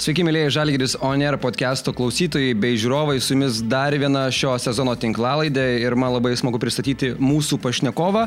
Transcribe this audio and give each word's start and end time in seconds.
Sveiki, 0.00 0.22
mėlyje 0.24 0.54
Žalgiris 0.54 0.94
Oner 1.04 1.36
podcast'o 1.36 1.92
klausytojai 1.92 2.54
bei 2.56 2.78
žiūrovai, 2.80 3.18
su 3.20 3.34
jumis 3.34 3.58
dar 3.68 3.92
viena 4.00 4.22
šio 4.32 4.54
sezono 4.56 4.94
tinklalaidė 4.96 5.64
ir 5.82 5.92
man 5.92 6.14
labai 6.14 6.30
smagu 6.40 6.56
pristatyti 6.62 7.10
mūsų 7.20 7.58
pašnekovą. 7.60 8.22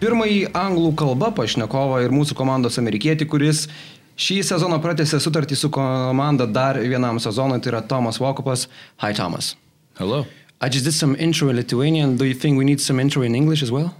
Pirmąjį 0.00 0.38
anglų 0.56 0.94
kalbą 1.02 1.28
pašnekovą 1.36 1.98
ir 2.06 2.14
mūsų 2.16 2.32
komandos 2.38 2.80
amerikietį, 2.80 3.26
kuris 3.28 3.66
šį 4.16 4.38
sezoną 4.54 4.78
pratęsė 4.80 5.20
sutartį 5.20 5.58
su 5.60 5.68
komanda 5.76 6.46
dar 6.48 6.80
vienam 6.80 7.20
sezonui, 7.20 7.60
tai 7.60 7.74
yra 7.74 7.84
Tomas 7.92 8.16
Vokupas. 8.16 8.64
Hi, 9.04 9.12
Thomas. 9.12 9.52
Hello. 10.00 10.24
I 10.62 10.72
just 10.72 10.88
did 10.88 10.96
some 10.96 11.12
intro 11.20 11.50
in 11.50 11.60
Lithuanian. 11.60 12.16
Do 12.16 12.24
you 12.24 12.32
think 12.32 12.56
we 12.56 12.64
need 12.64 12.80
some 12.80 12.98
intro 12.98 13.20
in 13.20 13.36
English 13.36 13.62
as 13.62 13.68
well? 13.70 13.92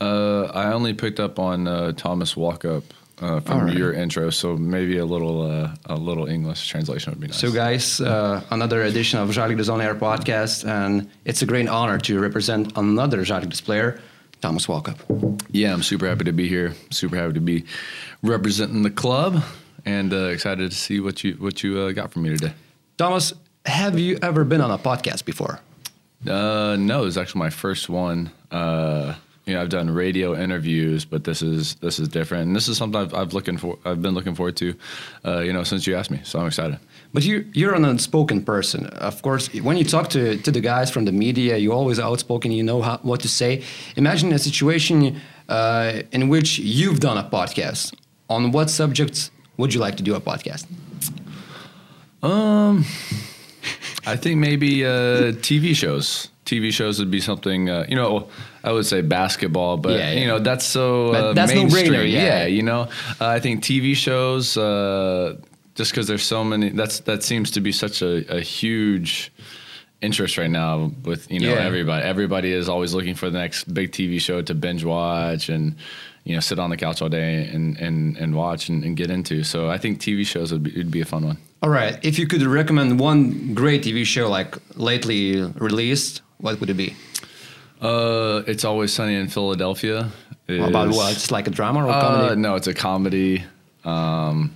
Uh, 0.00 0.50
I 0.50 0.72
only 0.72 0.94
picked 0.94 1.20
up 1.20 1.38
on 1.38 1.68
uh, 1.68 1.92
Thomas 1.92 2.34
Walkup 2.34 2.90
uh, 3.24 3.40
from 3.40 3.60
Alright. 3.60 3.76
your 3.76 3.92
intro, 3.92 4.30
so 4.30 4.56
maybe 4.56 4.98
a 4.98 5.04
little 5.06 5.42
uh, 5.42 5.74
a 5.86 5.96
little 5.96 6.26
English 6.28 6.68
translation 6.68 7.12
would 7.12 7.20
be 7.20 7.28
nice. 7.28 7.38
So, 7.38 7.50
guys, 7.50 8.00
uh, 8.00 8.42
another 8.50 8.82
edition 8.82 9.18
of 9.18 9.30
Žalgiris 9.30 9.72
On 9.72 9.80
Air 9.80 9.94
podcast, 9.94 10.68
and 10.68 11.08
it's 11.24 11.42
a 11.42 11.46
great 11.46 11.68
honor 11.68 11.98
to 11.98 12.20
represent 12.20 12.76
another 12.76 13.24
Žalgiris 13.24 13.62
player, 13.64 14.00
Thomas 14.42 14.66
Walkup. 14.66 14.98
yeah, 15.50 15.72
I'm 15.72 15.82
super 15.82 16.06
happy 16.06 16.24
to 16.24 16.32
be 16.32 16.48
here. 16.48 16.74
Super 16.90 17.16
happy 17.16 17.32
to 17.34 17.40
be 17.40 17.64
representing 18.22 18.82
the 18.82 18.90
club, 18.90 19.42
and 19.86 20.12
uh, 20.12 20.34
excited 20.36 20.70
to 20.70 20.76
see 20.76 21.00
what 21.00 21.24
you 21.24 21.32
what 21.40 21.62
you 21.62 21.78
uh, 21.80 21.92
got 21.92 22.12
from 22.12 22.22
me 22.22 22.30
today. 22.36 22.52
Thomas, 22.98 23.32
have 23.64 23.98
you 23.98 24.18
ever 24.22 24.44
been 24.44 24.60
on 24.60 24.70
a 24.70 24.78
podcast 24.78 25.24
before? 25.24 25.60
Uh, 26.28 26.76
no, 26.78 27.04
it's 27.06 27.16
actually 27.16 27.40
my 27.40 27.50
first 27.50 27.88
one. 27.88 28.30
Uh, 28.50 29.14
you 29.46 29.54
know, 29.54 29.60
I've 29.60 29.68
done 29.68 29.90
radio 29.90 30.34
interviews, 30.34 31.04
but 31.04 31.24
this 31.24 31.42
is 31.42 31.74
this 31.76 31.98
is 31.98 32.08
different, 32.08 32.46
and 32.46 32.56
this 32.56 32.66
is 32.68 32.78
something 32.78 33.00
I've, 33.00 33.12
I've 33.12 33.32
looking 33.34 33.58
for. 33.58 33.78
I've 33.84 34.00
been 34.00 34.14
looking 34.14 34.34
forward 34.34 34.56
to, 34.56 34.74
uh, 35.24 35.40
you 35.40 35.52
know, 35.52 35.64
since 35.64 35.86
you 35.86 35.94
asked 35.96 36.10
me. 36.10 36.20
So 36.24 36.40
I'm 36.40 36.46
excited. 36.46 36.78
But 37.12 37.24
you, 37.24 37.46
you're 37.52 37.74
an 37.74 37.84
unspoken 37.84 38.42
person. 38.42 38.86
Of 38.86 39.22
course, 39.22 39.48
when 39.54 39.76
you 39.76 39.84
talk 39.84 40.08
to, 40.10 40.36
to 40.38 40.50
the 40.50 40.60
guys 40.60 40.90
from 40.90 41.04
the 41.04 41.12
media, 41.12 41.56
you're 41.56 41.74
always 41.74 42.00
outspoken, 42.00 42.50
you 42.50 42.64
know 42.64 42.82
how, 42.82 42.98
what 43.02 43.20
to 43.20 43.28
say. 43.28 43.62
Imagine 43.96 44.32
a 44.32 44.38
situation 44.38 45.20
uh, 45.48 46.02
in 46.10 46.28
which 46.28 46.58
you've 46.58 46.98
done 46.98 47.16
a 47.16 47.22
podcast. 47.22 47.94
On 48.28 48.50
what 48.50 48.70
subjects 48.70 49.30
would 49.58 49.74
you 49.74 49.80
like 49.80 49.96
to 49.98 50.02
do 50.02 50.14
a 50.14 50.20
podcast? 50.20 50.66
Um, 52.22 52.84
I 54.06 54.16
think 54.16 54.40
maybe 54.40 54.84
uh, 54.84 55.32
TV 55.42 55.76
shows. 55.76 56.30
TV 56.44 56.72
shows 56.72 56.98
would 56.98 57.10
be 57.10 57.20
something. 57.20 57.70
Uh, 57.70 57.86
you 57.88 57.96
know, 57.96 58.28
I 58.62 58.72
would 58.72 58.86
say 58.86 59.00
basketball, 59.02 59.76
but 59.76 59.92
Yeah, 59.98 60.12
yeah. 60.12 60.20
you 60.20 60.26
know 60.26 60.38
that's 60.38 60.64
so 60.64 61.12
uh, 61.14 61.32
that's 61.32 61.54
mainstream. 61.54 62.06
yeah. 62.06 62.46
you 62.46 62.62
know, 62.62 62.88
uh, 63.20 63.26
I 63.28 63.40
think 63.40 63.62
TV 63.62 63.94
shows. 63.96 64.56
Uh, 64.56 65.36
just 65.74 65.90
because 65.90 66.06
there's 66.06 66.22
so 66.22 66.44
many, 66.44 66.68
that's 66.70 67.00
that 67.00 67.22
seems 67.24 67.50
to 67.52 67.60
be 67.60 67.72
such 67.72 68.00
a, 68.02 68.24
a 68.36 68.40
huge 68.40 69.32
interest 70.02 70.36
right 70.38 70.50
now 70.50 70.92
with 71.04 71.30
you 71.30 71.40
know 71.40 71.48
Yeah. 71.54 71.64
everybody. 71.66 72.04
Everybody 72.06 72.52
is 72.52 72.68
always 72.68 72.94
looking 72.94 73.14
for 73.16 73.30
the 73.30 73.38
next 73.38 73.72
big 73.72 73.90
TV 73.90 74.20
show 74.20 74.42
to 74.42 74.54
binge 74.54 74.84
watch 74.84 75.48
and 75.48 75.74
you 76.24 76.34
know 76.34 76.40
sit 76.40 76.58
on 76.58 76.70
the 76.70 76.76
couch 76.76 77.02
all 77.02 77.08
day 77.08 77.44
and 77.52 77.76
and, 77.78 78.16
and 78.18 78.34
watch 78.34 78.68
and, 78.68 78.84
and 78.84 78.96
get 78.96 79.10
into. 79.10 79.42
So 79.44 79.68
I 79.68 79.78
think 79.78 79.98
TV 80.00 80.24
shows 80.26 80.52
would 80.52 80.62
be, 80.62 80.72
would 80.76 80.90
be 80.90 81.00
a 81.00 81.04
fun 81.04 81.24
one. 81.26 81.38
All 81.62 81.70
right, 81.70 81.98
if 82.04 82.18
you 82.18 82.26
could 82.26 82.42
recommend 82.42 83.00
one 83.00 83.54
great 83.54 83.82
TV 83.82 84.04
show 84.04 84.28
like 84.28 84.54
lately 84.76 85.40
released, 85.58 86.20
what 86.44 86.60
would 86.60 86.68
it 86.68 86.74
be? 86.74 86.94
Uh, 87.80 88.42
it's 88.46 88.64
always 88.66 88.92
sunny 88.92 89.14
in 89.14 89.28
Philadelphia. 89.28 90.10
About 90.46 90.88
is- 90.90 90.96
what? 90.96 91.14
Just 91.14 91.32
like 91.32 91.46
a 91.46 91.50
drama 91.50 91.84
or 91.86 91.90
Uh, 91.90 92.00
comedy? 92.00 92.40
no, 92.40 92.54
it's 92.54 92.66
a 92.66 92.74
comedy. 92.74 93.42
Um, 93.84 94.54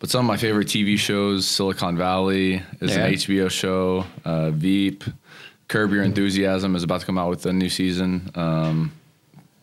but 0.00 0.10
some 0.10 0.24
of 0.24 0.26
my 0.26 0.36
favorite 0.36 0.66
TV 0.66 0.96
shows, 0.98 1.46
Silicon 1.46 1.96
Valley 1.96 2.62
is 2.80 2.90
Yeah. 2.90 3.04
an 3.06 3.12
HBO 3.14 3.48
show. 3.48 4.04
Uh, 4.24 4.50
Veep, 4.50 5.04
Curb 5.68 5.92
Your 5.92 6.02
Enthusiasm 6.02 6.74
is 6.74 6.82
about 6.82 7.00
to 7.00 7.06
come 7.06 7.16
out 7.16 7.30
with 7.30 7.46
a 7.46 7.52
new 7.52 7.68
season. 7.70 8.30
Um, 8.34 8.90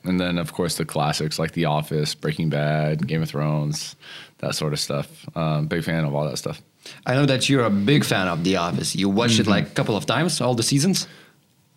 and 0.06 0.19
then, 0.22 0.38
of 0.38 0.53
course, 0.53 0.78
the 0.78 0.86
classics 0.86 1.38
like 1.38 1.51
The 1.51 1.66
Office, 1.66 2.16
Breaking 2.16 2.50
Bad, 2.50 3.06
Game 3.06 3.22
of 3.22 3.28
Thrones, 3.30 3.97
that 4.38 4.56
sort 4.56 4.72
of 4.72 4.80
stuff. 4.80 5.07
Um, 5.36 5.68
big 5.68 5.84
fan 5.84 6.06
of 6.06 6.16
all 6.16 6.25
that 6.30 6.38
stuff. 6.38 6.62
I 7.05 7.16
know 7.16 7.25
that 7.25 7.50
you're 7.50 7.66
a 7.66 7.69
big 7.69 8.03
fan 8.05 8.27
of 8.27 8.44
The 8.44 8.57
Office. 8.57 8.95
You 8.95 9.09
watched 9.09 9.39
it 9.39 9.47
like 9.47 9.67
a 9.67 9.72
couple 9.72 9.95
of 9.95 10.05
times, 10.05 10.41
all 10.41 10.55
the 10.55 10.63
seasons. 10.63 11.07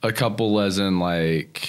A 0.02 0.12
couple 0.12 0.60
as 0.60 0.78
in 0.78 0.98
like 0.98 1.68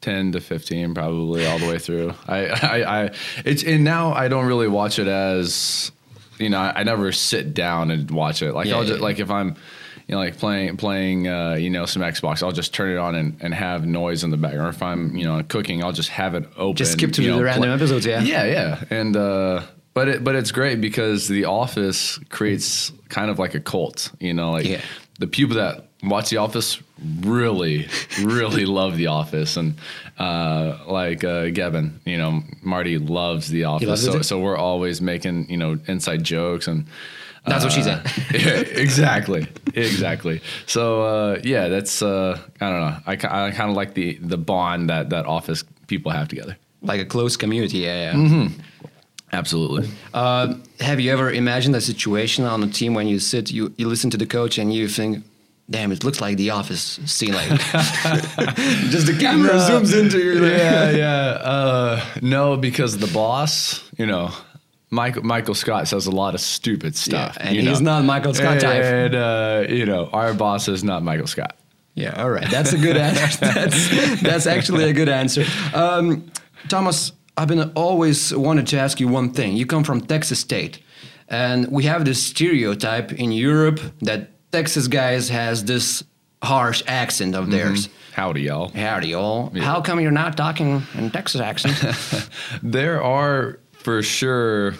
ten 0.00 0.32
to 0.32 0.40
fifteen, 0.40 0.94
probably 0.94 1.44
all 1.46 1.58
the 1.58 1.66
way 1.66 1.78
through. 1.78 2.14
I, 2.28 2.46
I, 2.46 3.04
I 3.04 3.10
it's 3.44 3.64
and 3.64 3.82
now 3.82 4.12
I 4.12 4.28
don't 4.28 4.46
really 4.46 4.68
watch 4.68 4.98
it 4.98 5.08
as 5.08 5.90
you 6.38 6.48
know. 6.48 6.58
I, 6.58 6.80
I 6.80 6.82
never 6.84 7.10
sit 7.12 7.54
down 7.54 7.90
and 7.90 8.10
watch 8.10 8.40
it. 8.42 8.52
Like 8.52 8.66
Yeah, 8.66 8.76
I'll 8.76 8.82
yeah, 8.82 8.88
just 8.88 9.00
yeah. 9.00 9.04
like 9.04 9.18
if 9.18 9.30
I'm 9.30 9.56
you 10.06 10.14
know 10.14 10.18
like 10.18 10.38
playing 10.38 10.76
playing 10.76 11.26
uh, 11.26 11.54
you 11.54 11.70
know 11.70 11.86
some 11.86 12.02
Xbox, 12.02 12.42
I'll 12.42 12.52
just 12.52 12.72
turn 12.72 12.92
it 12.92 12.98
on 12.98 13.16
and, 13.16 13.36
and 13.40 13.52
have 13.52 13.84
noise 13.84 14.22
in 14.22 14.30
the 14.30 14.36
background. 14.36 14.68
Or 14.68 14.70
if 14.70 14.82
I'm 14.82 15.16
you 15.16 15.24
know 15.24 15.42
cooking, 15.42 15.82
I'll 15.82 15.92
just 15.92 16.10
have 16.10 16.36
it 16.36 16.48
open. 16.56 16.76
Just 16.76 16.92
skip 16.92 17.10
to 17.12 17.20
the 17.20 17.28
know, 17.28 17.42
random 17.42 17.70
episodes, 17.70 18.06
yeah? 18.06 18.22
Yeah, 18.22 18.44
yeah, 18.44 18.84
and. 18.90 19.16
uh 19.16 19.62
but 19.96 20.08
it, 20.08 20.22
but 20.22 20.34
it's 20.34 20.52
great 20.52 20.78
because 20.82 21.26
The 21.26 21.46
Office 21.46 22.18
creates 22.28 22.92
kind 23.08 23.30
of 23.30 23.38
like 23.38 23.54
a 23.54 23.60
cult, 23.60 24.12
you 24.20 24.34
know, 24.34 24.50
like 24.52 24.66
Yeah. 24.66 24.82
the 25.18 25.26
people 25.26 25.56
that 25.56 25.86
watch 26.02 26.28
The 26.28 26.36
Office 26.36 26.82
really, 27.22 27.88
really 28.22 28.66
love 28.80 28.98
The 28.98 29.06
Office, 29.06 29.56
and 29.56 29.74
uh, 30.18 30.80
like 30.86 31.24
uh, 31.24 31.48
Gavin, 31.48 31.98
you 32.04 32.18
know, 32.18 32.42
Marty 32.60 32.98
loves 32.98 33.48
The 33.48 33.64
Office, 33.64 33.88
loves 33.88 34.04
so 34.04 34.12
too? 34.18 34.22
so 34.22 34.38
we're 34.38 34.58
always 34.58 35.00
making 35.00 35.48
you 35.48 35.56
know 35.56 35.78
inside 35.88 36.22
jokes 36.22 36.68
and. 36.68 36.84
That's 37.46 37.62
what 37.64 37.72
she 37.72 37.80
uh, 37.80 37.84
said. 37.84 38.00
yeah, 38.34 38.80
exactly, 38.82 39.46
exactly. 39.72 40.40
So 40.66 41.02
uh, 41.02 41.40
yeah, 41.44 41.68
that's 41.68 42.02
uh, 42.02 42.38
I 42.60 42.70
don't 42.70 42.80
know. 42.80 42.96
I, 43.06 43.12
I 43.12 43.50
kind 43.52 43.70
of 43.70 43.76
like 43.76 43.94
the 43.94 44.18
the 44.20 44.36
bond 44.36 44.90
that 44.90 45.10
that 45.10 45.26
Office 45.26 45.64
people 45.86 46.10
have 46.10 46.26
together. 46.26 46.56
Like 46.82 47.00
a 47.00 47.04
close 47.06 47.36
community, 47.36 47.78
yeah, 47.78 48.10
yeah. 48.10 48.18
Mm-hmm. 48.18 48.60
Absolutely. 49.36 49.88
Uh, 50.14 50.54
have 50.80 50.98
you 51.00 51.12
ever 51.12 51.30
imagined 51.30 51.76
a 51.76 51.80
situation 51.80 52.44
on 52.44 52.62
a 52.62 52.68
team 52.68 52.94
when 52.94 53.06
you 53.06 53.18
sit, 53.18 53.50
you, 53.50 53.72
you 53.76 53.86
listen 53.88 54.10
to 54.10 54.16
the 54.16 54.26
coach 54.26 54.58
and 54.58 54.72
you 54.72 54.88
think, 54.88 55.24
damn, 55.68 55.92
it 55.92 56.04
looks 56.04 56.20
like 56.20 56.36
the 56.36 56.50
office 56.50 56.98
scene. 57.04 57.34
Like, 57.34 57.48
just 58.90 59.06
the 59.06 59.16
camera 59.20 59.52
zooms 59.54 59.98
into 59.98 60.18
you. 60.18 60.34
like- 60.40 60.58
yeah, 60.58 60.90
yeah. 61.04 61.26
Uh, 61.54 62.04
no, 62.22 62.56
because 62.56 62.96
the 62.98 63.08
boss, 63.08 63.82
you 63.98 64.06
know, 64.06 64.30
Michael 64.90 65.22
Michael 65.24 65.54
Scott 65.54 65.88
says 65.88 66.06
a 66.06 66.10
lot 66.12 66.34
of 66.34 66.40
stupid 66.40 66.96
stuff. 66.96 67.36
and 67.40 67.56
he's 67.56 67.80
know? 67.80 67.98
not 67.98 68.04
Michael 68.04 68.32
Scott 68.34 68.60
type. 68.60 68.82
And 68.82 69.14
uh, 69.14 69.64
you 69.68 69.84
know, 69.84 70.08
our 70.12 70.32
boss 70.32 70.68
is 70.68 70.84
not 70.84 71.02
Michael 71.02 71.26
Scott. 71.26 71.56
Yeah, 71.94 72.22
all 72.22 72.30
right. 72.30 72.48
That's 72.50 72.72
a 72.72 72.78
good 72.78 72.96
answer. 72.96 73.38
That's, 73.54 74.20
that's 74.20 74.46
actually 74.46 74.84
a 74.84 74.92
good 74.92 75.08
answer. 75.08 75.44
Um, 75.72 76.30
Thomas, 76.68 77.12
I've 77.36 77.48
been 77.48 77.70
always 77.74 78.34
wanted 78.34 78.66
to 78.68 78.78
ask 78.78 78.98
you 79.00 79.08
one 79.08 79.30
thing. 79.32 79.56
You 79.56 79.66
come 79.66 79.84
from 79.84 80.00
Texas 80.00 80.38
State, 80.40 80.80
and 81.28 81.68
we 81.70 81.84
have 81.84 82.04
this 82.04 82.22
stereotype 82.22 83.12
in 83.12 83.30
Europe 83.32 83.80
that 84.02 84.30
Texas 84.52 84.88
guys 84.88 85.28
has 85.28 85.64
this 85.64 86.02
harsh 86.42 86.82
accent 86.86 87.34
of 87.34 87.50
theirs. 87.50 87.88
Howdy, 88.12 88.42
y'all. 88.42 88.68
Howdy, 88.70 89.08
y'all. 89.08 89.50
How 89.58 89.80
come 89.82 90.00
you're 90.00 90.10
not 90.10 90.36
talking 90.36 90.82
in 90.94 91.10
Texas 91.10 91.40
accent? 91.40 91.76
There 92.62 93.02
are 93.02 93.58
for 93.72 94.02
sure, 94.02 94.74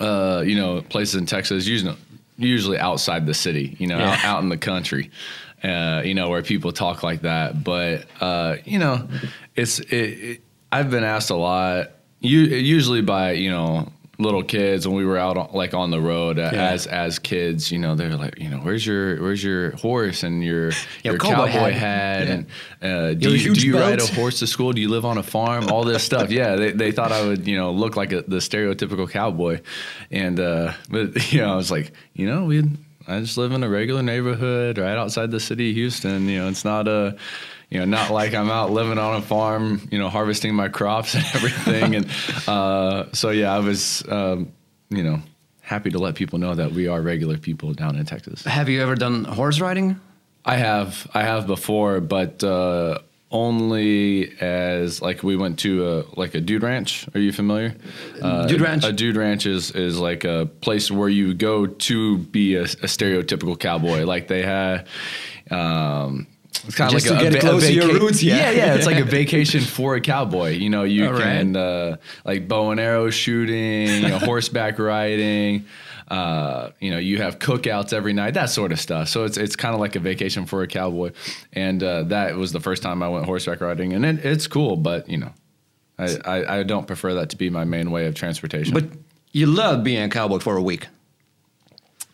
uh, 0.00 0.42
you 0.44 0.56
know, 0.56 0.82
places 0.82 1.14
in 1.16 1.26
Texas, 1.26 1.66
usually 1.66 1.96
usually 2.36 2.78
outside 2.78 3.26
the 3.26 3.34
city, 3.34 3.76
you 3.78 3.86
know, 3.86 3.98
Yeah. 3.98 4.10
out, 4.10 4.24
out 4.24 4.42
in 4.42 4.48
the 4.48 4.56
country, 4.56 5.12
uh, 5.62 6.02
you 6.04 6.14
know, 6.14 6.28
where 6.30 6.42
people 6.42 6.72
talk 6.72 7.04
like 7.04 7.22
that. 7.22 7.62
But 7.62 8.06
uh, 8.20 8.56
you 8.64 8.80
know, 8.80 9.06
it's 9.54 9.78
it, 9.78 9.94
it, 9.94 10.43
I've 10.76 10.90
been 10.90 11.04
asked 11.04 11.30
a 11.30 11.36
lot, 11.36 11.90
u- 12.20 12.40
usually 12.76 13.02
by 13.02 13.32
you 13.32 13.50
know 13.50 13.88
little 14.18 14.44
kids 14.44 14.86
when 14.86 14.96
we 14.96 15.04
were 15.04 15.18
out 15.18 15.36
on, 15.36 15.48
like 15.52 15.74
on 15.74 15.90
the 15.90 16.00
road 16.00 16.38
uh, 16.38 16.50
Yeah. 16.52 16.70
as 16.70 16.86
as 16.86 17.18
kids 17.18 17.72
you 17.72 17.80
know 17.80 17.96
they're 17.96 18.16
like 18.16 18.38
you 18.38 18.48
know 18.48 18.58
where's 18.58 18.86
your 18.86 19.20
where's 19.20 19.42
your 19.42 19.72
horse 19.76 20.22
and 20.22 20.34
your 20.44 20.66
Your 21.02 21.14
your 21.14 21.18
cowboy 21.18 21.48
cowboy, 21.50 21.72
hat. 21.72 21.72
hat, 21.72 22.26
Yeah. 22.28 22.32
and 22.34 22.46
uh, 22.80 23.14
do 23.14 23.34
you, 23.34 23.54
do 23.54 23.66
you 23.66 23.76
ride 23.78 24.00
a 24.00 24.06
horse 24.06 24.38
to 24.38 24.46
school? 24.46 24.72
Do 24.72 24.80
you 24.80 24.88
live 24.88 25.04
on 25.04 25.18
a 25.18 25.22
farm? 25.22 25.68
All 25.68 25.82
this 25.84 26.04
stuff. 26.04 26.30
Yeah, 26.30 26.54
they, 26.56 26.70
they 26.72 26.92
thought 26.92 27.10
I 27.12 27.26
would, 27.26 27.46
you 27.48 27.56
know, 27.56 27.72
look 27.72 27.96
like 27.96 28.12
a, 28.12 28.22
the 28.22 28.36
stereotypical 28.38 29.08
cowboy. 29.10 29.60
And, 30.10 30.38
uh, 30.38 30.74
but, 30.90 31.06
you 31.32 31.40
know, 31.40 31.52
I 31.52 31.56
was 31.56 31.70
like, 31.70 31.92
you 32.14 32.26
know, 32.30 32.44
we, 32.44 32.62
I 33.08 33.20
just 33.20 33.36
live 33.38 33.52
in 33.52 33.62
a 33.64 33.68
regular 33.68 34.02
neighborhood 34.02 34.76
right 34.78 34.96
outside 34.98 35.30
the 35.30 35.40
city 35.40 35.70
of 35.70 35.76
Houston. 35.76 36.28
You 36.28 36.40
know, 36.40 36.48
it's 36.48 36.64
not 36.64 36.86
a, 36.88 37.16
you 37.70 37.78
know, 37.78 37.84
not 37.84 38.10
like 38.10 38.34
I'm 38.34 38.50
out 38.50 38.70
living 38.70 38.98
on 38.98 39.16
a 39.16 39.22
farm, 39.22 39.88
you 39.90 39.98
know, 39.98 40.08
harvesting 40.08 40.54
my 40.54 40.68
crops 40.68 41.14
and 41.14 41.24
everything. 41.34 41.94
and 41.96 42.06
uh, 42.46 43.06
so, 43.12 43.30
yeah, 43.30 43.54
I 43.54 43.58
was, 43.58 44.04
um, 44.08 44.52
you 44.90 45.02
know, 45.02 45.20
happy 45.60 45.90
to 45.90 45.98
let 45.98 46.14
people 46.14 46.38
know 46.38 46.54
that 46.54 46.72
we 46.72 46.88
are 46.88 47.00
regular 47.00 47.38
people 47.38 47.72
down 47.72 47.96
in 47.96 48.04
Texas. 48.04 48.44
have 48.44 48.68
you 48.68 48.82
ever 48.82 48.94
done 48.94 49.24
horse 49.24 49.60
riding? 49.60 49.98
I 50.44 50.56
have, 50.56 51.10
I 51.14 51.22
have 51.22 51.46
before, 51.46 52.00
but 52.00 52.44
uh, 52.44 52.98
only 53.30 54.30
as 54.40 55.02
like 55.02 55.22
we 55.22 55.36
went 55.36 55.58
to 55.60 55.88
a 55.88 56.04
like 56.20 56.34
a 56.34 56.40
dude 56.40 56.62
ranch. 56.62 57.08
Are 57.14 57.20
you 57.20 57.32
familiar? 57.32 57.74
Uh, 58.22 58.46
Dude 58.46 58.60
ranch? 58.60 58.84
A 58.84 58.92
dude 58.92 59.16
ranch 59.16 59.44
is 59.46 59.72
is 59.72 59.98
like 59.98 60.24
a 60.24 60.46
place 60.60 60.90
where 60.90 61.08
you 61.08 61.34
go 61.34 61.66
to 61.66 62.18
be 62.18 62.54
a, 62.54 62.62
a 62.62 62.86
stereotypical 62.86 63.58
cowboy. 63.58 64.04
Like 64.04 64.28
they 64.28 64.42
had. 64.42 64.86
Um, 65.50 66.26
it's 66.66 66.76
kind 66.76 66.88
of 66.88 66.94
like 66.94 67.04
to 67.04 67.18
a, 67.18 67.30
get 67.30 67.34
a, 67.34 67.40
close 67.40 67.64
a 67.64 67.66
to 67.68 67.72
your 67.72 67.92
roots, 68.00 68.22
yeah. 68.22 68.36
yeah, 68.36 68.50
yeah. 68.50 68.74
It's 68.74 68.86
like 68.86 68.98
a 68.98 69.04
vacation 69.20 69.60
for 69.60 69.94
a 69.94 70.00
cowboy. 70.00 70.50
You 70.50 70.70
know, 70.70 70.84
you 70.84 71.06
All 71.06 71.12
right. 71.12 71.22
can 71.22 71.56
uh, 71.56 71.96
like 72.24 72.48
bow 72.48 72.70
and 72.70 72.80
arrow 72.80 73.10
shooting, 73.10 74.02
you 74.02 74.08
know, 74.08 74.18
horseback 74.20 74.78
riding. 74.78 75.66
Uh, 76.08 76.70
you 76.80 76.90
know, 76.90 76.98
you 76.98 77.18
have 77.18 77.38
cookouts 77.38 77.92
every 77.92 78.12
night, 78.12 78.34
that 78.34 78.50
sort 78.50 78.72
of 78.72 78.80
stuff. 78.80 79.08
So 79.08 79.24
it's 79.24 79.36
it's 79.36 79.56
kind 79.56 79.74
of 79.74 79.80
like 79.80 79.96
a 79.96 80.00
vacation 80.00 80.46
for 80.46 80.62
a 80.62 80.66
cowboy, 80.66 81.12
and 81.52 81.82
uh, 81.82 82.02
that 82.04 82.36
was 82.36 82.52
the 82.52 82.60
first 82.60 82.82
time 82.82 83.02
I 83.02 83.08
went 83.08 83.24
horseback 83.24 83.60
riding, 83.60 83.92
and 83.92 84.04
it, 84.04 84.24
it's 84.24 84.46
cool, 84.46 84.76
but 84.76 85.08
you 85.08 85.18
know, 85.18 85.32
I, 85.98 86.16
I 86.24 86.58
I 86.58 86.62
don't 86.62 86.86
prefer 86.86 87.14
that 87.14 87.30
to 87.30 87.36
be 87.36 87.50
my 87.50 87.64
main 87.64 87.90
way 87.90 88.06
of 88.06 88.14
transportation. 88.14 88.74
But 88.74 88.84
you 89.32 89.46
love 89.46 89.82
being 89.82 90.02
a 90.02 90.08
cowboy 90.08 90.38
for 90.38 90.56
a 90.56 90.62
week. 90.62 90.88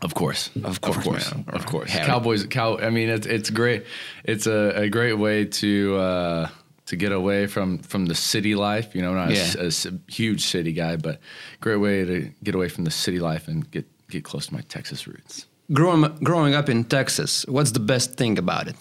Of 0.02 0.14
course, 0.14 0.50
Of 0.64 0.81
course, 0.81 0.97
of 0.97 1.02
course, 1.05 1.35
man. 1.35 1.44
of 1.49 1.67
course. 1.67 1.91
Cowboys, 1.94 2.47
cow. 2.47 2.79
I 2.79 2.88
mean, 2.91 3.08
it's 3.11 3.26
it's 3.26 3.50
great. 3.50 3.85
It's 4.25 4.47
a, 4.47 4.82
a 4.85 4.88
great 4.88 5.19
way 5.19 5.44
to 5.44 5.97
uh, 5.97 6.49
to 6.87 6.97
get 6.97 7.12
away 7.12 7.47
from 7.47 7.79
from 7.81 8.06
the 8.06 8.14
city 8.14 8.55
life. 8.55 8.94
You 8.94 9.02
know, 9.02 9.12
not 9.14 9.31
a 9.31 9.35
Yeah. 9.35 9.55
a, 9.58 9.67
s- 9.67 9.87
huge 10.08 10.41
city 10.47 10.73
guy, 10.73 10.97
but 10.97 11.20
great 11.61 11.76
way 11.81 12.05
to 12.06 12.31
get 12.43 12.55
away 12.55 12.69
from 12.70 12.85
the 12.85 12.91
city 12.91 13.19
life 13.19 13.47
and 13.49 13.70
get 13.70 13.85
get 14.08 14.25
close 14.25 14.47
to 14.47 14.55
my 14.55 14.62
Texas 14.69 15.06
roots. 15.06 15.47
Growing 15.73 16.02
growing 16.23 16.55
up 16.55 16.69
in 16.69 16.85
Texas, 16.85 17.44
what's 17.47 17.73
the 17.73 17.81
best 17.81 18.17
thing 18.17 18.38
about 18.38 18.69
it? 18.69 18.76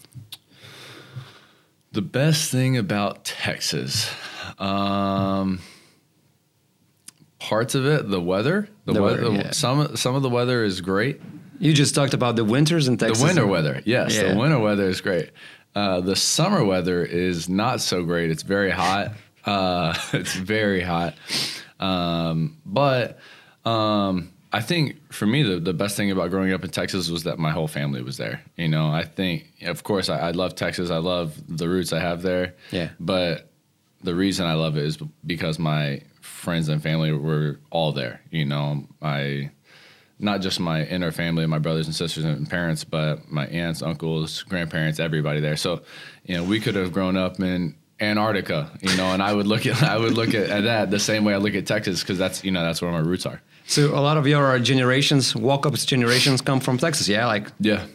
The 1.91 2.01
best 2.01 2.51
thing 2.51 2.77
about 2.77 3.25
Texas, 3.25 4.09
um, 4.59 5.59
parts 7.49 7.73
of 7.75 7.85
it, 7.85 8.09
the 8.09 8.21
weather. 8.21 8.69
The, 8.85 8.93
The 8.93 9.01
weather. 9.01 9.23
weather, 9.31 9.35
yeah. 9.45 9.51
Some 9.51 9.95
some 9.95 10.15
of 10.15 10.21
the 10.21 10.29
weather 10.29 10.63
is 10.63 10.81
great. 10.81 11.19
You 11.59 11.73
just 11.73 11.93
talked 11.95 12.13
about 12.13 12.35
the 12.35 12.45
winters 12.45 12.87
in 12.87 12.97
Texas. 12.97 13.19
The 13.19 13.25
winter 13.25 13.47
weather, 13.47 13.81
yes, 13.85 14.15
Yeah. 14.15 14.31
the 14.33 14.39
winter 14.39 14.59
weather 14.59 14.87
is 14.87 15.01
great. 15.01 15.31
Uh, 15.75 15.99
the 16.01 16.15
summer 16.15 16.63
weather 16.63 17.03
is 17.03 17.49
not 17.49 17.81
so 17.81 18.03
great. 18.03 18.29
It's 18.31 18.43
very 18.43 18.71
hot. 18.71 19.11
Uh, 19.45 19.93
it's 20.13 20.33
very 20.35 20.81
hot. 20.81 21.15
Um, 21.79 22.57
but 22.65 23.19
um, 23.65 24.31
I 24.51 24.61
think 24.61 25.11
for 25.13 25.25
me, 25.25 25.43
the, 25.43 25.59
the 25.59 25.73
best 25.73 25.95
thing 25.97 26.11
about 26.11 26.29
growing 26.31 26.53
up 26.53 26.63
in 26.63 26.69
Texas 26.71 27.09
was 27.09 27.23
that 27.23 27.37
my 27.39 27.51
whole 27.51 27.67
family 27.67 28.01
was 28.01 28.17
there. 28.17 28.41
You 28.55 28.67
know, 28.69 28.87
I 28.89 29.03
think, 29.05 29.47
of 29.63 29.83
course, 29.83 30.09
I, 30.09 30.17
I 30.29 30.31
love 30.31 30.55
Texas. 30.55 30.89
I 30.89 30.97
love 30.97 31.33
the 31.47 31.67
roots 31.69 31.93
I 31.93 31.99
have 31.99 32.21
there. 32.21 32.55
Yeah. 32.71 32.89
But 32.99 33.51
the 34.01 34.15
reason 34.15 34.45
I 34.45 34.53
love 34.53 34.77
it 34.77 34.85
is 34.85 34.97
because 35.25 35.59
my 35.59 36.01
friends 36.29 36.69
and 36.69 36.81
family 36.81 37.11
were 37.11 37.59
all 37.69 37.91
there. 37.91 38.21
You 38.31 38.45
know, 38.45 38.87
I 39.01 39.51
not 40.19 40.41
just 40.41 40.59
my 40.59 40.83
inner 40.85 41.11
family, 41.11 41.45
my 41.45 41.59
brothers 41.59 41.87
and 41.87 41.95
sisters 41.95 42.25
and 42.25 42.49
parents, 42.49 42.83
but 42.83 43.31
my 43.31 43.47
aunts, 43.47 43.81
uncles, 43.81 44.43
grandparents, 44.43 44.99
everybody 44.99 45.39
there. 45.39 45.55
So, 45.55 45.81
you 46.25 46.35
know, 46.35 46.43
we 46.43 46.59
could 46.59 46.75
have 46.75 46.91
grown 46.91 47.15
up 47.15 47.39
in 47.39 47.75
Antarctica, 48.01 48.71
you 48.81 48.95
know, 48.97 49.07
and 49.07 49.21
I 49.21 49.33
would 49.33 49.47
look 49.47 49.65
at 49.65 49.83
I 49.83 49.97
would 49.97 50.13
look 50.13 50.33
at, 50.33 50.49
at 50.49 50.63
that 50.63 50.91
the 50.91 50.99
same 50.99 51.25
way 51.25 51.33
I 51.33 51.37
look 51.37 51.55
at 51.55 51.65
Texas 51.65 52.01
because 52.01 52.17
that's 52.17 52.43
you 52.43 52.51
know 52.51 52.63
that's 52.63 52.81
where 52.81 52.91
my 52.91 52.99
roots 52.99 53.25
are. 53.25 53.41
So 53.67 53.93
a 53.93 54.01
lot 54.01 54.17
of 54.17 54.25
your 54.25 54.55
uh, 54.55 54.59
generations, 54.59 55.33
Walkups 55.33 55.85
generations, 55.85 56.41
come 56.41 56.59
from 56.59 56.77
Texas. 56.77 57.07
Yeah, 57.07 57.27
like 57.27 57.47
Yeah. 57.59 57.85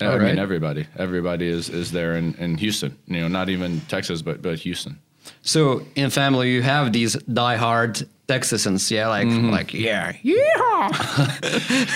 I 0.00 0.12
mean, 0.12 0.22
right. 0.22 0.38
everybody, 0.38 0.86
everybody 0.96 1.46
is, 1.46 1.68
is 1.68 1.92
there 1.92 2.14
in, 2.14 2.32
in 2.36 2.56
Houston. 2.56 2.96
You 3.06 3.20
know, 3.20 3.28
not 3.28 3.50
even 3.50 3.80
Texas, 3.82 4.22
but 4.22 4.40
but 4.40 4.58
Houston. 4.60 4.98
So 5.42 5.82
in 5.94 6.10
family 6.10 6.50
you 6.52 6.62
have 6.62 6.92
these 6.92 7.14
die-hard 7.32 8.02
Texans. 8.28 8.90
Yeah, 8.90 9.08
like 9.08 9.26
Mm-hmm. 9.26 9.50
like 9.50 9.74
yeah, 9.74 10.12
yeah. 10.22 10.88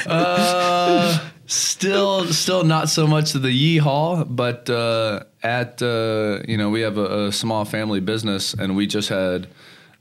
Still, 1.47 2.25
still 2.33 2.65
not 2.65 2.89
so 2.89 3.07
much 3.07 3.35
of 3.35 3.43
the 3.43 3.51
yeehaw, 3.51 4.25
but 4.35 4.71
uh, 4.71 5.25
at 5.43 5.83
uh, 5.83 6.41
you 6.49 6.57
know 6.57 6.71
we 6.71 6.81
have 6.81 6.97
a, 6.97 7.27
a 7.27 7.33
small 7.33 7.67
family 7.67 8.01
business, 8.01 8.55
and 8.55 8.75
we 8.75 8.87
just 8.87 9.11
had 9.11 9.47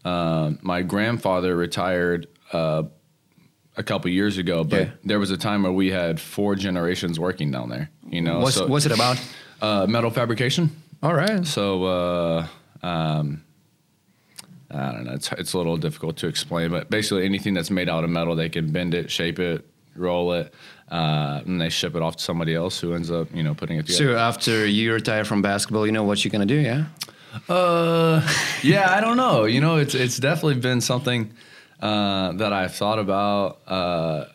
uh, 0.06 0.52
my 0.62 0.82
grandfather 0.84 1.54
retired 1.54 2.28
uh, 2.54 2.84
a 3.76 3.84
couple 3.84 4.10
years 4.10 4.38
ago, 4.38 4.64
but 4.64 4.80
Yeah. 4.80 4.90
there 5.04 5.20
was 5.20 5.32
a 5.32 5.38
time 5.38 5.64
where 5.64 5.74
we 5.74 5.92
had 5.92 6.18
four 6.22 6.56
generations 6.56 7.20
working 7.20 7.52
down 7.52 7.68
there. 7.70 7.90
You 8.10 8.22
know, 8.22 8.40
What's 8.40 8.56
so, 8.56 8.68
what's 8.68 8.86
it 8.86 8.94
about? 8.94 9.20
uh, 9.62 9.86
metal 9.86 10.12
fabrication. 10.12 10.70
All 11.02 11.14
right. 11.14 11.46
So 11.46 11.84
uh, 11.84 12.48
um, 12.84 13.44
I 14.70 14.92
don't 14.92 15.06
know. 15.06 15.14
It's 15.14 15.32
it's 15.34 15.54
a 15.54 15.58
little 15.58 15.78
difficult 15.78 16.18
to 16.18 16.28
explain, 16.28 16.72
but 16.72 16.90
basically 16.90 17.26
anything 17.26 17.54
that's 17.54 17.72
made 17.72 17.90
out 17.90 18.04
of 18.04 18.10
metal, 18.10 18.36
they 18.36 18.50
can 18.50 18.72
bend 18.72 18.94
it, 18.94 19.12
shape 19.12 19.40
it, 19.40 19.66
roll 19.96 20.34
it, 20.34 20.54
uh, 20.92 21.42
and 21.46 21.62
they 21.62 21.70
ship 21.70 21.96
it 21.96 22.02
off 22.02 22.18
to 22.18 22.24
somebody 22.24 22.56
else 22.56 22.80
who 22.80 22.94
ends 22.94 23.12
up, 23.12 23.34
you 23.34 23.44
know, 23.44 23.54
putting 23.54 23.78
it 23.78 23.86
together. 23.86 24.14
So 24.14 24.18
after 24.18 24.66
you 24.66 24.94
retire 24.94 25.26
from 25.26 25.42
basketball, 25.42 25.86
you 25.86 25.92
know 25.92 26.04
what 26.04 26.24
you're 26.24 26.32
gonna 26.32 26.46
do, 26.46 26.60
yeah? 26.60 26.86
Uh, 27.48 28.28
yeah, 28.62 28.96
I 28.96 29.02
don't 29.02 29.18
know. 29.18 29.46
You 29.46 29.62
know, 29.62 29.78
it's 29.78 29.96
it's 29.96 30.18
definitely 30.18 30.60
been 30.60 30.82
something 30.82 31.34
uh, 31.80 32.34
that 32.34 32.54
I've 32.54 32.76
thought 32.76 33.00
about. 33.00 33.62
Uh, 33.68 34.26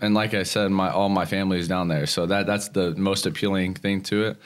and 0.00 0.14
like 0.14 0.34
I 0.34 0.42
said, 0.42 0.70
my 0.70 0.90
all 0.90 1.08
my 1.08 1.24
family 1.24 1.58
is 1.58 1.68
down 1.68 1.88
there, 1.88 2.06
so 2.06 2.26
that 2.26 2.46
that's 2.46 2.68
the 2.68 2.94
most 2.96 3.26
appealing 3.26 3.74
thing 3.74 4.02
to 4.02 4.24
it. 4.28 4.36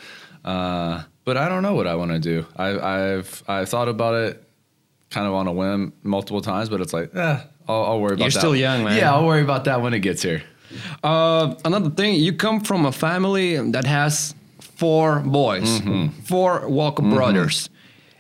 Uh, 0.45 1.03
but 1.29 1.37
I 1.37 1.49
don't 1.51 1.63
know 1.63 1.75
what 1.75 1.87
I 1.87 1.95
want 2.01 2.11
to 2.13 2.19
do. 2.33 2.47
I, 2.57 2.69
I've 2.95 3.43
I've 3.47 3.69
thought 3.69 3.89
about 3.89 4.15
it 4.15 4.33
kind 5.11 5.27
of 5.27 5.35
on 5.35 5.47
a 5.47 5.53
whim 5.53 5.93
multiple 6.03 6.41
times, 6.41 6.69
but 6.71 6.81
it's 6.81 6.93
like, 6.93 7.15
eh, 7.15 7.41
I'll, 7.69 7.85
I'll 7.89 8.01
worry 8.01 8.15
about 8.15 8.25
You're 8.25 8.31
that. 8.31 8.39
still 8.45 8.57
young, 8.57 8.85
man. 8.85 8.97
Yeah, 8.97 9.13
I'll 9.15 9.27
worry 9.27 9.43
about 9.43 9.65
that 9.65 9.81
when 9.83 9.93
it 9.95 10.01
gets 10.01 10.23
here. 10.23 10.43
Uh, 11.03 11.55
another 11.65 11.91
thing, 11.91 12.15
you 12.27 12.33
come 12.33 12.61
from 12.61 12.87
a 12.87 12.93
family 12.93 13.57
that 13.73 13.85
has 13.85 14.35
four 14.61 15.21
boys, 15.21 15.69
Mm-hmm. 15.81 16.23
four 16.25 16.61
Walkup 16.63 17.09
brothers. 17.15 17.69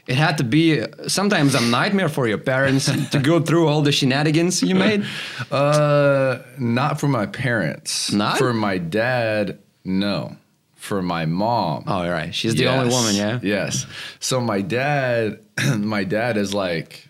It 0.06 0.16
had 0.16 0.38
to 0.38 0.44
be 0.44 0.82
sometimes 1.06 1.54
a 1.54 1.60
nightmare 1.60 2.08
for 2.08 2.26
your 2.28 2.38
parents 2.38 2.90
to 3.12 3.18
go 3.18 3.40
through 3.40 3.68
all 3.68 3.82
the 3.82 3.92
shenanigans 3.92 4.62
you 4.62 4.74
made. 4.74 5.04
Uh, 5.50 6.38
not 6.58 6.98
for 7.00 7.08
my 7.08 7.26
parents. 7.26 8.10
Not? 8.12 8.38
for 8.38 8.52
my 8.54 8.78
dad. 8.78 9.58
No, 9.84 10.36
for 10.78 11.02
my 11.02 11.26
mom. 11.26 11.84
Oh, 11.86 11.92
all 11.92 12.08
right. 12.10 12.34
She's 12.34 12.54
the 12.54 12.68
only 12.68 12.88
woman, 12.88 13.14
yeah? 13.14 13.40
Yes. 13.42 13.84
So 14.20 14.40
my 14.40 14.62
dad, 14.62 15.40
my 15.76 16.04
dad 16.04 16.36
is 16.36 16.54
like, 16.54 17.08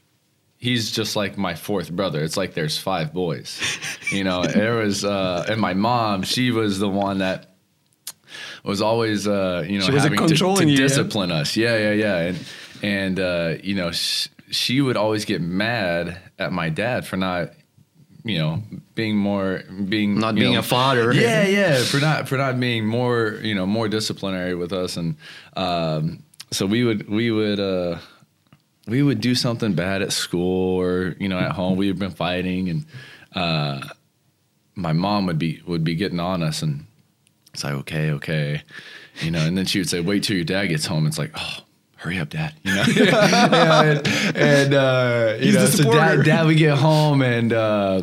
he's 0.56 0.90
just 0.90 1.14
like 1.14 1.38
my 1.38 1.54
fourth 1.54 1.92
brother. 1.92 2.22
It's 2.24 2.36
like 2.36 2.54
there's 2.54 2.78
five 2.78 3.12
boys, 3.12 3.60
you 4.10 4.24
know. 4.24 4.42
there 4.46 4.76
was, 4.76 5.04
uh, 5.04 5.44
and 5.48 5.60
my 5.60 5.74
mom, 5.74 6.22
she 6.22 6.50
was 6.50 6.78
the 6.78 6.88
one 6.88 7.18
that 7.18 7.54
was 8.64 8.82
always, 8.82 9.28
uh, 9.28 9.64
you 9.68 9.78
know, 9.78 9.84
She 9.84 9.92
was 9.92 10.02
having 10.02 10.26
to, 10.26 10.34
to 10.34 10.62
you, 10.66 10.70
yeah? 10.70 10.76
discipline 10.76 11.30
us. 11.30 11.56
Yeah, 11.56 11.76
yeah, 11.76 11.92
yeah. 11.92 12.16
And 12.18 12.38
and 12.82 13.20
uh, 13.20 13.54
you 13.62 13.74
know, 13.74 13.92
sh- 13.92 14.28
she 14.50 14.80
would 14.80 14.96
always 14.96 15.24
get 15.24 15.40
mad 15.40 16.18
at 16.38 16.52
my 16.52 16.68
dad 16.70 17.06
for 17.06 17.16
not. 17.16 17.52
You 18.24 18.38
know, 18.38 18.62
being 18.94 19.16
more, 19.16 19.62
being 19.88 20.18
Not 20.18 20.34
being 20.34 20.54
know- 20.54 20.60
a 20.60 20.62
father. 20.62 21.12
Yeah, 21.14 21.46
yeah, 21.46 21.82
for 21.84 21.98
not 21.98 22.28
for 22.28 22.36
not 22.36 22.58
being 22.58 22.84
more, 22.84 23.38
you 23.42 23.54
know, 23.54 23.64
more 23.66 23.88
disciplinary 23.88 24.54
with 24.54 24.72
us, 24.72 24.96
and 24.96 25.16
um, 25.56 26.22
so 26.50 26.66
we 26.66 26.84
would 26.84 27.08
we 27.08 27.30
would 27.30 27.60
uh, 27.60 27.98
we 28.86 29.02
would 29.02 29.20
do 29.20 29.34
something 29.34 29.72
bad 29.72 30.02
at 30.02 30.12
school 30.12 30.76
or 30.80 31.14
you 31.18 31.28
know 31.28 31.38
at 31.38 31.52
home. 31.52 31.76
We 31.76 31.86
had 31.86 31.98
been 31.98 32.10
fighting, 32.10 32.68
and 32.68 32.86
uh, 33.34 33.88
my 34.74 34.92
mom 34.92 35.26
would 35.26 35.38
be 35.38 35.62
would 35.66 35.84
be 35.84 35.94
getting 35.94 36.20
on 36.20 36.42
us, 36.42 36.60
and 36.62 36.86
it's 37.54 37.62
like 37.64 37.74
okay, 37.74 38.10
okay, 38.12 38.62
you 39.22 39.30
know, 39.30 39.40
and 39.40 39.56
then 39.56 39.64
she 39.64 39.78
would 39.78 39.88
say, 39.88 40.00
"Wait 40.00 40.24
till 40.24 40.36
your 40.36 40.44
dad 40.44 40.66
gets 40.66 40.86
home." 40.86 41.06
It's 41.06 41.18
like, 41.18 41.32
oh. 41.36 41.64
Hurry 41.98 42.18
up, 42.18 42.30
Dad! 42.30 42.54
You 42.62 42.74
know, 42.74 42.82
and, 42.86 44.08
and 44.36 44.74
uh, 44.74 45.36
you 45.38 45.44
He's 45.46 45.54
know, 45.54 45.66
so 45.66 45.92
dad, 45.92 46.24
dad 46.24 46.46
would 46.46 46.56
get 46.56 46.78
home 46.78 47.22
and 47.22 47.52
uh, 47.52 48.02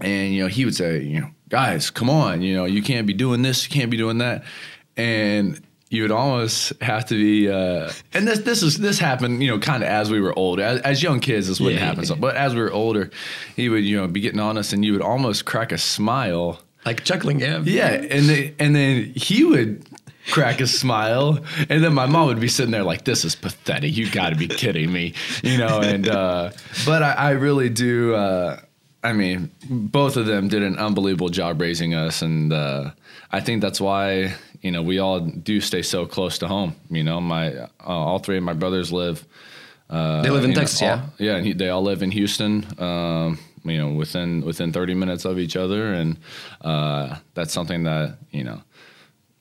and 0.00 0.32
you 0.34 0.42
know 0.42 0.48
he 0.48 0.64
would 0.64 0.74
say 0.76 1.02
you 1.02 1.20
know 1.20 1.28
guys 1.48 1.90
come 1.90 2.08
on 2.08 2.40
you 2.42 2.54
know 2.54 2.64
you 2.66 2.82
can't 2.82 3.06
be 3.08 3.12
doing 3.12 3.42
this 3.42 3.64
you 3.64 3.70
can't 3.70 3.90
be 3.90 3.96
doing 3.96 4.18
that 4.18 4.44
and 4.96 5.60
you 5.88 6.02
would 6.02 6.12
almost 6.12 6.72
have 6.80 7.04
to 7.06 7.14
be 7.14 7.50
uh, 7.50 7.90
and 8.14 8.28
this 8.28 8.38
this 8.40 8.62
is 8.62 8.78
this 8.78 9.00
happened 9.00 9.42
you 9.42 9.50
know 9.50 9.58
kind 9.58 9.82
of 9.82 9.88
as 9.88 10.08
we 10.10 10.20
were 10.20 10.32
older 10.38 10.62
as, 10.62 10.80
as 10.82 11.02
young 11.02 11.18
kids 11.18 11.48
this 11.48 11.58
wouldn't 11.58 11.80
Yeah, 11.80 11.86
happen 11.86 12.02
yeah. 12.02 12.08
so, 12.08 12.14
but 12.16 12.36
as 12.36 12.54
we 12.54 12.60
were 12.60 12.70
older 12.72 13.10
he 13.56 13.68
would 13.68 13.84
you 13.84 13.96
know 13.96 14.06
be 14.06 14.20
getting 14.20 14.38
on 14.40 14.56
us 14.56 14.72
and 14.72 14.84
you 14.84 14.92
would 14.92 15.02
almost 15.02 15.44
crack 15.46 15.72
a 15.72 15.78
smile 15.78 16.60
Like 16.86 17.02
chuckling, 17.02 17.40
yeah. 17.40 17.58
yeah 17.64 17.88
and 17.88 18.28
then 18.28 18.54
and 18.60 18.76
then 18.76 19.12
he 19.16 19.42
would 19.44 19.84
crack 20.30 20.60
a 20.60 20.66
smile 20.66 21.38
and 21.68 21.82
then 21.84 21.92
my 21.94 22.06
mom 22.06 22.26
would 22.28 22.40
be 22.40 22.48
sitting 22.48 22.70
there 22.72 22.82
like 22.84 23.04
this 23.04 23.24
is 23.24 23.34
pathetic 23.34 23.96
you 23.96 24.10
got 24.10 24.30
to 24.30 24.36
be 24.36 24.48
kidding 24.48 24.92
me 24.92 25.14
you 25.42 25.58
know 25.58 25.80
and 25.80 26.08
uh 26.08 26.50
but 26.86 27.02
i, 27.02 27.12
I 27.12 27.30
really 27.30 27.68
do 27.68 28.14
uh 28.14 28.60
I 29.02 29.14
mean, 29.14 29.50
both 29.66 30.18
of 30.18 30.26
them 30.26 30.48
did 30.48 30.62
an 30.62 30.76
unbelievable 30.76 31.30
job 31.30 31.58
raising 31.58 31.94
us, 31.94 32.20
and 32.20 32.52
uh, 32.52 32.90
I 33.32 33.40
think 33.40 33.62
that's 33.62 33.80
why 33.80 34.34
you 34.60 34.70
know 34.70 34.82
we 34.82 34.98
all 34.98 35.20
do 35.20 35.58
stay 35.62 35.80
so 35.80 36.04
close 36.04 36.36
to 36.40 36.46
home. 36.48 36.76
You 36.90 37.02
know, 37.02 37.18
my 37.18 37.54
uh, 37.56 37.66
all 37.80 38.18
three 38.18 38.36
of 38.36 38.42
my 38.42 38.52
brothers 38.52 38.92
live. 38.92 39.24
Uh, 39.88 40.20
They 40.20 40.28
live 40.28 40.44
in 40.44 40.50
you 40.50 40.56
know, 40.56 40.60
Texas, 40.60 40.82
all- 40.82 40.88
yeah? 40.88 41.02
yeah, 41.16 41.36
and 41.36 41.46
he, 41.46 41.54
they 41.54 41.70
all 41.70 41.80
live 41.80 42.02
in 42.02 42.10
Houston. 42.10 42.66
Um, 42.78 43.38
you 43.64 43.78
know, 43.78 43.88
within 43.94 44.42
within 44.44 44.70
30 44.70 44.92
minutes 44.94 45.24
of 45.24 45.38
each 45.38 45.56
other, 45.56 45.94
and 45.94 46.18
uh, 46.60 47.16
that's 47.32 47.54
something 47.54 47.84
that 47.84 48.18
you 48.32 48.44
know 48.44 48.60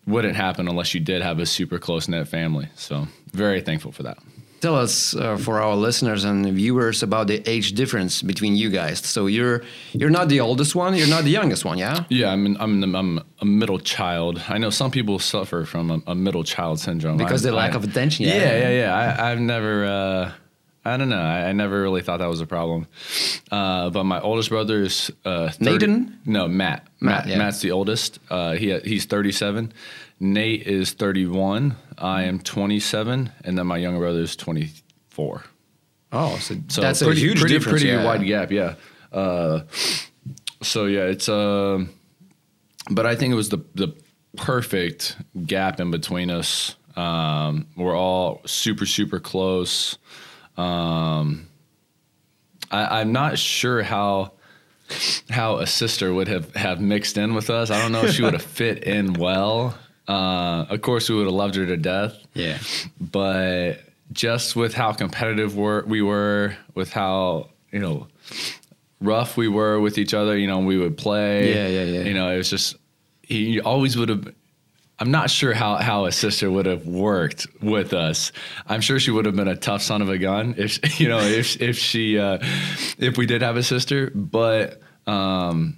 wouldn't 0.09 0.35
happen 0.35 0.67
unless 0.67 0.93
you 0.93 0.99
did 0.99 1.21
have 1.21 1.39
a 1.41 1.45
super 1.45 1.79
close 1.79 2.07
knit 2.11 2.27
family. 2.27 2.67
So 2.75 3.07
very 3.33 3.61
thankful 3.61 3.91
for 3.91 4.03
that. 4.03 4.17
Tell 4.61 4.75
us 4.75 5.15
uh, 5.15 5.37
for 5.37 5.61
our 5.61 5.73
listeners 5.87 6.25
and 6.25 6.45
viewers 6.53 7.01
about 7.03 7.27
the 7.27 7.37
age 7.49 7.71
difference 7.81 8.21
between 8.21 8.57
you 8.57 8.69
guys. 8.69 8.99
So 9.05 9.27
you're 9.27 9.61
you're 9.93 10.09
not 10.19 10.27
the 10.27 10.41
oldest 10.41 10.75
one, 10.75 10.97
you're 10.97 11.07
not 11.15 11.23
the 11.23 11.29
youngest 11.31 11.63
one, 11.63 11.77
yeah? 11.79 12.03
Yeah, 12.09 12.33
I'm 12.33 12.57
I'm 12.59 12.81
the, 12.81 12.87
I'm 12.99 13.19
a 13.41 13.45
middle 13.45 13.79
child. 13.79 14.41
I 14.49 14.57
know 14.57 14.69
some 14.71 14.91
people 14.91 15.17
suffer 15.19 15.63
from 15.65 15.91
a, 15.91 15.99
a 16.11 16.15
middle 16.15 16.43
child 16.43 16.79
syndrome 16.79 17.17
Because 17.17 17.45
I- 17.45 17.49
they 17.51 17.55
lack 17.55 17.73
I- 17.73 17.77
of 17.77 17.83
attention, 17.85 18.25
Yeah, 18.25 18.35
yeah. 18.35 18.59
yeah, 18.69 18.79
yeah. 18.81 18.95
I, 19.23 19.31
I've 19.31 19.39
never. 19.39 19.85
Uh, 19.85 20.31
I 20.85 20.97
don't 20.97 21.09
know. 21.09 21.21
I, 21.21 21.49
I 21.49 21.51
never 21.51 21.81
really 21.81 22.01
thought 22.01 22.17
that 22.17 22.29
was 22.29 22.41
a 22.41 22.45
problem. 22.45 22.87
Uh, 23.51 23.89
but 23.89 24.05
my 24.05 24.19
oldest 24.21 24.49
brother 24.49 24.81
is 24.81 25.11
uh, 25.25 25.49
30 25.49 25.65
Nathan? 25.65 26.19
No, 26.25 26.47
Matt. 26.47 26.87
Matt, 26.99 27.27
yeah. 27.27 27.37
Matt's 27.37 27.61
the 27.61 27.71
oldest. 27.71 28.19
Uh, 28.29 28.53
he 28.53 28.77
he's 28.79 29.05
37. 29.05 29.73
Nate 30.19 30.67
is 30.67 30.91
31. 30.91 31.75
I 31.97 32.23
am 32.23 32.39
27, 32.39 33.31
and 33.43 33.57
then 33.57 33.67
my 33.67 33.77
younger 33.77 33.99
brother 33.99 34.19
is 34.19 34.35
24. 34.35 35.43
Oh, 36.11 36.37
so, 36.37 36.55
So 36.67 36.81
that's 36.81 37.01
pretty, 37.01 37.21
a 37.21 37.23
huge 37.23 37.39
pretty, 37.39 37.55
difference. 37.55 37.81
Pretty 37.81 37.95
yeah. 37.95 38.03
wide 38.03 38.25
gap, 38.25 38.51
yeah. 38.51 38.75
Uh, 39.11 39.61
so 40.61 40.85
yeah, 40.85 41.03
it's 41.03 41.29
uh, 41.29 41.85
but 42.89 43.05
I 43.05 43.15
think 43.15 43.31
it 43.31 43.35
was 43.35 43.49
the 43.49 43.63
the 43.75 43.95
perfect 44.35 45.17
gap 45.45 45.79
in 45.79 45.91
between 45.91 46.29
us. 46.29 46.75
Um, 46.95 47.67
we're 47.75 47.95
all 47.95 48.41
super 48.45 48.85
super 48.85 49.19
close. 49.19 49.97
Um, 50.59 51.47
I, 52.71 52.99
I'm 52.99 53.11
not 53.11 53.37
sure 53.37 53.81
how 53.83 54.33
how 55.29 55.57
a 55.57 55.67
sister 55.67 56.13
would 56.13 56.27
have 56.27 56.53
have 56.55 56.81
mixed 56.81 57.17
in 57.17 57.33
with 57.33 57.49
us. 57.49 57.69
I 57.71 57.79
don't 57.81 57.91
know 57.91 58.03
if 58.05 58.13
she 58.15 58.23
would 58.23 58.33
have 58.33 58.41
fit 58.59 58.83
in 58.83 59.13
well. 59.13 59.77
Uh, 60.07 60.65
of 60.69 60.81
course, 60.81 61.09
we 61.09 61.15
would 61.15 61.25
have 61.25 61.33
loved 61.33 61.55
her 61.55 61.65
to 61.67 61.77
death 61.77 62.15
Yeah. 62.33 62.57
but 62.99 63.81
just 64.11 64.55
with 64.55 64.73
how 64.73 64.91
competitive 64.91 65.55
we're, 65.55 65.85
we 65.85 66.01
were, 66.01 66.57
with 66.73 66.91
how 66.91 67.49
you 67.71 67.77
know 67.79 68.07
rough 68.99 69.37
we 69.37 69.47
were 69.47 69.79
with 69.79 69.99
each 69.99 70.15
other, 70.15 70.35
you 70.35 70.47
know, 70.47 70.59
we 70.59 70.77
would 70.79 70.97
play. 70.97 71.53
Yeah, 71.53 71.67
yeah, 71.67 71.83
yeah. 71.83 72.01
You 72.05 72.13
know, 72.15 72.31
it 72.31 72.37
was 72.37 72.49
just 72.49 72.75
he 73.21 73.61
always 73.61 73.95
would 73.97 74.09
have. 74.09 74.33
I'm 74.99 75.11
not 75.11 75.29
sure 75.29 75.53
how, 75.53 75.75
how 75.77 76.05
a 76.05 76.11
sister 76.11 76.51
would 76.51 76.65
have 76.65 76.85
worked 76.85 77.47
with 77.61 77.93
us. 77.93 78.31
I'm 78.67 78.81
sure 78.81 78.99
she 78.99 79.11
would 79.11 79.25
have 79.25 79.35
been 79.35 79.47
a 79.47 79.55
tough 79.55 79.81
son 79.81 80.01
of 80.01 80.09
a 80.09 80.17
gun 80.17 80.55
if 80.57 80.99
you 80.99 81.07
know 81.07 81.19
if 81.19 81.61
if 81.61 81.77
she 81.77 82.19
uh, 82.19 82.39
if 82.97 83.17
we 83.17 83.25
did 83.25 83.41
have 83.41 83.55
a 83.57 83.63
sister. 83.63 84.11
But 84.13 84.81
um, 85.07 85.77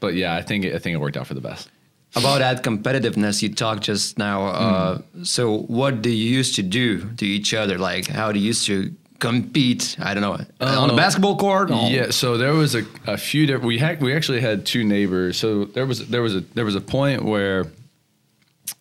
but 0.00 0.14
yeah, 0.14 0.34
I 0.36 0.42
think 0.42 0.64
it, 0.64 0.74
I 0.74 0.78
think 0.78 0.94
it 0.94 0.98
worked 1.00 1.16
out 1.16 1.26
for 1.26 1.34
the 1.34 1.40
best. 1.40 1.68
About 2.16 2.38
that 2.38 2.62
competitiveness 2.64 3.42
you 3.42 3.52
talked 3.54 3.82
just 3.82 4.16
now. 4.18 4.46
Uh, 4.46 5.02
so, 5.24 5.58
what 5.66 6.00
do 6.00 6.08
you 6.10 6.30
used 6.38 6.54
to 6.56 6.62
do 6.62 7.10
to 7.16 7.26
each 7.26 7.52
other? 7.52 7.76
Like, 7.76 8.06
how 8.06 8.32
do 8.32 8.38
you 8.38 8.46
used 8.46 8.64
to 8.66 8.94
compete? 9.18 9.94
I 10.00 10.14
don't 10.14 10.22
know 10.22 10.32
on 10.60 10.90
a 10.90 10.92
Uh, 10.94 10.96
basketball 10.96 11.36
court. 11.36 11.70
or- 11.70 11.90
Yeah, 11.90 12.10
so 12.10 12.38
there 12.38 12.54
was 12.54 12.74
a, 12.74 12.84
a 13.06 13.18
few 13.18 13.46
different. 13.46 13.66
We 13.66 13.78
had 13.78 14.00
we 14.00 14.14
actually 14.14 14.40
had 14.40 14.64
two 14.64 14.84
neighbors. 14.84 15.36
So 15.36 15.64
there 15.66 15.84
was 15.86 16.08
there 16.08 16.22
was 16.22 16.34
a 16.36 16.40
there 16.54 16.64
was 16.64 16.76
a 16.76 16.80
point 16.80 17.24
where 17.24 17.66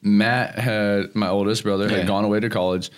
Matt 0.01 0.57
had 0.59 1.15
my 1.15 1.27
oldest 1.29 1.63
brother 1.63 1.87
had 1.89 1.99
Yeah. 1.99 2.05
gone 2.05 2.23
away 2.25 2.39
to 2.39 2.49
college, 2.49 2.89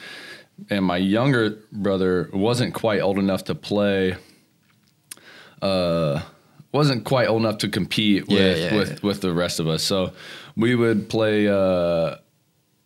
and 0.69 0.83
my 0.85 0.97
younger 0.97 1.57
brother 1.71 2.29
wasn't 2.33 2.73
quite 2.73 3.01
old 3.01 3.17
enough 3.17 3.43
to 3.45 3.55
play. 3.55 4.15
Uh, 5.61 6.21
wasn't 6.71 7.03
quite 7.03 7.27
old 7.27 7.41
enough 7.41 7.57
to 7.59 7.67
compete 7.69 8.27
with 8.27 8.39
Yeah, 8.39 8.55
yeah, 8.71 8.75
with 8.77 9.03
with 9.03 9.21
the 9.21 9.33
rest 9.33 9.59
of 9.59 9.67
us. 9.67 9.83
So 9.83 10.13
we 10.55 10.75
would 10.75 11.09
play. 11.09 11.47
Uh, 11.47 12.15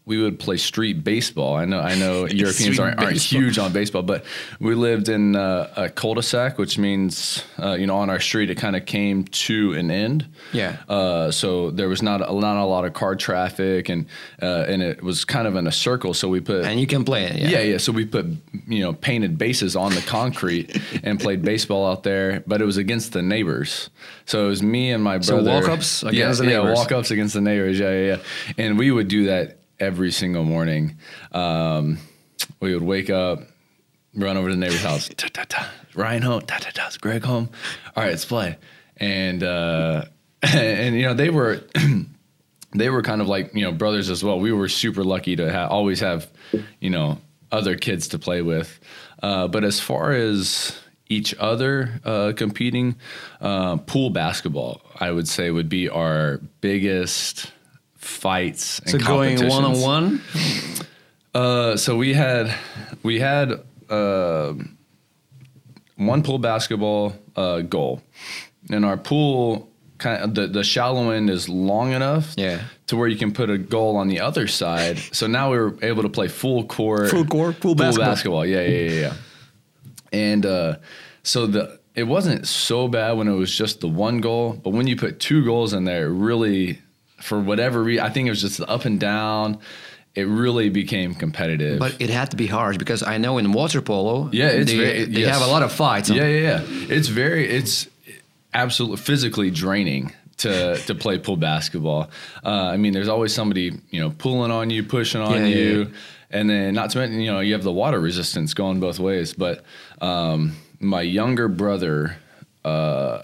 we 0.06 0.22
would 0.22 0.38
play 0.38 0.58
street 0.58 1.04
baseball. 1.04 1.56
I 1.56 1.66
know, 1.66 1.80
I 1.80 1.96
know 1.96 2.26
Europeans 2.28 2.78
aren't, 2.78 3.00
aren't 3.00 3.18
huge 3.18 3.58
on 3.58 3.72
baseball, 3.72 4.04
but 4.04 4.26
we 4.60 4.76
lived 4.76 5.08
in 5.08 5.36
uh, 5.36 5.72
a 5.78 5.90
cul-de-sac, 5.90 6.58
which 6.58 6.78
means, 6.78 7.44
uh, 7.62 7.74
you 7.74 7.88
know, 7.88 7.96
on 7.96 8.10
our 8.10 8.20
street, 8.20 8.50
it 8.50 8.56
kind 8.56 8.76
of 8.76 8.86
came 8.86 9.24
to 9.24 9.74
an 9.74 9.90
end. 9.90 10.28
Yeah. 10.52 10.78
Uh, 10.90 11.32
so 11.32 11.72
there 11.72 11.88
was 11.88 12.02
not 12.02 12.22
a, 12.22 12.34
not 12.34 12.62
a 12.62 12.66
lot 12.66 12.84
of 12.84 12.94
car 12.94 13.16
traffic, 13.16 13.88
and 13.88 14.08
uh, 14.42 14.66
and 14.68 14.82
it 14.82 15.02
was 15.02 15.24
kind 15.24 15.48
of 15.48 15.56
in 15.56 15.68
a 15.68 15.72
circle. 15.72 16.14
So 16.14 16.28
we 16.28 16.42
put 16.42 16.66
and 16.66 16.80
you 16.80 16.88
can 16.88 17.06
play 17.06 17.26
it. 17.26 17.38
Yeah. 17.38 17.50
yeah, 17.50 17.62
yeah. 17.62 17.78
So 17.78 17.92
we 17.94 18.06
put 18.06 18.26
you 18.68 18.82
know 18.82 18.94
painted 18.94 19.38
bases 19.38 19.76
on 19.76 19.94
the 19.94 20.02
concrete 20.02 20.82
and 21.04 21.20
played 21.20 21.44
baseball 21.44 21.90
out 21.90 22.04
there, 22.04 22.44
but 22.46 22.62
it 22.62 22.66
was 22.66 22.78
against 22.78 23.14
the 23.14 23.22
neighbors. 23.22 23.90
So 24.26 24.46
it 24.46 24.50
was 24.50 24.62
me 24.62 24.92
and 24.92 25.04
my 25.04 25.20
So 25.22 25.42
brother. 25.42 25.66
Walkups 25.66 26.04
yeah, 26.04 26.10
against 26.10 26.40
the 26.42 26.50
yeah, 26.50 26.58
neighbors. 26.58 26.80
Walkups 26.80 27.12
against 27.12 27.34
the 27.34 27.42
neighbors. 27.42 27.80
Yeah, 27.80 27.92
yeah, 27.92 28.06
yeah. 28.06 28.64
And 28.64 28.78
we 28.78 28.92
would 28.92 29.08
do 29.08 29.26
that 29.26 29.63
every 29.80 30.12
single 30.12 30.44
morning. 30.44 30.98
Um, 31.32 31.98
we 32.60 32.74
would 32.74 32.84
wake 32.84 33.10
up, 33.10 33.42
run 34.16 34.38
over 34.38 34.50
to 34.50 34.56
the 34.56 34.60
neighbor's 34.60 34.84
house. 34.84 35.10
Ta, 35.16 35.28
ta, 35.32 35.46
ta. 35.48 35.70
Ryan 35.96 36.22
home. 36.22 36.42
Ta, 36.42 36.58
ta, 36.60 36.70
ta. 36.74 36.88
Is 36.88 36.98
Greg 36.98 37.24
home? 37.24 37.50
All 37.96 38.04
right, 38.04 38.10
let's 38.12 38.26
play. 38.26 38.58
And 38.98 39.44
uh, 39.44 40.06
and 40.42 40.96
you 40.96 41.04
know 41.04 41.14
they 41.14 41.30
were 41.30 41.62
they 42.76 42.90
were 42.90 43.02
kind 43.02 43.22
of 43.22 43.28
like 43.28 43.54
you 43.54 43.64
know 43.64 43.72
brothers 43.72 44.10
as 44.10 44.24
well. 44.24 44.40
We 44.40 44.52
were 44.52 44.70
super 44.70 45.04
lucky 45.04 45.36
to 45.36 45.52
ha- 45.52 45.68
always 45.68 46.00
have 46.00 46.30
you 46.80 46.90
know 46.90 47.20
other 47.52 47.76
kids 47.76 48.10
to 48.10 48.20
play 48.20 48.42
with. 48.42 48.80
Uh, 49.22 49.48
but 49.48 49.64
as 49.64 49.80
far 49.80 50.12
as 50.12 50.78
each 51.08 51.34
other 51.36 52.02
uh, 52.04 52.34
competing, 52.36 52.96
uh, 53.40 53.78
pool 53.78 54.10
basketball, 54.10 54.82
I 55.00 55.12
would 55.12 55.28
say 55.28 55.50
would 55.52 55.70
be 55.70 55.88
our 55.88 56.42
biggest 56.62 57.52
fights. 58.04 58.80
And 58.80 58.90
So 58.90 58.98
going 59.00 59.48
one 59.48 59.66
on 59.66 59.80
one. 59.82 60.22
Uh, 61.34 61.76
so 61.78 61.96
we 61.98 62.14
had 62.14 62.54
we 63.02 63.20
had 63.20 63.54
uh, 63.90 64.54
one 65.96 66.24
pool 66.24 66.38
basketball 66.40 67.14
uh, 67.36 67.62
goal, 67.62 68.02
and 68.70 68.86
our 68.86 68.98
pool 68.98 69.70
kind 69.98 70.22
of 70.24 70.36
the, 70.36 70.48
the 70.48 70.64
shallow 70.64 71.12
end 71.12 71.30
is 71.30 71.48
long 71.48 71.94
enough 71.94 72.34
Yeah. 72.36 72.62
to 72.88 72.98
where 72.98 73.08
you 73.08 73.16
can 73.18 73.32
put 73.32 73.50
a 73.50 73.58
goal 73.58 73.96
on 73.96 74.10
the 74.10 74.20
other 74.20 74.48
side. 74.48 74.98
So 75.12 75.28
now 75.28 75.52
we 75.52 75.58
were 75.58 75.76
able 75.82 76.02
to 76.04 76.10
play 76.10 76.28
full 76.28 76.66
court, 76.66 77.10
Full 77.10 77.26
court, 77.26 77.60
pool 77.62 77.76
basketball. 77.76 78.46
Yeah, 78.46 78.62
yeah, 78.66 78.90
yeah, 78.90 79.00
yeah. 79.02 79.14
And 80.12 80.46
uh, 80.46 80.76
so 81.24 81.48
the 81.48 81.80
it 81.96 82.04
wasn't 82.04 82.48
so 82.48 82.88
bad 82.88 83.14
when 83.18 83.28
it 83.28 83.34
was 83.36 83.56
just 83.56 83.80
the 83.82 83.88
one 83.88 84.20
goal, 84.20 84.54
but 84.54 84.72
when 84.72 84.88
you 84.88 84.96
put 84.96 85.20
two 85.20 85.44
goals 85.46 85.74
in 85.74 85.86
there, 85.86 86.08
it 86.08 86.14
really, 86.14 86.80
for 87.24 87.40
whatever 87.40 87.82
reason, 87.84 88.06
I 88.06 88.10
think 88.10 88.28
it 88.28 88.30
was 88.32 88.42
just 88.42 88.60
up 88.62 88.86
and 88.86 89.00
down. 89.00 89.58
It 90.16 90.28
really 90.28 90.70
became 90.70 91.16
competitive. 91.16 91.80
But 91.80 92.00
it 92.00 92.10
had 92.12 92.30
to 92.32 92.38
be 92.38 92.46
hard 92.46 92.78
because 92.78 93.02
I 93.02 93.18
know 93.18 93.40
in 93.40 93.52
water 93.52 93.82
polo, 93.82 94.30
Yeah, 94.32 94.50
it's 94.50 94.72
they, 94.72 94.78
very- 94.78 95.06
they 95.06 95.22
yes. 95.22 95.34
have 95.40 95.42
a 95.48 95.52
lot 95.52 95.64
of 95.64 95.72
fights. 95.72 96.10
yeah, 96.10 96.28
yeah, 96.28 96.40
yeah. 96.62 96.62
It's 96.96 97.08
very, 97.08 97.50
it's 97.50 97.88
absolutely 98.54 98.98
physically 98.98 99.50
draining 99.50 100.12
to 100.38 100.78
to 100.88 100.94
play 100.96 101.18
pool 101.18 101.38
basketball. 101.38 102.10
Uh, 102.46 102.50
I 102.74 102.78
mean, 102.78 102.94
there's 102.94 103.08
always 103.10 103.34
somebody 103.34 103.72
you 103.90 104.00
know 104.02 104.12
pulling 104.12 104.52
on 104.52 104.70
you, 104.70 104.84
pushing 104.84 105.22
on 105.22 105.32
Yeah, 105.32 105.46
yeah, 105.48 105.56
you, 105.56 105.80
yeah. 105.80 105.88
and 106.40 106.50
then 106.50 106.74
not 106.76 106.92
to 106.92 106.98
mention 107.00 107.20
you 107.22 107.32
know 107.32 107.40
you 107.40 107.54
have 107.54 107.64
the 107.64 107.72
water 107.72 108.00
resistance 108.00 108.54
going 108.54 108.80
both 108.80 109.00
ways. 109.00 109.34
But 109.34 109.64
um, 110.02 110.56
my 110.80 111.02
younger 111.02 111.48
brother 111.48 112.18
uh, 112.66 113.24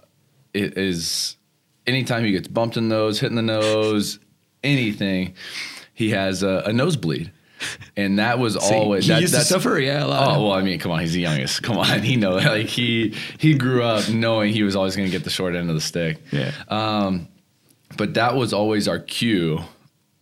it 0.53 0.77
is 0.77 1.35
anytime 1.89 2.23
he 2.23 2.31
gets 2.31 2.47
bumped 2.47 2.77
in 2.77 2.87
the 2.87 2.95
nose, 2.95 3.19
hit 3.19 3.29
in 3.29 3.35
the 3.35 3.41
nose, 3.41 4.19
anything, 4.63 5.33
he 5.93 6.11
has 6.11 6.43
a, 6.43 6.63
a 6.65 6.73
nosebleed. 6.73 7.31
And 7.97 8.19
that 8.19 8.39
was 8.39 8.53
See, 8.53 8.73
always 8.73 9.03
he 9.05 9.11
that, 9.11 9.21
used 9.21 9.33
to 9.33 9.39
that's- 9.39 9.49
suffer, 9.49 9.77
yeah, 9.79 10.05
a 10.05 10.07
lot. 10.07 10.37
Oh 10.37 10.43
well, 10.43 10.51
I 10.53 10.61
mean, 10.61 10.79
come 10.79 10.93
on, 10.93 10.99
he's 10.99 11.11
the 11.11 11.19
youngest. 11.19 11.61
Come 11.61 11.77
on, 11.77 12.01
he 12.03 12.15
know 12.15 12.35
like 12.35 12.67
he 12.67 13.13
he 13.37 13.53
grew 13.55 13.83
up 13.83 14.07
knowing 14.07 14.53
he 14.53 14.63
was 14.63 14.77
always 14.77 14.95
going 14.95 15.07
to 15.07 15.11
get 15.11 15.25
the 15.25 15.29
short 15.29 15.55
end 15.55 15.67
of 15.69 15.75
the 15.75 15.81
stick. 15.81 16.21
Yeah. 16.31 16.53
Um, 16.69 17.27
but 17.97 18.13
that 18.13 18.35
was 18.35 18.53
always 18.53 18.87
our 18.87 18.99
cue 18.99 19.59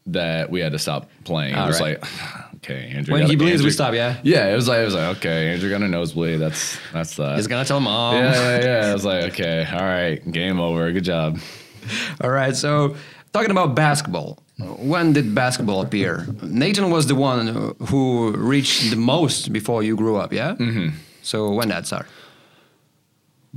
that 0.08 0.50
we 0.50 0.62
had 0.62 0.72
to 0.72 0.80
stop 0.80 1.12
playing. 1.26 1.54
It 1.54 1.68
was 1.68 1.80
right. 1.80 2.02
like, 2.02 2.47
okay, 2.70 2.92
Andrew. 2.94 3.14
When 3.14 3.26
he 3.28 3.36
bleeds, 3.36 3.64
we 3.64 3.70
stop, 3.72 3.94
yeah? 3.94 4.18
Yeah, 4.24 4.52
it 4.52 4.56
was 4.56 4.68
like 4.68 4.80
it 4.80 4.86
was 4.86 4.94
like 4.96 5.18
okay, 5.18 5.54
Andrew 5.54 5.70
got 5.70 5.82
a 5.82 5.88
nosebleed. 5.88 6.40
That's 6.40 6.78
that's 6.94 7.16
that. 7.16 7.38
He's 7.38 7.48
gonna 7.48 7.66
tell 7.66 7.80
mom. 7.80 8.16
yeah, 8.16 8.34
yeah, 8.60 8.66
yeah. 8.82 8.90
I 8.90 8.94
was 8.94 9.06
like, 9.06 9.24
okay, 9.34 9.66
all 9.72 9.80
right, 9.84 10.20
game 10.32 10.60
over. 10.60 10.92
Good 10.92 11.04
job. 11.06 11.40
All 12.22 12.30
right. 12.30 12.54
So 12.54 12.98
talking 13.32 13.50
about 13.52 13.74
basketball, 13.74 14.40
when 14.78 15.14
did 15.14 15.34
basketball 15.34 15.82
appear? 15.82 16.28
Nathan 16.42 16.90
was 16.92 17.08
the 17.08 17.16
one 17.16 17.76
who 17.88 18.34
reached 18.36 18.90
the 18.90 18.98
most 18.98 19.54
before 19.54 19.84
you 19.84 19.96
grew 19.96 20.18
up. 20.18 20.34
Yeah. 20.34 20.56
Mm-hmm. 20.56 20.90
So 21.22 21.54
when 21.54 21.70
that 21.70 21.88
started? 21.88 22.10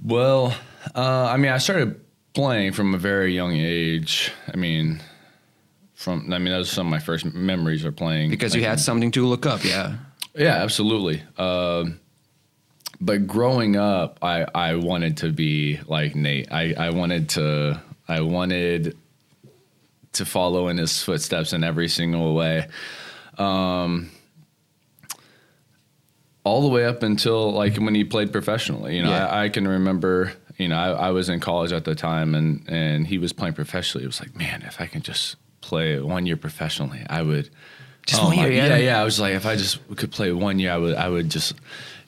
Well, 0.04 0.54
Uh, 0.94 1.28
I 1.34 1.36
mean, 1.36 1.50
I 1.52 1.58
started 1.58 2.00
playing 2.32 2.72
from 2.72 2.94
a 2.94 2.98
very 2.98 3.34
young 3.34 3.52
age. 3.56 4.30
I 4.52 4.56
mean, 4.56 5.00
from 6.00 6.32
I 6.32 6.38
mean, 6.38 6.50
those 6.50 6.70
are 6.72 6.74
some 6.74 6.86
of 6.86 6.90
my 6.90 6.98
first 6.98 7.26
memories 7.26 7.84
of 7.84 7.94
playing 7.94 8.30
Because 8.30 8.54
you 8.54 8.64
had 8.64 8.80
something 8.80 9.10
to 9.10 9.26
look 9.26 9.44
up, 9.44 9.62
yeah. 9.64 9.98
Yeah, 10.34 10.54
absolutely. 10.54 11.22
Um, 11.36 12.00
but 13.02 13.26
growing 13.26 13.76
up, 13.76 14.18
I 14.22 14.46
I 14.54 14.76
wanted 14.76 15.18
to 15.18 15.30
be 15.30 15.78
like 15.86 16.14
Nate. 16.16 16.50
I 16.50 16.72
I 16.72 16.90
wanted 16.90 17.28
to 17.30 17.82
I 18.08 18.22
wanted 18.22 18.96
to 20.14 20.24
follow 20.24 20.68
in 20.68 20.78
his 20.78 21.02
footsteps 21.02 21.52
in 21.52 21.62
every 21.62 21.88
single 21.88 22.34
way. 22.34 22.66
Um, 23.36 24.10
all 26.44 26.62
the 26.62 26.68
way 26.68 26.86
up 26.86 27.02
until 27.02 27.52
like 27.52 27.76
when 27.76 27.94
he 27.94 28.04
played 28.04 28.32
professionally. 28.32 28.96
You 28.96 29.02
know, 29.02 29.10
Yeah. 29.10 29.26
I, 29.26 29.44
I 29.44 29.48
can 29.50 29.68
remember. 29.68 30.32
You 30.56 30.68
know, 30.68 30.76
I, 30.76 31.08
I 31.08 31.10
was 31.10 31.28
in 31.28 31.40
college 31.40 31.72
at 31.72 31.84
the 31.84 31.94
time, 31.94 32.34
and 32.34 32.64
and 32.68 33.06
he 33.06 33.18
was 33.18 33.34
playing 33.34 33.52
professionally. 33.54 34.04
It 34.04 34.08
was 34.08 34.20
like, 34.20 34.34
man, 34.34 34.62
if 34.66 34.80
I 34.80 34.86
can 34.86 35.02
just 35.02 35.36
play 35.60 36.00
one 36.00 36.26
year 36.26 36.36
professionally, 36.36 37.04
I 37.08 37.22
would. 37.22 37.50
Just 38.06 38.22
oh 38.22 38.26
one 38.26 38.36
my- 38.36 38.46
year, 38.46 38.52
yeah. 38.52 38.66
yeah, 38.68 38.76
yeah. 38.76 39.00
I 39.00 39.04
was 39.04 39.20
like, 39.20 39.34
if 39.34 39.46
I 39.46 39.56
just 39.56 39.78
could 39.96 40.10
play 40.10 40.32
one 40.32 40.58
year, 40.58 40.72
I 40.72 40.78
would, 40.78 40.94
I 40.96 41.08
would 41.08 41.30
just 41.30 41.54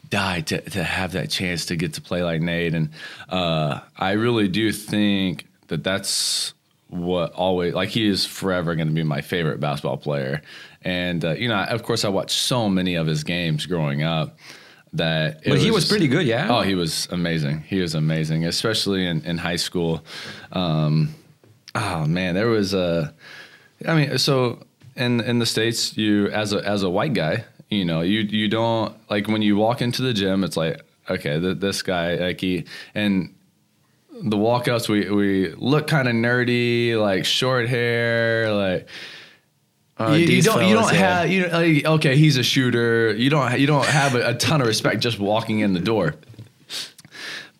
die 0.09 0.41
to 0.43 0.61
to 0.61 0.83
have 0.85 1.13
that 1.13 1.31
chance 1.31 1.67
to 1.67 1.77
get 1.77 1.95
to 1.95 2.01
play 2.01 2.23
like 2.23 2.41
Nate. 2.41 2.75
And 2.75 2.91
uh, 3.29 3.81
I 3.97 4.13
really 4.13 4.49
do 4.49 4.73
think 4.73 5.47
that 5.69 5.83
that's 5.85 6.55
what 6.89 7.33
always 7.33 7.73
like 7.73 7.89
he 7.89 8.07
is 8.07 8.27
forever 8.27 8.75
going 8.75 8.89
to 8.89 8.95
be 8.95 9.03
my 9.03 9.23
favorite 9.23 9.61
basketball 9.61 9.97
player. 9.97 10.43
And 10.83 11.25
uh, 11.25 11.33
you 11.33 11.49
know, 11.49 11.63
of 11.63 11.83
course, 11.83 12.05
I 12.05 12.09
watched 12.09 12.37
so 12.37 12.69
many 12.69 12.95
of 12.95 13.07
his 13.07 13.25
games 13.25 13.67
growing 13.67 14.03
up 14.03 14.39
that. 14.93 15.41
it 15.45 15.51
But 15.51 15.59
he 15.59 15.71
was 15.71 15.89
pretty 15.89 16.09
good, 16.09 16.27
yeah? 16.27 16.49
Oh, 16.51 16.61
he 16.61 16.75
was 16.75 17.09
amazing. 17.11 17.61
He 17.61 17.81
was 17.81 17.95
amazing, 17.95 18.45
especially 18.45 19.07
in, 19.07 19.25
in 19.25 19.39
high 19.39 19.57
school. 19.57 20.05
Um, 20.53 21.15
oh 21.75 22.07
man, 22.07 22.35
there 22.35 22.49
was 22.49 22.75
a. 22.75 23.15
I 23.87 23.95
mean, 23.95 24.19
so 24.19 24.59
in 24.97 25.21
in 25.21 25.39
the 25.39 25.47
states, 25.47 25.97
you 25.97 26.29
as 26.29 26.53
a 26.53 26.67
as 26.67 26.83
a 26.83 26.91
white 26.91 27.15
guy, 27.15 27.45
you 27.71 27.85
know, 27.85 28.01
you 28.01 28.21
you 28.21 28.49
don't 28.49 28.95
like 29.11 29.29
when 29.29 29.43
you 29.43 29.57
walk 29.57 29.83
into 29.83 30.03
the 30.03 30.13
gym. 30.13 30.45
It's 30.45 30.57
like 30.57 30.81
okay, 31.09 31.41
th- 31.41 31.59
this 31.59 31.83
guy 31.83 32.17
like 32.17 32.41
he 32.41 32.65
and 32.95 33.35
the 34.11 34.37
Walkups 34.37 34.89
we 34.89 35.11
we 35.11 35.55
look 35.55 35.87
kind 35.87 36.09
of 36.09 36.15
nerdy, 36.15 36.99
like 37.01 37.25
short 37.25 37.69
hair, 37.69 38.53
like. 38.53 38.89
Uh, 39.99 40.13
you, 40.15 40.27
you 40.27 40.43
don't. 40.43 40.67
you 40.67 40.75
don't 40.75 40.93
have. 40.93 41.31
You 41.31 41.47
know, 41.47 41.61
like, 41.61 41.85
okay, 41.85 42.17
he's 42.17 42.37
a 42.37 42.43
shooter. 42.43 43.15
You 43.15 43.31
don't. 43.31 43.61
You 43.61 43.67
don't 43.67 43.87
have 43.87 44.15
a, 44.15 44.31
a 44.31 44.35
ton 44.35 44.61
of 44.61 44.67
respect 44.67 45.01
just 45.01 45.21
walking 45.21 45.61
in 45.61 45.75
the 45.75 45.81
door. 45.81 46.17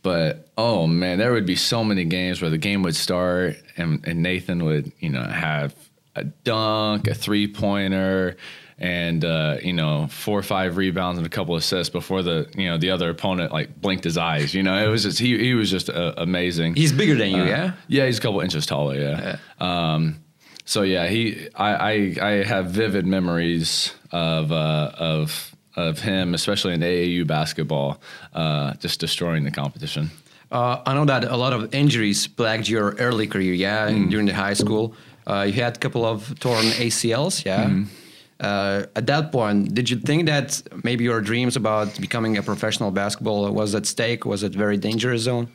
But 0.03 0.49
oh 0.59 0.87
man, 0.87 1.19
there 1.19 1.33
would 1.33 1.47
be 1.47 1.57
so 1.57 1.85
many 1.85 2.05
games 2.05 2.41
where 2.43 2.51
the 2.51 2.59
game 2.59 2.83
would 2.83 2.97
start 2.97 3.57
and, 3.77 4.05
and 4.05 4.23
Nathan 4.23 4.65
would, 4.65 4.93
you 4.99 5.09
know, 5.09 5.23
have 5.23 5.75
a 6.15 6.25
dunk, 6.25 7.07
a 7.09 7.15
three 7.15 7.47
pointer, 7.49 8.37
and 8.79 9.25
uh, 9.25 9.57
you 9.63 9.73
know, 9.73 10.07
four 10.09 10.39
or 10.39 10.43
five 10.43 10.77
rebounds 10.77 11.19
and 11.19 11.27
a 11.27 11.31
couple 11.31 11.55
assists 11.57 11.91
before 11.93 12.23
the 12.23 12.49
you 12.57 12.69
know 12.69 12.79
the 12.79 12.91
other 12.91 13.11
opponent 13.11 13.53
like 13.53 13.81
blinked 13.81 14.05
his 14.05 14.19
eyes. 14.19 14.55
You 14.55 14.63
know, 14.63 14.77
it 14.85 14.89
was 14.89 15.03
just 15.05 15.19
he 15.19 15.39
he 15.39 15.55
was 15.55 15.71
just 15.71 15.89
uh, 15.89 16.15
amazing. 16.17 16.75
He's 16.75 16.93
bigger 16.93 17.15
than 17.15 17.31
you, 17.31 17.43
Uh, 17.43 17.47
yeah? 17.47 17.73
Yeah, 17.89 18.07
he's 18.07 18.19
a 18.19 18.21
couple 18.21 18.41
inches 18.41 18.67
taller. 18.67 18.97
Yeah. 18.97 19.37
Um, 19.61 20.21
so 20.65 20.83
yeah, 20.83 21.07
he 21.09 21.49
I, 21.55 21.75
I 21.75 22.17
I 22.21 22.31
have 22.45 22.67
vivid 22.71 23.07
memories 23.07 23.93
of 24.11 24.53
uh, 24.53 24.91
of 24.99 25.55
of 25.77 26.01
him, 26.01 26.35
especially 26.35 26.75
in 26.75 26.81
AAU 26.81 27.27
basketball, 27.27 28.01
uh, 28.35 28.75
just 28.75 29.01
destroying 29.01 29.45
the 29.45 29.51
competition. 29.51 30.11
Uh, 30.51 30.83
I 30.85 30.93
know 30.93 31.07
that 31.07 31.25
a 31.25 31.37
lot 31.37 31.55
of 31.55 31.75
injuries 31.75 32.27
plagued 32.27 32.69
your 32.69 32.91
early 32.99 33.27
career, 33.27 33.55
yeah, 33.55 33.89
Mm. 33.89 34.11
during 34.11 34.27
the 34.27 34.35
high 34.35 34.53
school. 34.53 34.95
Uh, 35.27 35.43
you 35.43 35.53
had 35.53 35.77
a 35.77 35.79
couple 35.79 36.05
of 36.05 36.39
torn 36.41 36.65
ACLs, 36.65 37.45
yeah. 37.45 37.65
Mm-hmm. 37.65 37.85
Uh, 38.41 38.87
at 38.97 39.07
that 39.07 39.31
point, 39.31 39.73
did 39.73 39.89
you 39.89 39.97
think 39.97 40.27
that 40.27 40.61
maybe 40.83 41.05
your 41.05 41.21
dreams 41.21 41.55
about 41.55 42.01
becoming 42.01 42.37
a 42.37 42.43
professional 42.43 42.91
basketball 42.91 43.49
was 43.53 43.75
at 43.75 43.87
stake? 43.87 44.27
Was 44.27 44.43
it 44.43 44.53
very 44.53 44.77
dangerous 44.77 45.23
zone? 45.23 45.49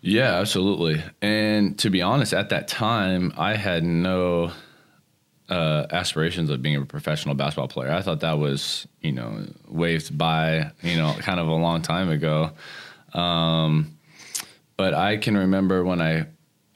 Yeah, 0.00 0.34
absolutely. 0.40 1.00
And 1.20 1.78
to 1.78 1.88
be 1.88 2.02
honest, 2.02 2.34
at 2.34 2.48
that 2.48 2.66
time, 2.66 3.32
I 3.36 3.54
had 3.54 3.84
no 3.84 4.50
uh, 5.48 5.86
aspirations 5.90 6.50
of 6.50 6.60
being 6.60 6.74
a 6.74 6.84
professional 6.84 7.36
basketball 7.36 7.68
player. 7.68 7.92
I 7.92 8.02
thought 8.02 8.20
that 8.20 8.38
was, 8.38 8.88
you 9.00 9.12
know, 9.12 9.46
waved 9.68 10.18
by, 10.18 10.72
you 10.82 10.96
know, 10.96 11.14
kind 11.20 11.38
of 11.38 11.46
a 11.46 11.54
long 11.54 11.82
time 11.82 12.10
ago. 12.10 12.50
Um, 13.14 13.96
but 14.76 14.94
I 14.94 15.18
can 15.18 15.36
remember 15.36 15.84
when 15.84 16.00
I 16.00 16.26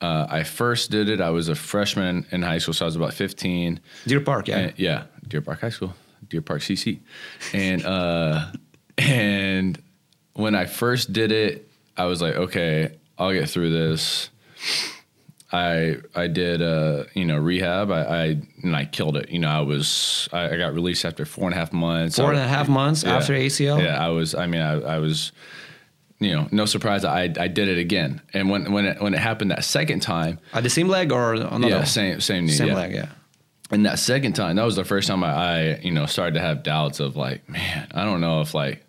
uh, 0.01 0.27
I 0.29 0.43
first 0.43 0.91
did 0.91 1.09
it. 1.09 1.21
I 1.21 1.31
was 1.31 1.49
a 1.49 1.55
freshman 1.55 2.27
in 2.31 2.43
high 2.43 2.59
school, 2.59 2.75
so 2.75 2.85
I 2.85 2.87
was 2.87 2.97
about 2.97 3.15
15. 3.15 3.81
Deer 4.07 4.21
Park, 4.21 4.49
yeah. 4.49 4.59
And- 4.59 4.79
yeah, 4.79 5.05
Deer 5.27 5.41
Park 5.41 5.61
High 5.61 5.71
School, 5.71 5.95
Deer 6.29 6.43
Park 6.43 6.61
CC, 6.61 7.01
and 7.53 7.85
uh, 7.85 8.47
and 8.99 9.81
when 10.35 10.55
I 10.55 10.67
first 10.67 11.13
did 11.13 11.33
it, 11.33 11.69
I 11.97 12.05
was 12.05 12.21
like, 12.21 12.35
okay, 12.35 12.97
I'll 13.19 13.33
get 13.33 13.49
through 13.49 13.71
this. 13.71 14.29
I 15.53 15.99
I 16.15 16.27
did 16.27 16.61
uh 16.61 17.05
you 17.15 17.25
know 17.25 17.39
rehab. 17.39 17.91
I, 17.91 18.03
I 18.03 18.25
and 18.65 18.75
I 18.75 18.85
killed 18.85 19.17
it. 19.17 19.31
You 19.31 19.39
know 19.39 19.49
I 19.49 19.61
was 19.61 20.29
I, 20.33 20.51
I 20.51 20.57
got 20.57 20.75
released 20.75 21.05
after 21.05 21.25
four 21.25 21.45
and 21.45 21.55
a 21.55 21.57
half 21.57 21.73
months. 21.73 22.17
Four 22.17 22.31
and 22.31 22.39
a 22.39 22.43
half 22.43 22.49
I- 22.49 22.51
and 22.51 22.55
a 22.55 22.59
half 22.59 22.69
months 22.69 23.05
yeah. 23.05 23.17
after 23.17 23.33
ACL. 23.33 23.83
Yeah, 23.83 24.05
I 24.05 24.09
was. 24.09 24.35
I 24.35 24.47
mean, 24.47 24.61
I, 24.61 24.73
I 24.81 24.99
was. 24.99 25.33
You 26.19 26.33
know, 26.35 26.49
no 26.51 26.65
surprise. 26.65 27.05
I 27.05 27.25
I 27.39 27.49
did 27.49 27.69
it 27.69 27.79
again, 27.79 28.23
and 28.33 28.49
when 28.51 28.73
when 28.73 28.87
it 28.87 29.03
when 29.03 29.13
it 29.13 29.19
happened 29.21 29.51
that 29.51 29.65
second 29.65 30.01
time, 30.01 30.39
At 30.53 30.63
the 30.63 30.71
same 30.71 30.89
leg 30.89 31.13
or 31.13 31.35
another? 31.35 31.69
yeah, 31.69 31.85
same 31.85 32.21
same 32.21 32.47
knee, 32.47 32.53
Same 32.53 32.69
yeah. 32.69 32.75
leg, 32.75 32.93
yeah. 32.95 33.09
And 33.71 33.85
that 33.85 33.99
second 33.99 34.35
time, 34.35 34.57
that 34.57 34.65
was 34.65 34.77
the 34.77 34.85
first 34.85 35.09
time 35.09 35.25
I, 35.25 35.33
I, 35.33 35.79
you 35.83 35.91
know, 35.91 36.07
started 36.07 36.35
to 36.35 36.41
have 36.41 36.63
doubts 36.63 37.01
of 37.01 37.17
like, 37.17 37.49
man, 37.49 37.89
I 37.93 38.05
don't 38.05 38.21
know 38.21 38.41
if 38.41 38.55
like 38.55 38.85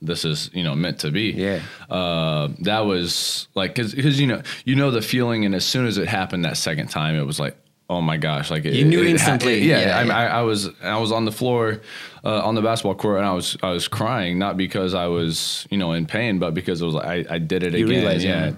this 0.00 0.24
is, 0.24 0.50
you 0.52 0.64
know, 0.64 0.74
meant 0.74 1.00
to 1.00 1.10
be. 1.10 1.30
Yeah. 1.30 1.60
Uh, 1.88 2.48
that 2.60 2.80
was 2.80 3.46
like, 3.54 3.74
cause, 3.74 3.94
cause 3.94 4.18
you 4.18 4.26
know, 4.26 4.42
you 4.64 4.74
know 4.74 4.90
the 4.90 5.02
feeling, 5.02 5.44
and 5.44 5.54
as 5.54 5.64
soon 5.64 5.86
as 5.86 5.98
it 5.98 6.08
happened 6.08 6.44
that 6.44 6.56
second 6.56 6.88
time, 6.88 7.14
it 7.14 7.24
was 7.24 7.38
like, 7.38 7.56
oh 7.92 8.00
my 8.00 8.16
gosh, 8.16 8.50
like 8.50 8.64
it, 8.64 8.74
You 8.74 8.84
knew 8.84 9.00
it- 9.02 9.06
it 9.06 9.10
instantly. 9.12 9.60
yeah, 9.62 9.80
Yeah, 9.80 9.98
I, 9.98 10.02
yeah. 10.04 10.16
I, 10.16 10.24
I 10.38 10.42
was, 10.42 10.68
I 10.82 10.98
was 10.98 11.12
on 11.12 11.24
the 11.24 11.32
floor, 11.32 11.80
uh, 12.24 12.40
on 12.48 12.54
the 12.54 12.62
basketball 12.62 12.94
court, 12.94 13.18
and 13.18 13.26
I 13.26 13.32
was, 13.32 13.56
I 13.62 13.70
was 13.70 13.88
crying, 13.88 14.38
not 14.38 14.56
because 14.56 14.94
I 14.94 15.06
was, 15.06 15.66
you 15.70 15.78
know, 15.78 15.92
in 15.92 16.06
pain, 16.06 16.38
but 16.38 16.54
because 16.54 16.80
it 16.82 16.86
was 16.86 16.94
like 16.94 17.06
I, 17.30 17.34
I 17.34 17.38
did 17.38 17.62
it 17.62 17.72
You 17.74 17.86
again. 17.86 17.98
realized, 18.00 18.24
yeah. 18.24 18.46
yeah. 18.46 18.54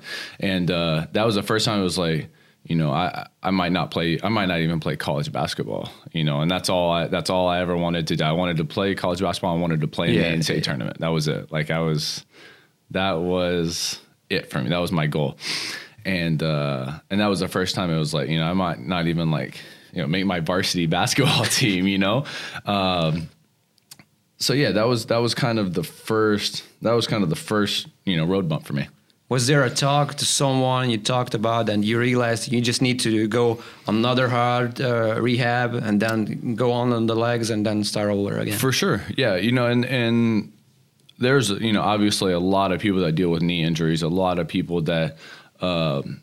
And 0.53 0.70
uh, 0.70 1.07
that 1.12 1.25
was 1.27 1.35
the 1.35 1.42
first 1.42 1.64
time 1.66 1.81
it 1.81 1.85
was 1.85 1.99
like, 1.99 2.29
you 2.66 2.77
know, 2.77 2.90
I 2.92 3.27
I 3.42 3.51
might 3.51 3.73
not 3.73 3.90
play, 3.90 4.18
I 4.23 4.31
might 4.31 4.47
not 4.47 4.61
even 4.61 4.81
play 4.81 4.97
college 4.97 5.31
basketball, 5.31 5.90
you 6.12 6.25
know, 6.25 6.40
and 6.40 6.51
that's 6.51 6.70
all 6.70 6.90
I 6.90 7.09
that's 7.09 7.29
all 7.29 7.47
I 7.47 7.61
ever 7.61 7.77
wanted 7.77 8.07
to 8.07 8.16
do. 8.16 8.25
I 8.25 8.33
wanted 8.33 8.57
to 8.57 8.64
play 8.64 8.94
college 8.94 9.20
basketball. 9.20 9.55
I 9.57 9.61
wanted 9.61 9.83
to 9.83 9.87
play 9.88 10.09
in 10.09 10.14
Yeah, 10.14 10.31
the 10.31 10.37
NCAA 10.38 10.55
yeah. 10.55 10.61
tournament. 10.62 10.99
That 11.01 11.09
was 11.09 11.29
it. 11.29 11.53
Like 11.53 11.70
I 11.70 11.81
was, 11.81 12.25
that 12.92 13.20
was 13.20 14.01
it 14.31 14.51
for 14.51 14.62
me. 14.62 14.70
That 14.70 14.79
was 14.79 14.92
my 14.92 15.07
goal, 15.07 15.37
and 16.05 16.43
uh, 16.43 16.93
and 17.11 17.21
that 17.21 17.27
was 17.27 17.40
the 17.40 17.49
first 17.49 17.75
time 17.75 17.90
it 17.90 17.99
was 17.99 18.14
like, 18.14 18.29
you 18.29 18.38
know, 18.38 18.47
I 18.47 18.53
might 18.53 18.81
not 18.81 19.07
even 19.07 19.31
like, 19.31 19.61
you 19.93 20.03
know, 20.03 20.09
make 20.09 20.27
my 20.27 20.40
varsity 20.40 20.87
basketball 20.99 21.45
team, 21.45 21.87
you 21.87 21.99
know. 21.99 22.25
Um, 22.67 23.29
so 24.38 24.53
yeah, 24.53 24.73
that 24.73 24.87
was 24.87 25.07
that 25.07 25.19
was 25.19 25.35
kind 25.35 25.59
of 25.59 25.75
the 25.75 25.85
first 25.85 26.64
that 26.83 26.93
was 26.93 27.07
kind 27.07 27.23
of 27.23 27.31
the 27.31 27.37
first 27.37 27.88
you 28.05 28.17
know 28.17 28.25
road 28.25 28.49
bump 28.49 28.67
for 28.67 28.75
me. 28.75 28.88
Was 29.31 29.47
there 29.47 29.64
a 29.64 29.71
talk 29.71 30.17
to 30.17 30.25
someone 30.27 30.90
you 30.90 30.99
talked 30.99 31.35
about 31.35 31.69
and 31.71 31.83
you 31.83 31.99
realized 31.99 32.53
you 32.53 32.61
just 32.61 32.83
need 32.83 33.01
to 33.01 33.27
go 33.27 33.62
another 33.88 34.29
hard 34.29 34.81
uh, 34.81 35.19
rehab 35.19 35.75
and 35.75 35.99
then 35.99 36.55
go 36.55 36.73
on 36.73 36.93
on 36.93 37.07
the 37.07 37.17
legs 37.17 37.49
and 37.49 37.64
then 37.64 37.85
start 37.85 38.11
over 38.11 38.38
again? 38.38 38.59
For 38.59 38.71
sure, 38.71 39.03
yeah. 39.17 39.37
You 39.37 39.51
know, 39.51 39.67
and 39.67 39.87
and 39.87 40.53
there's 41.19 41.49
you 41.49 41.73
know 41.73 41.83
obviously 41.83 42.33
a 42.33 42.38
lot 42.38 42.71
of 42.71 42.81
people 42.81 43.01
that 43.01 43.12
deal 43.12 43.31
with 43.31 43.43
knee 43.43 43.62
injuries, 43.62 44.03
a 44.03 44.09
lot 44.09 44.38
of 44.38 44.49
people 44.49 44.83
that. 44.83 45.17
Um, 45.61 46.21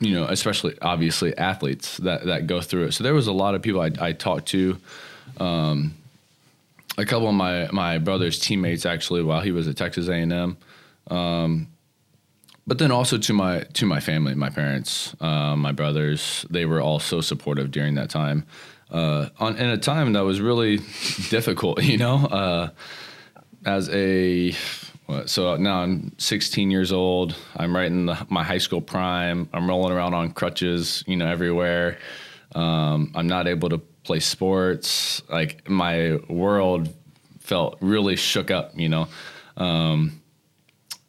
you 0.00 0.12
know, 0.12 0.24
especially 0.24 0.76
obviously 0.80 1.36
athletes 1.36 1.98
that, 1.98 2.24
that 2.24 2.46
go 2.46 2.60
through 2.62 2.86
it. 2.86 2.92
So 2.92 3.04
there 3.04 3.12
was 3.12 3.26
a 3.26 3.32
lot 3.32 3.54
of 3.54 3.60
people 3.60 3.82
I, 3.82 3.90
I 4.00 4.12
talked 4.12 4.48
to. 4.48 4.78
Um, 5.38 5.94
a 6.98 7.04
couple 7.04 7.28
of 7.28 7.34
my 7.34 7.68
my 7.70 7.98
brother's 7.98 8.38
teammates 8.38 8.84
actually 8.84 9.22
while 9.22 9.40
he 9.40 9.52
was 9.52 9.68
at 9.68 9.76
Texas 9.76 10.08
A 10.08 10.14
and 10.14 10.32
M. 10.32 10.56
Um, 11.08 11.68
but 12.66 12.78
then 12.78 12.90
also 12.90 13.18
to 13.18 13.32
my 13.32 13.60
to 13.74 13.86
my 13.86 14.00
family, 14.00 14.34
my 14.34 14.50
parents, 14.50 15.14
uh, 15.20 15.56
my 15.56 15.72
brothers, 15.72 16.46
they 16.50 16.66
were 16.66 16.80
all 16.80 16.98
so 16.98 17.20
supportive 17.20 17.70
during 17.70 17.94
that 17.94 18.10
time. 18.10 18.46
Uh, 18.90 19.28
on 19.38 19.56
in 19.56 19.68
a 19.68 19.78
time 19.78 20.12
that 20.14 20.24
was 20.24 20.40
really 20.40 20.76
difficult, 21.30 21.82
you 21.82 21.98
know. 21.98 22.26
Uh, 22.26 22.70
as 23.64 23.90
a 23.90 24.54
so 25.26 25.56
now 25.56 25.82
I'm 25.82 26.12
16 26.18 26.70
years 26.70 26.92
old. 26.92 27.36
I'm 27.56 27.74
right 27.74 27.86
in 27.86 28.06
the, 28.06 28.26
my 28.28 28.42
high 28.42 28.58
school 28.58 28.80
prime. 28.80 29.48
I'm 29.52 29.68
rolling 29.68 29.92
around 29.92 30.14
on 30.14 30.32
crutches, 30.32 31.04
you 31.06 31.16
know, 31.16 31.26
everywhere. 31.26 31.98
Um, 32.54 33.12
I'm 33.14 33.26
not 33.26 33.46
able 33.46 33.68
to 33.70 33.78
play 33.78 34.20
sports. 34.20 35.22
Like 35.28 35.68
my 35.68 36.18
world 36.28 36.94
felt 37.38 37.78
really 37.80 38.16
shook 38.16 38.50
up, 38.50 38.72
you 38.78 38.88
know. 38.88 39.08
Um, 39.56 40.20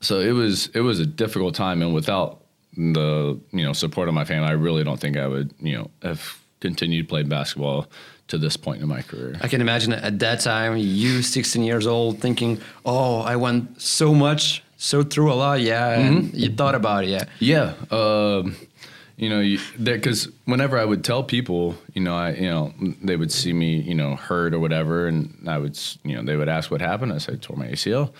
so 0.01 0.19
it 0.19 0.31
was 0.31 0.67
it 0.67 0.81
was 0.81 0.99
a 0.99 1.05
difficult 1.05 1.55
time, 1.55 1.81
and 1.81 1.93
without 1.93 2.43
the 2.75 3.39
you 3.51 3.63
know 3.63 3.73
support 3.73 4.07
of 4.07 4.13
my 4.13 4.25
family, 4.25 4.47
I 4.47 4.53
really 4.53 4.83
don't 4.83 4.99
think 4.99 5.17
I 5.17 5.27
would 5.27 5.53
you 5.59 5.77
know 5.77 5.91
have 6.01 6.39
continued 6.59 7.09
playing 7.09 7.29
basketball 7.29 7.87
to 8.31 8.37
this 8.37 8.57
point 8.57 8.81
in 8.81 8.87
my 8.87 9.01
career. 9.01 9.35
I 9.41 9.47
can 9.47 9.61
imagine 9.61 9.93
at 9.93 10.19
that 10.19 10.39
time, 10.39 10.77
you 10.77 11.21
16 11.21 11.63
years 11.63 11.85
old, 11.85 12.19
thinking, 12.19 12.59
"Oh, 12.85 13.19
I 13.21 13.35
went 13.35 13.81
so 13.81 14.13
much, 14.13 14.63
so 14.77 15.03
through 15.03 15.31
a 15.31 15.35
lot." 15.35 15.61
Yeah, 15.61 15.99
and 15.99 16.33
you 16.33 16.49
thought 16.49 16.73
about 16.75 17.03
it. 17.03 17.09
Yeah. 17.09 17.25
Yeah, 17.39 17.73
um, 17.91 18.55
you 19.17 19.29
know, 19.29 19.57
because 19.83 20.29
whenever 20.45 20.79
I 20.79 20.85
would 20.85 21.03
tell 21.03 21.23
people, 21.23 21.75
you 21.93 22.01
know, 22.01 22.15
I, 22.15 22.31
you 22.33 22.49
know, 22.49 22.73
they 23.03 23.17
would 23.17 23.31
see 23.31 23.53
me, 23.53 23.79
you 23.81 23.93
know, 23.95 24.15
hurt 24.15 24.53
or 24.53 24.59
whatever, 24.59 25.07
and 25.07 25.37
I 25.47 25.57
would, 25.57 25.77
you 26.03 26.15
know, 26.15 26.23
they 26.23 26.35
would 26.37 26.49
ask 26.49 26.71
what 26.71 26.81
happened. 26.81 27.11
I 27.13 27.17
said, 27.19 27.35
I 27.35 27.37
tore 27.37 27.57
my 27.57 27.67
ACL, 27.67 28.11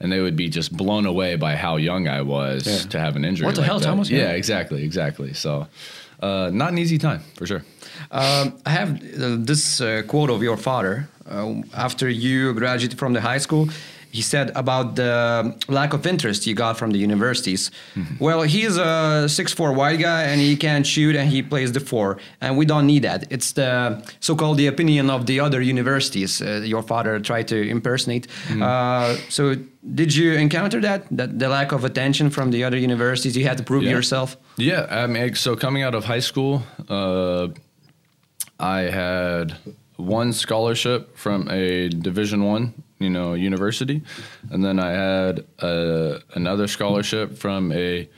and 0.00 0.10
they 0.10 0.20
would 0.20 0.36
be 0.36 0.48
just 0.48 0.76
blown 0.76 1.06
away 1.06 1.36
by 1.36 1.54
how 1.54 1.76
young 1.76 2.08
I 2.08 2.22
was 2.22 2.66
Yeah. 2.66 2.90
to 2.90 2.98
have 2.98 3.14
an 3.16 3.24
injury. 3.24 3.46
What 3.46 3.54
the 3.54 3.60
like 3.60 3.70
hell, 3.70 3.78
that. 3.78 3.86
Thomas? 3.86 4.10
Yeah, 4.10 4.18
Yeah. 4.18 4.30
exactly, 4.32 4.82
exactly. 4.84 5.32
So, 5.34 5.68
uh, 6.20 6.50
not 6.52 6.72
an 6.72 6.78
easy 6.78 6.98
time 6.98 7.20
for 7.36 7.46
sure. 7.46 7.62
Um, 8.12 8.58
I 8.66 8.70
have 8.70 8.90
uh, 9.02 9.36
this 9.38 9.80
uh, 9.80 10.02
quote 10.06 10.30
of 10.30 10.42
your 10.42 10.56
father 10.58 11.08
uh, 11.28 11.54
after 11.74 12.08
you 12.10 12.52
graduated 12.52 12.98
from 12.98 13.14
the 13.14 13.20
high 13.20 13.38
school. 13.38 13.68
He 14.10 14.20
said 14.20 14.50
about 14.54 14.96
the 14.96 15.56
lack 15.68 15.94
of 15.94 16.06
interest 16.06 16.46
you 16.46 16.54
got 16.54 16.76
from 16.76 16.90
the 16.90 16.98
universities. 16.98 17.70
Well, 18.20 18.42
he's 18.42 18.76
a 18.76 19.26
six-four 19.26 19.72
white 19.72 20.00
guy 20.00 20.24
and 20.24 20.38
he 20.38 20.54
can 20.54 20.84
shoot 20.84 21.16
and 21.16 21.30
he 21.30 21.42
plays 21.42 21.72
the 21.72 21.80
four, 21.80 22.18
and 22.42 22.58
we 22.58 22.66
don't 22.66 22.86
need 22.86 23.04
that. 23.04 23.24
It's 23.30 23.52
the 23.52 24.02
so-called 24.20 24.58
the 24.58 24.66
opinion 24.66 25.08
of 25.08 25.24
the 25.24 25.40
other 25.40 25.62
universities. 25.62 26.42
Uh, 26.42 26.60
your 26.62 26.82
father 26.82 27.20
tried 27.20 27.48
to 27.48 27.56
impersonate. 27.56 28.26
Uh, 28.60 29.16
so, 29.30 29.56
did 29.94 30.14
you 30.14 30.34
encounter 30.34 30.78
that 30.82 31.06
that 31.16 31.38
the 31.38 31.48
lack 31.48 31.72
of 31.72 31.82
attention 31.82 32.28
from 32.28 32.50
the 32.50 32.64
other 32.64 32.76
universities? 32.76 33.34
You 33.34 33.46
had 33.48 33.56
to 33.56 33.64
prove 33.64 33.82
Yeah. 33.84 33.92
yourself. 33.96 34.36
Yeah, 34.58 34.86
I 34.90 35.06
mean, 35.06 35.34
so 35.36 35.56
coming 35.56 35.82
out 35.84 35.94
of 35.94 36.04
high 36.04 36.20
school, 36.22 36.62
uh, 36.90 37.48
I 38.62 38.82
had 38.82 39.56
one 39.96 40.32
scholarship 40.32 41.16
from 41.16 41.48
a 41.50 41.88
Division 41.88 42.44
One, 42.44 42.72
you 42.98 43.10
know, 43.10 43.34
university, 43.34 44.02
and 44.50 44.64
then 44.64 44.78
I 44.78 44.90
had 44.92 45.44
uh, 45.60 46.18
another 46.34 46.66
scholarship 46.68 47.36
from 47.36 47.72
a 47.72 48.08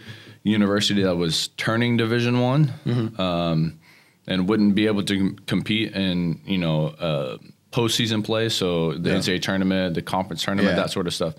university 0.43 1.03
that 1.03 1.17
was 1.17 1.49
turning 1.57 1.97
Division 1.97 2.41
One, 2.41 2.73
um, 3.19 3.81
and 4.27 4.49
wouldn't 4.49 4.75
be 4.75 4.87
able 4.87 5.03
to 5.05 5.17
com- 5.19 5.37
compete 5.47 5.93
in, 5.95 6.41
you 6.47 6.59
know. 6.59 6.89
Uh, 6.89 7.39
postseason 7.73 8.23
play 8.25 8.49
so 8.49 8.93
the 8.93 9.11
Yeah. 9.11 9.17
NCAA 9.17 9.43
tournament 9.43 9.95
the 9.97 10.01
conference 10.03 10.45
tournament 10.45 10.77
Yeah. 10.77 10.83
that 10.83 10.91
sort 10.93 11.09
of 11.09 11.13
stuff 11.15 11.35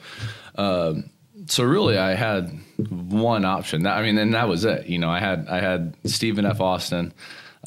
Um, 0.57 1.09
so 1.45 1.63
really 1.63 1.97
I 1.97 2.13
had 2.13 2.51
one 2.89 3.45
option. 3.45 3.83
That, 3.83 3.95
I 3.95 4.01
mean, 4.01 4.17
and 4.17 4.33
that 4.33 4.49
was 4.49 4.65
it. 4.65 4.85
You 4.87 4.99
know, 4.99 5.09
I 5.09 5.21
had 5.21 5.47
I 5.47 5.61
had 5.61 5.95
Stephen 6.03 6.45
F. 6.45 6.59
Austin, 6.59 7.13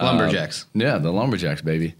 uh, 0.00 0.06
Lumberjacks. 0.06 0.66
yeah, 0.74 0.98
the 0.98 1.12
Lumberjacks, 1.12 1.62
baby, 1.62 1.94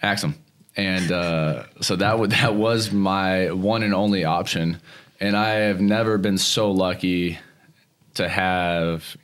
Axum, 0.00 0.34
and 0.76 1.10
uh, 1.10 1.64
so 1.80 1.96
that 1.96 2.18
would 2.18 2.30
that 2.42 2.54
was 2.54 2.92
my 2.92 3.50
one 3.50 3.82
and 3.82 3.94
only 3.94 4.24
option. 4.24 4.80
And 5.20 5.36
I 5.36 5.50
have 5.50 5.80
never 5.80 6.18
been 6.18 6.38
so 6.38 6.72
lucky 6.72 7.38
to 8.14 8.28
have 8.28 9.16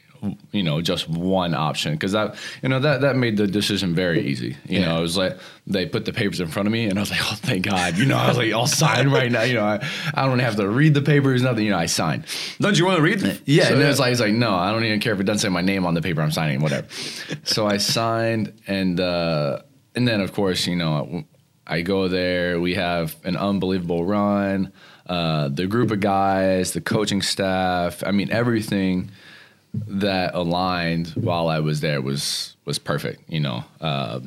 you 0.52 0.62
know 0.62 0.81
just 0.81 1.09
one 1.09 1.54
option 1.54 1.92
because 1.92 2.12
that 2.12 2.35
you 2.62 2.68
know 2.68 2.81
that 2.81 3.00
that 3.02 3.16
made 3.16 3.37
the 3.37 3.46
decision 3.46 3.94
very 3.94 4.26
easy 4.26 4.57
you 4.66 4.81
Yeah. 4.81 4.87
know 4.87 4.98
it 4.98 5.02
was 5.02 5.16
like 5.16 5.38
they 5.66 5.87
put 5.87 6.04
the 6.04 6.12
papers 6.12 6.40
in 6.40 6.48
front 6.48 6.66
of 6.66 6.72
me 6.72 6.87
and 6.87 6.98
i 6.98 7.02
was 7.02 7.11
like 7.11 7.20
oh 7.22 7.35
thank 7.37 7.66
god 7.66 7.96
you 7.96 8.04
know 8.07 8.16
i 8.16 8.28
was 8.28 8.37
like 8.37 8.52
i'll 8.52 8.66
sign 8.66 9.11
right 9.11 9.31
now 9.31 9.42
you 9.42 9.54
know 9.54 9.64
i, 9.64 9.85
I 10.14 10.26
don't 10.26 10.38
have 10.40 10.57
to 10.57 10.68
read 10.68 10.94
the 10.94 11.02
papers 11.02 11.42
nothing 11.42 11.64
you 11.64 11.70
know 11.70 11.78
i 11.78 11.87
signed 11.87 12.24
Don't 12.61 12.78
you 12.78 12.85
want 12.87 12.96
to 12.96 13.02
read? 13.02 13.40
yeah, 13.46 13.64
So, 13.68 13.74
and 13.74 13.83
it 13.83 13.87
was 13.87 14.00
like, 14.00 14.12
it's 14.12 14.20
like, 14.20 14.33
no, 14.35 14.54
I 14.54 14.70
don't 14.72 14.85
even 14.85 15.00
care 15.00 15.12
if 15.14 15.20
it 15.20 15.24
doesn't 15.24 15.40
say 15.40 15.48
my 15.48 15.61
name 15.62 15.87
on 15.87 15.94
the 15.94 16.02
paper 16.02 16.20
I'm 16.22 16.31
signing, 16.33 16.61
whatever. 16.61 16.87
so 17.44 17.66
I 17.66 17.76
signed, 17.78 18.52
and 18.66 18.98
uh, 19.00 19.62
and 19.94 20.07
then 20.09 20.20
of 20.20 20.33
course, 20.33 20.66
you 20.66 20.76
know, 20.76 21.24
I 21.66 21.83
go 21.83 22.09
there. 22.09 22.61
We 22.61 22.74
have 22.74 23.14
an 23.24 23.37
unbelievable 23.37 24.04
run. 24.04 24.72
Uh, 25.07 25.48
the 25.48 25.66
group 25.66 25.90
of 25.90 26.00
guys, 26.00 26.72
the 26.72 26.81
coaching 26.81 27.22
staff. 27.22 28.02
I 28.07 28.11
mean, 28.11 28.31
everything 28.31 29.11
that 29.74 30.35
aligned 30.35 31.09
while 31.11 31.48
I 31.48 31.61
was 31.61 31.81
there 31.81 32.00
was 32.00 32.57
was 32.64 32.78
perfect. 32.78 33.22
You 33.28 33.40
know, 33.40 33.64
uh, 33.81 34.20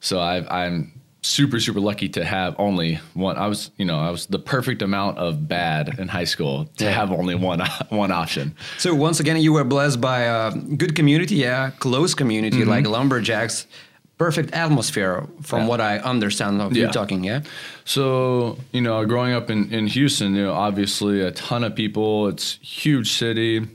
so 0.00 0.18
I, 0.18 0.64
I'm 0.64 0.92
super 1.22 1.58
super 1.58 1.80
lucky 1.80 2.08
to 2.10 2.24
have 2.24 2.54
only 2.58 2.96
one. 3.14 3.36
I 3.36 3.46
was 3.46 3.70
you 3.78 3.84
know 3.84 3.98
I 3.98 4.10
was 4.10 4.26
the 4.26 4.38
perfect 4.38 4.82
amount 4.82 5.18
of 5.18 5.48
bad 5.48 5.98
in 5.98 6.08
high 6.08 6.24
school 6.26 6.66
to 6.76 6.84
Yeah. 6.84 6.90
have 6.92 7.10
only 7.10 7.34
one 7.34 7.60
one 7.88 8.12
option. 8.12 8.54
So 8.78 8.94
once 8.94 9.20
again, 9.20 9.36
you 9.38 9.52
were 9.52 9.64
blessed 9.64 10.00
by 10.00 10.20
a 10.22 10.50
good 10.52 10.94
community, 10.94 11.36
yeah, 11.36 11.70
close 11.78 12.14
community 12.14 12.58
Mm-hmm. 12.60 12.70
like 12.70 12.86
lumberjacks. 12.86 13.66
Perfect 14.16 14.52
atmosphere, 14.54 15.26
from 15.42 15.62
Yeah. 15.62 15.68
what 15.68 15.80
I 15.80 15.98
understand 15.98 16.62
of 16.62 16.76
you 16.76 16.86
talking. 16.88 17.24
Yeah, 17.24 17.40
So, 17.84 18.56
you 18.72 18.80
know, 18.80 19.04
growing 19.04 19.32
up 19.34 19.50
in, 19.50 19.72
in 19.74 19.88
Houston, 19.88 20.36
you 20.36 20.44
know, 20.44 20.52
obviously 20.54 21.20
a 21.20 21.32
ton 21.32 21.64
of 21.64 21.74
people, 21.74 22.28
it's 22.28 22.58
huge 22.62 23.10
city. 23.10 23.66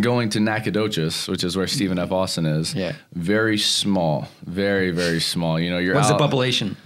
Going 0.00 0.28
to 0.30 0.40
Nacogdoches, 0.40 1.26
which 1.28 1.42
is 1.42 1.56
where 1.56 1.66
Stephen 1.66 1.98
F. 1.98 2.12
Austin 2.12 2.46
is, 2.46 2.74
Yeah. 2.74 2.92
very 3.14 3.58
small, 3.58 4.28
very, 4.46 4.90
very 4.92 5.20
small. 5.20 5.58
You 5.58 5.70
know, 5.70 5.78
you're 5.78 5.94
what's 5.94 6.08
the 6.08 6.16
population? 6.16 6.76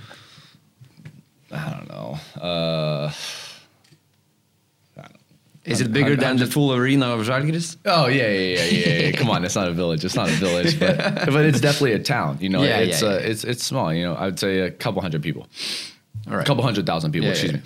I 1.52 1.70
don't 1.70 1.88
know. 1.90 2.18
Uh, 2.40 3.12
Is 5.64 5.80
it 5.80 5.92
bigger 5.92 6.10
I'm- 6.10 6.16
than 6.18 6.28
I'm 6.30 6.36
the 6.38 6.44
just- 6.46 6.54
full 6.54 6.72
arena 6.74 7.06
of 7.14 7.20
Žalgiris? 7.26 7.76
oh 7.84 8.06
yeah, 8.08 8.26
yeah, 8.28 8.38
yeah, 8.56 8.64
yeah, 8.64 8.98
yeah. 9.06 9.10
Come 9.12 9.30
on, 9.30 9.44
it's 9.44 9.54
not 9.54 9.68
a 9.68 9.72
village. 9.72 10.04
It's 10.04 10.16
not 10.16 10.28
a 10.28 10.32
village, 10.32 10.80
but 10.80 10.96
but 11.26 11.44
it's 11.44 11.60
definitely 11.60 11.92
a 11.92 12.00
town. 12.00 12.38
You 12.40 12.48
know, 12.48 12.62
Yeah, 12.64 12.78
it's 12.78 13.00
yeah, 13.02 13.08
uh, 13.08 13.12
yeah. 13.12 13.18
it's 13.30 13.44
it's 13.44 13.62
small. 13.62 13.94
You 13.94 14.04
know, 14.06 14.14
I 14.14 14.24
would 14.24 14.40
say 14.40 14.58
a 14.60 14.70
couple 14.72 15.02
hundred 15.02 15.22
people. 15.22 15.46
All 16.26 16.34
right. 16.34 16.42
a 16.42 16.46
couple 16.46 16.64
hundred 16.64 16.84
thousand 16.86 17.12
people, 17.12 17.28
excuse 17.28 17.52
me. 17.52 17.60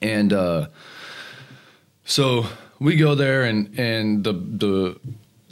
And 0.00 0.32
uh, 0.32 0.68
so 2.06 2.46
we 2.84 2.96
go 2.96 3.14
there, 3.14 3.44
and 3.44 3.78
and 3.78 4.22
the 4.22 4.32
the 4.32 5.00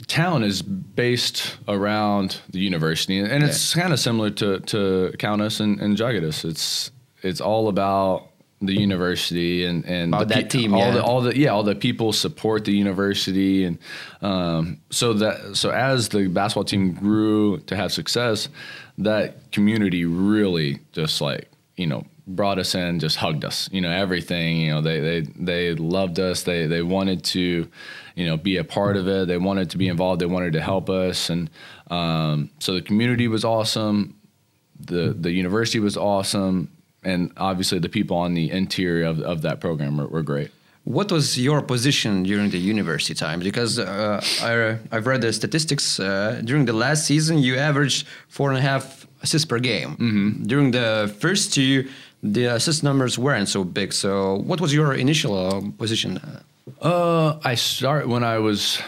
town 0.07 0.43
is 0.43 0.61
based 0.61 1.57
around 1.67 2.39
the 2.49 2.59
university, 2.59 3.19
and 3.19 3.43
it's 3.43 3.73
kind 3.73 3.91
of 3.91 3.99
similar 3.99 4.29
to 4.29 4.59
to 4.59 5.13
Kaunas 5.17 5.59
and, 5.59 5.79
and 5.81 5.97
Žalgiris. 5.97 6.45
It's 6.45 6.91
it's 7.21 7.41
all 7.41 7.67
about 7.67 8.29
the 8.61 8.73
university 8.73 9.65
and 9.65 9.83
and 9.85 10.13
About 10.13 10.27
the 10.27 10.35
that 10.35 10.49
team, 10.49 10.73
all 10.73 10.79
yeah. 10.79 10.91
the 10.91 11.03
all 11.03 11.21
the 11.21 11.37
yeah 11.37 11.49
all 11.49 11.63
the 11.63 11.75
people 11.75 12.13
support 12.13 12.65
the 12.65 12.75
university 12.75 13.65
and 13.65 13.77
um, 14.21 14.79
so 14.89 15.13
that 15.13 15.57
so 15.57 15.71
as 15.71 16.09
the 16.09 16.27
basketball 16.27 16.63
team 16.63 16.93
grew 16.93 17.57
to 17.61 17.75
have 17.75 17.91
success 17.91 18.47
that 18.97 19.51
community 19.51 20.05
really 20.05 20.79
just 20.93 21.19
like 21.19 21.49
you 21.75 21.87
know 21.87 22.05
brought 22.25 22.57
us 22.57 22.73
in 22.73 22.99
just 22.99 23.17
hugged 23.17 23.43
us 23.43 23.67
you 23.73 23.81
know 23.81 23.91
everything 23.91 24.61
you 24.61 24.71
know 24.71 24.81
they 24.81 24.99
they 25.01 25.21
they 25.37 25.75
loved 25.75 26.19
us. 26.19 26.43
They 26.43 26.67
they 26.67 26.81
wanted 26.81 27.23
to 27.25 27.67
you 28.15 28.25
know 28.25 28.37
be 28.37 28.57
a 28.57 28.63
part 28.63 28.97
of 28.97 29.07
it. 29.07 29.27
They 29.27 29.37
wanted 29.37 29.69
to 29.71 29.77
be 29.77 29.87
involved. 29.87 30.21
They 30.21 30.25
wanted 30.25 30.53
to 30.53 30.61
help 30.61 30.89
us. 30.89 31.29
And 31.29 31.49
um, 31.89 32.49
so 32.59 32.73
the 32.73 32.81
community 32.81 33.27
was 33.27 33.43
awesome. 33.45 34.19
The 34.79 35.13
the 35.17 35.31
university 35.31 35.79
was 35.79 35.97
awesome. 35.97 36.69
And 37.03 37.33
obviously 37.35 37.79
the 37.79 37.89
people 37.89 38.15
on 38.15 38.33
the 38.33 38.49
interior 38.49 39.05
of, 39.05 39.19
of 39.19 39.41
that 39.41 39.59
program 39.59 39.97
were, 39.97 40.07
were 40.07 40.23
great 40.23 40.51
What 40.85 41.11
was 41.11 41.39
your 41.39 41.61
position 41.61 42.23
during 42.23 42.49
the 42.49 42.57
university 42.57 43.13
time? 43.13 43.39
Because 43.39 43.79
uh, 43.79 44.21
I, 44.41 44.77
I've 44.95 45.07
read 45.07 45.21
the 45.21 45.31
statistics. 45.31 45.99
Uh, 45.99 46.41
during 46.43 46.65
the 46.65 46.73
last 46.73 47.05
season, 47.05 47.37
you 47.37 47.55
averaged 47.55 48.05
four 48.27 48.49
and 48.49 48.57
a 48.57 48.61
half 48.61 49.07
assists 49.21 49.45
per 49.45 49.59
game. 49.59 49.91
Mm-hmm. 49.91 50.43
During 50.43 50.71
the 50.71 51.13
first 51.19 51.53
two, 51.53 51.87
the 52.21 52.45
assist 52.45 52.83
numbers 52.83 53.17
weren't 53.17 53.47
so 53.47 53.63
big. 53.63 53.93
So, 53.93 54.39
what 54.39 54.59
was 54.59 54.73
your 54.73 54.93
initial 54.93 55.35
uh, 55.37 55.61
position? 55.77 56.19
Uh, 56.81 57.39
I 57.45 57.55
start 57.55 58.09
when 58.09 58.25
I 58.25 58.39
was, 58.39 58.81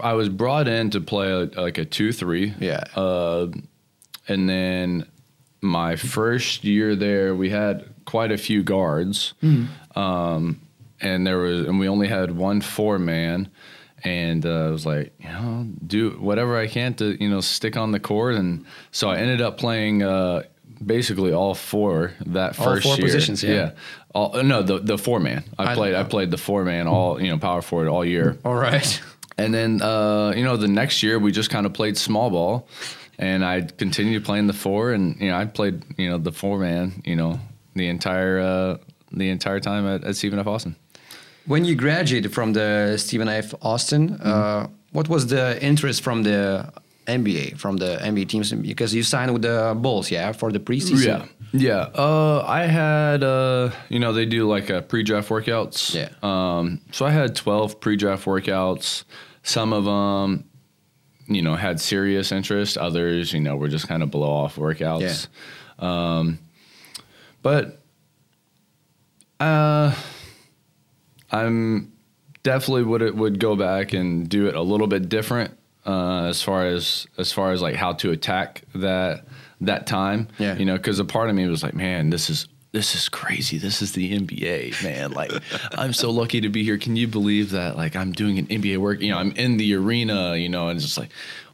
I 0.00 0.14
was 0.14 0.28
brought 0.28 0.66
in 0.66 0.90
to 0.90 1.00
play 1.00 1.32
like 1.32 1.78
a 1.78 1.84
two 1.84 2.12
three. 2.12 2.54
Yeah. 2.58 2.82
Uh, 2.96 3.48
and 4.26 4.48
then 4.48 5.06
my 5.60 5.94
first 5.94 6.64
year 6.64 6.96
there, 6.96 7.36
we 7.36 7.50
had 7.50 7.84
quite 8.04 8.32
a 8.32 8.38
few 8.38 8.64
guards. 8.64 9.34
Um, 9.94 10.60
and 11.00 11.26
there 11.26 11.38
was, 11.38 11.66
and 11.66 11.78
we 11.78 11.88
only 11.88 12.08
had 12.08 12.30
one 12.36 12.60
four 12.60 12.98
man. 12.98 13.50
And 14.02 14.46
uh, 14.46 14.68
I 14.68 14.70
was 14.70 14.86
like, 14.86 15.12
you 15.20 15.28
know, 15.28 15.66
do 15.86 16.12
whatever 16.12 16.56
I 16.56 16.66
can 16.68 16.94
to, 16.94 17.22
you 17.22 17.28
know, 17.28 17.42
stick 17.42 17.76
on 17.76 17.92
the 17.92 18.00
court. 18.00 18.34
And 18.36 18.64
so 18.92 19.10
I 19.10 19.18
ended 19.18 19.42
up 19.42 19.58
playing 19.58 20.02
uh, 20.02 20.44
basically 20.84 21.34
all 21.34 21.54
four 21.54 22.12
that 22.24 22.58
All 22.58 22.64
first 22.64 22.84
four 22.84 22.96
year. 22.96 23.04
positions, 23.04 23.42
yeah. 23.42 23.72
All, 24.14 24.34
uh, 24.36 24.40
no, 24.42 24.62
the 24.62 24.78
the 24.78 24.96
four 24.96 25.20
man. 25.20 25.44
I 25.58 25.72
I- 25.72 25.74
played. 25.74 25.94
I 25.94 26.04
played 26.04 26.30
the 26.30 26.38
four 26.38 26.64
man 26.64 26.86
all 26.86 27.20
you 27.20 27.28
know 27.30 27.36
power 27.38 27.60
forward 27.60 27.88
all 27.88 28.04
year. 28.04 28.38
All 28.44 28.54
right. 28.54 29.02
And 29.36 29.52
then 29.54 29.82
uh, 29.82 30.32
you 30.34 30.44
know 30.44 30.56
the 30.56 30.68
next 30.68 31.02
year 31.02 31.18
we 31.18 31.30
just 31.30 31.50
kind 31.50 31.66
of 31.66 31.72
played 31.74 31.98
small 31.98 32.30
ball, 32.30 32.68
and 33.18 33.44
I 33.44 33.62
continued 33.62 34.24
playing 34.24 34.46
the 34.46 34.52
four, 34.54 34.92
and 34.92 35.20
you 35.20 35.28
know 35.28 35.36
I 35.36 35.44
played 35.44 35.82
you 35.98 36.08
know 36.08 36.16
the 36.18 36.32
four 36.32 36.58
man 36.58 37.02
you 37.04 37.16
know 37.16 37.38
the 37.74 37.88
entire 37.88 38.38
uh, 38.40 38.76
the 39.12 39.28
entire 39.28 39.60
time 39.60 39.86
at, 39.86 40.04
at 40.04 40.16
Stephen 40.16 40.38
F. 40.38 40.46
Austin. 40.46 40.74
When 41.50 41.64
you 41.64 41.74
graduated 41.74 42.32
from 42.32 42.52
the 42.52 42.96
Stephen 42.96 43.28
F. 43.28 43.52
Austin, 43.60 44.20
uh, 44.20 44.68
what 44.92 45.08
was 45.08 45.26
the 45.26 45.60
interest 45.60 46.00
from 46.00 46.22
the 46.22 46.72
NBA, 47.08 47.58
from 47.58 47.76
the 47.76 47.98
NBA 48.00 48.28
teams? 48.28 48.52
Because 48.52 48.94
you 48.94 49.02
signed 49.02 49.32
with 49.32 49.42
the 49.42 49.76
Bulls, 49.76 50.12
yeah, 50.12 50.30
for 50.30 50.52
the 50.52 50.60
preseason. 50.60 51.28
Yeah, 51.52 51.88
yeah. 51.92 52.00
Uh, 52.00 52.44
I 52.46 52.66
had, 52.66 53.24
uh, 53.24 53.72
you 53.88 53.98
know, 53.98 54.12
they 54.12 54.26
do 54.26 54.46
like 54.46 54.70
uh, 54.70 54.82
pre-draft 54.82 55.28
workouts. 55.28 55.92
Yeah. 55.92 56.10
Um, 56.22 56.82
so 56.92 57.04
I 57.04 57.10
had 57.10 57.34
twelve 57.34 57.80
pre-draft 57.80 58.26
workouts. 58.26 59.02
Some 59.42 59.72
of 59.72 59.86
them, 59.86 60.44
you 61.26 61.42
know, 61.42 61.56
had 61.56 61.80
serious 61.80 62.30
interest. 62.30 62.78
Others, 62.78 63.32
you 63.32 63.40
know, 63.40 63.56
were 63.56 63.66
just 63.66 63.88
kind 63.88 64.04
of 64.04 64.10
blow 64.12 64.30
off 64.30 64.54
workouts. 64.54 65.26
Yeah. 65.80 66.18
Um, 66.18 66.38
but 67.42 67.82
uh, 69.40 69.96
I'm 71.32 71.92
definitely 72.42 72.84
would 72.84 73.02
it 73.02 73.14
would 73.14 73.38
go 73.38 73.56
back 73.56 73.92
and 73.92 74.28
do 74.28 74.46
it 74.46 74.54
a 74.54 74.62
little 74.62 74.86
bit 74.86 75.08
different 75.08 75.56
uh, 75.86 76.24
as 76.24 76.42
far 76.42 76.66
as 76.66 77.06
as 77.18 77.32
far 77.32 77.52
as 77.52 77.62
like 77.62 77.76
how 77.76 77.92
to 77.94 78.10
attack 78.10 78.62
that 78.74 79.24
that 79.60 79.86
time. 79.86 80.28
Yeah. 80.38 80.56
You 80.56 80.64
know, 80.64 80.76
because 80.76 80.98
a 80.98 81.04
part 81.04 81.28
of 81.30 81.36
me 81.36 81.46
was 81.46 81.62
like, 81.62 81.74
man, 81.74 82.10
this 82.10 82.30
is 82.30 82.46
this 82.72 82.94
is 82.94 83.08
crazy. 83.08 83.58
This 83.58 83.82
is 83.82 83.92
the 83.92 84.16
NBA, 84.16 84.82
man. 84.84 85.10
Like, 85.10 85.32
I'm 85.72 85.92
so 85.92 86.10
lucky 86.10 86.40
to 86.40 86.48
be 86.48 86.62
here. 86.62 86.78
Can 86.78 86.94
you 86.96 87.08
believe 87.08 87.50
that? 87.50 87.76
Like, 87.76 87.96
I'm 87.96 88.12
doing 88.12 88.38
an 88.38 88.46
NBA 88.46 88.78
work. 88.78 89.00
You 89.00 89.10
know, 89.10 89.18
I'm 89.18 89.32
in 89.32 89.56
the 89.56 89.74
arena. 89.74 90.36
You 90.36 90.48
know, 90.48 90.68
and 90.68 90.76
it's 90.76 90.86
just 90.86 90.98
like, 90.98 91.10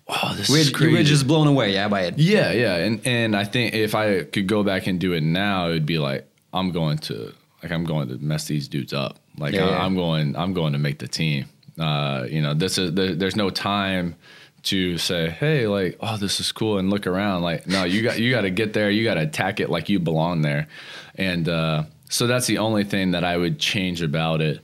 wow, 0.08 0.34
this 0.36 0.50
We're, 0.50 0.58
is 0.58 0.70
crazy. 0.70 0.92
were 0.92 1.02
just 1.02 1.26
blown 1.26 1.46
away, 1.46 1.72
yeah, 1.72 1.88
by 1.88 2.02
it. 2.02 2.18
Yeah, 2.18 2.52
yeah, 2.52 2.76
and 2.76 3.00
and 3.06 3.36
I 3.36 3.44
think 3.44 3.74
if 3.74 3.94
I 3.94 4.24
could 4.24 4.46
go 4.46 4.62
back 4.62 4.86
and 4.86 5.00
do 5.00 5.12
it 5.12 5.22
now, 5.22 5.68
it 5.68 5.72
would 5.72 5.86
be 5.86 5.98
like 5.98 6.28
I'm 6.52 6.70
going 6.70 6.98
to 6.98 7.32
like 7.62 7.72
I'm 7.72 7.84
going 7.84 8.08
to 8.08 8.18
mess 8.18 8.46
these 8.46 8.68
dudes 8.68 8.92
up. 8.92 9.18
Like 9.38 9.54
Yeah, 9.54 9.66
I, 9.66 9.70
yeah. 9.70 9.84
I'm 9.84 9.94
going, 9.94 10.36
I'm 10.36 10.52
going 10.54 10.72
to 10.72 10.78
make 10.78 10.98
the 10.98 11.08
team. 11.08 11.46
Uh, 11.78 12.26
you 12.28 12.40
know, 12.40 12.54
this 12.54 12.78
is 12.78 12.94
there, 12.94 13.14
there's 13.14 13.36
no 13.36 13.50
time 13.50 14.16
to 14.64 14.98
say, 14.98 15.30
hey, 15.30 15.66
like, 15.66 15.96
oh, 16.00 16.16
this 16.16 16.40
is 16.40 16.50
cool, 16.52 16.78
and 16.78 16.90
look 16.90 17.06
around. 17.06 17.42
Like, 17.42 17.66
no, 17.66 17.84
you 17.84 18.02
got 18.02 18.18
you 18.18 18.30
got 18.30 18.42
to 18.42 18.50
get 18.50 18.72
there. 18.72 18.90
You 18.90 19.04
got 19.04 19.14
to 19.14 19.22
attack 19.22 19.60
it 19.60 19.70
like 19.70 19.88
you 19.88 19.98
belong 20.00 20.42
there, 20.42 20.66
and 21.14 21.48
uh, 21.48 21.84
so 22.08 22.26
that's 22.26 22.46
the 22.46 22.58
only 22.58 22.84
thing 22.84 23.12
that 23.12 23.24
I 23.24 23.36
would 23.36 23.58
change 23.58 24.02
about 24.02 24.40
it. 24.40 24.60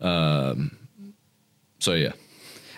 Um, 0.00 0.76
so 1.78 1.92
yeah. 1.94 2.12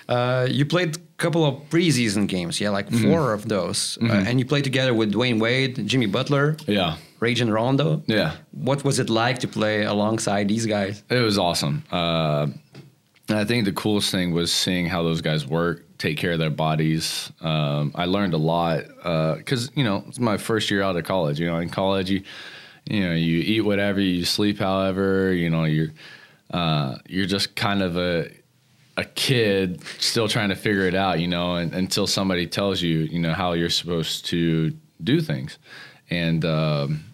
Uh, 0.08 0.46
you 0.50 0.64
played 0.64 0.96
a 0.96 1.00
couple 1.18 1.44
of 1.44 1.54
preseason 1.68 2.26
games, 2.26 2.60
yeah, 2.62 2.70
like 2.70 2.90
4 2.90 3.34
of 3.34 3.46
those. 3.46 3.98
Uh, 4.00 4.06
and 4.06 4.38
you 4.38 4.46
played 4.46 4.64
together 4.64 4.94
with 4.94 5.12
Dwyane 5.12 5.38
Wade, 5.38 5.86
Jimmy 5.86 6.06
Butler, 6.06 6.56
Yeah. 6.66 6.96
Rajon 7.20 7.50
Rondo. 7.50 8.02
Yeah. 8.06 8.36
What 8.52 8.84
was 8.84 8.98
it 8.98 9.10
like 9.10 9.40
to 9.40 9.48
play 9.48 9.82
alongside 9.82 10.48
these 10.48 10.66
guys? 10.66 11.02
It 11.10 11.20
was 11.20 11.38
awesome. 11.38 11.84
Uh, 11.90 12.48
and 13.28 13.38
I 13.38 13.44
think 13.44 13.64
the 13.66 13.72
coolest 13.72 14.10
thing 14.10 14.32
was 14.32 14.52
seeing 14.52 14.86
how 14.86 15.02
those 15.02 15.20
guys 15.20 15.46
work, 15.46 15.84
take 15.98 16.16
care 16.16 16.32
of 16.32 16.38
their 16.38 16.50
bodies. 16.50 17.30
Um, 17.40 17.92
I 17.94 18.06
learned 18.06 18.32
a 18.32 18.38
lot 18.38 18.84
because 19.36 19.70
you 19.74 19.84
know 19.84 20.04
it's 20.08 20.18
my 20.18 20.38
first 20.38 20.70
year 20.70 20.82
out 20.82 20.96
of 20.96 21.04
college. 21.04 21.38
You 21.38 21.46
know, 21.46 21.58
in 21.58 21.68
college 21.68 22.10
you 22.10 22.22
you 22.86 23.06
know 23.06 23.14
you 23.14 23.38
eat 23.38 23.60
whatever, 23.60 24.00
you 24.00 24.24
sleep 24.24 24.58
however. 24.58 25.32
You 25.32 25.50
know, 25.50 25.64
you're 25.64 25.92
uh, 26.52 26.96
you're 27.06 27.26
just 27.26 27.54
kind 27.54 27.82
of 27.82 27.98
a 27.98 28.30
a 28.96 29.04
kid 29.04 29.82
still 29.98 30.26
trying 30.26 30.48
to 30.48 30.56
figure 30.56 30.86
it 30.86 30.94
out. 30.94 31.20
You 31.20 31.28
know, 31.28 31.56
and, 31.56 31.74
until 31.74 32.06
somebody 32.06 32.46
tells 32.46 32.80
you 32.80 33.00
you 33.00 33.18
know 33.18 33.34
how 33.34 33.52
you're 33.52 33.68
supposed 33.68 34.24
to 34.26 34.72
do 35.02 35.20
things, 35.20 35.58
and. 36.08 36.44
Um, 36.44 37.04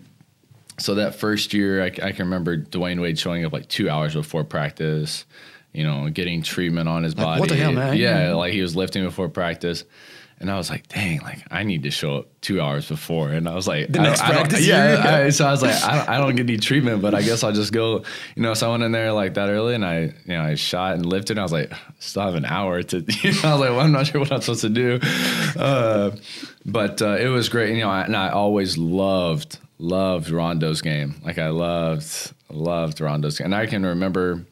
so 0.78 0.94
that 0.96 1.14
first 1.14 1.54
year, 1.54 1.82
I, 1.82 1.86
I 1.86 2.12
can 2.12 2.26
remember 2.26 2.56
Dwyane 2.56 3.00
Wade 3.00 3.18
showing 3.18 3.44
up 3.44 3.52
like 3.52 3.68
two 3.68 3.88
hours 3.90 4.14
before 4.14 4.44
practice, 4.44 5.24
you 5.72 5.84
know, 5.84 6.08
getting 6.10 6.42
treatment 6.42 6.88
on 6.88 7.02
his 7.04 7.16
Like, 7.16 7.24
body. 7.24 7.40
what 7.40 7.48
the 7.48 7.56
hell, 7.56 7.72
man? 7.72 7.96
Yeah, 7.96 8.34
like 8.34 8.52
he 8.52 8.60
was 8.62 8.74
lifting 8.76 9.04
before 9.04 9.28
practice. 9.28 9.84
And 10.40 10.50
I 10.50 10.56
was 10.56 10.68
like, 10.68 10.88
dang, 10.88 11.20
like 11.20 11.38
I 11.50 11.62
need 11.62 11.84
to 11.84 11.90
show 11.92 12.16
up 12.16 12.26
two 12.40 12.60
hours 12.60 12.88
before. 12.88 13.30
And 13.30 13.48
I 13.48 13.54
was 13.54 13.68
like, 13.68 13.90
The 13.92 14.00
I 14.00 14.02
next 14.02 14.20
I 14.20 14.30
practice, 14.32 14.66
yeah. 14.66 15.22
I, 15.26 15.30
so 15.30 15.46
I 15.46 15.52
was 15.52 15.62
like, 15.62 15.80
I 15.84 15.96
don't, 15.96 16.08
I 16.08 16.18
don't 16.18 16.34
get 16.34 16.48
any 16.50 16.58
treatment, 16.58 17.00
but 17.02 17.14
I 17.14 17.22
guess 17.22 17.44
I'll 17.44 17.52
just 17.52 17.72
go. 17.72 18.02
You 18.34 18.42
know, 18.42 18.52
so 18.52 18.66
I 18.66 18.70
went 18.72 18.82
in 18.82 18.90
there 18.90 19.12
like 19.12 19.34
that 19.34 19.48
early, 19.48 19.76
and 19.76 19.84
I, 19.86 20.00
you 20.00 20.12
know, 20.26 20.42
I 20.42 20.56
shot 20.56 20.94
and 20.94 21.06
lifted. 21.06 21.34
And 21.34 21.40
I 21.40 21.42
was 21.44 21.52
like, 21.52 21.72
still 22.00 22.22
have 22.24 22.34
an 22.34 22.44
hour 22.44 22.82
to. 22.82 22.96
You 23.22 23.32
know, 23.32 23.40
I 23.44 23.52
was 23.52 23.60
like, 23.60 23.70
well, 23.70 23.80
I'm 23.80 23.92
not 23.92 24.08
sure 24.08 24.20
what 24.20 24.32
I'm 24.32 24.40
supposed 24.40 24.62
to 24.62 24.68
do. 24.70 24.98
Uh, 25.56 26.16
but 26.66 27.00
uh, 27.00 27.16
it 27.16 27.28
was 27.28 27.48
great. 27.48 27.74
You 27.76 27.82
know, 27.84 27.90
I, 27.90 28.02
and 28.02 28.16
I 28.16 28.30
always 28.30 28.76
loved 28.76 29.58
loved 29.78 30.30
Rondo's 30.30 30.80
game. 30.80 31.20
Like 31.24 31.38
I 31.38 31.48
loved 31.48 32.32
loved 32.50 33.00
Rondo's 33.00 33.38
game. 33.38 33.46
And 33.46 33.54
I 33.54 33.66
can 33.66 33.84
remember 33.84 34.44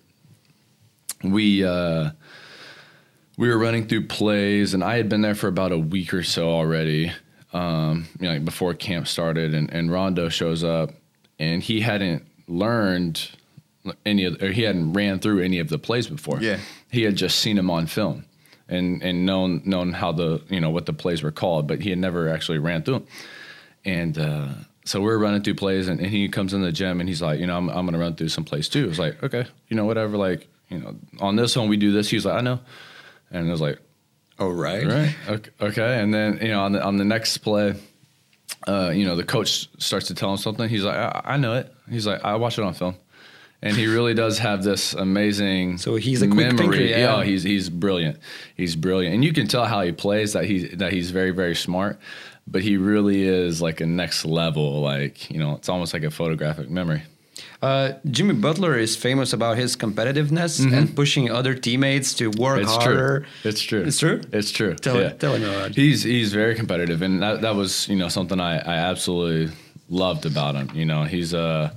we 1.23 1.65
uh, 1.65 2.11
we 3.39 3.49
were 3.49 3.59
running 3.59 3.87
through 3.87 4.07
plays, 4.07 4.75
and 4.75 4.83
I 4.83 4.97
had 4.97 5.09
been 5.09 5.23
there 5.23 5.35
for 5.35 5.49
about 5.49 5.73
a 5.73 5.79
week 5.79 6.13
or 6.13 6.23
so 6.23 6.49
already. 6.49 7.13
Um, 7.53 8.09
you 8.19 8.27
know, 8.27 8.35
like 8.35 8.45
before 8.45 8.75
camp 8.75 9.07
started, 9.07 9.55
and, 9.55 9.71
and 9.73 9.91
Rondo 9.91 10.29
shows 10.29 10.65
up, 10.65 10.91
and 11.39 11.63
he 11.63 11.81
hadn't 11.81 12.25
learned 12.49 13.31
any 14.07 14.25
of, 14.25 14.43
or 14.43 14.49
he 14.49 14.63
hadn't 14.63 14.95
ran 14.95 15.19
through 15.19 15.43
any 15.43 15.59
of 15.59 15.69
the 15.69 15.79
plays 15.79 16.07
before. 16.07 16.41
Yeah. 16.41 16.59
he 16.91 17.03
had 17.03 17.17
just 17.17 17.39
seen 17.39 17.57
them 17.57 17.71
on 17.71 17.87
film, 17.87 18.25
and 18.69 19.03
and 19.03 19.27
known 19.27 19.63
known 19.65 19.93
how 19.93 20.13
the 20.13 20.43
you 20.49 20.61
know 20.61 20.71
what 20.71 20.87
the 20.87 20.93
plays 20.93 21.23
were 21.23 21.31
called, 21.31 21.67
but 21.67 21.81
he 21.81 21.91
had 21.91 21.99
never 21.99 22.29
actually 22.29 22.59
ran 22.59 22.83
through 22.83 23.01
them. 23.01 23.07
And 23.85 24.19
uh, 24.19 24.49
so 24.85 25.01
we're 25.01 25.19
running 25.19 25.43
through 25.43 25.55
plays, 25.55 25.89
and, 25.89 26.01
and 26.01 26.11
he 26.11 26.29
comes 26.29 26.55
in 26.55 26.63
the 26.63 26.73
gym, 26.73 27.01
and 27.01 27.09
he's 27.09 27.23
like, 27.23 27.39
you 27.39 27.47
know, 27.47 27.57
I'm, 27.57 27.69
I'm 27.69 27.87
going 27.87 27.93
to 27.93 27.99
run 27.99 28.15
through 28.15 28.29
some 28.29 28.45
plays 28.45 28.69
too. 28.69 28.89
It's 28.89 28.99
like, 28.99 29.23
okay, 29.23 29.47
you 29.69 29.77
know, 29.77 29.85
whatever. 29.85 30.17
Like, 30.17 30.49
you 30.69 30.79
know, 30.79 30.97
on 31.21 31.37
this 31.37 31.57
one 31.57 31.69
we 31.69 31.77
do 31.77 31.93
this. 31.93 32.11
He's 32.11 32.27
like, 32.27 32.37
I 32.37 32.41
know, 32.41 32.61
and 33.31 33.49
I 33.49 33.51
was 33.51 33.61
like, 33.61 33.79
oh 34.39 34.51
right, 34.51 34.85
okay, 35.29 35.51
okay. 35.61 36.01
And 36.01 36.13
then 36.13 36.39
you 36.43 36.49
know, 36.49 36.63
on 36.63 36.73
the 36.73 36.83
on 36.83 36.97
the 36.97 37.05
next 37.05 37.39
play, 37.39 37.75
uh, 38.67 38.91
you 38.95 39.05
know, 39.05 39.17
the 39.17 39.25
coach 39.25 39.69
starts 39.79 40.09
to 40.09 40.15
tell 40.15 40.31
him 40.31 40.37
something. 40.37 40.69
He's 40.69 40.85
like, 40.85 40.97
I, 40.97 41.23
I 41.25 41.37
know 41.37 41.55
it. 41.55 41.73
He's 41.91 42.07
like, 42.07 42.25
I 42.25 42.37
watched 42.37 42.59
it 42.59 42.65
on 42.65 42.75
film. 42.75 42.97
And 43.65 43.77
he 43.77 43.87
really 43.87 44.13
does 44.13 44.39
have 44.39 44.65
this 44.65 44.93
amazing. 44.93 45.79
So 45.79 45.95
he's 45.95 46.21
a 46.21 46.27
quick 46.27 46.57
thinker, 46.57 46.81
yeah. 46.81 47.15
oh, 47.15 47.21
he's 47.21 47.45
he's 47.45 47.71
brilliant. 47.71 48.19
He's 48.57 48.75
brilliant, 48.75 49.15
and 49.15 49.25
you 49.25 49.33
can 49.33 49.47
tell 49.47 49.67
how 49.67 49.83
he 49.83 49.93
plays 49.93 50.33
that 50.33 50.47
he 50.47 50.67
that 50.75 50.93
he's 50.93 51.13
very 51.13 51.31
very 51.31 51.55
smart. 51.55 52.01
But 52.47 52.63
he 52.63 52.77
really 52.77 53.23
is 53.23 53.63
like 53.63 53.81
a 53.81 53.87
next 53.87 54.25
level. 54.25 54.81
Like 54.81 55.31
you 55.31 55.39
know, 55.39 55.55
it's 55.57 55.69
almost 55.69 55.93
like 55.93 56.03
a 56.03 56.11
photographic 56.11 56.69
memory. 56.69 57.03
Uh, 57.63 57.93
Jimmy 58.11 58.35
Butler 58.35 58.77
is 58.77 58.97
famous 58.97 59.33
about 59.33 59.57
his 59.57 59.77
competitiveness 59.77 60.61
and 60.73 60.95
pushing 60.97 61.31
other 61.31 61.55
teammates 61.55 62.13
to 62.15 62.29
work. 62.31 62.61
It's 62.61 62.75
harder. 62.75 63.21
true. 63.21 63.51
It's 63.51 63.61
true. 63.61 63.83
It's 63.83 63.99
true? 63.99 64.21
It's 64.33 64.51
true. 64.51 64.75
Tell- 64.75 65.11
tell 65.13 65.35
him 65.35 65.45
about 65.45 65.71
it. 65.71 65.77
He's 65.77 66.03
he's 66.03 66.33
very 66.33 66.57
competitive, 66.57 67.03
and 67.03 67.23
that, 67.23 67.43
that 67.43 67.55
was 67.55 67.89
you 67.89 67.97
know 67.97 68.09
something 68.09 68.41
I, 68.41 68.59
I 68.59 68.77
absolutely 68.91 69.55
loved 69.89 70.27
about 70.27 70.57
him. 70.57 70.71
You 70.75 70.85
know, 70.85 71.05
he's 71.05 71.33
a 71.35 71.75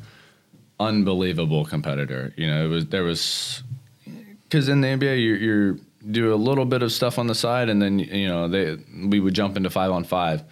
unbelievable 0.80 1.66
competitor. 1.66 2.34
You 2.36 2.48
know, 2.48 2.66
it 2.66 2.68
was 2.68 2.88
there 2.88 3.04
was 3.04 3.64
because 4.44 4.68
in 4.70 4.82
the 4.82 4.88
NBA 4.88 5.22
you 5.22 5.34
you 5.36 5.80
do 6.10 6.34
a 6.34 6.36
little 6.36 6.66
bit 6.66 6.84
of 6.84 6.92
stuff 6.92 7.18
on 7.20 7.28
the 7.28 7.36
side, 7.36 7.70
and 7.70 7.82
then 7.82 8.00
you 8.00 8.28
know 8.28 8.48
they 8.48 8.78
we 9.08 9.20
would 9.20 9.34
jump 9.34 9.58
into 9.58 9.70
five 9.70 9.92
on 9.92 10.04
five. 10.04 10.44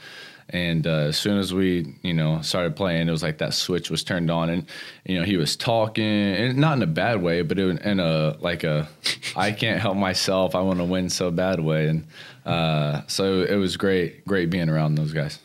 And 0.49 0.85
uh, 0.85 1.07
as 1.07 1.17
soon 1.17 1.39
as 1.39 1.53
we, 1.53 1.95
you 2.03 2.13
know, 2.13 2.41
started 2.41 2.75
playing, 2.75 3.07
it 3.07 3.11
was 3.11 3.23
like 3.23 3.37
that 3.37 3.53
switch 3.53 3.89
was 3.89 4.03
turned 4.03 4.29
on, 4.29 4.49
and 4.49 4.65
you 5.05 5.17
know 5.17 5.25
he 5.25 5.37
was 5.37 5.55
talking, 5.55 6.03
and 6.05 6.57
not 6.57 6.77
in 6.77 6.83
a 6.83 6.87
bad 6.87 7.21
way, 7.21 7.41
but 7.41 7.57
in 7.57 7.99
a 7.99 8.37
like 8.39 8.63
a, 8.63 8.87
I 9.35 9.51
can't 9.51 9.81
help 9.81 9.97
myself, 9.97 10.53
I 10.53 10.61
want 10.61 10.79
to 10.79 10.85
win 10.85 11.09
so 11.09 11.31
bad 11.31 11.59
way, 11.59 11.87
and 11.87 12.07
uh, 12.45 13.01
so 13.07 13.41
it 13.41 13.55
was 13.55 13.77
great, 13.77 14.25
great 14.25 14.49
being 14.49 14.69
around 14.69 14.95
those 14.95 15.13
guys. 15.13 15.39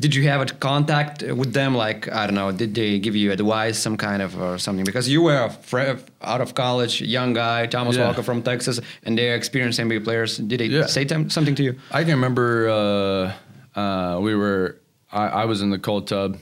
Did 0.00 0.12
you 0.14 0.24
have 0.28 0.40
a 0.40 0.46
contact 0.46 1.22
with 1.22 1.52
them? 1.52 1.74
Like 1.76 2.10
I 2.12 2.26
don't 2.26 2.34
know, 2.34 2.50
did 2.50 2.74
they 2.74 2.98
give 2.98 3.14
you 3.14 3.30
advice, 3.30 3.78
some 3.78 3.96
kind 3.96 4.22
of 4.22 4.36
or 4.40 4.58
something? 4.58 4.84
Because 4.84 5.08
you 5.08 5.22
were 5.22 5.44
a 5.44 5.50
fre- 5.50 5.98
out 6.20 6.40
of 6.40 6.54
college, 6.54 7.00
young 7.00 7.32
guy, 7.32 7.66
Thomas 7.66 7.96
Yeah. 7.96 8.12
Walkup 8.12 8.24
from 8.24 8.42
Texas, 8.42 8.80
and 9.04 9.16
they're 9.16 9.36
experienced 9.36 9.78
NBA 9.78 10.02
players. 10.02 10.36
Did 10.38 10.58
they 10.60 10.66
Yeah. 10.66 10.86
say 10.86 11.04
them, 11.04 11.30
something 11.30 11.54
to 11.54 11.62
you? 11.62 11.74
I 11.92 12.02
can 12.02 12.14
remember 12.14 12.68
uh, 12.68 13.78
uh, 13.80 14.18
we 14.20 14.34
were 14.34 14.80
I, 15.12 15.28
I 15.28 15.44
was 15.44 15.62
in 15.62 15.70
the 15.70 15.78
cold 15.78 16.08
tub 16.08 16.38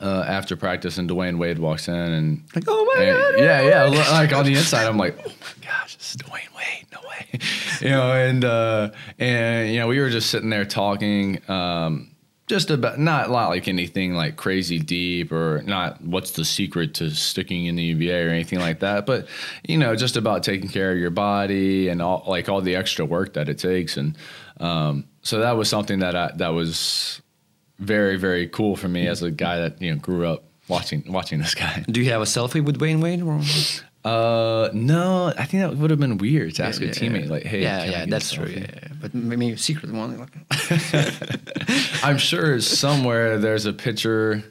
uh, 0.00 0.24
after 0.28 0.54
practice, 0.54 0.98
and 0.98 1.08
Dwyane 1.10 1.38
Wade 1.38 1.58
walks 1.58 1.88
in, 1.88 1.94
and 1.94 2.42
Like, 2.54 2.64
oh 2.68 2.84
my 2.94 3.02
and- 3.04 3.16
god! 3.18 3.34
yeah, 3.38 3.60
yeah, 3.62 3.84
li- 3.86 3.98
like 4.12 4.32
on 4.34 4.44
the 4.44 4.52
inside, 4.54 4.86
I'm 4.86 4.98
like, 4.98 5.18
oh 5.26 5.28
my 5.30 5.66
gosh, 5.66 5.96
this 5.96 6.10
is 6.10 6.16
Dwyane 6.18 6.54
Wade, 6.54 6.86
no 6.92 7.00
way, 7.08 7.40
you 7.80 7.88
know, 7.88 8.12
and 8.12 8.44
uh, 8.44 8.90
and 9.18 9.72
you 9.72 9.78
know, 9.80 9.88
we 9.88 9.98
were 9.98 10.10
just 10.10 10.28
sitting 10.30 10.50
there 10.50 10.66
talking. 10.66 11.40
Um, 11.50 12.10
just 12.48 12.70
about 12.70 12.98
not 12.98 13.30
like 13.30 13.68
anything 13.68 14.14
like 14.14 14.36
crazy 14.36 14.78
deep 14.78 15.30
or 15.30 15.62
not 15.66 16.00
what's 16.02 16.32
the 16.32 16.44
secret 16.44 16.94
to 16.94 17.10
sticking 17.10 17.66
in 17.66 17.76
the 17.76 17.94
NBA 17.94 18.26
or 18.26 18.30
anything 18.30 18.58
like 18.58 18.80
that 18.80 19.06
but 19.06 19.28
you 19.66 19.76
know 19.76 19.94
just 19.94 20.16
about 20.16 20.42
taking 20.42 20.68
care 20.68 20.90
of 20.90 20.98
your 20.98 21.10
body 21.10 21.88
and 21.88 22.02
all 22.02 22.24
like 22.26 22.48
all 22.48 22.60
the 22.60 22.74
extra 22.74 23.04
work 23.04 23.34
that 23.34 23.48
it 23.48 23.58
takes 23.58 23.96
and 23.96 24.16
um, 24.60 25.04
so 25.22 25.38
that 25.40 25.56
was 25.56 25.68
something 25.68 26.00
that 26.00 26.16
I, 26.16 26.32
that 26.36 26.48
was 26.48 27.20
very 27.78 28.16
very 28.16 28.48
cool 28.48 28.74
for 28.74 28.88
me 28.88 29.06
as 29.06 29.22
a 29.22 29.30
guy 29.30 29.58
that 29.58 29.80
you 29.80 29.94
know 29.94 30.00
grew 30.00 30.26
up 30.26 30.44
watching 30.68 31.04
watching 31.12 31.38
this 31.38 31.54
guy 31.54 31.84
Do 31.88 32.00
you 32.00 32.10
have 32.10 32.22
a 32.22 32.26
selfie 32.26 32.64
with 32.64 32.80
Wayne 32.80 33.00
Wade? 33.00 33.22
Uh, 34.08 34.70
no, 34.72 35.32
I 35.36 35.44
think 35.44 35.62
that 35.62 35.76
would 35.76 35.90
have 35.90 36.00
been 36.00 36.18
weird 36.18 36.54
to 36.56 36.64
ask 36.64 36.80
Yeah, 36.80 36.88
a 36.88 36.92
teammate 36.92 37.28
like, 37.28 37.44
"Hey, 37.44 37.62
yeah, 37.62 37.84
yeah, 37.84 38.02
a 38.04 38.06
that's 38.06 38.32
true. 38.32 38.46
Yeah, 38.46 38.60
yeah. 38.72 38.88
But 39.00 39.14
maybe 39.14 39.50
a 39.52 39.58
secret 39.58 39.92
one. 39.92 40.28
I'm 42.02 42.18
sure 42.18 42.60
somewhere 42.60 43.38
there's 43.38 43.66
a 43.66 43.72
picture 43.72 44.42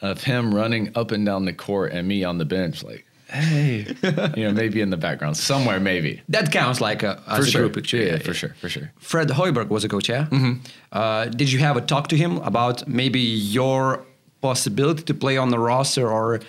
of 0.00 0.22
him 0.24 0.54
running 0.54 0.90
up 0.96 1.10
and 1.12 1.24
down 1.24 1.44
the 1.44 1.52
court 1.52 1.92
and 1.92 2.06
me 2.08 2.24
on 2.24 2.38
the 2.38 2.44
bench, 2.44 2.82
like, 2.82 3.04
hey, 3.28 3.86
you 4.36 4.44
know, 4.44 4.52
maybe 4.52 4.80
in 4.80 4.90
the 4.90 4.96
background 4.96 5.36
somewhere, 5.36 5.78
maybe. 5.80 6.20
that 6.28 6.50
counts 6.50 6.80
like 6.80 7.02
a, 7.02 7.22
as 7.28 7.36
For 7.38 7.42
a 7.42 7.46
sure. 7.46 7.60
group 7.62 7.74
picture. 7.74 7.98
Yeah, 7.98 8.18
for 8.18 8.34
sure, 8.34 8.54
for 8.60 8.68
sure. 8.68 8.90
Fred 8.98 9.28
Hoiberg 9.28 9.68
was 9.68 9.84
a 9.84 9.88
coach, 9.88 10.08
yeah? 10.08 10.26
Mm-hmm. 10.26 10.52
Uh, 10.90 11.26
did 11.26 11.52
you 11.52 11.58
have 11.60 11.76
a 11.76 11.80
talk 11.80 12.08
to 12.08 12.16
him 12.16 12.38
about 12.38 12.86
maybe 12.88 13.20
your 13.20 14.04
possibility 14.40 15.02
to 15.04 15.14
play 15.14 15.36
on 15.36 15.50
the 15.50 15.58
roster 15.58 16.10
or 16.10 16.40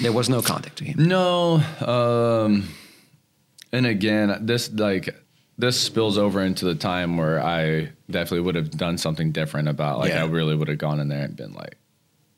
there 0.00 0.12
was 0.12 0.28
no 0.28 0.42
contact 0.42 0.78
to 0.78 0.84
him? 0.84 1.08
No, 1.08 1.62
um, 1.80 2.68
and 3.72 3.86
again, 3.86 4.38
this 4.42 4.70
like 4.72 5.14
this 5.58 5.80
spills 5.80 6.18
over 6.18 6.42
into 6.42 6.64
the 6.64 6.74
time 6.74 7.16
where 7.16 7.42
I 7.42 7.90
definitely 8.10 8.40
would 8.40 8.54
have 8.54 8.70
done 8.70 8.98
something 8.98 9.32
different 9.32 9.68
about 9.68 9.98
like 9.98 10.10
Yeah. 10.10 10.24
I 10.24 10.26
really 10.26 10.54
would 10.54 10.68
have 10.68 10.78
gone 10.78 11.00
in 11.00 11.08
there 11.08 11.24
and 11.24 11.34
been 11.34 11.54
like, 11.54 11.76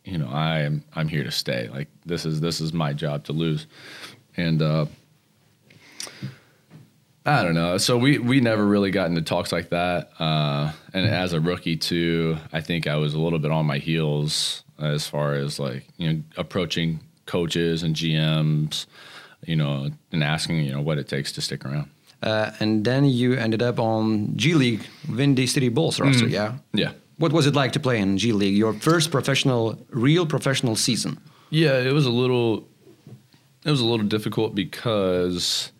you 0.04 0.18
know, 0.18 0.28
I'm 0.28 0.84
I'm 0.94 1.08
here 1.08 1.24
to 1.24 1.30
stay. 1.30 1.68
Like 1.68 1.88
this 2.06 2.24
is 2.24 2.40
this 2.40 2.60
is 2.60 2.72
my 2.72 2.92
job 2.92 3.24
to 3.24 3.32
lose, 3.32 3.66
and 4.36 4.62
uh, 4.62 4.86
I 7.26 7.42
don't 7.42 7.54
know. 7.54 7.76
So 7.76 7.98
we 7.98 8.18
we 8.18 8.40
never 8.40 8.64
really 8.64 8.90
got 8.90 9.10
into 9.10 9.20
talks 9.22 9.52
like 9.52 9.70
that. 9.70 10.10
Uh, 10.18 10.72
and 10.94 11.06
as 11.06 11.32
a 11.34 11.40
rookie 11.40 11.76
too, 11.76 12.38
I 12.52 12.60
think 12.60 12.86
I 12.86 12.96
was 12.96 13.14
a 13.14 13.18
little 13.20 13.38
bit 13.38 13.50
on 13.50 13.66
my 13.66 13.78
heels 13.78 14.64
as 14.78 15.06
far 15.06 15.34
as 15.34 15.58
like 15.58 15.84
you 15.96 16.12
know 16.12 16.22
approaching 16.36 17.00
coaches 17.28 17.84
and 17.84 17.94
GMs, 17.94 18.86
you 19.46 19.54
know, 19.54 19.90
and 20.10 20.24
asking 20.24 20.64
you 20.64 20.72
know 20.72 20.80
what 20.80 20.98
it 20.98 21.06
takes 21.06 21.30
to 21.32 21.40
stick 21.40 21.64
around. 21.64 21.88
Uh, 22.20 22.50
and 22.58 22.84
then 22.84 23.04
you 23.04 23.34
ended 23.34 23.62
up 23.62 23.78
on 23.78 24.36
G 24.36 24.54
League, 24.54 24.84
Windy 25.08 25.46
City 25.46 25.68
Bulls 25.68 26.00
roster, 26.00 26.26
yeah? 26.26 26.54
Yeah. 26.72 26.92
What 27.18 27.32
was 27.32 27.46
it 27.46 27.54
like 27.54 27.72
to 27.72 27.80
play 27.80 28.00
in 28.00 28.18
G 28.18 28.32
League? 28.32 28.56
Your 28.56 28.72
first 28.72 29.12
professional, 29.12 29.78
real 29.90 30.26
professional 30.26 30.74
season? 30.74 31.20
Yeah, 31.50 31.78
it 31.78 31.92
was 31.92 32.06
a 32.06 32.10
little 32.10 32.66
it 33.64 33.70
was 33.70 33.80
a 33.80 33.84
little 33.84 34.06
difficult 34.06 34.54
because 34.54 35.70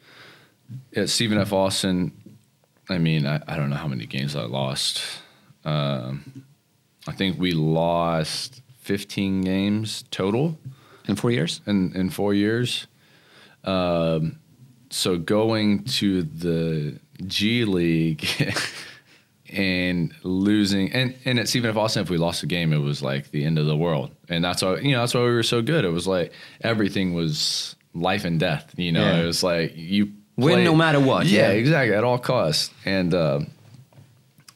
at 0.94 1.08
Stephen 1.08 1.38
F. 1.38 1.52
Austin, 1.52 2.12
I 2.88 2.98
mean, 2.98 3.26
I, 3.26 3.40
I 3.48 3.56
don't 3.56 3.70
know 3.70 3.76
how 3.76 3.88
many 3.88 4.06
games 4.06 4.36
I 4.36 4.42
lost. 4.42 5.02
Um, 5.64 6.44
I 7.06 7.12
think 7.12 7.38
we 7.38 7.52
lost 7.52 8.62
15 8.80 9.42
games 9.42 10.04
total 10.10 10.58
In 11.08 11.16
four 11.16 11.30
years? 11.30 11.60
in, 11.66 11.94
in 11.96 12.10
four 12.10 12.34
years. 12.34 12.86
Um, 13.64 14.38
so 14.90 15.16
going 15.18 15.84
to 15.84 16.22
the 16.22 16.98
G 17.26 17.64
League 17.64 18.26
and 19.52 20.14
losing, 20.22 20.92
and, 20.92 21.14
and 21.24 21.38
at 21.38 21.48
Stephen 21.48 21.70
F. 21.70 21.76
Austin, 21.76 22.02
if 22.02 22.10
we 22.10 22.18
lost 22.18 22.42
a 22.42 22.46
game, 22.46 22.72
it 22.72 22.78
was 22.78 23.02
like 23.02 23.30
the 23.30 23.44
end 23.44 23.58
of 23.58 23.66
the 23.66 23.76
world. 23.76 24.10
And 24.28 24.44
that's 24.44 24.62
why, 24.62 24.76
you 24.78 24.92
know, 24.92 25.00
that's 25.00 25.14
why 25.14 25.20
we 25.22 25.30
were 25.30 25.42
so 25.42 25.62
good. 25.62 25.84
It 25.84 25.90
was 25.90 26.06
like 26.06 26.32
everything 26.60 27.14
was 27.14 27.74
life 27.94 28.24
and 28.24 28.38
death, 28.38 28.72
you 28.76 28.92
know, 28.92 29.00
Yeah. 29.00 29.22
it 29.22 29.26
was 29.26 29.42
like 29.42 29.72
you 29.76 30.12
Win 30.36 30.62
no 30.62 30.76
matter 30.76 31.00
what, 31.00 31.26
Yeah, 31.26 31.48
yeah. 31.50 31.56
exactly. 31.58 31.96
At 31.96 32.04
all 32.04 32.18
costs. 32.18 32.70
And, 32.84 33.12
uh, 33.12 33.40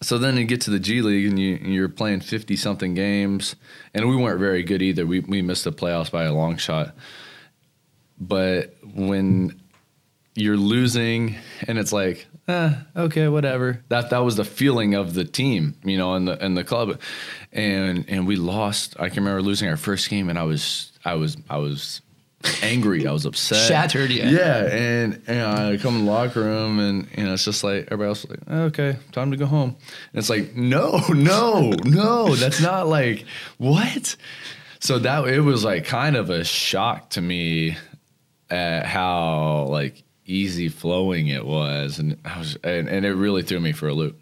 so 0.03 0.19
then 0.19 0.37
you 0.37 0.45
get 0.45 0.61
to 0.63 0.71
the 0.71 0.81
G 0.81 1.01
League 1.01 1.27
and 1.27 1.39
you 1.39 1.55
you're 1.57 1.89
playing 1.89 2.21
fifty 2.21 2.57
something 2.57 2.95
games, 2.95 3.57
and 3.95 4.09
we 4.09 4.17
weren't 4.17 4.41
very 4.41 4.63
good 4.63 4.83
either. 4.83 5.07
We 5.07 5.21
we 5.21 5.43
missed 5.43 5.65
the 5.65 5.73
playoffs 5.73 6.11
by 6.11 6.25
a 6.25 6.33
long 6.33 6.57
shot. 6.57 6.95
But 8.19 8.77
when 8.95 9.61
you're 10.35 10.57
losing 10.57 11.37
and 11.67 11.79
it's 11.79 11.93
like, 11.93 12.27
eh, 12.49 12.75
okay, 12.97 13.29
whatever. 13.29 13.83
That 13.89 14.11
that 14.11 14.19
was 14.19 14.37
the 14.37 14.45
feeling 14.45 14.95
of 14.95 15.15
the 15.15 15.25
team, 15.25 15.77
you 15.85 15.99
know, 15.99 16.15
and 16.15 16.27
the 16.27 16.43
and 16.43 16.57
the 16.57 16.65
club, 16.65 17.01
and 17.53 18.05
and 18.09 18.27
we 18.27 18.37
lost. 18.37 18.97
I 18.99 19.09
can 19.09 19.25
remember 19.25 19.43
losing 19.43 19.69
our 19.69 19.77
first 19.77 20.09
game, 20.09 20.29
and 20.29 20.39
I 20.39 20.45
was 20.45 20.93
I 21.05 21.15
was 21.15 21.37
I 21.49 21.59
was 21.59 22.01
angry. 22.63 23.07
I 23.07 23.13
was 23.13 23.27
upset, 23.27 23.69
Shattered, 23.69 24.11
yeah. 24.11 24.31
yeah. 24.31 24.67
And 24.67 25.23
and 25.27 25.43
I 25.43 25.77
come 25.77 25.97
in 25.97 26.05
the 26.07 26.11
locker 26.11 26.41
room, 26.41 26.79
and 26.79 27.09
you 27.17 27.25
know, 27.25 27.35
it's 27.35 27.45
just 27.45 27.65
like 27.65 27.89
everybody 27.91 28.09
else, 28.09 28.27
like, 28.29 28.49
okay, 28.49 28.97
time 29.13 29.31
to 29.31 29.37
go 29.37 29.47
home. 29.47 29.77
And 30.13 30.19
it's 30.19 30.31
like, 30.31 30.55
no, 30.55 30.99
no, 31.09 31.73
no, 31.85 32.35
that's 32.35 32.61
not 32.61 32.89
like 32.89 33.25
what. 33.59 34.17
So 34.81 34.99
that 34.99 35.29
it 35.29 35.41
was 35.41 35.65
like 35.65 35.85
kind 35.85 36.17
of 36.17 36.31
a 36.31 36.45
shock 36.45 37.11
to 37.11 37.21
me 37.21 37.77
at 38.51 38.85
how 38.85 39.67
like 39.69 40.03
easy 40.27 40.69
flowing 40.69 41.29
it 41.29 41.47
was, 41.47 41.99
and 41.99 42.19
I 42.25 42.39
was, 42.39 42.57
and, 42.65 42.89
and 42.89 43.07
it 43.07 43.15
really 43.15 43.43
threw 43.43 43.61
me 43.61 43.73
for 43.73 43.89
a 43.89 43.95
loop. 43.95 44.19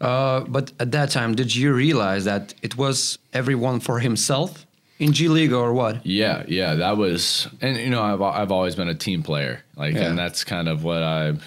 Uh, 0.00 0.40
but 0.40 0.72
at 0.80 0.90
that 0.92 1.10
time, 1.10 1.34
did 1.34 1.54
you 1.54 1.72
realize 1.72 2.24
that 2.24 2.54
it 2.62 2.76
was 2.76 3.18
everyone 3.32 3.80
for 3.80 4.00
himself 4.00 4.66
in 4.98 5.12
G 5.12 5.28
League 5.28 5.52
or 5.52 5.72
what? 5.72 6.04
Yeah, 6.04 6.44
yeah, 6.48 6.74
that 6.74 6.96
was, 6.96 7.48
and 7.60 7.76
you 7.76 7.90
know, 7.90 8.02
I've 8.02 8.20
I've 8.22 8.52
always 8.52 8.74
been 8.74 8.88
a 8.88 8.94
team 8.94 9.22
player, 9.22 9.62
like, 9.76 9.94
Yeah. 9.94 10.04
and 10.10 10.18
that's 10.18 10.44
kind 10.44 10.68
of 10.68 10.84
what 10.84 11.02
I've. 11.02 11.44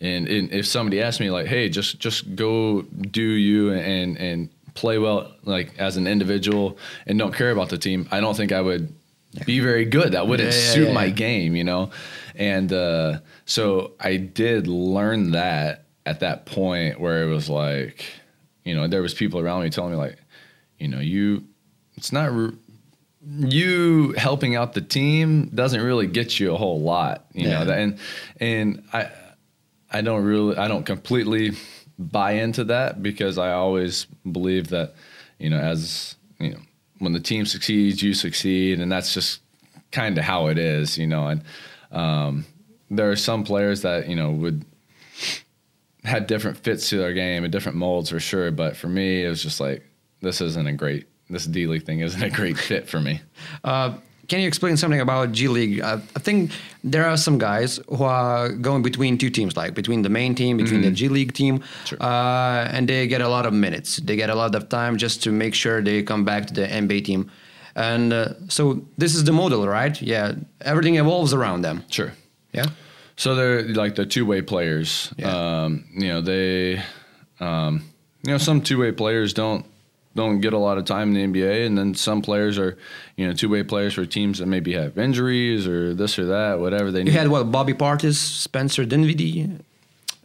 And, 0.00 0.26
and 0.26 0.50
if 0.52 0.66
somebody 0.66 1.00
asked 1.00 1.20
me 1.20 1.30
like, 1.30 1.46
hey, 1.46 1.68
just 1.68 2.00
just 2.00 2.34
go 2.34 2.82
do 2.82 3.22
you 3.22 3.72
and 3.72 4.16
and 4.18 4.48
play 4.74 4.98
well 4.98 5.30
like 5.44 5.78
as 5.78 5.96
an 5.96 6.06
individual 6.06 6.76
and 7.06 7.18
don't 7.18 7.34
care 7.34 7.50
about 7.52 7.68
the 7.68 7.78
team, 7.78 8.08
I 8.10 8.20
don't 8.20 8.36
think 8.36 8.50
I 8.50 8.60
would 8.62 8.92
be 9.46 9.60
very 9.60 9.84
good. 9.84 10.12
That 10.12 10.26
wouldn't 10.26 10.52
Yeah, 10.52 10.58
yeah, 10.58 10.72
suit 10.72 10.88
yeah, 10.88 10.94
my 10.94 11.08
game, 11.10 11.54
you 11.54 11.62
know. 11.64 11.90
And 12.34 12.72
uh, 12.72 13.20
so 13.46 13.92
I 14.00 14.16
did 14.16 14.66
learn 14.66 15.30
that 15.32 15.84
at 16.04 16.18
that 16.20 16.46
point 16.46 16.98
where 16.98 17.22
it 17.22 17.28
was 17.28 17.48
like, 17.48 18.04
you 18.64 18.74
know, 18.74 18.88
there 18.88 19.02
was 19.02 19.14
people 19.14 19.38
around 19.38 19.62
me 19.62 19.70
telling 19.70 19.92
me 19.92 19.98
like, 19.98 20.16
you 20.78 20.88
know, 20.88 20.98
you, 21.00 21.44
it's 21.96 22.10
not. 22.10 22.32
You 23.24 24.14
helping 24.16 24.56
out 24.56 24.72
the 24.72 24.80
team 24.80 25.50
doesn't 25.54 25.80
really 25.80 26.06
get 26.06 26.40
you 26.40 26.52
a 26.52 26.56
whole 26.56 26.80
lot, 26.80 27.26
you 27.32 27.48
Yeah. 27.48 27.58
know. 27.60 27.64
That, 27.66 27.78
and 27.78 27.98
and 28.40 28.82
I 28.92 29.10
I 29.90 30.00
don't 30.00 30.24
really 30.24 30.56
I 30.56 30.68
don't 30.68 30.84
completely 30.84 31.52
buy 31.98 32.32
into 32.32 32.64
that 32.64 33.02
because 33.02 33.38
I 33.38 33.52
always 33.52 34.06
believe 34.30 34.68
that 34.68 34.94
you 35.38 35.50
know 35.50 35.58
as 35.58 36.16
you 36.40 36.50
know 36.52 36.58
when 36.98 37.12
the 37.12 37.20
team 37.20 37.46
succeeds 37.46 38.02
you 38.02 38.14
succeed 38.14 38.80
and 38.80 38.90
that's 38.90 39.12
just 39.14 39.40
kind 39.90 40.16
of 40.18 40.24
how 40.24 40.46
it 40.46 40.56
is, 40.58 40.96
you 40.98 41.06
know. 41.06 41.26
And 41.28 41.42
um, 41.90 42.46
there 42.90 43.10
are 43.10 43.16
some 43.16 43.44
players 43.44 43.82
that 43.82 44.08
you 44.08 44.16
know 44.16 44.30
would 44.32 44.64
had 46.04 46.26
different 46.26 46.56
fits 46.58 46.88
to 46.90 46.96
their 46.98 47.12
game 47.14 47.44
and 47.44 47.52
different 47.52 47.78
molds 47.78 48.10
for 48.10 48.18
sure, 48.18 48.50
but 48.50 48.76
for 48.76 48.88
me 48.88 49.24
it 49.24 49.28
was 49.28 49.42
just 49.42 49.60
like 49.60 49.84
this 50.20 50.40
isn't 50.40 50.66
a 50.66 50.72
great 50.72 51.06
this 51.32 51.46
D 51.46 51.66
League 51.66 51.84
thing 51.84 52.00
isn't 52.00 52.22
a 52.22 52.30
great 52.30 52.56
fit 52.58 52.88
for 52.88 53.00
me. 53.00 53.20
Uh, 53.64 53.94
can 54.28 54.40
you 54.40 54.46
explain 54.48 54.76
something 54.76 55.00
about 55.00 55.32
G 55.32 55.48
League? 55.48 55.80
Uh, 55.80 55.98
I 56.16 56.20
think 56.20 56.52
there 56.84 57.04
are 57.06 57.16
some 57.16 57.38
guys 57.38 57.80
who 57.88 58.04
are 58.04 58.48
going 58.50 58.82
between 58.82 59.18
two 59.18 59.30
teams, 59.30 59.56
like 59.56 59.74
between 59.74 60.02
the 60.02 60.08
main 60.08 60.34
team, 60.34 60.56
between 60.56 60.80
the 60.82 60.90
G 60.90 61.08
League 61.08 61.32
team, 61.34 61.62
Sure. 61.84 61.98
uh, 62.00 62.68
and 62.72 62.88
they 62.88 63.06
get 63.08 63.20
a 63.20 63.28
lot 63.28 63.44
of 63.46 63.52
minutes. 63.52 63.96
They 63.96 64.16
get 64.16 64.30
a 64.30 64.34
lot 64.34 64.54
of 64.54 64.68
time 64.68 64.96
just 64.96 65.22
to 65.24 65.32
make 65.32 65.54
sure 65.54 65.82
they 65.82 66.02
come 66.02 66.24
back 66.24 66.46
to 66.46 66.54
the 66.54 66.66
NBA 66.66 67.04
team. 67.04 67.30
And 67.74 68.12
uh, 68.12 68.34
so 68.48 68.82
this 68.96 69.14
is 69.14 69.24
the 69.24 69.32
model, 69.32 69.66
right? 69.66 70.00
Yeah, 70.00 70.34
everything 70.60 70.96
evolves 70.96 71.34
around 71.34 71.62
them. 71.62 71.82
Sure. 71.90 72.12
Yeah. 72.52 72.66
So 73.16 73.34
they're 73.34 73.62
like 73.74 73.94
the 73.96 74.06
two 74.06 74.24
way 74.24 74.40
players. 74.42 75.12
Yeah. 75.18 75.62
Um, 75.64 75.84
you 75.92 76.08
know, 76.08 76.20
they, 76.22 76.82
um, 77.40 77.84
you 78.22 78.32
know, 78.32 78.38
some 78.38 78.60
two 78.62 78.78
way 78.78 78.92
players 78.92 79.34
don't 79.34 79.64
don't 80.14 80.40
get 80.40 80.52
a 80.52 80.58
lot 80.58 80.78
of 80.78 80.84
time 80.84 81.14
in 81.16 81.32
the 81.32 81.40
NBA, 81.40 81.66
and 81.66 81.76
then 81.78 81.94
some 81.94 82.22
players 82.22 82.58
are, 82.58 82.76
you 83.16 83.26
know, 83.26 83.32
two 83.32 83.48
way 83.48 83.62
players 83.62 83.94
for 83.94 84.04
teams 84.06 84.38
that 84.38 84.46
maybe 84.46 84.72
have 84.74 84.98
injuries 84.98 85.66
or 85.66 85.94
this 85.94 86.18
or 86.18 86.26
that, 86.26 86.60
whatever 86.60 86.90
they 86.90 87.00
You 87.00 87.04
need. 87.06 87.12
had 87.14 87.28
what? 87.28 87.50
Bobby 87.50 87.74
Portis, 87.74 88.14
Spencer 88.16 88.84
Dinwiddie. 88.84 89.50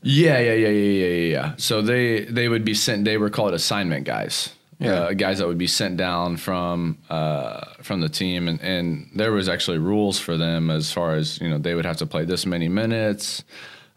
Yeah, 0.04 0.40
yeah, 0.40 0.54
yeah, 0.54 0.68
yeah, 0.68 0.70
yeah, 0.70 1.06
yeah, 1.08 1.32
yeah. 1.32 1.54
So 1.58 1.82
they 1.82 2.26
they 2.26 2.48
would 2.50 2.64
be 2.64 2.74
sent. 2.74 3.06
They 3.06 3.18
were 3.18 3.30
called 3.30 3.54
assignment 3.54 4.06
guys. 4.06 4.54
Yeah. 4.80 4.92
Uh, 4.94 5.14
guys 5.14 5.40
that 5.40 5.48
would 5.48 5.58
be 5.58 5.66
sent 5.66 5.98
down 5.98 6.38
from 6.38 7.00
uh, 7.10 7.62
from 7.82 8.00
the 8.02 8.10
team, 8.10 8.48
and, 8.48 8.62
and 8.62 9.10
there 9.16 9.32
was 9.32 9.50
actually 9.50 9.80
rules 9.80 10.20
for 10.20 10.38
them 10.38 10.70
as 10.70 10.92
far 10.92 11.16
as 11.16 11.42
you 11.42 11.50
know 11.50 11.58
they 11.58 11.74
would 11.74 11.86
have 11.86 11.98
to 11.98 12.06
play 12.06 12.26
this 12.26 12.46
many 12.46 12.68
minutes, 12.68 13.44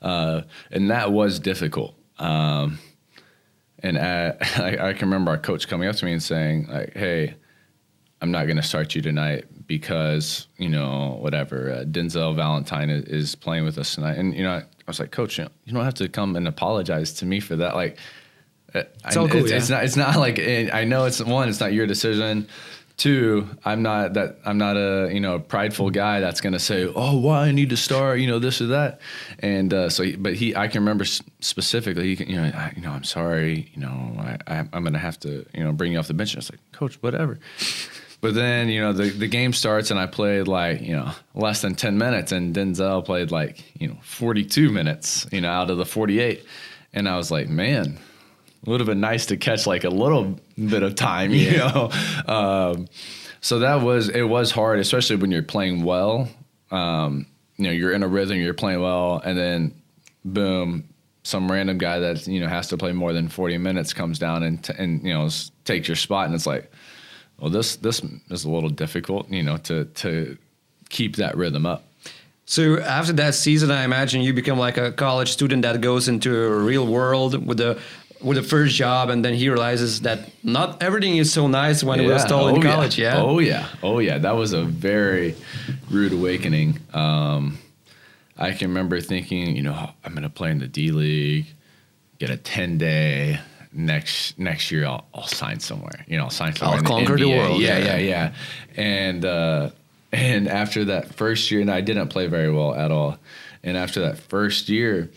uh, 0.01 0.41
and 0.71 0.91
that 0.91 1.13
was 1.13 1.39
difficult. 1.39 1.95
Um, 2.19 2.79
and 3.83 3.99
I, 3.99 4.37
I, 4.57 4.89
I 4.89 4.93
can 4.93 5.09
remember 5.09 5.31
our 5.31 5.39
coach 5.39 5.69
coming 5.69 5.89
up 5.89 5.97
to 5.97 6.05
me 6.05 6.13
and 6.13 6.23
saying 6.23 6.67
like, 6.69 6.95
"Hey, 6.95 7.35
I'm 8.21 8.31
not 8.31 8.45
going 8.45 8.57
to 8.57 8.63
start 8.63 8.95
you 8.95 9.03
tonight 9.03 9.45
because 9.67 10.49
you 10.59 10.69
know 10.69 11.19
whatever 11.21 11.73
uh, 11.73 11.85
Denzel 11.85 12.35
Valentine 12.35 12.91
is, 12.91 13.05
is 13.05 13.35
playing 13.35 13.65
with 13.65 13.79
us 13.79 13.95
tonight." 13.95 14.19
And 14.19 14.35
you 14.35 14.43
know, 14.43 14.53
I, 14.53 14.59
I 14.59 14.65
was 14.87 15.01
like, 15.01 15.11
"Coach, 15.11 15.39
you, 15.39 15.45
know, 15.45 15.51
you 15.65 15.73
don't 15.73 15.85
have 15.85 15.95
to 15.95 16.09
come 16.09 16.37
and 16.37 16.47
apologize 16.47 17.13
to 17.15 17.27
me 17.27 17.41
for 17.41 17.57
that." 17.57 17.75
Like, 17.75 17.99
uh, 18.75 18.83
It's 19.07 19.17
all 19.17 19.29
cool, 19.29 19.43
It's, 19.43 19.51
yeah. 19.51 19.57
it's 19.57 19.71
not. 19.71 19.85
It's 19.85 19.97
not 19.97 20.17
like 20.17 20.39
and 20.39 20.71
I 20.71 20.85
know 20.85 21.05
it's 21.05 21.23
one. 21.23 21.49
It's 21.49 21.61
not 21.61 21.73
your 21.73 21.87
decision. 21.87 22.49
Two, 23.01 23.49
I'm 23.65 23.83
not 23.83 24.13
that 24.13 24.37
I'm 24.45 24.59
not 24.59 24.77
a 24.77 25.09
you 25.11 25.21
know 25.21 25.39
prideful 25.39 25.89
guy 25.89 26.21
that's 26.21 26.43
gonna 26.43 26.59
say, 26.59 26.85
oh, 26.85 27.17
why 27.17 27.47
I 27.47 27.51
need 27.51 27.71
to 27.71 27.77
start, 27.79 28.21
you 28.21 28.27
know, 28.27 28.39
this 28.39 28.61
or 28.61 28.67
that. 28.67 29.01
And 29.39 29.73
uh, 29.73 29.89
so, 29.89 30.05
but 30.19 30.35
he, 30.35 30.55
I 30.55 30.69
can 30.69 30.83
remember 30.83 31.07
specifically, 31.07 32.09
he 32.09 32.17
can, 32.17 32.29
you 32.29 32.37
know, 32.37 32.43
I, 32.43 32.75
you 32.77 32.83
know, 32.83 32.91
I'm 32.91 33.05
sorry, 33.05 33.71
you 33.73 33.81
know, 33.81 33.89
I, 34.19 34.37
I, 34.47 34.59
I'm 34.75 34.85
gonna 34.85 34.99
have 34.99 35.19
to, 35.21 35.47
you 35.55 35.65
know, 35.65 35.73
bring 35.73 35.93
you 35.93 35.99
off 35.99 36.09
the 36.09 36.13
bench. 36.13 36.35
And 36.35 36.41
I 36.41 36.41
was 36.41 36.51
like, 36.51 36.61
coach, 36.73 36.97
whatever. 36.97 37.39
But 38.21 38.35
then, 38.35 38.69
you 38.69 38.83
know, 38.83 38.93
the, 38.93 39.09
the 39.09 39.29
game 39.29 39.55
starts 39.55 39.91
and 39.91 39.99
I 39.99 40.05
played 40.05 40.47
like, 40.47 40.83
you 40.83 40.95
know, 40.95 41.11
less 41.35 41.63
than 41.63 41.77
10 41.77 41.97
minutes 41.97 42.33
and 42.33 42.55
Denzel 42.55 43.03
played 43.03 43.31
like, 43.31 43.65
you 43.81 43.89
know, 43.89 43.97
42 44.03 44.71
minutes, 44.71 45.27
you 45.33 45.41
know, 45.41 45.49
out 45.49 45.71
of 45.71 45.79
the 45.79 45.87
48. 45.87 46.45
And 46.93 47.09
I 47.09 47.17
was 47.17 47.31
like, 47.31 47.49
man, 47.49 47.99
would 48.67 48.81
have 48.81 48.87
been 48.87 49.01
nice 49.01 49.27
to 49.27 49.37
catch 49.37 49.67
like 49.67 49.85
a 49.85 49.91
little 49.91 50.39
bit 50.57 50.83
of 50.83 50.95
time, 50.95 51.31
you 51.35 51.57
know? 51.57 51.91
Um, 52.27 52.89
so 53.41 53.61
that 53.61 53.83
was, 53.83 54.09
it 54.09 54.23
was 54.23 54.51
hard, 54.51 54.79
especially 54.81 55.17
when 55.17 55.31
you're 55.31 55.43
playing 55.43 55.83
well. 55.83 56.29
Um, 56.71 57.27
you 57.57 57.65
know, 57.65 57.71
you're 57.71 57.93
in 57.93 58.03
a 58.03 58.09
rhythm, 58.09 58.39
you're 58.39 58.55
playing 58.55 58.81
well, 58.81 59.21
and 59.25 59.37
then 59.37 59.75
boom, 60.25 60.85
some 61.23 61.51
random 61.51 61.79
guy 61.79 61.99
that, 61.99 62.27
you 62.27 62.41
know, 62.41 62.49
has 62.49 62.69
to 62.69 62.77
play 62.77 62.93
more 62.93 63.13
than 63.13 63.29
40 63.29 63.59
minutes 63.59 63.93
comes 63.93 64.19
down 64.19 64.43
and, 64.43 64.63
t- 64.63 64.75
and, 64.79 65.03
you 65.03 65.13
know, 65.13 65.29
takes 65.65 65.89
your 65.89 65.97
spot. 65.97 66.27
And 66.27 66.35
it's 66.35 66.47
like, 66.47 66.71
well, 67.41 67.51
this 67.51 67.77
this 67.77 68.03
is 68.31 68.45
a 68.45 68.51
little 68.51 68.69
difficult, 68.69 69.31
you 69.31 69.43
know, 69.43 69.57
to 69.59 69.87
to 69.87 70.37
keep 70.91 71.17
that 71.17 71.37
rhythm 71.37 71.67
up. 71.67 71.85
So 72.45 72.81
after 72.81 73.13
that 73.15 73.35
season, 73.35 73.71
I 73.71 73.85
imagine 73.85 74.23
you 74.23 74.35
become 74.35 74.59
like 74.59 74.77
a 74.77 74.93
college 74.93 75.31
student 75.31 75.63
that 75.63 75.81
goes 75.81 76.09
into 76.09 76.37
a 76.37 76.59
real 76.59 76.87
world 76.87 77.47
with 77.47 77.59
the 77.59 77.81
with 78.23 78.37
the 78.37 78.43
first 78.43 78.75
job, 78.75 79.11
and 79.11 79.25
then 79.25 79.35
he 79.35 79.49
realizes 79.49 80.03
that 80.03 80.31
not 80.43 80.83
everything 80.83 81.17
is 81.17 81.33
so 81.33 81.47
nice 81.47 81.83
when 81.83 81.99
yeah. 81.99 82.07
it 82.07 82.13
was 82.13 82.25
told 82.25 82.53
oh, 82.53 82.55
in 82.55 82.63
college. 82.63 82.99
Yeah. 82.99 83.17
yeah. 83.17 83.23
Oh 83.23 83.39
yeah. 83.39 83.69
Oh 83.83 83.99
yeah. 83.99 84.19
That 84.19 84.37
was 84.37 84.53
a 84.53 84.65
very 84.65 85.37
rude 85.91 86.13
awakening. 86.13 86.79
Um, 86.93 87.59
I 88.37 88.53
can 88.53 88.69
remember 88.69 89.01
thinking, 89.01 89.57
you 89.57 89.63
know, 89.63 89.91
I'm 90.05 90.13
going 90.13 90.23
to 90.23 90.31
play 90.31 90.51
in 90.51 90.59
the 90.59 90.69
D 90.69 90.91
League, 90.93 91.47
get 92.19 92.31
a 92.31 92.37
10 92.37 92.79
day 92.79 93.41
next 93.73 94.39
next 94.39 94.71
year 94.71 94.85
I'll, 94.87 95.07
I'll 95.15 95.27
sign 95.27 95.61
somewhere. 95.61 96.05
You 96.07 96.17
know, 96.17 96.25
I'll 96.25 96.31
sign 96.31 96.55
somewhere. 96.55 96.79
I'll 96.79 96.85
conquer 96.85 97.17
the, 97.17 97.25
the 97.25 97.37
world. 97.37 97.61
Yeah, 97.61 97.79
yeah, 97.79 97.97
yeah, 97.97 97.99
yeah. 97.99 98.33
And 98.77 99.25
uh, 99.25 99.71
and 100.13 100.49
after 100.49 100.87
that 100.87 101.15
first 101.15 101.51
year, 101.51 101.61
and 101.61 101.71
I 101.71 101.81
didn't 101.81 102.09
play 102.09 102.27
very 102.27 102.51
well 102.51 102.75
at 102.75 102.91
all. 102.91 103.19
And 103.63 103.77
after 103.77 104.01
that 104.01 104.19
first 104.19 104.69
year, 104.69 105.11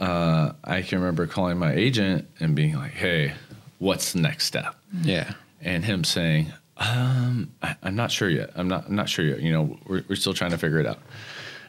uh, 0.00 0.52
I 0.64 0.82
can 0.82 0.98
remember 0.98 1.26
calling 1.26 1.58
my 1.58 1.72
agent 1.72 2.26
and 2.40 2.54
being 2.54 2.74
like, 2.74 2.92
"Hey, 2.92 3.34
what's 3.78 4.12
the 4.12 4.20
next 4.20 4.46
step?" 4.46 4.74
Yeah. 5.02 5.34
And 5.60 5.84
him 5.84 6.04
saying, 6.04 6.52
um, 6.78 7.52
I, 7.62 7.76
am 7.82 7.94
not 7.94 8.10
sure 8.10 8.30
yet. 8.30 8.50
I'm 8.56 8.66
not. 8.66 8.86
I'm 8.88 8.96
not 8.96 9.08
sure 9.08 9.24
yet. 9.24 9.40
You 9.40 9.52
know, 9.52 9.78
we're, 9.86 10.02
we're 10.08 10.16
still 10.16 10.34
trying 10.34 10.52
to 10.52 10.58
figure 10.58 10.80
it 10.80 10.86
out." 10.86 10.98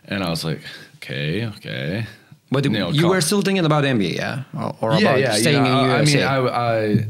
And 0.06 0.24
I 0.24 0.30
was 0.30 0.46
like, 0.46 0.62
"Okay, 0.96 1.46
okay." 1.46 2.08
But 2.50 2.66
you, 2.66 2.72
know, 2.72 2.90
you 2.90 3.08
were 3.08 3.22
still 3.22 3.42
thinking 3.42 3.66
about 3.66 3.86
NBA, 3.86 4.16
yeah, 4.16 4.44
or, 4.54 4.76
or 4.82 4.94
yeah, 4.94 5.00
about 5.00 5.20
yeah, 5.20 5.32
staying 5.34 5.66
you 5.66 5.72
know, 5.72 5.84
in 5.84 5.90
USA. 6.00 6.24
I 6.24 6.40
mean, 6.40 6.50
I, 6.50 7.08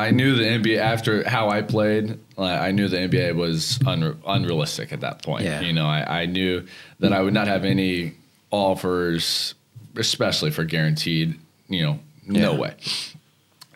I, 0.00 0.06
I 0.08 0.10
knew 0.10 0.36
the 0.36 0.44
NBA 0.44 0.78
after 0.78 1.28
how 1.28 1.50
I 1.50 1.60
played. 1.60 2.18
I 2.38 2.70
knew 2.70 2.88
the 2.88 2.96
NBA 2.96 3.34
was 3.34 3.78
unre- 3.80 4.16
unrealistic 4.26 4.92
at 4.92 5.00
that 5.00 5.22
point. 5.22 5.44
Yeah. 5.44 5.60
You 5.60 5.72
know, 5.72 5.86
I, 5.86 6.22
I 6.22 6.26
knew 6.26 6.66
that 7.00 7.12
I 7.12 7.20
would 7.20 7.34
not 7.34 7.46
have 7.46 7.64
any 7.64 8.14
offers, 8.50 9.54
especially 9.96 10.50
for 10.50 10.64
guaranteed. 10.64 11.38
You 11.68 11.82
know, 11.82 11.98
no 12.26 12.52
yeah. 12.52 12.58
way. 12.58 12.74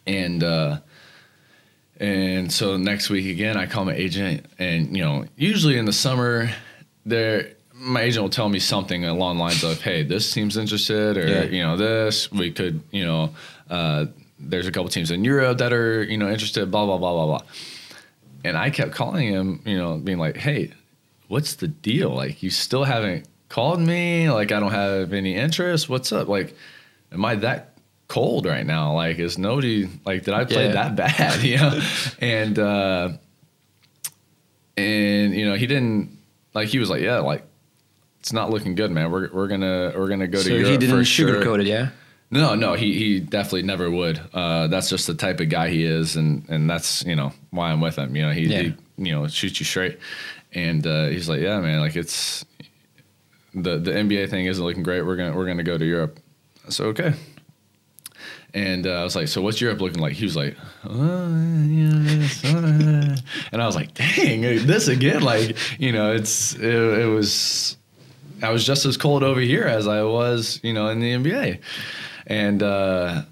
And 0.07 0.43
uh, 0.43 0.79
and 1.99 2.53
so 2.53 2.77
next 2.77 3.11
week 3.11 3.27
again, 3.27 3.57
I 3.57 3.67
call 3.67 3.85
my 3.85 3.95
agent, 3.95 4.47
and 4.59 4.97
you 4.97 5.03
know, 5.03 5.25
usually 5.37 5.77
in 5.77 5.85
the 5.85 5.93
summer, 5.93 6.51
there 7.05 7.51
my 7.75 8.03
agent 8.03 8.23
will 8.23 8.31
tell 8.31 8.49
me 8.49 8.59
something 8.59 9.05
along 9.05 9.37
the 9.37 9.43
lines 9.43 9.65
of, 9.65 9.81
"Hey, 9.81 10.03
this 10.03 10.33
team's 10.33 10.57
interested," 10.57 11.17
or 11.17 11.27
yeah. 11.27 11.43
you 11.45 11.63
know, 11.63 11.77
this 11.77 12.31
we 12.31 12.53
could, 12.53 12.83
you 12.91 13.05
know, 13.05 13.35
uh, 13.69 14.07
there's 14.39 14.67
a 14.67 14.73
couple 14.73 14.89
teams 14.89 15.11
in 15.11 15.25
Europe 15.25 15.59
that 15.59 15.73
are 15.73 16.03
you 16.03 16.19
know 16.19 16.29
interested, 16.29 16.71
blah 16.71 16.87
blah 16.87 16.99
blah 16.99 17.13
blah 17.13 17.27
blah. 17.27 17.47
And 18.45 18.57
I 18.57 18.71
kept 18.71 18.93
calling 18.93 19.29
him, 19.29 19.61
you 19.67 19.77
know, 19.77 19.99
being 19.99 20.19
like, 20.19 20.37
"Hey, 20.37 20.73
what's 21.29 21.55
the 21.55 21.69
deal? 21.69 22.11
Like, 22.11 22.43
you 22.43 22.51
still 22.51 22.85
haven't 22.85 23.27
called 23.51 23.81
me. 23.81 24.31
Like, 24.31 24.51
I 24.53 24.61
don't 24.61 24.73
have 24.73 25.13
any 25.13 25.35
interest. 25.35 25.91
What's 25.91 26.11
up? 26.13 26.29
Like, 26.29 26.57
am 27.13 27.23
I 27.23 27.35
that 27.37 27.77
cold 28.09 28.47
right 28.47 28.65
now? 28.65 28.95
Like, 28.95 29.19
is 29.19 29.37
nobody 29.37 29.87
like 30.07 30.25
did 30.25 30.33
I 30.33 30.47
play 30.47 30.69
yeah. 30.69 30.73
that 30.73 30.97
bad? 31.19 31.43
You 31.45 31.59
know?" 31.59 31.83
and 32.19 32.59
uh, 32.59 33.11
and 34.79 35.35
you 35.35 35.47
know, 35.47 35.57
he 35.57 35.67
didn't 35.67 36.17
like 36.55 36.69
he 36.69 36.79
was 36.79 36.89
like, 36.89 37.03
"Yeah, 37.03 37.19
like." 37.19 37.45
it's 38.21 38.35
not 38.35 38.51
looking 38.51 38.75
good, 38.75 38.91
man. 38.91 39.11
We're 39.11 39.33
we're 39.33 39.49
gonna 39.49 39.93
we're 39.97 40.09
gonna 40.09 40.29
go 40.29 40.39
so 40.39 40.51
to 40.51 40.55
Europe. 40.55 40.71
he 40.71 40.77
didn't 40.77 40.97
for 40.97 41.03
sugarcoat 41.03 41.43
sure. 41.43 41.61
it, 41.61 41.67
yeah. 41.67 41.89
No, 42.31 42.55
no, 42.55 42.75
he 42.75 42.97
he 42.97 43.19
definitely 43.19 43.63
never 43.63 43.91
would. 43.91 44.21
Uh, 44.33 44.69
that's 44.69 44.89
just 44.89 45.07
the 45.07 45.15
type 45.15 45.41
of 45.41 45.49
guy 45.49 45.69
he 45.71 45.85
is, 45.85 46.17
and 46.17 46.49
and 46.49 46.71
that's 46.71 47.05
you 47.05 47.17
know 47.17 47.33
why 47.51 47.73
I'm 47.73 47.81
with 47.81 47.97
him. 47.97 48.15
You 48.15 48.27
know, 48.27 48.31
he, 48.31 48.43
yeah. 48.43 48.61
he 48.61 48.75
you 48.99 49.13
know 49.13 49.27
shoots 49.27 49.59
you 49.59 49.67
straight, 49.67 49.99
and 50.53 50.87
uh, 50.87 51.07
he's 51.07 51.29
like, 51.29 51.41
yeah, 51.41 51.59
man, 51.61 51.81
like 51.81 51.97
it's 51.97 52.45
the 53.55 53.79
the 53.79 53.91
NBA 53.91 54.31
thing 54.31 54.47
isn't 54.47 54.65
looking 54.65 54.83
great. 54.83 55.03
We're 55.03 55.17
gonna 55.17 55.35
we're 55.35 55.47
gonna 55.47 55.63
go 55.63 55.79
to 55.79 55.85
Europe. 55.85 56.21
So 56.69 56.87
okay. 56.87 57.15
And 58.53 58.85
uh, 58.85 59.01
I 59.01 59.05
was 59.05 59.15
like, 59.15 59.29
"So 59.29 59.43
what's 59.43 59.61
Europe 59.61 59.81
looking 59.81 60.01
like?" 60.01 60.15
He 60.15 60.25
was 60.25 60.35
like, 60.35 60.57
oh, 60.85 61.63
yes, 61.69 62.45
uh. 62.45 63.17
and 63.53 63.63
I 63.63 63.67
was 63.67 63.77
like, 63.77 63.95
"Dang, 63.95 64.41
this 64.41 64.89
again!" 64.89 65.23
Like, 65.23 65.57
you 65.79 65.93
know, 65.93 66.13
it's 66.13 66.55
it, 66.55 66.75
it 66.75 67.07
was 67.07 67.77
I 68.43 68.51
was 68.51 68.65
just 68.65 68.87
as 68.87 68.97
cold 68.97 69.23
over 69.23 69.41
here 69.41 69.65
as 69.65 69.87
I 69.87 70.03
was, 70.03 70.61
you 70.63 70.73
know, 70.73 70.89
in 70.89 71.01
the 71.01 71.13
NBA. 71.13 71.61
And 72.27 72.63
uh, 72.63 73.23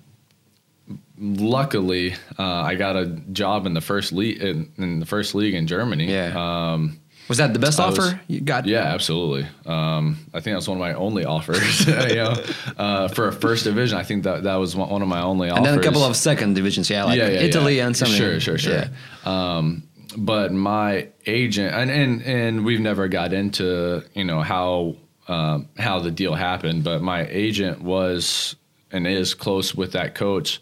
luckily, 1.19 2.15
uh, 2.39 2.43
I 2.43 2.75
got 2.75 2.97
a 2.97 3.07
job 3.07 3.67
in 3.67 3.75
the 3.75 3.81
first 3.81 4.13
league 4.13 4.43
in, 4.43 4.73
in 4.77 5.01
the 5.01 5.07
first 5.07 5.35
league 5.35 5.55
in 5.55 5.67
Germany. 5.67 6.13
Yeah. 6.13 6.33
Um, 6.73 7.01
was 7.29 7.39
that 7.39 7.53
the 7.53 7.59
best 7.59 7.79
offer 7.79 8.01
was, 8.01 8.15
you 8.27 8.41
got? 8.41 8.67
Yeah, 8.67 8.83
absolutely. 8.83 9.47
Um, 9.67 10.19
I 10.33 10.41
think 10.41 10.57
that's 10.57 10.69
one 10.69 10.79
of 10.79 10.81
my 10.81 10.95
only 10.95 11.25
offers. 11.25 11.87
you 11.87 11.95
know, 11.95 12.35
uh, 12.77 13.09
for 13.09 13.29
a 13.29 13.33
first 13.33 13.65
division, 13.65 13.99
I 13.99 14.03
think 14.03 14.25
that 14.25 14.45
that 14.45 14.57
was 14.57 14.75
one 14.75 15.03
of 15.03 15.09
my 15.09 15.23
only 15.23 15.49
and 15.49 15.59
offers. 15.59 15.69
And 15.69 15.77
then 15.77 15.85
a 15.85 15.87
couple 15.87 16.05
of 16.05 16.17
second 16.17 16.55
divisions, 16.55 16.89
yeah, 16.89 17.05
like 17.05 17.19
yeah, 17.19 17.29
yeah, 17.29 17.41
Italy 17.41 17.77
yeah. 17.77 17.87
and 17.87 17.97
something. 17.97 18.17
Sure, 18.17 18.41
sure, 18.41 18.59
sure. 18.59 18.85
Um, 19.25 19.83
but 20.17 20.53
my 20.53 21.09
agent 21.27 21.75
and 21.75 21.91
and 21.91 22.23
and 22.23 22.65
we've 22.65 22.81
never 22.81 23.09
got 23.09 23.33
into 23.33 24.03
you 24.15 24.25
know 24.25 24.41
how 24.41 24.97
um, 25.29 25.69
how 25.77 25.99
the 26.01 26.11
deal 26.11 26.35
happened, 26.35 26.85
but 26.85 27.03
my 27.03 27.27
agent 27.27 27.83
was 27.83 28.57
and 28.91 29.07
is 29.07 29.35
close 29.35 29.75
with 29.75 29.93
that 29.93 30.15
coach. 30.15 30.61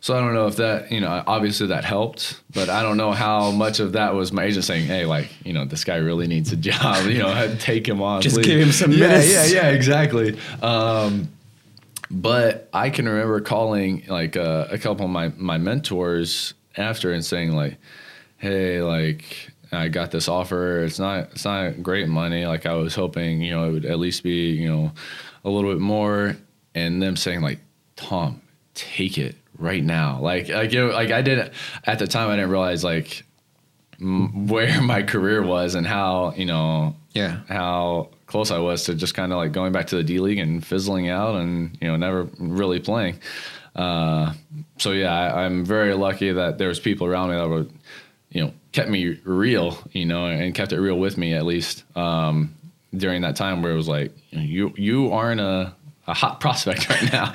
So 0.00 0.16
I 0.16 0.20
don't 0.20 0.34
know 0.34 0.46
if 0.46 0.56
that, 0.56 0.92
you 0.92 1.00
know, 1.00 1.22
obviously 1.26 1.68
that 1.68 1.84
helped, 1.84 2.40
but 2.54 2.68
I 2.68 2.82
don't 2.82 2.96
know 2.96 3.12
how 3.12 3.50
much 3.50 3.80
of 3.80 3.92
that 3.92 4.14
was 4.14 4.32
my 4.32 4.44
agent 4.44 4.64
saying, 4.64 4.86
"Hey, 4.86 5.04
like, 5.06 5.28
you 5.44 5.52
know, 5.52 5.64
this 5.64 5.84
guy 5.84 5.96
really 5.96 6.26
needs 6.26 6.52
a 6.52 6.56
job. 6.56 7.06
You 7.06 7.18
know, 7.18 7.56
take 7.60 7.88
him 7.88 8.00
on. 8.00 8.22
Just 8.22 8.36
please. 8.36 8.46
give 8.46 8.60
him 8.60 8.72
some 8.72 8.92
yeah, 8.92 9.08
minutes. 9.08 9.32
Yeah, 9.32 9.46
yeah, 9.46 9.68
exactly. 9.70 10.38
Um, 10.62 11.28
but 12.10 12.68
I 12.72 12.90
can 12.90 13.08
remember 13.08 13.40
calling 13.40 14.04
like 14.08 14.36
uh, 14.36 14.68
a 14.70 14.78
couple 14.78 15.04
of 15.04 15.10
my 15.10 15.32
my 15.36 15.58
mentors 15.58 16.54
after 16.76 17.12
and 17.12 17.24
saying 17.24 17.52
like, 17.52 17.76
"Hey, 18.36 18.80
like, 18.80 19.50
I 19.72 19.88
got 19.88 20.10
this 20.10 20.28
offer. 20.28 20.84
It's 20.84 20.98
not 20.98 21.30
it's 21.32 21.44
not 21.44 21.82
great 21.82 22.08
money 22.08 22.46
like 22.46 22.66
I 22.66 22.74
was 22.74 22.94
hoping. 22.94 23.42
You 23.42 23.52
know, 23.52 23.68
it 23.68 23.72
would 23.72 23.84
at 23.84 23.98
least 23.98 24.22
be 24.22 24.52
you 24.52 24.68
know 24.68 24.92
a 25.44 25.50
little 25.50 25.70
bit 25.70 25.80
more. 25.80 26.36
And 26.74 27.02
them 27.02 27.16
saying 27.16 27.40
like, 27.40 27.58
Tom, 27.96 28.40
take 28.74 29.18
it 29.18 29.34
right 29.58 29.82
now. 29.82 30.20
Like 30.20 30.48
like 30.48 30.72
know, 30.72 30.86
like 30.88 31.10
I 31.10 31.22
didn't 31.22 31.52
at 31.84 31.98
the 31.98 32.06
time. 32.06 32.30
I 32.30 32.36
didn't 32.36 32.50
realize 32.50 32.84
like 32.84 33.24
m- 34.00 34.46
where 34.46 34.80
my 34.82 35.02
career 35.02 35.42
was 35.42 35.74
and 35.74 35.86
how 35.86 36.32
you 36.36 36.46
know 36.46 36.96
yeah 37.12 37.40
how 37.48 38.10
close 38.26 38.50
I 38.50 38.58
was 38.58 38.84
to 38.84 38.94
just 38.94 39.14
kind 39.14 39.32
of 39.32 39.38
like 39.38 39.52
going 39.52 39.72
back 39.72 39.86
to 39.88 39.96
the 39.96 40.04
D 40.04 40.20
League 40.20 40.38
and 40.38 40.64
fizzling 40.64 41.08
out 41.08 41.36
and 41.36 41.76
you 41.80 41.88
know 41.88 41.96
never 41.96 42.28
really 42.38 42.80
playing. 42.80 43.18
Uh, 43.74 44.32
so 44.78 44.92
yeah, 44.92 45.12
I, 45.12 45.44
I'm 45.44 45.64
very 45.64 45.94
lucky 45.94 46.32
that 46.32 46.58
there 46.58 46.68
was 46.68 46.80
people 46.80 47.06
around 47.06 47.30
me 47.30 47.36
that 47.36 47.48
were 47.48 47.66
you 48.30 48.44
know 48.44 48.52
kept 48.72 48.90
me 48.90 49.18
real, 49.24 49.78
you 49.92 50.04
know, 50.04 50.26
and 50.26 50.54
kept 50.54 50.72
it 50.72 50.80
real 50.80 50.98
with 50.98 51.16
me 51.16 51.32
at 51.34 51.44
least 51.44 51.84
um, 51.96 52.54
during 52.94 53.22
that 53.22 53.36
time 53.36 53.62
where 53.62 53.72
it 53.72 53.76
was 53.76 53.88
like 53.88 54.12
you 54.30 54.72
you 54.76 55.12
aren't 55.12 55.40
a, 55.40 55.74
a 56.08 56.14
hot 56.14 56.40
prospect 56.40 56.88
right 56.88 57.12
now. 57.12 57.34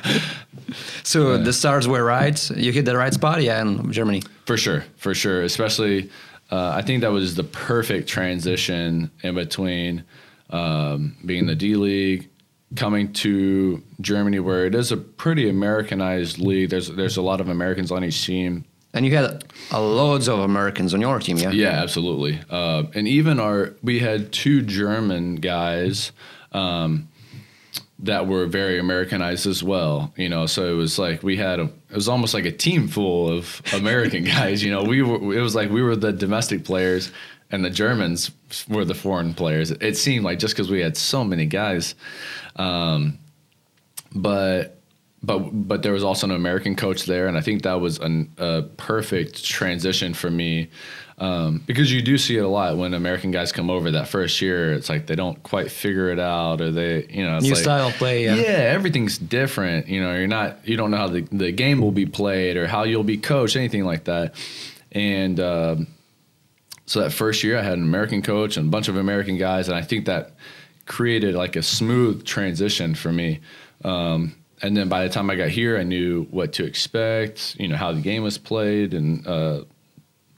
so 1.04 1.38
the 1.38 1.54
stars 1.54 1.88
were 1.88 2.04
right. 2.04 2.50
You 2.52 2.72
hit 2.74 2.86
the 2.86 2.98
right 2.98 3.14
spot, 3.14 3.42
yeah, 3.44 3.62
in 3.62 3.92
Germany. 3.92 4.24
For 4.46 4.58
sure, 4.58 4.84
for 4.98 5.14
sure. 5.14 5.44
Especially, 5.44 6.10
uh, 6.52 6.72
I 6.76 6.82
think 6.82 7.02
that 7.02 7.12
was 7.12 7.36
the 7.36 7.44
perfect 7.44 8.10
transition 8.10 9.12
in 9.22 9.36
between 9.36 10.04
um, 10.50 11.16
being 11.26 11.42
in 11.42 11.46
the 11.46 11.56
D 11.56 11.76
League, 11.76 12.30
coming 12.76 13.14
to 13.14 13.82
Germany, 14.02 14.40
where 14.40 14.66
it 14.66 14.76
is 14.76 14.92
a 14.92 14.98
pretty 14.98 15.48
Americanized 15.48 16.40
league. 16.40 16.70
There's 16.72 16.90
there's 16.90 17.18
a 17.18 17.22
lot 17.22 17.40
of 17.40 17.50
Americans 17.50 17.92
on 17.92 18.04
each 18.04 18.26
team 18.26 18.66
And 18.96 19.06
you 19.06 19.16
had 19.16 19.44
uh, 19.72 19.82
loads 19.82 20.28
of 20.28 20.40
Americans 20.40 20.94
on 20.94 21.02
your 21.02 21.20
team, 21.20 21.38
yeah? 21.38 21.52
Yeah, 21.52 21.70
absolutely. 21.70 22.40
Uh, 22.50 22.84
and 22.96 23.08
even 23.08 23.40
our, 23.40 23.74
we 23.84 24.00
had 24.00 24.32
two 24.32 24.62
German 24.62 25.36
guys 25.36 26.12
um, 26.52 27.08
that 28.04 28.28
were 28.28 28.46
very 28.46 28.80
Americanized 28.80 29.48
as 29.48 29.64
well. 29.64 30.14
You 30.16 30.30
know, 30.30 30.46
so 30.46 30.72
it 30.72 30.76
was 30.76 31.00
like 31.00 31.24
we 31.24 31.38
had 31.38 31.60
a, 31.60 31.64
it 31.90 31.96
was 31.96 32.08
almost 32.08 32.34
like 32.34 32.46
a 32.46 32.52
team 32.52 32.88
full 32.88 33.30
of 33.30 33.62
American 33.74 34.24
guys. 34.24 34.64
You 34.64 34.72
know, 34.72 34.84
we 34.84 35.02
were, 35.02 35.36
it 35.38 35.42
was 35.42 35.56
like 35.56 35.72
we 35.72 35.82
were 35.82 35.96
the 35.96 36.14
domestic 36.14 36.64
players 36.64 37.12
and 37.52 37.64
the 37.64 37.70
Germans 37.70 38.32
were 38.68 38.84
the 38.84 38.96
foreign 38.96 39.34
players. 39.34 39.72
It 39.72 39.96
seemed 39.96 40.26
like 40.26 40.40
just 40.40 40.56
because 40.56 40.70
we 40.70 40.82
had 40.82 40.98
so 40.98 41.24
many 41.24 41.46
guys. 41.46 41.96
Um, 42.56 43.20
but 44.14 44.82
but 45.22 45.40
but 45.40 45.84
there 45.84 45.94
was 45.94 46.04
also 46.04 46.28
an 46.28 46.32
American 46.32 46.76
coach 46.76 47.06
there, 47.06 47.28
and 47.28 47.38
I 47.38 47.42
think 47.42 47.64
that 47.64 47.80
was 47.80 48.00
an, 48.00 48.32
a 48.38 48.64
perfect 48.78 49.46
transition 49.46 50.14
for 50.14 50.30
me 50.30 50.70
um, 51.18 51.64
because 51.66 51.92
you 51.92 52.02
do 52.02 52.18
see 52.18 52.38
it 52.38 52.44
a 52.44 52.48
lot 52.48 52.78
when 52.78 52.94
American 52.94 53.32
guys 53.32 53.52
come 53.52 53.70
over 53.70 53.92
that 53.92 54.08
first 54.08 54.42
year. 54.42 54.74
It's 54.74 54.90
like 54.90 55.08
they 55.08 55.16
don't 55.16 55.42
quite 55.44 55.72
figure 55.72 56.10
it 56.10 56.20
out, 56.20 56.62
or 56.62 56.72
they 56.72 57.06
you 57.10 57.24
know 57.24 57.40
new 57.40 57.50
like, 57.50 57.58
style 57.58 57.92
play. 57.92 58.26
Yeah. 58.26 58.36
yeah, 58.36 58.48
everything's 58.48 59.18
different. 59.18 59.88
You 59.88 60.02
know, 60.02 60.16
you're 60.16 60.28
not 60.28 60.68
you 60.68 60.78
don't 60.78 60.92
know 60.92 60.98
how 60.98 61.10
the 61.10 61.22
the 61.32 61.52
game 61.52 61.82
will 61.82 61.92
be 61.92 62.06
played 62.06 62.58
or 62.58 62.68
how 62.68 62.84
you'll 62.84 63.04
be 63.04 63.18
coached, 63.18 63.56
anything 63.56 63.86
like 63.86 64.06
that, 64.06 64.36
and. 64.92 65.40
Um, 65.40 65.88
so 66.86 67.00
that 67.00 67.12
first 67.12 67.44
year, 67.44 67.58
I 67.58 67.64
had 67.64 67.78
an 67.78 67.84
American 67.84 68.22
coach 68.22 68.58
and 68.58 68.68
a 68.68 68.70
bunch 68.70 68.90
of 68.90 68.98
American 68.98 69.38
guys, 69.38 69.70
and 69.70 69.78
I 69.78 69.82
think 69.82 70.06
that 70.06 70.34
created 70.86 71.34
like 71.34 71.56
a 71.56 71.64
smooth 71.64 72.26
transition 72.26 72.94
for 72.94 73.12
me. 73.12 73.40
Um, 73.84 74.36
and 74.62 74.76
then 74.76 74.90
by 74.90 75.04
the 75.04 75.14
time 75.14 75.30
I 75.30 75.36
got 75.36 75.50
here, 75.50 75.78
I 75.78 75.84
knew 75.84 76.28
what 76.32 76.54
to 76.54 76.66
expect, 76.66 77.56
you 77.60 77.68
know, 77.68 77.76
how 77.76 77.92
the 77.92 78.02
game 78.02 78.24
was 78.24 78.38
played 78.38 78.94
and 78.94 79.26
uh, 79.28 79.64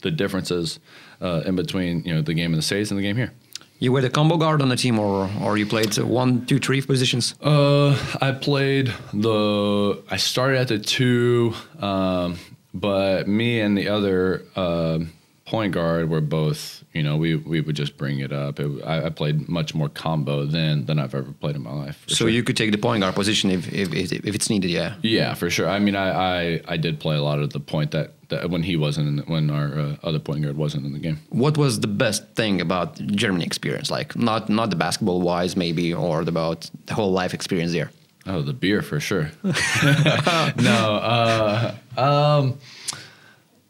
the 0.05 0.11
differences 0.11 0.79
uh, 1.19 1.41
in 1.45 1.55
between, 1.55 2.03
you 2.05 2.13
know, 2.13 2.21
the 2.21 2.35
game 2.35 2.51
in 2.53 2.57
the 2.57 2.61
States 2.61 2.91
and 2.91 2.97
the 2.97 3.01
game 3.01 3.17
here. 3.17 3.33
You 3.79 3.91
were 3.91 4.01
the 4.01 4.09
combo 4.09 4.37
guard 4.37 4.61
on 4.61 4.69
the 4.69 4.77
team, 4.77 4.99
or 4.99 5.29
or 5.41 5.57
you 5.57 5.65
played 5.65 5.97
one, 5.97 6.45
two, 6.45 6.59
three 6.59 6.81
positions? 6.81 7.35
Uh, 7.41 7.91
I 8.21 8.31
played 8.31 8.93
the. 9.11 10.01
I 10.09 10.15
started 10.15 10.59
at 10.59 10.67
the 10.69 10.79
two, 10.79 11.53
um, 11.79 12.37
but 12.73 13.27
me 13.27 13.59
and 13.59 13.77
the 13.77 13.89
other 13.89 14.43
uh, 14.55 14.99
point 15.45 15.73
guard 15.73 16.09
were 16.09 16.21
both, 16.21 16.83
you 16.93 17.03
know, 17.03 17.17
we 17.17 17.35
we 17.35 17.61
would 17.61 17.75
just 17.75 17.97
bring 17.97 18.19
it 18.19 18.31
up. 18.31 18.59
It, 18.59 18.83
I, 18.83 19.07
I, 19.07 19.09
played 19.09 19.47
much 19.47 19.75
more 19.75 19.89
combo 19.89 20.45
than 20.45 20.85
than 20.85 20.97
I've 20.97 21.13
ever 21.13 21.31
played 21.33 21.55
in 21.55 21.63
my 21.63 21.73
life. 21.73 22.03
So 22.07 22.15
sure. 22.15 22.29
you 22.29 22.43
could 22.43 22.57
take 22.57 22.71
the 22.71 22.77
point 22.77 23.01
guard 23.01 23.15
position 23.15 23.51
if, 23.51 23.71
if 23.71 23.93
if 23.93 24.35
it's 24.35 24.49
needed, 24.49 24.71
yeah. 24.71 24.95
Yeah, 25.01 25.33
for 25.35 25.49
sure. 25.49 25.69
I 25.69 25.79
mean, 25.79 25.95
I 25.95 26.09
I, 26.09 26.61
I 26.67 26.77
did 26.77 26.99
play 26.99 27.15
a 27.15 27.21
lot 27.21 27.39
of 27.39 27.51
the 27.51 27.59
point 27.59 27.91
that, 27.91 28.14
that 28.29 28.49
when 28.49 28.63
he 28.63 28.75
wasn't 28.75 29.07
in 29.07 29.15
the, 29.17 29.23
when 29.23 29.49
our 29.49 29.79
uh, 29.79 29.95
other 30.03 30.19
point 30.19 30.43
guard 30.43 30.57
wasn't 30.57 30.85
in 30.85 30.93
the 30.93 30.99
game. 30.99 31.19
What 31.29 31.57
was 31.57 31.79
the 31.79 31.87
best 31.87 32.27
thing 32.35 32.61
about 32.61 32.95
Germany 32.95 33.45
experience? 33.45 33.91
Like 33.91 34.15
not 34.15 34.49
not 34.49 34.69
the 34.69 34.75
basketball 34.75 35.21
wise 35.21 35.55
maybe, 35.55 35.93
or 35.93 36.21
about 36.21 36.69
the 36.85 36.93
whole 36.93 37.11
life 37.11 37.33
experience 37.33 37.71
there. 37.71 37.91
Oh, 38.27 38.41
the 38.41 38.53
beer 38.53 38.81
for 38.81 38.99
sure. 38.99 39.31
no, 39.43 40.99
uh, 41.03 41.75
um 41.97 42.57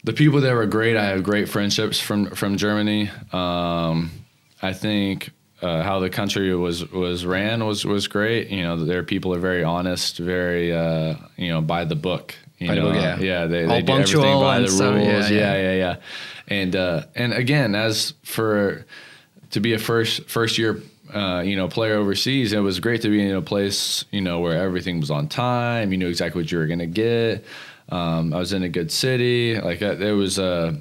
the 0.05 0.13
people 0.13 0.39
there 0.39 0.55
were 0.55 0.67
great. 0.67 0.95
I 0.95 1.05
have 1.05 1.23
great 1.23 1.49
friendships 1.49 1.99
from 1.99 2.27
from 2.27 2.57
Germany. 2.57 3.09
Um, 3.33 4.11
I 4.61 4.71
think 4.71 5.31
uh, 5.61 5.81
how 5.81 5.99
the 5.99 6.11
country 6.11 6.55
was 6.55 6.89
was 6.91 7.25
ran 7.25 7.65
was 7.65 7.85
was 7.85 8.07
great. 8.07 8.49
You 8.49 8.61
know, 8.61 8.85
their 8.85 9.03
people 9.03 9.33
are 9.33 9.39
very 9.39 9.63
honest, 9.63 10.19
very 10.19 10.71
uh, 10.71 11.15
you 11.37 11.49
know 11.49 11.61
by 11.61 11.85
the 11.85 11.95
book. 11.95 12.35
You 12.57 12.73
know, 12.73 12.91
book, 12.91 12.95
yeah, 12.95 13.19
yeah, 13.19 13.45
they, 13.47 13.65
they 13.65 13.81
do 13.81 13.93
everything 13.93 14.21
by 14.21 14.59
the 14.59 14.67
rules. 14.67 14.79
yeah, 14.79 15.29
yeah, 15.29 15.55
yeah, 15.55 15.73
yeah. 15.73 15.95
And 16.47 16.75
uh, 16.75 17.03
and 17.15 17.33
again, 17.33 17.75
as 17.75 18.13
for 18.23 18.85
to 19.51 19.59
be 19.59 19.73
a 19.73 19.79
first 19.79 20.29
first 20.29 20.57
year 20.57 20.81
uh, 21.13 21.41
you 21.45 21.55
know, 21.55 21.67
player 21.67 21.95
overseas. 21.95 22.51
It 22.53 22.59
was 22.59 22.79
great 22.79 23.01
to 23.03 23.09
be 23.09 23.21
in 23.21 23.35
a 23.35 23.41
place, 23.41 24.05
you 24.11 24.21
know, 24.21 24.39
where 24.39 24.61
everything 24.61 24.99
was 24.99 25.11
on 25.11 25.27
time. 25.27 25.91
You 25.91 25.97
knew 25.97 26.09
exactly 26.09 26.41
what 26.41 26.51
you 26.51 26.57
were 26.57 26.67
going 26.67 26.79
to 26.79 26.87
get. 26.87 27.45
Um, 27.89 28.33
I 28.33 28.37
was 28.37 28.53
in 28.53 28.63
a 28.63 28.69
good 28.69 28.91
city. 28.91 29.59
Like 29.59 29.81
uh, 29.81 29.95
there 29.95 30.15
was 30.15 30.37
a. 30.39 30.75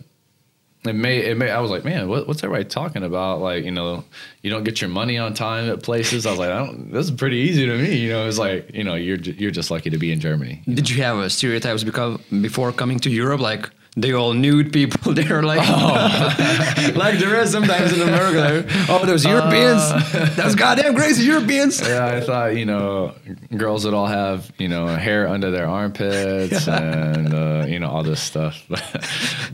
It 0.86 0.94
may, 0.94 1.18
it 1.18 1.36
may, 1.36 1.50
I 1.50 1.60
was 1.60 1.70
like, 1.70 1.84
man, 1.84 2.08
what, 2.08 2.28
what's 2.28 2.44
everybody 2.44 2.68
talking 2.68 3.04
about? 3.04 3.40
Like, 3.40 3.64
you 3.64 3.70
know, 3.70 4.04
you 4.42 4.50
don't 4.50 4.64
get 4.64 4.80
your 4.80 4.90
money 4.90 5.16
on 5.16 5.32
time 5.32 5.70
at 5.70 5.82
places. 5.82 6.26
I 6.26 6.30
was 6.30 6.38
like, 6.38 6.50
I 6.50 6.58
don't, 6.58 6.92
this 6.92 7.06
is 7.06 7.10
pretty 7.10 7.38
easy 7.38 7.64
to 7.66 7.78
me. 7.78 7.96
You 7.96 8.10
know, 8.10 8.28
it's 8.28 8.38
like, 8.38 8.70
you 8.74 8.84
know, 8.84 8.94
you're, 8.94 9.16
you're 9.16 9.50
just 9.50 9.70
lucky 9.70 9.90
to 9.90 9.98
be 9.98 10.12
in 10.12 10.20
Germany. 10.20 10.62
You 10.66 10.74
Did 10.74 10.90
know? 10.90 10.96
you 10.96 11.02
have 11.02 11.18
a 11.18 11.30
stereotypes 11.30 11.84
because 11.84 12.20
before 12.28 12.70
coming 12.72 12.98
to 13.00 13.10
Europe? 13.10 13.40
Like, 13.40 13.70
they 13.96 14.12
all 14.12 14.32
nude 14.32 14.72
people. 14.72 15.12
They're 15.14 15.42
like, 15.42 15.60
oh. 15.62 16.92
like 16.96 17.18
there 17.18 17.40
is 17.40 17.52
sometimes 17.52 17.92
in 17.92 18.00
America. 18.00 18.68
oh, 18.88 19.04
those 19.06 19.24
Europeans, 19.24 19.82
uh, 19.82 20.30
that's 20.36 20.54
goddamn 20.54 20.94
crazy 20.94 21.24
Europeans. 21.24 21.80
Yeah, 21.80 22.06
I 22.06 22.20
thought 22.20 22.56
you 22.56 22.64
know 22.64 23.14
girls 23.56 23.84
would 23.84 23.94
all 23.94 24.06
have 24.06 24.50
you 24.58 24.68
know 24.68 24.86
hair 24.86 25.28
under 25.28 25.50
their 25.50 25.66
armpits 25.66 26.66
and 26.68 27.32
uh, 27.32 27.66
you 27.68 27.78
know 27.78 27.88
all 27.88 28.02
this 28.02 28.20
stuff. 28.20 28.64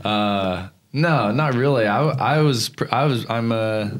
uh, 0.05 0.69
no, 0.93 1.31
not 1.31 1.55
really. 1.55 1.85
I, 1.87 2.01
I 2.01 2.41
was 2.41 2.71
I 2.91 3.05
was 3.05 3.25
I'm 3.29 3.51
a 3.51 3.91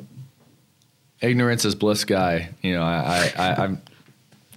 ignorance 1.22 1.66
is 1.66 1.76
bliss 1.76 2.04
guy. 2.04 2.50
You 2.62 2.74
know, 2.74 2.84
I, 2.84 3.32
I, 3.38 3.44
I 3.44 3.64
am 3.66 3.82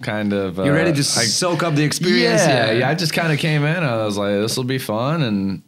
kind 0.01 0.33
of. 0.33 0.57
You're 0.57 0.73
ready 0.73 0.91
to 0.91 0.99
uh, 0.99 1.21
I, 1.21 1.25
soak 1.25 1.63
up 1.63 1.75
the 1.75 1.83
experience. 1.83 2.45
Yeah, 2.45 2.67
yeah. 2.67 2.71
yeah 2.79 2.89
I 2.89 2.95
just 2.95 3.13
kind 3.13 3.31
of 3.31 3.39
came 3.39 3.63
in. 3.63 3.83
I 3.83 4.03
was 4.05 4.17
like, 4.17 4.33
this 4.33 4.57
will 4.57 4.63
be 4.63 4.77
fun, 4.77 5.21
and 5.21 5.61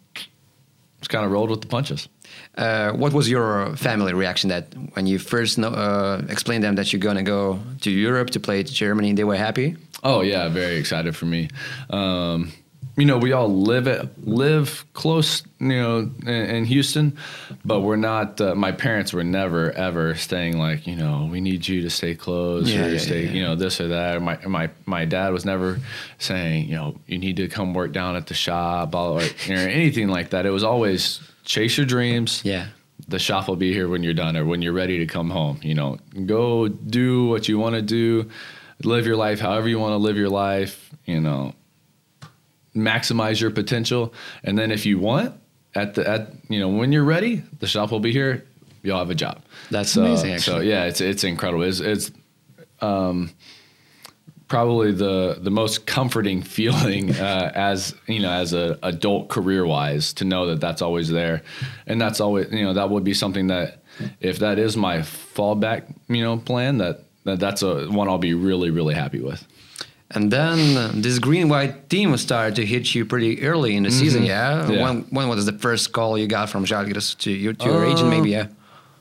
just 0.99 1.09
kind 1.09 1.25
of 1.25 1.31
rolled 1.31 1.49
with 1.49 1.61
the 1.61 1.67
punches. 1.67 2.09
Uh, 2.57 2.91
what 2.91 3.13
was 3.13 3.29
your 3.29 3.75
family 3.77 4.13
reaction 4.13 4.49
that 4.49 4.73
when 4.93 5.05
you 5.05 5.19
first 5.19 5.57
know, 5.57 5.69
uh, 5.69 6.21
explained 6.27 6.63
them 6.63 6.75
that 6.75 6.91
you're 6.91 6.99
gonna 6.99 7.23
go 7.23 7.59
to 7.81 7.91
Europe 7.91 8.31
to 8.31 8.39
play 8.39 8.63
to 8.63 8.73
Germany? 8.73 9.13
They 9.13 9.23
were 9.23 9.35
happy. 9.35 9.77
Oh 10.03 10.21
yeah, 10.21 10.49
very 10.49 10.75
excited 10.75 11.15
for 11.15 11.25
me. 11.25 11.49
Um, 11.89 12.51
you 12.97 13.05
know, 13.05 13.19
we 13.19 13.31
all 13.31 13.47
live 13.47 13.87
at, 13.87 14.27
live 14.27 14.83
close, 14.93 15.43
you 15.59 15.67
know, 15.67 15.99
in, 15.99 16.27
in 16.27 16.65
Houston, 16.65 17.15
but 17.63 17.81
we're 17.81 17.95
not. 17.95 18.41
Uh, 18.41 18.55
my 18.55 18.71
parents 18.71 19.13
were 19.13 19.23
never 19.23 19.71
ever 19.71 20.15
staying 20.15 20.57
like, 20.57 20.87
you 20.87 20.95
know, 20.95 21.29
we 21.31 21.39
need 21.39 21.67
you 21.67 21.83
to 21.83 21.91
stay 21.91 22.15
close 22.15 22.69
yeah, 22.69 22.85
or 22.85 22.89
yeah, 22.89 22.97
stay, 22.97 23.25
yeah, 23.25 23.31
you 23.31 23.43
know, 23.43 23.55
this 23.55 23.79
or 23.79 23.89
that. 23.89 24.19
My 24.23 24.43
my 24.47 24.71
my 24.87 25.05
dad 25.05 25.31
was 25.31 25.45
never 25.45 25.79
saying, 26.17 26.67
you 26.67 26.75
know, 26.75 26.99
you 27.05 27.19
need 27.19 27.37
to 27.37 27.47
come 27.47 27.75
work 27.75 27.91
down 27.91 28.15
at 28.15 28.25
the 28.25 28.33
shop 28.33 28.95
or, 28.95 29.21
or 29.21 29.23
anything 29.47 30.07
like 30.07 30.31
that. 30.31 30.47
It 30.47 30.51
was 30.51 30.63
always 30.63 31.19
chase 31.45 31.77
your 31.77 31.85
dreams. 31.85 32.41
Yeah. 32.43 32.67
The 33.07 33.19
shop 33.19 33.47
will 33.47 33.55
be 33.57 33.71
here 33.71 33.87
when 33.87 34.01
you're 34.01 34.15
done 34.15 34.35
or 34.35 34.43
when 34.43 34.63
you're 34.63 34.73
ready 34.73 34.97
to 34.97 35.05
come 35.05 35.29
home. 35.29 35.59
You 35.61 35.75
know, 35.75 35.99
go 36.25 36.67
do 36.67 37.27
what 37.27 37.47
you 37.47 37.59
want 37.59 37.75
to 37.75 37.83
do, 37.83 38.27
live 38.83 39.05
your 39.05 39.15
life 39.15 39.39
however 39.39 39.69
you 39.69 39.77
want 39.77 39.93
to 39.93 39.97
live 39.97 40.17
your 40.17 40.29
life. 40.29 40.89
You 41.05 41.21
know, 41.21 41.53
maximize 42.77 43.41
your 43.41 43.51
potential. 43.51 44.13
And 44.43 44.57
then 44.57 44.71
if 44.71 44.85
you 44.85 44.99
want, 44.99 45.35
at 45.75 45.93
the 45.93 46.09
at 46.09 46.31
you 46.49 46.59
know 46.59 46.69
when 46.69 46.91
you're 46.91 47.03
ready, 47.03 47.43
the 47.59 47.67
shop 47.67 47.91
will 47.91 47.99
be 47.99 48.11
here. 48.11 48.45
You'll 48.83 48.97
have 48.97 49.09
a 49.09 49.15
job. 49.15 49.41
That's 49.69 49.91
so, 49.91 50.05
amazing. 50.05 50.33
Actually. 50.33 50.57
So 50.57 50.61
yeah, 50.61 50.85
it's 50.85 51.01
it's 51.01 51.23
incredible. 51.23 51.63
It's 51.63 51.79
it's 51.79 52.11
um, 52.81 53.31
probably 54.47 54.91
the 54.91 55.37
the 55.39 55.51
most 55.51 55.85
comforting 55.85 56.41
feeling 56.57 57.11
uh, 57.15 57.51
as 57.53 57.95
you 58.07 58.19
know 58.19 58.31
as 58.31 58.53
a 58.53 58.79
adult 58.83 59.29
career 59.29 59.65
wise 59.65 60.13
to 60.13 60.25
know 60.25 60.47
that 60.47 60.59
that's 60.59 60.81
always 60.81 61.09
there, 61.09 61.43
and 61.85 61.99
that's 61.99 62.19
always 62.19 62.51
you 62.51 62.63
know 62.63 62.73
that 62.73 62.89
would 62.89 63.03
be 63.03 63.13
something 63.13 63.47
that 63.47 63.83
if 64.19 64.39
that 64.39 64.59
is 64.59 64.77
my 64.77 64.99
fallback 64.99 65.83
you 66.07 66.23
know 66.23 66.37
plan 66.37 66.77
that, 66.77 67.03
that 67.23 67.39
that's 67.39 67.61
a 67.61 67.87
one 67.87 68.07
I'll 68.07 68.17
be 68.17 68.33
really 68.33 68.69
really 68.69 68.95
happy 68.95 69.19
with. 69.19 69.45
And 70.11 70.31
then 70.31 71.01
this 71.01 71.19
green 71.19 71.49
white 71.49 71.89
team 71.89 72.15
started 72.15 72.55
to 72.55 72.65
hit 72.65 72.95
you 72.95 73.05
pretty 73.05 73.43
early 73.43 73.75
in 73.75 73.83
the 73.83 73.89
mm-hmm. 73.89 73.99
season, 73.99 74.23
yeah? 74.23 74.69
yeah? 74.69 74.81
When 74.83 75.01
when 75.09 75.27
was 75.27 75.45
the 75.45 75.53
first 75.53 75.91
call 75.91 76.17
you 76.17 76.27
got 76.27 76.49
from 76.49 76.65
Žalgiris 76.65 77.17
to 77.19 77.31
your 77.31 77.53
to 77.53 77.65
your 77.65 77.85
uh, 77.85 77.91
agent, 77.91 78.09
maybe? 78.09 78.29
Yeah. 78.29 78.47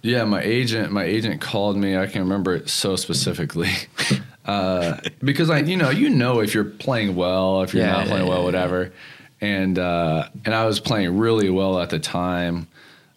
Yeah, 0.02 0.24
my 0.24 0.40
agent 0.40 0.92
my 0.92 1.04
agent 1.04 1.40
called 1.40 1.76
me. 1.76 1.96
I 1.96 2.06
can 2.06 2.22
remember 2.22 2.54
it 2.54 2.68
so 2.68 2.96
specifically. 2.96 3.70
uh, 4.46 4.98
because 5.22 5.50
I 5.50 5.60
you 5.60 5.76
know 5.76 5.90
you 5.90 6.10
know 6.10 6.40
if 6.40 6.54
you're 6.54 6.64
playing 6.64 7.16
well 7.16 7.62
if 7.62 7.74
you're 7.74 7.84
yeah, 7.84 7.92
not 7.92 8.06
playing 8.06 8.26
yeah, 8.26 8.32
well 8.32 8.44
whatever, 8.44 8.92
and 9.40 9.78
uh, 9.78 10.28
and 10.44 10.54
I 10.54 10.66
was 10.66 10.80
playing 10.80 11.16
really 11.18 11.50
well 11.50 11.80
at 11.80 11.90
the 11.90 11.98
time. 11.98 12.68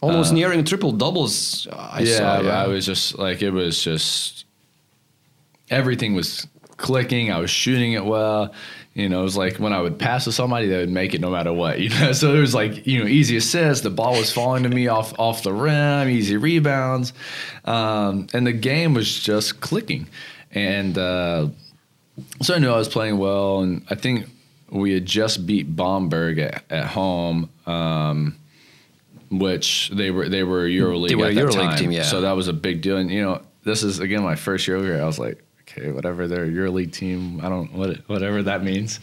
Almost 0.02 0.32
uh, 0.32 0.36
nearing 0.36 0.64
triple 0.64 0.92
doubles. 0.92 1.68
I 1.72 2.02
yeah, 2.02 2.18
saw, 2.18 2.42
yeah, 2.42 2.64
I 2.64 2.68
was 2.68 2.86
just 2.86 3.20
like 3.20 3.42
it 3.42 3.52
was 3.52 3.84
just 3.84 4.46
everything 5.70 6.16
was 6.16 6.48
clicking. 6.80 7.32
I 7.32 7.40
was 7.40 7.52
shooting 7.52 7.94
it 7.94 8.04
well. 8.04 8.54
You 8.96 9.08
know, 9.08 9.20
it 9.20 9.24
was 9.24 9.38
like 9.38 9.58
when 9.58 9.72
I 9.72 9.80
would 9.80 10.00
pass 10.00 10.24
to 10.24 10.32
somebody, 10.32 10.68
they 10.68 10.78
would 10.78 10.90
make 10.90 11.14
it 11.14 11.22
no 11.22 11.30
matter 11.30 11.54
what. 11.54 11.80
You 11.90 11.90
know, 11.90 12.12
so 12.12 12.34
it 12.36 12.40
was 12.40 12.56
like 12.56 12.88
you 12.88 13.00
know 13.00 13.06
easy 13.06 13.38
assists. 13.38 13.84
The 13.84 13.92
ball 13.92 14.14
was 14.14 14.34
falling 14.34 14.64
to 14.64 14.70
me 14.70 14.88
off 14.88 15.18
off 15.20 15.44
the 15.44 15.54
rim, 15.54 16.10
easy 16.10 16.38
rebounds, 16.38 17.14
um, 17.66 18.28
and 18.34 18.48
the 18.48 18.52
game 18.54 18.94
was 18.96 19.20
just 19.20 19.62
clicking. 19.62 20.08
And 20.52 20.98
uh, 20.98 21.50
so 22.42 22.56
I 22.56 22.60
knew 22.60 22.70
I 22.72 22.78
was 22.78 22.90
playing 22.90 23.20
well, 23.20 23.60
and 23.60 23.86
I 23.90 23.96
think 23.96 24.26
we 24.72 24.94
had 24.94 25.06
just 25.06 25.46
beat 25.46 25.76
Bamberg 25.76 26.40
at, 26.40 26.64
at 26.70 26.86
home, 26.88 27.50
um, 27.66 28.36
which 29.32 29.92
they 29.94 30.12
were 30.12 30.28
they 30.28 30.44
were 30.44 30.68
EuroLeague 30.68 31.10
They 31.10 31.16
were 31.16 31.28
at 31.28 31.36
that 31.36 31.46
EuroLeague 31.46 31.54
time. 31.54 31.78
team, 31.78 31.92
yeah. 31.92 32.04
So 32.04 32.22
that 32.22 32.34
was 32.34 32.48
a 32.48 32.54
big 32.54 32.82
deal. 32.82 32.98
And 32.98 33.12
you 33.12 33.22
know, 33.22 33.42
this 33.64 33.84
is 33.84 34.00
again 34.00 34.24
my 34.24 34.36
first 34.36 34.68
year 34.68 34.78
over 34.78 34.86
here. 34.86 35.02
I 35.02 35.06
was 35.06 35.20
like, 35.20 35.44
okay, 35.72 35.92
whatever 35.92 36.28
their 36.28 36.46
EuroLeague 36.48 36.92
team, 36.94 37.40
I 37.44 37.50
don't 37.50 37.72
what 37.74 37.98
whatever 38.08 38.44
that 38.44 38.64
means. 38.64 39.00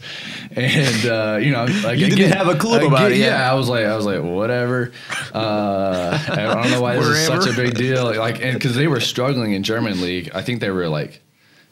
And 0.51 1.05
uh, 1.05 1.37
you 1.41 1.51
know, 1.51 1.65
like 1.83 1.97
You 1.97 2.05
didn't 2.07 2.13
again- 2.13 2.31
have 2.33 2.47
a 2.47 2.55
clue 2.55 2.75
again, 2.75 2.87
about 2.87 3.11
it, 3.11 3.17
Yeah, 3.17 3.27
yeah. 3.39 3.51
I 3.51 3.53
was 3.53 3.69
like, 3.69 3.85
I 3.85 3.95
was 3.95 4.05
like, 4.05 4.23
whatever. 4.23 4.91
Uh, 5.33 6.17
I 6.29 6.35
don't 6.53 6.71
know 6.71 6.81
why 6.81 6.95
this 6.95 7.05
is 7.07 7.25
such 7.25 7.47
a 7.47 7.53
big 7.55 7.75
deal. 7.75 8.05
Like, 8.05 8.41
and 8.43 8.53
because 8.53 8.75
they 8.75 8.87
were 8.87 8.99
struggling 8.99 9.53
in 9.53 9.63
German 9.63 10.01
league, 10.01 10.31
I 10.33 10.41
think 10.41 10.61
they 10.61 10.71
were 10.71 10.89
like 10.89 11.21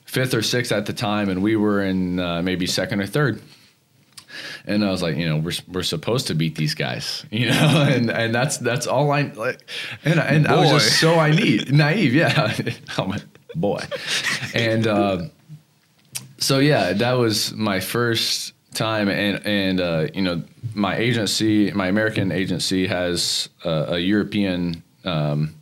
fifth 0.06 0.34
or 0.34 0.41
sixth 0.41 0.72
at 0.72 0.86
the 0.86 0.93
time, 0.93 1.30
and 1.30 1.41
we 1.43 1.56
were 1.56 1.82
in 1.84 2.20
uh, 2.20 2.41
maybe 2.41 2.66
second 2.68 3.02
or 3.02 3.06
third. 3.08 3.41
And 4.68 4.84
I 4.84 4.89
was 4.91 5.02
like, 5.02 5.16
you 5.16 5.28
know, 5.30 5.38
we're 5.38 5.54
we're 5.72 5.84
supposed 5.84 6.28
to 6.28 6.36
beat 6.36 6.56
these 6.56 6.74
guys, 6.74 7.26
you 7.32 7.50
know, 7.50 7.86
and 7.89 8.10
and 8.10 8.34
that's 8.36 8.58
that's 8.58 8.88
all 8.88 9.12
I 9.12 9.24
like, 9.24 9.70
and 10.04 10.20
and 10.20 10.48
I 10.48 10.60
was 10.60 10.72
just 10.72 11.00
so 11.00 11.16
I 11.16 11.32
need 11.32 11.72
naive, 11.72 12.14
yeah, 12.14 12.54
I'm 12.98 13.12
a 13.14 13.20
boy, 13.56 13.82
and 14.53 14.86
uh, 14.88 15.22
so 16.38 16.60
yeah, 16.60 16.93
that 16.93 17.14
was 17.14 17.53
my 17.53 17.80
first 17.80 18.53
time, 18.74 19.10
and 19.10 19.45
and 19.45 19.80
uh, 19.82 20.08
you 20.14 20.22
know, 20.22 20.43
my 20.74 20.95
agency, 20.97 21.72
my 21.72 21.88
American 21.88 22.32
agency 22.32 22.88
has 22.88 23.49
uh, 23.64 23.86
a 23.89 23.99
European. 23.99 24.84
Um, 25.03 25.56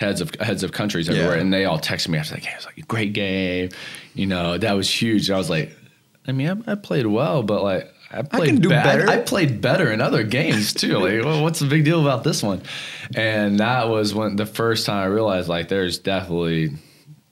heads 0.00 0.20
of 0.20 0.34
heads 0.40 0.64
of 0.64 0.72
countries 0.72 1.08
everywhere, 1.08 1.36
Yeah. 1.36 1.40
and 1.42 1.52
they 1.52 1.64
all 1.64 1.78
texted 1.78 2.08
me. 2.08 2.18
I 2.18 2.22
like, 2.22 2.42
"Hey, 2.42 2.52
it 2.52 2.56
was 2.56 2.66
like 2.66 2.78
a 2.78 2.82
great 2.82 3.12
game, 3.12 3.68
you 4.14 4.26
know, 4.26 4.58
that 4.58 4.72
was 4.72 4.90
huge." 4.90 5.30
I 5.30 5.38
was 5.38 5.48
like, 5.48 5.70
"I 6.26 6.32
mean, 6.32 6.64
I, 6.66 6.72
I 6.72 6.74
played 6.74 7.06
well, 7.06 7.44
but 7.44 7.62
like, 7.62 7.88
I 8.10 8.22
played 8.22 8.46
can 8.48 8.56
do 8.60 8.68
ba- 8.70 8.82
better. 8.82 9.08
I, 9.08 9.18
played 9.18 9.60
better 9.60 9.92
in 9.92 10.00
other 10.00 10.24
games 10.24 10.74
too. 10.74 10.98
like, 10.98 11.24
well, 11.24 11.44
what's 11.44 11.60
the 11.60 11.66
big 11.66 11.84
deal 11.84 12.00
about 12.00 12.24
this 12.24 12.42
one?" 12.42 12.62
And 13.14 13.60
that 13.60 13.88
was 13.88 14.12
when 14.12 14.34
the 14.34 14.46
first 14.46 14.86
time 14.86 14.96
I 14.96 15.06
realized 15.06 15.48
like 15.48 15.68
there's 15.68 15.98
definitely 16.00 16.72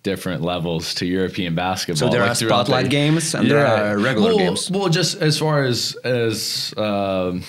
different 0.03 0.43
levels 0.43 0.95
to 0.95 1.07
European 1.07 1.55
basketball. 1.55 2.09
So 2.09 2.13
there 2.13 2.23
like, 2.23 2.31
are 2.31 2.35
spotlight 2.35 2.85
the- 2.85 2.91
games 2.91 3.35
and 3.35 3.51
there 3.51 3.67
are 3.67 3.99
regular 3.99 4.31
well, 4.31 4.39
games. 4.39 4.71
Well, 4.71 4.89
just 4.89 5.21
as 5.21 5.39
far 5.39 5.65
as 5.65 5.95
as 6.05 6.75
um, 6.77 7.43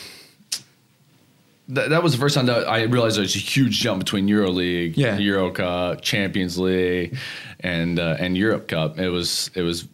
that, 1.69 1.89
that 1.89 2.03
was 2.03 2.11
the 2.11 2.17
first 2.19 2.35
time 2.35 2.47
that 2.47 2.67
I 2.67 2.83
realized 2.83 3.17
there's 3.17 3.35
a 3.35 3.39
huge 3.39 3.79
jump 3.79 3.99
between 3.99 4.27
EuroLeague, 4.27 4.97
Yeah. 4.97 5.17
Euro 5.17 5.51
Cup, 5.51 6.01
Champions 6.01 6.57
League, 6.57 7.17
and 7.61 7.97
uh, 7.99 8.17
and 8.19 8.37
Europe 8.37 8.67
Cup. 8.67 8.99
It 8.99 9.09
was 9.09 9.49
it 9.55 9.61
was 9.61 9.87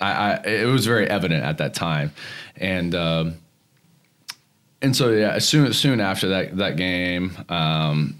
I, 0.00 0.12
I 0.12 0.34
it 0.48 0.66
was 0.66 0.86
very 0.86 1.06
evident 1.06 1.44
at 1.44 1.58
that 1.58 1.74
time, 1.74 2.12
and 2.56 2.94
um, 2.94 3.34
and 4.80 4.96
so 4.96 5.10
yeah, 5.10 5.38
soon 5.38 5.72
soon 5.74 6.00
after 6.00 6.28
that 6.28 6.56
that 6.56 6.76
game, 6.76 7.36
um, 7.48 8.18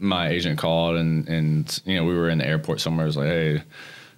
my 0.00 0.28
agent 0.30 0.58
called 0.58 0.96
and 0.96 1.28
and 1.28 1.80
you 1.84 1.96
know 1.96 2.04
we 2.04 2.14
were 2.14 2.28
in 2.30 2.38
the 2.38 2.46
airport 2.46 2.80
somewhere. 2.80 3.04
I 3.04 3.06
was 3.06 3.16
like, 3.16 3.28
hey. 3.28 3.62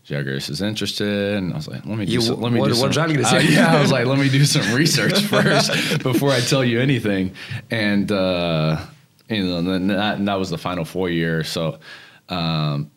Žalgiris 0.05 0.51
is 0.51 0.61
interested, 0.61 1.35
and 1.35 1.53
I 1.53 1.57
was 1.57 1.69
like, 1.69 1.87
"Let 1.87 1.97
me 1.97 2.07
do 2.07 2.13
You- 2.13 2.21
some, 2.23 2.41
let 2.41 2.53
me 2.53 2.59
what- 2.59 2.71
do 2.71 2.75
some." 2.75 2.89
what 2.89 2.97
Žalgiris 2.97 3.33
Uh, 3.33 3.37
yeah, 3.39 3.77
I 3.77 3.81
was 3.81 3.93
like, 3.93 4.05
"Let 4.05 4.19
me 4.19 4.29
do 4.29 4.45
some 4.45 4.75
research 4.83 5.17
first 5.21 6.03
before 6.03 6.31
I 6.33 6.41
tell 6.41 6.65
you 6.65 6.81
anything." 6.81 7.35
And 7.71 8.11
uh, 8.11 8.81
you 9.29 9.45
know, 9.45 9.63
then 9.63 9.87
that, 9.87 10.19
and 10.19 10.27
that 10.27 10.41
was 10.41 10.51
the 10.51 10.59
final 10.59 10.85
four 10.85 11.09
year. 11.09 11.45
So, 11.45 11.79
um, 12.29 12.91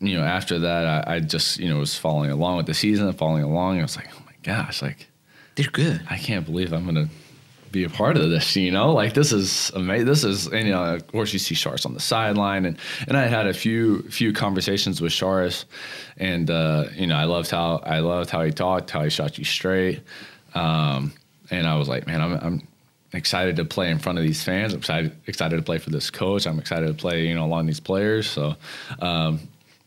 you 0.00 0.16
know, 0.18 0.24
after 0.24 0.58
that, 0.58 1.06
I, 1.08 1.14
I 1.14 1.20
just 1.20 1.60
you 1.60 1.68
know 1.68 1.78
was 1.78 1.96
following 1.96 2.32
along 2.32 2.56
with 2.56 2.66
the 2.66 2.74
season, 2.74 3.12
following 3.12 3.44
along. 3.44 3.78
I 3.78 3.82
was 3.82 3.94
like, 3.96 4.08
"Oh 4.12 4.22
my 4.26 4.34
gosh!" 4.42 4.82
Like, 4.82 5.06
They're 5.54 5.70
good. 5.70 6.02
I 6.10 6.18
can't 6.18 6.44
believe 6.44 6.72
I'm 6.72 6.84
gonna 6.84 7.08
be 7.72 7.84
a 7.84 7.88
part 7.88 8.16
of 8.16 8.30
this. 8.30 8.54
You 8.54 8.70
know, 8.70 8.92
like 8.92 9.14
this 9.14 9.32
is 9.32 9.70
amazing. 9.74 10.06
This 10.06 10.24
is, 10.24 10.46
and 10.46 10.66
you 10.66 10.72
know, 10.72 10.94
of 10.94 11.06
course 11.08 11.32
you 11.32 11.38
see 11.38 11.54
Sharas 11.54 11.86
on 11.86 11.94
the 11.94 12.00
sideline, 12.00 12.66
and 12.66 12.78
and 13.08 13.16
I 13.16 13.26
had 13.26 13.46
a 13.46 13.54
few 13.54 14.02
few 14.02 14.32
conversations 14.32 15.00
with 15.00 15.12
Sharas, 15.12 15.64
and 16.18 16.50
uh, 16.50 16.84
you 16.94 17.06
know, 17.06 17.16
I 17.16 17.24
loved 17.24 17.50
how 17.50 17.76
I 17.78 18.00
loved 18.00 18.30
how 18.30 18.42
he 18.42 18.52
talked, 18.52 18.90
how 18.90 19.02
he 19.02 19.10
shot 19.10 19.38
you 19.38 19.44
straight, 19.44 20.02
um, 20.54 21.12
and 21.50 21.66
I 21.66 21.76
was 21.76 21.88
like, 21.88 22.06
man, 22.06 22.20
I'm. 22.20 22.34
I'm 22.34 22.68
excited 23.14 23.56
to 23.56 23.64
play 23.66 23.90
in 23.90 23.98
front 23.98 24.18
of 24.18 24.24
these 24.24 24.42
fans. 24.42 24.72
I'm 24.72 24.78
excited 24.78 25.16
excited 25.26 25.56
to 25.56 25.62
play 25.62 25.78
for 25.78 25.90
this 25.90 26.10
coach. 26.10 26.46
I'm 26.46 26.58
excited 26.58 26.86
to 26.86 26.94
play, 26.94 27.26
you 27.26 27.34
know, 27.34 27.44
along 27.44 27.66
these 27.66 27.78
players. 27.78 28.26
So 28.26 28.56
um, 29.00 29.40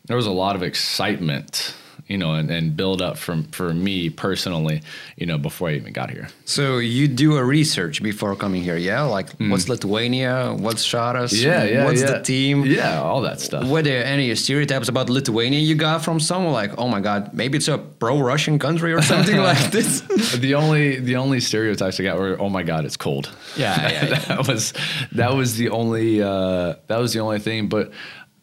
there 0.06 0.16
was 0.16 0.26
a 0.26 0.32
lot 0.32 0.54
of 0.54 0.62
excitement, 0.62 1.74
you 2.06 2.16
know, 2.16 2.34
and, 2.34 2.50
and 2.50 2.76
build 2.76 3.02
up 3.02 3.18
from 3.18 3.44
for 3.44 3.74
me 3.74 4.10
personally, 4.10 4.82
you 5.16 5.26
know, 5.26 5.38
before 5.38 5.68
I 5.68 5.74
even 5.74 5.92
got 5.92 6.10
here. 6.10 6.28
So 6.44 6.78
you 6.78 7.08
do 7.08 7.36
a 7.36 7.44
research 7.44 8.02
before 8.02 8.36
coming 8.36 8.62
here, 8.62 8.76
yeah? 8.76 9.02
Like 9.02 9.30
what's 9.38 9.68
Lithuania? 9.68 10.54
What's 10.56 10.86
Sharas? 10.86 11.32
Yeah, 11.32 11.64
yeah. 11.64 11.84
What's 11.84 12.02
yeah. 12.02 12.12
the 12.12 12.22
team? 12.22 12.64
Yeah, 12.64 13.00
all 13.00 13.22
that 13.22 13.40
stuff. 13.40 13.68
Were 13.68 13.82
there 13.82 14.04
any 14.04 14.34
stereotypes 14.34 14.88
about 14.88 15.10
Lithuania 15.10 15.58
you 15.58 15.74
got 15.74 16.04
from 16.04 16.20
someone 16.20 16.52
like, 16.52 16.78
oh 16.78 16.88
my 16.88 17.00
god, 17.00 17.34
maybe 17.34 17.58
it's 17.58 17.68
a 17.68 17.78
pro-Russian 17.78 18.58
country 18.58 18.92
or 18.92 19.02
something 19.02 19.36
like 19.50 19.70
this? 19.70 20.02
The 20.36 20.54
only 20.54 21.00
the 21.00 21.16
only 21.16 21.40
stereotypes 21.40 21.98
I 21.98 22.02
got 22.02 22.18
were, 22.18 22.36
oh 22.40 22.48
my 22.48 22.62
god, 22.62 22.84
it's 22.84 22.96
cold. 22.96 23.30
Yeah, 23.56 23.74
yeah, 23.80 24.04
yeah. 24.08 24.18
that 24.18 24.46
was 24.46 24.72
that 25.12 25.34
was 25.34 25.56
the 25.56 25.70
only 25.70 26.22
uh, 26.22 26.74
that 26.88 26.98
was 26.98 27.12
the 27.12 27.20
only 27.20 27.38
thing. 27.38 27.68
But 27.68 27.92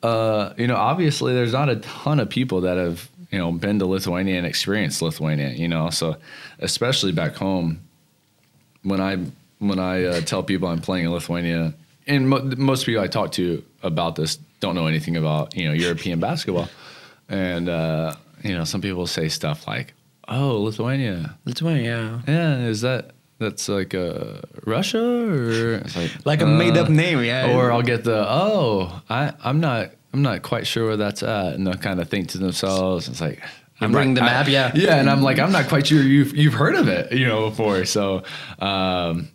uh, 0.03 0.53
you 0.57 0.67
know, 0.67 0.75
obviously, 0.75 1.33
there's 1.33 1.53
not 1.53 1.69
a 1.69 1.77
ton 1.77 2.19
of 2.19 2.29
people 2.29 2.61
that 2.61 2.77
have 2.77 3.09
you 3.33 3.39
know 3.39 3.51
been 3.51 3.79
to 3.79 3.87
Lithuania 3.87 4.37
and 4.37 4.45
experienced 4.45 5.01
Lithuania. 5.01 5.49
You 5.49 5.67
know, 5.67 5.89
so 5.89 6.17
especially 6.59 7.11
back 7.11 7.35
home, 7.35 7.81
when 8.83 9.01
I 9.01 9.17
when 9.57 9.79
I 9.79 10.03
uh, 10.03 10.21
tell 10.21 10.43
people 10.43 10.67
I'm 10.67 10.81
playing 10.81 11.05
in 11.05 11.11
Lithuania, 11.11 11.73
and 12.05 12.29
mo- 12.29 12.43
most 12.57 12.85
people 12.85 13.01
I 13.01 13.07
talk 13.07 13.31
to 13.33 13.63
about 13.81 14.15
this 14.15 14.37
don't 14.59 14.75
know 14.75 14.85
anything 14.85 15.17
about 15.17 15.55
you 15.55 15.65
know 15.67 15.73
European 15.73 16.19
basketball, 16.19 16.69
and 17.27 17.67
uh, 17.69 18.13
you 18.43 18.53
know 18.53 18.65
some 18.65 18.81
people 18.81 19.07
say 19.07 19.29
stuff 19.29 19.67
like, 19.67 19.95
"Oh, 20.27 20.61
Lithuania, 20.61 21.35
Lithuania, 21.43 22.21
yeah, 22.27 22.33
Yeah, 22.33 22.67
is 22.67 22.81
that 22.81 23.11
that's 23.39 23.67
like 23.67 23.95
uh, 23.95 24.41
Russia 24.63 25.01
or 25.01 25.79
like 25.95 26.11
like 26.23 26.41
a 26.41 26.45
uh, 26.45 26.57
made-up 26.57 26.89
name, 26.89 27.23
yeah. 27.23 27.55
Or 27.55 27.71
I'll 27.71 27.81
get 27.81 28.03
the 28.03 28.25
oh, 28.29 29.01
I 29.09 29.33
I'm 29.43 29.59
not 29.59 29.89
I'm 30.13 30.21
not 30.21 30.41
quite 30.43 30.67
sure 30.67 30.87
where 30.87 30.97
that's 30.97 31.23
at, 31.23 31.53
and 31.55 31.65
they'll 31.65 31.73
kind 31.73 31.99
of 31.99 32.07
think 32.09 32.29
to 32.29 32.37
themselves, 32.37 33.07
it's 33.09 33.21
like. 33.21 33.41
I'm 33.81 33.91
bring 33.91 34.13
not- 34.13 34.21
the 34.21 34.25
I- 34.29 34.33
map, 34.33 34.47
yeah. 34.47 34.71
yeah, 34.75 34.95
and 34.97 35.09
I'm 35.09 35.21
like, 35.23 35.39
I'm 35.39 35.51
not 35.51 35.67
quite 35.67 35.87
sure 35.87 36.01
you've 36.01 36.35
you've 36.37 36.53
heard 36.53 36.75
of 36.75 36.87
it, 36.87 37.11
you 37.11 37.25
know, 37.27 37.49
before. 37.49 37.83
So, 37.85 38.23
um, 38.59 39.27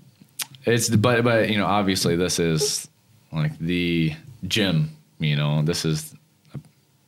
it's 0.64 0.88
but 0.88 1.24
but 1.24 1.50
you 1.50 1.58
know, 1.58 1.66
obviously 1.66 2.16
this 2.16 2.38
is 2.38 2.88
like 3.32 3.58
the 3.58 4.14
gym, 4.46 4.90
you 5.18 5.34
know, 5.36 5.62
this 5.62 5.84
is 5.84 6.14
a 6.54 6.60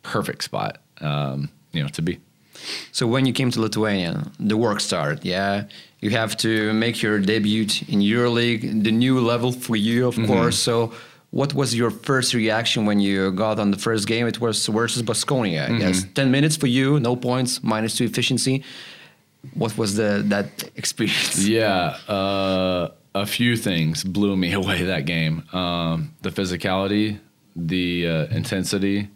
perfect 0.02 0.42
spot, 0.44 0.78
um, 1.00 1.48
you 1.72 1.82
know, 1.82 1.88
to 1.90 2.02
be. 2.02 2.18
So 2.92 3.06
when 3.06 3.24
you 3.24 3.32
came 3.32 3.50
to 3.52 3.60
Lithuania, 3.60 4.26
the 4.38 4.56
work 4.56 4.80
started. 4.80 5.24
Yeah, 5.24 5.64
you 6.00 6.10
have 6.10 6.36
to 6.38 6.72
make 6.74 7.00
your 7.00 7.20
debut 7.20 7.62
in 7.88 8.00
EuroLeague, 8.00 8.82
the 8.84 8.92
new 8.92 9.20
level 9.20 9.52
for 9.52 9.76
you, 9.76 10.08
of 10.08 10.16
course. 10.26 10.58
So, 10.58 10.92
what 11.30 11.54
was 11.54 11.74
your 11.74 11.90
first 11.90 12.34
reaction 12.34 12.86
when 12.86 12.98
you 13.00 13.30
got 13.32 13.58
on 13.58 13.70
the 13.70 13.78
first 13.78 14.06
game? 14.06 14.26
It 14.26 14.40
was 14.40 14.66
versus 14.66 15.02
Basconia. 15.02 15.70
I 15.70 15.78
guess 15.78 16.04
ten 16.14 16.30
minutes 16.30 16.56
for 16.56 16.66
you, 16.66 16.98
no 17.00 17.14
points, 17.16 17.62
minus 17.62 17.96
two 17.96 18.04
efficiency. 18.04 18.64
What 19.54 19.76
was 19.78 19.94
the 19.96 20.22
that 20.26 20.70
experience? 20.76 21.38
Yeah, 21.46 21.96
uh, 22.08 22.88
a 23.14 23.26
few 23.26 23.56
things 23.56 24.04
blew 24.04 24.36
me 24.36 24.52
away 24.60 24.82
that 24.84 25.06
game. 25.06 25.44
Um, 25.52 26.14
the 26.22 26.30
physicality, 26.30 27.18
the 27.54 28.06
uh, 28.08 28.26
intensity, 28.26 29.08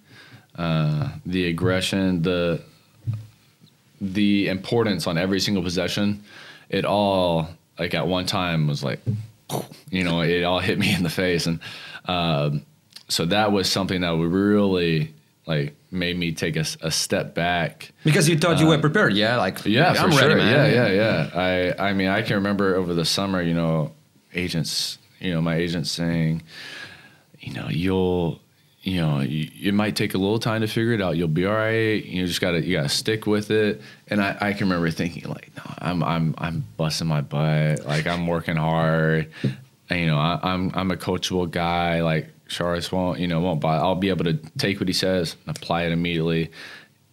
uh, 0.57 1.09
the 1.27 1.47
aggression, 1.47 2.23
the 2.23 2.63
the 4.01 4.49
importance 4.49 5.07
on 5.07 5.19
every 5.19 5.41
single 5.41 5.63
possession. 5.63 6.23
It 6.69 6.85
all 6.85 7.49
like 7.79 7.95
at 7.95 8.07
one 8.07 8.27
time 8.27 8.69
was 8.69 8.83
like, 8.85 9.01
you 9.91 10.05
know, 10.05 10.21
it 10.23 10.45
all 10.45 10.61
hit 10.61 10.79
me 10.79 10.95
in 10.95 11.03
the 11.03 11.11
face, 11.11 11.47
and 11.47 11.59
um, 12.07 12.65
so 13.09 13.27
that 13.27 13.53
was 13.53 13.71
something 13.71 14.01
that 14.01 14.15
really 14.17 15.15
like 15.47 15.75
made 15.91 16.17
me 16.19 16.33
take 16.33 16.57
a, 16.57 16.65
a 16.81 16.91
step 16.91 17.35
back. 17.35 17.93
Because 18.03 18.29
you 18.29 18.39
thought 18.39 18.59
you 18.59 18.67
were 18.67 18.79
prepared. 18.79 19.13
Yeah, 19.15 19.37
like 19.37 19.65
Yeah, 19.67 19.91
I'm 19.91 20.11
for 20.11 20.17
ready, 20.17 20.19
sure. 20.19 20.37
man. 20.37 20.73
Yeah, 20.73 20.87
yeah, 20.89 20.93
yeah. 21.35 21.75
I, 21.79 21.89
I 21.91 21.93
mean, 21.93 22.09
I 22.09 22.23
can 22.23 22.37
remember 22.37 22.75
over 22.77 22.95
the 22.95 23.05
summer, 23.05 23.43
you 23.43 23.55
know, 23.55 23.93
agents, 24.35 24.99
you 25.21 25.33
know, 25.33 25.41
my 25.43 25.57
agents 25.57 25.91
saying, 25.91 26.43
you 27.41 27.53
know, 27.53 27.69
you'll, 27.69 28.41
you 28.83 29.01
know, 29.01 29.21
you, 29.21 29.49
it 29.63 29.75
might 29.75 29.97
take 29.97 30.15
a 30.15 30.19
little 30.19 30.39
time 30.39 30.63
to 30.63 30.67
figure 30.67 30.93
it 30.93 31.01
out. 31.03 31.17
You'll 31.17 31.29
be 31.29 31.45
all 31.47 31.55
right. 31.55 32.03
You 32.05 32.27
just 32.27 32.41
gotta, 32.41 32.63
you 32.65 32.77
gotta 32.77 32.89
stick 32.89 33.27
with 33.27 33.51
it. 33.51 33.81
And 34.09 34.23
I, 34.23 34.37
I 34.41 34.53
can 34.55 34.69
remember 34.69 34.91
thinking 34.91 35.29
like, 35.29 35.51
no, 35.57 35.63
I'm, 35.79 36.03
I'm, 36.03 36.35
I'm 36.39 36.65
busting 36.79 37.07
my 37.07 37.21
butt. 37.21 37.87
Like 37.87 38.07
I'm 38.07 38.27
working 38.27 38.57
hard. 38.57 39.31
You 39.91 40.07
know, 40.07 40.19
I, 40.19 40.39
I'm, 40.43 40.71
I'm 40.75 40.91
a 40.91 40.97
coachable 40.97 41.51
guy. 41.51 42.03
Like 42.03 42.29
Sharas 42.49 42.91
won't, 42.91 43.19
you 43.21 43.27
know, 43.29 43.41
won't 43.41 43.61
buy. 43.61 43.77
I'll 43.77 43.95
be 43.95 44.09
able 44.09 44.25
to 44.25 44.35
take 44.59 44.81
what 44.81 44.89
he 44.89 44.95
says 44.95 45.37
and 45.47 45.57
apply 45.57 45.85
it 45.85 45.93
immediately. 45.93 46.51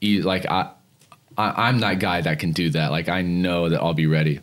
E- 0.01 0.21
Like 0.21 0.45
I, 0.45 0.71
I, 1.37 1.67
I'm 1.67 1.79
that 1.79 1.99
guy 1.99 2.21
that 2.21 2.39
can 2.39 2.51
do 2.51 2.69
that. 2.71 2.91
Like 2.91 3.09
I 3.09 3.21
know 3.21 3.69
that 3.69 3.81
I'll 3.81 3.93
be 3.93 4.07
ready. 4.07 4.39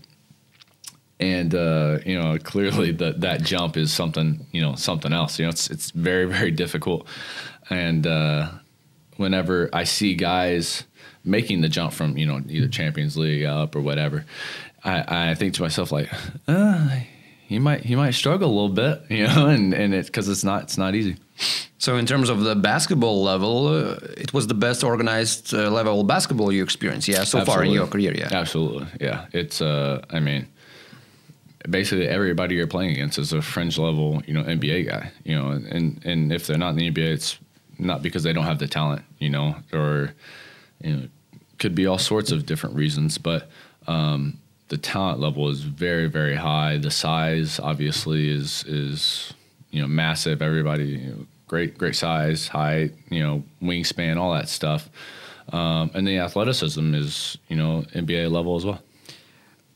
And 1.20 1.54
uh, 1.54 1.98
you 2.06 2.20
know, 2.20 2.38
clearly 2.42 2.92
that 2.92 3.20
that 3.22 3.42
jump 3.42 3.76
is 3.76 3.92
something, 3.92 4.46
you 4.52 4.60
know, 4.60 4.74
something 4.76 5.12
else. 5.12 5.38
You 5.38 5.46
know, 5.46 5.50
it's 5.50 5.68
it's 5.70 5.90
very 5.90 6.26
very 6.26 6.50
difficult. 6.50 7.06
And 7.70 8.06
uh, 8.06 8.50
whenever 9.16 9.68
I 9.72 9.84
see 9.84 10.14
guys 10.14 10.84
making 11.24 11.60
the 11.60 11.68
jump 11.68 11.92
from 11.92 12.16
you 12.16 12.26
know 12.26 12.40
either 12.48 12.68
Champions 12.68 13.16
League 13.16 13.44
up 13.44 13.74
or 13.74 13.80
whatever, 13.80 14.24
I, 14.84 15.30
I 15.30 15.34
think 15.34 15.54
to 15.54 15.62
myself 15.62 15.90
like, 15.92 16.08
uh, 16.48 17.00
he 17.48 17.58
might 17.58 17.80
he 17.80 17.96
might 17.96 18.10
struggle 18.10 18.50
a 18.50 18.52
little 18.52 18.68
bit, 18.68 19.02
you 19.08 19.26
know, 19.26 19.46
and 19.46 19.72
and 19.72 19.94
it 19.94 20.06
because 20.06 20.28
it's 20.28 20.44
not 20.44 20.64
it's 20.64 20.76
not 20.76 20.94
easy. 20.94 21.16
So 21.78 21.96
in 21.96 22.04
terms 22.04 22.28
of 22.28 22.40
the 22.40 22.54
basketball 22.54 23.22
level, 23.22 23.68
uh, 23.68 23.96
it 24.16 24.34
was 24.34 24.48
the 24.48 24.54
best 24.54 24.84
organized 24.84 25.54
uh, 25.54 25.70
level 25.70 26.04
basketball 26.04 26.52
you 26.52 26.62
experienced, 26.62 27.08
yeah, 27.08 27.24
so 27.24 27.44
far 27.44 27.64
in 27.64 27.70
your 27.70 27.86
career, 27.86 28.12
yeah. 28.14 28.28
Absolutely, 28.32 28.88
yeah. 29.00 29.26
It's 29.32 29.62
uh, 29.62 30.02
I 30.10 30.20
mean, 30.20 30.46
basically 31.70 32.06
everybody 32.06 32.54
you're 32.54 32.66
playing 32.66 32.90
against 32.90 33.18
is 33.18 33.32
a 33.32 33.40
fringe 33.40 33.78
level, 33.78 34.22
you 34.26 34.34
know, 34.34 34.42
NBA 34.42 34.86
guy, 34.86 35.10
you 35.24 35.34
know, 35.34 35.52
and 35.52 36.04
and 36.04 36.32
if 36.32 36.46
they're 36.46 36.58
not 36.58 36.70
in 36.70 36.76
the 36.76 36.90
NBA, 36.90 37.12
it's 37.12 37.38
not 37.78 38.02
because 38.02 38.24
they 38.24 38.34
don't 38.34 38.44
have 38.44 38.58
the 38.58 38.68
talent, 38.68 39.02
you 39.18 39.30
know, 39.30 39.56
or 39.72 40.12
you 40.82 40.96
know, 40.96 41.08
could 41.58 41.74
be 41.74 41.86
all 41.86 41.98
sorts 41.98 42.30
of 42.30 42.44
different 42.44 42.76
reasons, 42.76 43.16
but 43.16 43.48
um, 43.86 44.38
the 44.68 44.78
talent 44.78 45.20
level 45.20 45.48
is 45.48 45.62
very 45.62 46.06
very 46.06 46.36
high. 46.36 46.78
The 46.78 46.90
size 46.90 47.58
obviously 47.60 48.28
is 48.30 48.64
is 48.64 49.32
you 49.70 49.80
know 49.82 49.88
massive. 49.88 50.42
Everybody 50.42 50.84
you 50.84 51.10
know, 51.10 51.26
great 51.46 51.76
great 51.78 51.96
size, 51.96 52.48
height, 52.48 52.92
you 53.10 53.20
know, 53.20 53.42
wingspan, 53.62 54.16
all 54.16 54.32
that 54.34 54.48
stuff. 54.48 54.88
Um, 55.52 55.90
and 55.94 56.06
the 56.06 56.18
athleticism 56.18 56.94
is, 56.94 57.38
you 57.48 57.56
know, 57.56 57.84
NBA 57.94 58.30
level 58.30 58.56
as 58.56 58.66
well. 58.66 58.82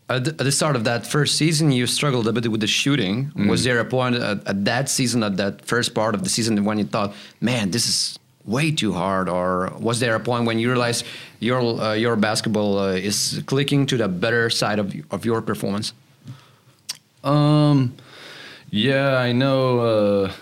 At 0.09 0.25
the, 0.25 0.31
at 0.33 0.39
the 0.39 0.53
start 0.53 0.77
of 0.77 0.85
that 0.85 1.07
first 1.07 1.37
season, 1.37 1.73
you 1.73 1.87
struggled 1.87 2.29
a 2.29 2.33
bit 2.33 2.47
with 2.49 2.61
the 2.61 2.67
shooting. 2.67 3.27
Mm-hmm. 3.27 3.49
Was 3.49 3.65
there 3.65 3.81
a 3.81 3.85
point 3.85 4.17
at, 4.17 4.47
at 4.47 4.65
that 4.67 4.91
season, 4.91 5.23
at 5.23 5.39
that 5.39 5.65
first 5.65 5.95
part 5.95 6.15
of 6.15 6.25
the 6.25 6.29
season, 6.29 6.63
when 6.65 6.79
you 6.79 6.85
thought, 6.85 7.15
"Man, 7.41 7.71
this 7.71 7.89
is 7.89 8.19
way 8.45 8.73
too 8.73 8.93
hard," 8.93 9.29
or 9.29 9.73
was 9.79 10.01
there 10.01 10.15
a 10.15 10.21
point 10.21 10.47
when 10.47 10.59
you 10.59 10.69
realized 10.69 11.05
your 11.41 11.61
uh, 11.61 11.95
your 11.95 12.17
basketball 12.17 12.79
uh, 12.79 12.93
is 12.93 13.43
clicking 13.47 13.87
to 13.87 13.97
the 13.97 14.09
better 14.09 14.51
side 14.51 14.79
of 14.79 14.95
of 15.11 15.25
your 15.25 15.43
performance? 15.43 15.93
Um, 17.25 17.95
yeah, 18.71 19.17
I 19.17 19.33
know 19.33 19.81
uh, 19.81 20.33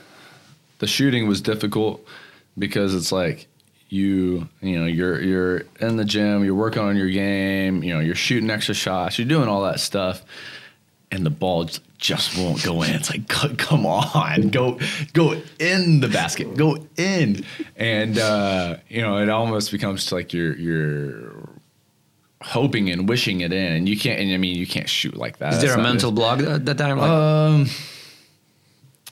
the 0.78 0.86
shooting 0.86 1.28
was 1.28 1.40
difficult 1.40 2.04
because 2.58 2.94
it's 2.94 3.12
like 3.12 3.48
you, 3.90 4.48
you 4.60 4.78
know, 4.78 4.86
you're 4.86 5.20
you're 5.20 5.62
in 5.80 5.96
the 5.96 6.04
gym, 6.04 6.44
you're 6.44 6.54
working 6.54 6.82
on 6.82 6.96
your 6.96 7.10
game, 7.10 7.82
you 7.82 7.92
know, 7.92 8.00
you're 8.00 8.14
shooting 8.14 8.48
extra 8.50 8.74
shots, 8.74 9.18
you're 9.18 9.28
doing 9.28 9.48
all 9.48 9.62
that 9.62 9.80
stuff, 9.80 10.22
and 11.12 11.26
the 11.26 11.30
ball 11.30 11.68
just 11.98 12.38
won't 12.38 12.62
go 12.62 12.82
in. 12.82 12.90
It's 12.90 13.10
like, 13.10 13.28
come 13.28 13.84
on, 13.86 14.48
go 14.50 14.78
go 15.12 15.40
in 15.58 16.00
the 16.00 16.08
basket, 16.08 16.56
go 16.56 16.78
in, 16.96 17.44
and 17.76 18.18
uh, 18.18 18.76
you 18.88 19.02
know, 19.02 19.18
it 19.18 19.28
almost 19.28 19.70
becomes 19.72 20.10
like 20.12 20.32
you're 20.32 20.56
you're 20.56 21.48
hoping 22.42 22.88
and 22.90 23.08
wishing 23.08 23.40
it 23.42 23.52
in, 23.52 23.72
and 23.72 23.88
you 23.88 23.98
can't. 23.98 24.20
And 24.20 24.32
I 24.32 24.36
mean, 24.36 24.56
you 24.56 24.66
can't 24.66 24.88
shoot 24.88 25.16
like 25.16 25.38
that. 25.38 25.54
Is 25.54 25.60
there 25.60 25.70
That's 25.70 25.80
a 25.80 25.82
mental 25.82 26.12
block 26.12 26.40
at 26.40 26.64
that 26.66 26.78
time? 26.78 26.98
Like, 26.98 27.10
um, 27.10 27.66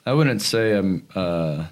I 0.07 0.13
wouldn't 0.13 0.41
say 0.43 0.73
a 0.73 1.19
uh, 1.19 1.67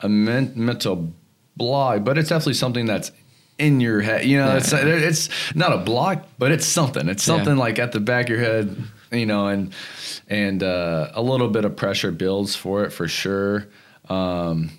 a 0.00 0.08
men- 0.08 0.52
mental 0.54 1.12
block, 1.56 2.04
but 2.04 2.16
it's 2.16 2.28
definitely 2.28 2.54
something 2.54 2.86
that's 2.86 3.10
in 3.58 3.80
your 3.80 4.00
head. 4.00 4.24
You 4.24 4.38
know, 4.38 4.46
Yeah. 4.46 4.56
it's 4.58 4.72
it's 4.72 5.54
not 5.54 5.72
a 5.72 5.78
block, 5.78 6.24
but 6.38 6.52
it's 6.52 6.64
something. 6.66 7.08
It's 7.08 7.26
Yeah. 7.26 7.34
something 7.36 7.56
like 7.56 7.78
at 7.78 7.92
the 7.92 8.00
back 8.00 8.26
of 8.26 8.30
your 8.30 8.38
head. 8.40 8.76
You 9.10 9.26
know, 9.26 9.48
and 9.48 9.72
and 10.28 10.62
uh, 10.62 11.10
a 11.14 11.22
little 11.22 11.48
bit 11.48 11.64
of 11.64 11.76
pressure 11.76 12.12
builds 12.12 12.54
for 12.54 12.84
it 12.84 12.90
for 12.92 13.08
sure. 13.08 13.66
Um, 14.08 14.70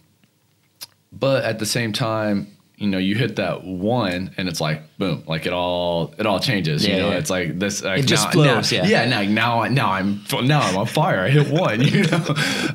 but 1.11 1.43
at 1.43 1.59
the 1.59 1.65
same 1.65 1.91
time, 1.93 2.55
you 2.77 2.87
know, 2.87 2.97
you 2.97 3.15
hit 3.15 3.35
that 3.37 3.63
one, 3.63 4.31
and 4.37 4.47
it's 4.47 4.61
like 4.61 4.83
boom, 4.97 5.23
like 5.27 5.45
it 5.45 5.51
all 5.53 6.13
it 6.17 6.25
all 6.25 6.39
changes. 6.39 6.85
Yeah, 6.87 6.95
you 6.95 7.01
know, 7.01 7.09
yeah. 7.09 7.17
it's 7.17 7.29
like 7.29 7.59
this. 7.59 7.83
Like 7.83 7.99
It 7.99 8.05
just 8.05 8.25
now- 8.27 8.31
flows, 8.31 8.71
now- 8.71 8.83
yeah. 8.83 9.03
yeah. 9.03 9.05
Now, 9.09 9.21
now, 9.23 9.63
now 9.65 9.91
I'm 9.91 10.21
now 10.43 10.61
I'm 10.61 10.77
on 10.77 10.85
fire. 10.85 11.21
I 11.21 11.29
hit 11.29 11.49
one. 11.49 11.81
You 11.89 12.03
know, 12.03 12.25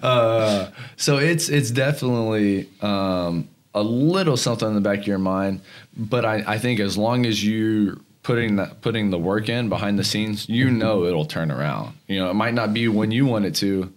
uh, 0.02 0.70
so 0.96 1.18
it's 1.18 1.48
it's 1.48 1.70
definitely 1.70 2.68
um, 2.82 3.48
a 3.74 3.82
little 3.82 4.36
something 4.36 4.68
in 4.68 4.74
the 4.74 4.80
back 4.80 4.98
of 4.98 5.06
your 5.06 5.18
mind. 5.18 5.60
But 5.96 6.24
I, 6.24 6.42
I 6.46 6.58
think 6.58 6.80
as 6.80 6.98
long 6.98 7.24
as 7.24 7.42
you 7.44 8.02
putting 8.24 8.56
that 8.56 8.80
putting 8.80 9.10
the 9.10 9.18
work 9.18 9.48
in 9.48 9.68
behind 9.68 9.96
the 10.00 10.04
scenes, 10.04 10.48
you 10.48 10.68
know 10.70 11.04
it'll 11.04 11.26
turn 11.26 11.50
around. 11.52 11.94
You 12.08 12.18
know, 12.18 12.30
it 12.30 12.34
might 12.34 12.54
not 12.54 12.74
be 12.74 12.88
when 12.88 13.12
you 13.12 13.24
want 13.26 13.44
it 13.44 13.54
to, 13.56 13.92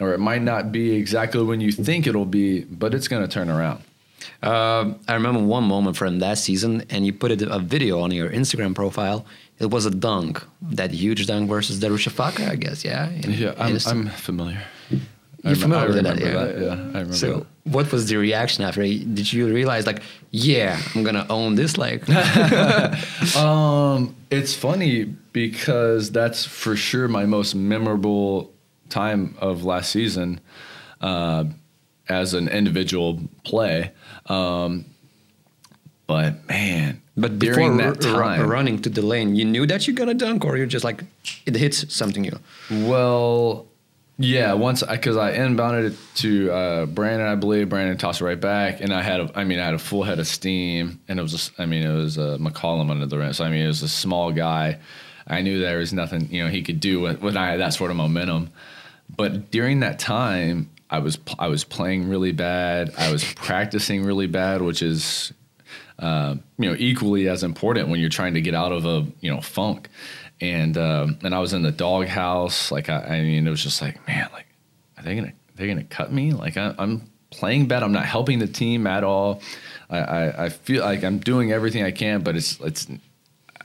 or 0.00 0.14
it 0.14 0.20
might 0.20 0.40
not 0.42 0.72
be 0.72 0.92
exactly 1.02 1.42
when 1.42 1.60
you 1.60 1.70
think 1.72 2.06
it'll 2.06 2.24
be, 2.42 2.62
but 2.64 2.94
it's 2.94 3.08
going 3.08 3.22
to 3.22 3.28
turn 3.28 3.50
around. 3.50 3.82
Uh, 4.42 4.94
I 5.08 5.14
remember 5.14 5.40
one 5.40 5.64
moment 5.64 5.96
from 5.96 6.18
that 6.20 6.38
season, 6.38 6.84
and 6.90 7.04
you 7.06 7.12
put 7.12 7.30
a 7.32 7.58
video 7.58 8.00
on 8.00 8.10
your 8.12 8.30
Instagram 8.30 8.74
profile. 8.74 9.26
It 9.58 9.70
was 9.70 9.86
a 9.86 9.90
dunk, 9.90 10.42
that 10.78 10.90
huge 10.90 11.26
dunk 11.26 11.48
versus 11.48 11.80
Darushafaka, 11.80 12.48
I 12.50 12.56
guess. 12.56 12.84
Yeah. 12.84 13.08
in- 13.10 13.32
Yeah, 13.32 13.54
I'm, 13.58 13.76
I'm 13.86 14.06
familiar. 14.08 14.62
You're 15.42 15.56
familiar 15.56 15.84
I 15.84 15.94
with 15.94 16.04
that, 16.04 16.18
yeah. 16.20 16.32
that, 16.32 16.58
Yeah, 16.60 16.70
I 16.72 16.74
remember 16.74 17.12
So, 17.14 17.28
that. 17.38 17.46
What 17.66 17.90
was 17.90 18.08
the 18.08 18.16
reaction 18.16 18.62
after? 18.64 18.82
Did 18.82 19.32
you 19.32 19.52
realize, 19.52 19.86
like, 19.86 20.00
yeah, 20.30 20.80
I'm 20.94 21.02
gonna 21.02 21.26
own 21.28 21.56
this? 21.56 21.76
Like, 21.76 22.08
Um, 23.36 24.14
it's 24.30 24.54
funny 24.54 25.04
because 25.32 26.10
that's 26.12 26.44
for 26.44 26.76
sure 26.76 27.08
my 27.08 27.26
most 27.26 27.54
memorable 27.54 28.52
time 28.88 29.34
of 29.38 29.64
last 29.64 29.90
season 29.90 30.40
uh, 31.00 31.44
as 32.08 32.34
an 32.34 32.48
individual 32.48 33.20
play. 33.42 33.90
Um, 34.26 34.84
but 36.06 36.46
man, 36.48 37.02
but 37.16 37.38
before 37.38 37.54
during 37.54 37.76
that 37.78 38.00
time, 38.00 38.48
running 38.48 38.80
to 38.82 38.88
the 38.88 39.02
lane, 39.02 39.34
you 39.34 39.44
knew 39.44 39.66
that 39.66 39.88
you're 39.88 39.96
gonna 39.96 40.14
dunk, 40.14 40.44
or 40.44 40.56
you're 40.56 40.66
just 40.66 40.84
like, 40.84 41.02
it 41.46 41.56
hits 41.56 41.92
something 41.92 42.22
you. 42.22 42.38
Well, 42.70 43.66
yeah. 44.18 44.52
Once 44.54 44.82
because 44.82 45.16
I, 45.16 45.36
inbounded 45.36 45.92
it 45.92 45.98
to 46.16 46.50
uh, 46.52 46.86
Brandon, 46.86 47.28
I 47.28 47.34
believe 47.34 47.68
Brandon 47.68 47.96
tossed 47.96 48.20
it 48.20 48.24
right 48.24 48.40
back, 48.40 48.80
and 48.80 48.92
I 48.92 49.02
had, 49.02 49.20
a, 49.20 49.30
I 49.34 49.44
mean, 49.44 49.58
I 49.58 49.64
had 49.64 49.74
a 49.74 49.78
full 49.78 50.02
head 50.02 50.18
of 50.18 50.26
steam, 50.26 51.00
and 51.08 51.18
it 51.18 51.22
was, 51.22 51.32
just, 51.32 51.52
I 51.58 51.66
mean, 51.66 51.82
it 51.86 51.94
was 51.94 52.18
uh, 52.18 52.38
McCollum 52.40 52.90
under 52.90 53.06
the 53.06 53.18
rim. 53.18 53.32
So 53.32 53.44
I 53.44 53.50
mean, 53.50 53.62
it 53.62 53.68
was 53.68 53.82
a 53.82 53.88
small 53.88 54.32
guy. 54.32 54.78
I 55.26 55.42
knew 55.42 55.60
there 55.60 55.78
was 55.78 55.92
nothing, 55.92 56.28
you 56.30 56.44
know, 56.44 56.50
he 56.50 56.62
could 56.62 56.80
do 56.80 57.00
with, 57.00 57.20
when 57.20 57.36
I 57.36 57.50
had 57.50 57.60
that 57.60 57.74
sort 57.74 57.90
of 57.90 57.96
momentum. 57.96 58.50
But 59.14 59.50
during 59.50 59.80
that 59.80 59.98
time, 59.98 60.70
I 60.88 61.00
was, 61.00 61.18
I 61.38 61.48
was 61.48 61.64
playing 61.64 62.08
really 62.08 62.32
bad. 62.32 62.92
I 62.96 63.10
was 63.10 63.24
practicing 63.34 64.04
really 64.04 64.28
bad, 64.28 64.62
which 64.62 64.82
is 64.82 65.32
uh, 65.98 66.34
you 66.58 66.68
know, 66.68 66.76
equally 66.78 67.28
as 67.28 67.42
important 67.42 67.88
when 67.88 68.00
you're 68.00 68.10
trying 68.10 68.34
to 68.34 68.40
get 68.40 68.54
out 68.54 68.72
of 68.72 68.84
a 68.84 69.06
you 69.20 69.32
know 69.32 69.40
funk. 69.40 69.88
And 70.40 70.76
um, 70.76 71.18
and 71.22 71.34
I 71.34 71.38
was 71.40 71.52
in 71.52 71.62
the 71.62 71.70
doghouse. 71.70 72.70
Like 72.70 72.88
I, 72.88 73.00
I 73.00 73.20
mean, 73.22 73.46
it 73.46 73.50
was 73.50 73.62
just 73.62 73.80
like, 73.80 74.06
man, 74.06 74.28
like 74.32 74.46
are 74.98 75.04
they 75.04 75.14
gonna 75.14 75.28
are 75.28 75.56
they 75.56 75.66
gonna 75.66 75.84
cut 75.84 76.12
me? 76.12 76.32
Like 76.32 76.56
I, 76.56 76.74
I'm 76.78 77.10
playing 77.30 77.68
bad. 77.68 77.82
I'm 77.82 77.92
not 77.92 78.04
helping 78.04 78.38
the 78.38 78.46
team 78.46 78.86
at 78.86 79.04
all. 79.04 79.40
I, 79.88 79.98
I, 79.98 80.44
I 80.44 80.48
feel 80.48 80.82
like 80.82 81.04
I'm 81.04 81.18
doing 81.18 81.52
everything 81.52 81.82
I 81.84 81.90
can, 81.90 82.22
but 82.22 82.36
it's 82.36 82.60
it's 82.60 82.86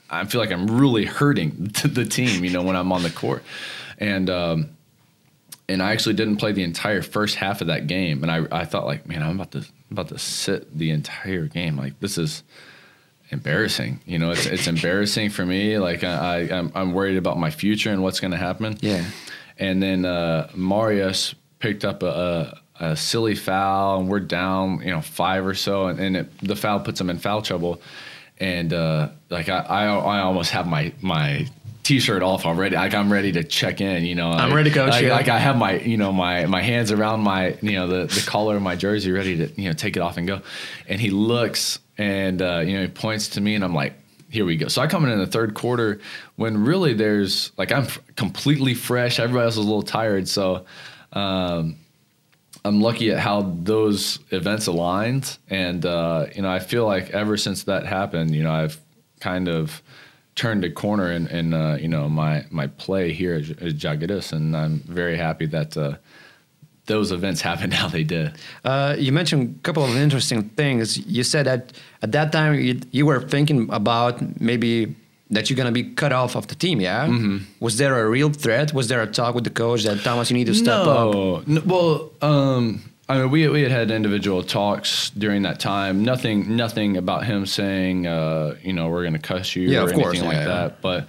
I 0.10 0.26
feel 0.26 0.40
like 0.40 0.52
I'm 0.52 0.68
really 0.80 1.06
hurting 1.06 1.72
the 1.84 2.06
team. 2.06 2.44
You 2.44 2.52
know, 2.52 2.64
when 2.64 2.76
I'm 2.76 2.92
on 2.92 3.04
the 3.04 3.10
court, 3.10 3.44
and 3.98 4.30
um, 4.30 4.70
and 5.72 5.82
I 5.82 5.92
actually 5.92 6.16
didn't 6.16 6.38
play 6.38 6.52
the 6.52 6.64
entire 6.64 7.02
first 7.02 7.36
half 7.36 7.62
of 7.62 7.68
that 7.68 7.88
game. 7.88 8.24
And 8.24 8.32
I, 8.32 8.46
I 8.52 8.66
thought 8.66 8.86
like, 8.86 9.08
man, 9.08 9.24
I'm 9.24 9.36
about 9.36 9.52
to 9.52 9.66
about 9.90 10.10
to 10.10 10.20
sit 10.20 10.78
the 10.78 10.92
entire 10.92 11.48
game. 11.48 11.78
Like 11.78 12.00
this 12.00 12.18
is 12.18 12.44
embarrassing. 13.32 14.00
You 14.06 14.20
know, 14.20 14.32
it's 14.32 14.46
it's 14.46 14.68
embarrassing 14.68 15.30
for 15.30 15.46
me. 15.46 15.78
Like 15.78 16.04
I, 16.04 16.48
I 16.50 16.58
I'm, 16.58 16.72
I'm 16.76 16.94
worried 16.94 17.18
about 17.18 17.38
my 17.38 17.50
future 17.50 17.92
and 17.92 18.04
what's 18.04 18.20
going 18.20 18.32
to 18.32 18.38
happen. 18.38 18.78
Yeah. 18.82 19.04
And 19.58 19.82
then 19.82 20.06
uh, 20.06 20.50
Marius 20.56 21.36
picked 21.60 21.86
up 21.86 22.04
a, 22.04 22.62
a, 22.80 22.86
a 22.86 22.96
silly 22.96 23.36
foul, 23.36 24.00
and 24.00 24.10
we're 24.10 24.20
down, 24.20 24.82
you 24.82 24.90
know, 24.90 25.02
five 25.02 25.46
or 25.46 25.54
so, 25.54 25.88
and, 25.88 26.00
and 26.00 26.18
it, 26.18 26.38
the 26.40 26.56
foul 26.56 26.80
puts 26.80 27.00
him 27.00 27.10
in 27.10 27.20
foul 27.20 27.42
trouble. 27.42 27.82
And 28.40 28.74
uh, 28.74 29.10
like 29.30 29.50
I, 29.50 29.60
I, 29.60 29.86
I 29.86 30.20
almost 30.22 30.52
have 30.52 30.68
my 30.68 30.94
my 31.00 31.48
t-shirt 31.84 32.24
off 32.24 32.46
already. 32.46 32.76
Like 32.76 32.94
I'm 32.94 33.12
ready 33.12 33.32
to 33.34 33.44
check 33.44 33.82
in. 33.82 34.04
You 34.06 34.16
know, 34.16 34.32
I'm 34.32 34.54
ready, 34.54 34.72
coach, 34.72 34.92
Like, 34.94 35.10
like 35.10 35.30
I 35.30 35.38
have 35.38 35.58
my 35.58 35.80
you 35.80 35.98
know 35.98 36.12
my 36.12 36.46
my 36.48 36.62
hands 36.62 36.92
around 36.92 37.22
my 37.22 37.58
you 37.62 37.74
know 37.74 37.88
the 37.88 38.08
the 38.08 38.24
collar 38.26 38.56
of 38.56 38.62
my 38.62 38.76
jersey, 38.76 39.12
ready 39.12 39.38
to 39.38 39.62
you 39.62 39.70
know 39.70 39.74
take 39.74 39.96
it 39.96 40.00
off 40.00 40.18
and 40.18 40.28
go. 40.28 40.42
And 40.88 41.00
he 41.00 41.12
looks 41.12 41.80
and 42.02 42.41
uh, 42.41 42.64
you 42.66 42.74
know 42.74 42.82
he 42.82 42.88
points 42.88 43.30
to 43.30 43.41
me, 43.41 43.56
and 43.56 43.64
I'm 43.64 43.76
like. 43.76 43.93
Here 44.30 44.45
we 44.45 44.56
go. 44.56 44.70
So 44.70 44.82
I 44.82 44.88
come 44.88 45.04
in 45.04 45.12
in 45.12 45.20
the 45.20 45.28
third 45.28 45.56
quarter 45.56 45.99
when 46.38 46.64
really 46.64 46.93
there's 46.93 47.52
like 47.58 47.70
I'm 47.70 47.84
f- 47.84 47.99
completely 48.16 48.74
fresh. 48.74 49.20
Everybody 49.20 49.43
else 49.43 49.56
is 49.56 49.58
a 49.58 49.62
little 49.62 49.82
tired. 49.82 50.26
So 50.26 50.64
um, 51.12 51.76
I'm 52.64 52.80
lucky 52.80 53.12
at 53.12 53.20
how 53.20 53.41
those 53.41 54.20
events 54.30 54.68
aligned. 54.68 55.38
And, 55.49 55.86
uh, 55.86 56.28
you 56.34 56.43
know, 56.43 56.49
I 56.49 56.60
feel 56.60 56.86
like 56.86 57.10
ever 57.10 57.36
since 57.36 57.64
that 57.64 57.86
happened, 57.86 58.34
you 58.34 58.43
know, 58.43 58.54
I've 58.54 58.80
kind 59.20 59.49
of 59.49 59.82
turned 60.36 60.64
a 60.64 60.72
corner 60.72 61.12
in, 61.12 61.28
in 61.28 61.54
uh, 61.54 61.78
you 61.80 61.88
know 61.88 62.08
my 62.10 62.45
my 62.49 62.68
play 62.68 63.14
here 63.14 63.36
at, 63.36 63.49
at 63.49 63.76
Žalgiris, 63.76 64.32
and 64.32 64.56
I'm 64.56 64.80
very 64.80 65.18
happy 65.18 65.45
that 65.47 65.78
uh, 65.78 65.97
those 66.92 67.08
events 67.12 67.39
happened 67.50 67.74
how 67.82 67.89
they 67.96 68.06
did. 68.16 68.28
Uh, 68.70 68.96
you 69.06 69.12
mentioned 69.20 69.44
a 69.60 69.62
couple 69.68 69.84
of 69.84 69.96
interesting 69.96 70.42
things. 70.60 70.86
You 71.18 71.24
said 71.34 71.46
that 71.52 71.62
at 72.06 72.12
that 72.18 72.32
time 72.32 72.52
you, 72.68 72.74
you 72.98 73.04
were 73.10 73.22
thinking 73.36 73.60
about 73.72 74.16
maybe 74.50 74.72
that 75.32 75.50
you're 75.50 75.60
going 75.62 75.74
to 75.74 75.80
be 75.84 75.86
cut 76.02 76.12
off 76.12 76.36
of 76.36 76.46
the 76.48 76.56
team. 76.56 76.78
Yeah. 76.82 77.08
Mm-hmm. 77.08 77.38
Was 77.66 77.78
there 77.78 77.94
a 78.04 78.10
real 78.18 78.32
threat? 78.44 78.74
Was 78.74 78.88
there 78.88 79.02
a 79.02 79.08
talk 79.08 79.34
with 79.34 79.46
the 79.46 79.56
coach 79.64 79.84
that 79.84 80.04
Thomas, 80.04 80.30
you 80.30 80.38
need 80.38 80.48
to 80.48 80.54
step 80.54 80.86
no. 80.86 81.38
up? 81.38 81.48
No. 81.48 81.62
Well, 81.66 81.92
um, 82.22 82.82
I 83.08 83.18
mean, 83.18 83.30
we 83.32 83.48
we 83.48 83.62
had 83.64 83.72
had 83.72 83.92
individual 83.92 84.44
talks 84.44 85.10
during 85.12 85.42
that 85.44 85.60
time. 85.60 86.04
Nothing, 86.04 86.56
nothing 86.56 86.98
about 86.98 87.26
him 87.26 87.46
saying, 87.46 88.08
uh, 88.08 88.56
you 88.62 88.74
know, 88.74 88.88
we're 88.92 89.06
going 89.08 89.20
to 89.22 89.28
cuss 89.34 89.56
you 89.56 89.64
yeah, 89.70 89.84
or 89.84 89.89
anything 89.89 90.26
like 90.26 90.38
yeah, 90.38 90.46
that. 90.46 90.82
But, 90.82 91.08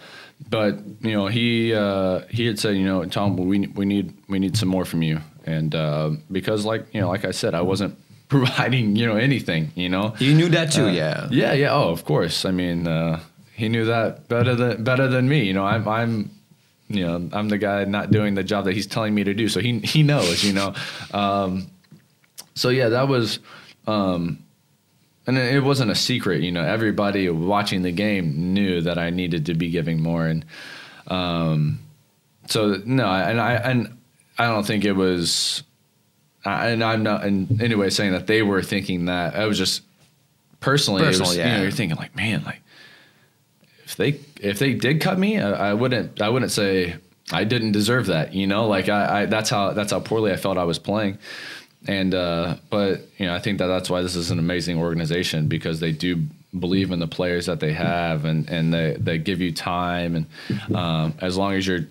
but 0.49 0.71
you 1.01 1.15
know, 1.17 1.27
he 1.29 1.75
uh, 1.75 2.23
he 2.29 2.47
had 2.47 2.59
said, 2.59 2.77
you 2.77 2.85
know, 2.85 3.05
Tom, 3.05 3.37
we 3.37 3.67
we 3.79 3.85
need 3.85 4.15
we 4.29 4.39
need 4.39 4.57
some 4.57 4.69
more 4.69 4.85
from 4.85 5.03
you, 5.03 5.21
and 5.45 5.75
uh, 5.75 6.11
because 6.31 6.65
like 6.65 6.87
you 6.95 7.01
know, 7.01 7.09
like 7.09 7.25
I 7.25 7.31
said, 7.33 7.55
I 7.55 7.63
wasn't 7.63 7.97
providing 8.29 8.97
you 8.97 9.07
know 9.07 9.17
anything. 9.17 9.73
You 9.75 9.89
know, 9.89 10.15
you 10.19 10.35
knew 10.35 10.49
that 10.51 10.73
too, 10.73 10.87
Uh, 10.87 10.91
yeah. 10.93 11.29
yeah, 11.31 11.53
yeah. 11.53 11.73
Oh, 11.75 11.91
of 11.91 12.05
course. 12.05 12.45
I 12.45 12.51
mean, 12.51 12.87
uh, 12.87 13.21
he 13.55 13.69
knew 13.69 13.85
that 13.87 14.29
better 14.29 14.55
than 14.55 14.83
better 14.85 15.09
than 15.09 15.29
me. 15.29 15.45
You 15.45 15.53
know, 15.55 15.65
I'm 15.65 15.87
I'm 15.89 16.31
you 16.89 17.05
know 17.07 17.29
I'm 17.33 17.49
the 17.49 17.59
guy 17.59 17.85
not 17.85 18.11
doing 18.11 18.35
the 18.35 18.45
job 18.45 18.65
that 18.67 18.75
he's 18.75 18.87
telling 18.87 19.15
me 19.15 19.25
to 19.25 19.35
do, 19.35 19.49
so 19.49 19.61
he 19.61 19.79
he 19.81 20.03
knows. 20.03 20.45
You 20.45 20.53
know. 20.55 20.75
Um, 21.13 21.69
so 22.55 22.69
yeah, 22.69 22.89
that 22.91 23.09
was, 23.09 23.39
um, 23.87 24.39
and 25.27 25.39
it 25.39 25.57
it 25.57 25.61
wasn't 25.61 25.91
a 25.91 25.95
secret. 25.95 26.43
You 26.43 26.53
know, 26.53 26.63
everybody 26.65 27.29
watching 27.31 27.83
the 27.83 27.93
game 27.93 28.53
knew 28.55 28.81
that 28.83 28.99
I 28.99 29.11
needed 29.11 29.47
to 29.47 29.55
be 29.55 29.71
giving 29.71 30.03
more, 30.03 30.27
and 30.27 30.45
um, 31.09 31.79
so 32.47 32.81
no, 32.85 33.07
and 33.07 33.41
I 33.41 33.55
and 33.55 33.97
I 34.43 34.47
don't 34.47 34.67
think 34.67 34.85
it 34.85 34.93
was, 34.93 35.63
and 36.45 36.83
I'm 36.83 37.05
not 37.05 37.25
in 37.25 37.61
any 37.63 37.77
way 37.77 37.91
saying 37.91 38.13
that 38.13 38.27
they 38.27 38.43
were 38.43 38.61
thinking 38.61 39.05
that. 39.05 39.37
I 39.37 39.47
was 39.47 39.57
just 39.57 39.83
personally, 40.59 41.03
it 41.03 41.07
Personal, 41.07 41.29
was, 41.29 41.37
you 41.37 41.43
yeah. 41.43 41.57
know, 41.57 41.63
you're 41.63 41.71
thinking 41.71 41.97
like, 41.97 42.17
man, 42.17 42.43
like 42.45 42.61
if 43.85 43.97
they 43.97 44.21
if 44.41 44.59
they 44.59 44.75
did 44.75 45.01
cut 45.01 45.19
me, 45.19 45.39
I, 45.39 45.71
I 45.71 45.75
wouldn't 45.75 46.21
I 46.21 46.29
wouldn't 46.29 46.51
say 46.51 46.97
I 47.31 47.45
didn't 47.45 47.73
deserve 47.73 48.07
that. 48.07 48.35
You 48.35 48.49
know, 48.49 48.67
like 48.67 48.89
I, 48.89 49.23
I 49.23 49.27
that's 49.27 49.49
how 49.49 49.75
that's 49.75 49.93
how 49.93 50.01
poorly 50.01 50.33
I 50.33 50.37
felt 50.37 50.59
I 50.59 50.65
was 50.65 50.79
playing. 50.79 51.19
And 51.87 52.15
uh, 52.15 52.57
but 52.69 53.09
you 53.19 53.27
know, 53.27 53.35
I 53.35 53.39
think 53.39 53.59
that 53.59 53.67
that's 53.67 53.89
why 53.89 54.03
this 54.03 54.17
is 54.17 54.33
an 54.33 54.41
amazing 54.41 54.79
organization 54.79 55.47
because 55.47 55.79
they 55.79 55.93
do 55.93 56.25
believe 56.59 56.91
in 56.91 56.99
the 56.99 57.07
players 57.07 57.47
that 57.47 57.61
they 57.61 57.73
have 57.73 58.25
and 58.25 58.49
and 58.51 58.75
they 58.75 58.97
they 58.99 59.19
give 59.19 59.41
you 59.41 59.53
time 59.53 60.17
and 60.17 60.77
um, 60.77 61.15
as 61.21 61.39
long 61.39 61.55
as 61.55 61.67
you're 61.67 61.87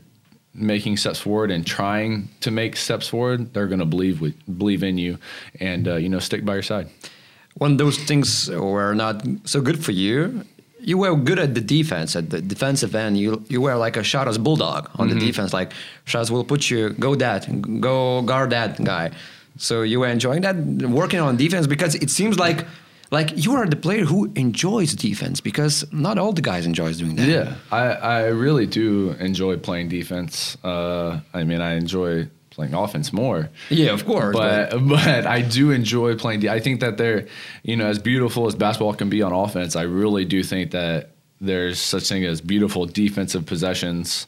making 0.54 0.97
steps 0.97 1.20
forward 1.20 1.49
and 1.52 1.66
trying 1.66 2.28
to 2.41 2.52
make 2.52 2.76
steps 2.76 3.08
forward, 3.08 3.54
they're 3.54 3.68
going 3.68 3.80
to 3.80 3.86
believe 3.86 4.20
with, 4.22 4.36
believe 4.58 4.84
in 4.84 4.97
you 4.97 5.18
and 5.60 5.88
uh, 5.88 5.95
you 5.95 6.10
know 6.10 6.20
stick 6.20 6.43
by 6.45 6.54
your 6.54 6.64
side. 6.64 6.88
When 7.56 7.78
those 7.78 7.97
things 7.97 8.49
were 8.49 8.93
not 8.93 9.24
so 9.45 9.62
good 9.62 9.84
for 9.84 9.91
you, 9.91 10.43
you 10.80 10.97
were 10.97 11.16
good 11.16 11.38
at 11.39 11.54
the 11.54 11.62
defense, 11.62 12.16
at 12.16 12.30
the 12.30 12.41
defensive 12.41 12.95
end. 12.95 13.18
You 13.18 13.43
you 13.49 13.62
were 13.62 13.76
like 13.76 13.97
a 13.97 14.02
Sharas 14.02 14.38
bulldog 14.41 14.89
on 14.97 15.10
Mm-hmm. 15.10 15.20
the 15.20 15.26
defense. 15.26 15.54
Like 15.54 15.72
Sharas 16.06 16.30
will 16.32 16.43
put 16.43 16.70
you 16.70 16.89
go 16.91 17.16
that, 17.16 17.47
go 17.82 18.22
guard 18.24 18.49
that 18.52 18.84
guy. 18.84 19.12
So 19.58 19.84
you 19.84 19.99
were 19.99 20.08
enjoying 20.08 20.41
that 20.41 20.56
working 21.02 21.20
on 21.20 21.38
defense 21.38 21.68
because 21.68 21.93
it 21.95 22.10
seems 22.10 22.39
like 22.39 22.66
like 23.12 23.34
you 23.36 23.53
are 23.53 23.68
the 23.68 23.76
player 23.76 24.05
who 24.05 24.32
enjoys 24.36 24.93
defense 24.95 25.41
because 25.41 25.86
not 25.91 26.18
all 26.18 26.32
the 26.32 26.41
guys 26.41 26.66
enjoys 26.66 26.97
doing 26.97 27.16
that. 27.18 27.28
Yeah, 27.28 27.55
I, 27.72 27.88
I 27.88 28.26
really 28.28 28.66
do 28.66 29.12
enjoy 29.20 29.57
playing 29.57 29.89
defense. 29.89 30.57
Uh, 30.64 31.20
I 31.34 31.43
mean, 31.43 31.59
I 31.59 31.74
enjoy 31.74 32.30
playing 32.51 32.74
offense 32.74 33.12
more. 33.12 33.49
Yeah, 33.70 33.91
of 33.91 34.05
course. 34.05 34.36
But 34.36 34.72
but 34.88 35.26
I 35.28 35.41
do 35.41 35.72
enjoy 35.72 36.16
playing. 36.16 36.39
De- 36.39 36.49
I 36.49 36.59
think 36.59 36.80
that 36.80 36.97
they're 36.97 37.28
you 37.64 37.76
know 37.76 37.86
as 37.86 37.99
beautiful 37.99 38.47
as 38.47 38.55
basketball 38.55 38.93
can 38.93 39.09
be 39.09 39.22
on 39.22 39.34
offense. 39.34 39.76
I 39.76 39.84
really 39.84 40.24
do 40.24 40.41
think 40.41 40.72
that 40.72 41.12
there's 41.41 41.80
such 41.80 42.07
thing 42.07 42.24
as 42.24 42.39
beautiful 42.39 42.86
defensive 42.86 43.45
possessions 43.45 44.28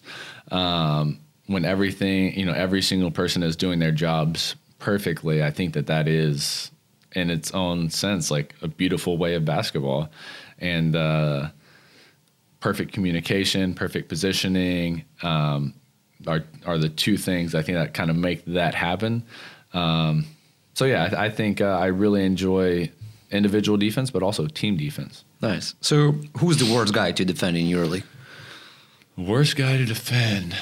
um, 0.52 1.20
when 1.48 1.64
everything 1.64 2.38
you 2.38 2.46
know 2.46 2.54
every 2.54 2.82
single 2.82 3.12
person 3.12 3.44
is 3.44 3.56
doing 3.56 3.80
their 3.80 3.92
jobs 3.92 4.56
perfectly. 4.80 5.42
I 5.42 5.52
think 5.52 5.74
that 5.76 5.88
that 5.88 6.10
is 6.10 6.70
in 7.14 7.30
its 7.30 7.52
own 7.52 7.90
sense 7.90 8.30
like 8.32 8.56
a 8.62 8.68
beautiful 8.68 9.18
way 9.18 9.36
of 9.36 9.46
basketball 9.46 10.10
and. 10.60 10.96
Uh, 10.96 11.50
perfect 12.60 12.94
communication, 12.94 13.74
perfect 13.74 14.08
positioning 14.08 15.04
um, 15.22 15.74
are 16.26 16.46
are 16.66 16.78
the 16.78 16.88
two 16.88 17.18
things 17.18 17.54
I 17.54 17.62
think 17.62 17.78
that 17.78 17.94
kind 17.94 18.10
of 18.10 18.16
make 18.16 18.46
that 18.46 18.74
happen. 18.74 19.24
Um, 19.74 20.26
so 20.74 20.86
yeah, 20.86 21.10
I, 21.12 21.26
I 21.26 21.30
think 21.30 21.60
uh, 21.60 21.66
I 21.66 21.88
really 21.88 22.24
enjoy 22.26 22.90
individual 23.32 23.78
defense, 23.78 24.12
but 24.12 24.24
also 24.24 24.48
team 24.48 24.78
defense. 24.78 25.26
nice. 25.42 25.76
So 25.82 26.14
who's 26.38 26.56
the 26.56 26.74
worst 26.74 26.94
guy 26.94 27.12
to 27.12 27.26
defend 27.26 27.58
in 27.58 27.66
your 27.68 27.86
league? 27.86 28.06
Worst 29.18 29.58
guy 29.58 29.76
to 29.76 29.84
defend. 29.86 30.56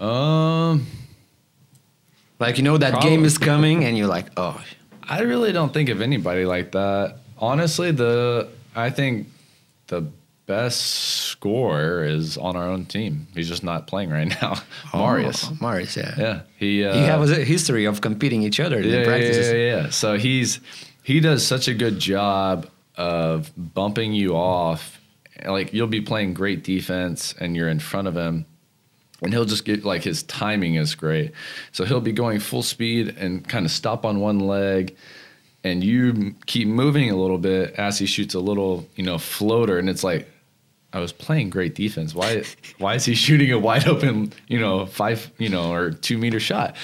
Um, 0.00 0.86
Like 2.40 2.56
you 2.58 2.64
know 2.64 2.76
that 2.78 2.90
Probably- 2.90 3.10
game 3.10 3.24
is 3.24 3.38
coming 3.38 3.84
and 3.84 3.96
you're 3.96 4.08
like, 4.08 4.26
oh, 4.36 4.60
I 5.08 5.20
really 5.20 5.52
don't 5.52 5.72
think 5.72 5.88
of 5.88 6.00
anybody 6.00 6.44
like 6.44 6.72
that. 6.72 7.16
Honestly, 7.38 7.90
the 7.90 8.48
I 8.74 8.90
think 8.90 9.28
the 9.88 10.06
best 10.46 10.80
scorer 10.80 12.04
is 12.04 12.36
on 12.36 12.56
our 12.56 12.66
own 12.66 12.84
team. 12.84 13.26
He's 13.34 13.48
just 13.48 13.62
not 13.62 13.86
playing 13.86 14.10
right 14.10 14.28
now. 14.42 14.60
Marius. 14.94 15.46
Oh, 15.48 15.56
Marius, 15.60 15.96
yeah. 15.96 16.14
Yeah, 16.18 16.40
he. 16.56 16.84
Uh, 16.84 16.92
He 16.94 17.00
has 17.00 17.30
a 17.30 17.44
history 17.44 17.84
of 17.84 18.00
competing 18.00 18.42
each 18.42 18.60
other 18.60 18.78
in 18.80 18.88
yeah, 18.88 18.98
the 19.00 19.04
practices. 19.04 19.48
yeah, 19.48 19.54
yeah, 19.54 19.82
yeah. 19.84 19.90
So 19.90 20.18
he's 20.18 20.60
he 21.02 21.20
does 21.20 21.46
such 21.46 21.68
a 21.68 21.74
good 21.74 21.98
job 21.98 22.68
of 22.96 23.50
bumping 23.56 24.12
you 24.12 24.36
off. 24.36 25.00
Like 25.44 25.72
you'll 25.72 25.86
be 25.86 26.00
playing 26.02 26.34
great 26.34 26.62
defense 26.64 27.34
and 27.40 27.56
you're 27.56 27.68
in 27.68 27.78
front 27.80 28.08
of 28.08 28.14
him, 28.16 28.44
and 29.22 29.32
he'll 29.32 29.44
just 29.44 29.64
get 29.64 29.84
like 29.84 30.02
his 30.02 30.22
timing 30.24 30.74
is 30.74 30.94
great. 30.94 31.32
So 31.72 31.84
he'll 31.84 32.00
be 32.00 32.12
going 32.12 32.40
full 32.40 32.62
speed 32.62 33.16
and 33.18 33.46
kind 33.48 33.64
of 33.64 33.72
stop 33.72 34.04
on 34.04 34.20
one 34.20 34.40
leg, 34.40 34.96
and 35.64 35.84
you 35.84 36.34
keep 36.46 36.68
moving 36.68 37.10
a 37.10 37.16
little 37.16 37.38
bit 37.38 37.74
as 37.74 37.98
he 37.98 38.06
shoots 38.06 38.34
a 38.34 38.40
little 38.40 38.86
you 38.96 39.04
know 39.04 39.18
floater, 39.18 39.78
and 39.78 39.88
it's 39.88 40.04
like. 40.04 40.28
I 40.92 40.98
was 40.98 41.12
playing 41.12 41.50
great 41.50 41.76
defense. 41.76 42.16
Why? 42.16 42.42
Why 42.78 42.96
is 42.96 43.04
he 43.04 43.14
shooting 43.26 43.52
a 43.52 43.58
wide 43.60 43.86
open, 43.86 44.32
you 44.48 44.58
know, 44.58 44.86
five, 44.86 45.30
you 45.38 45.48
know, 45.48 45.72
or 45.72 45.92
two 45.92 46.18
meter 46.18 46.40
shot? 46.40 46.74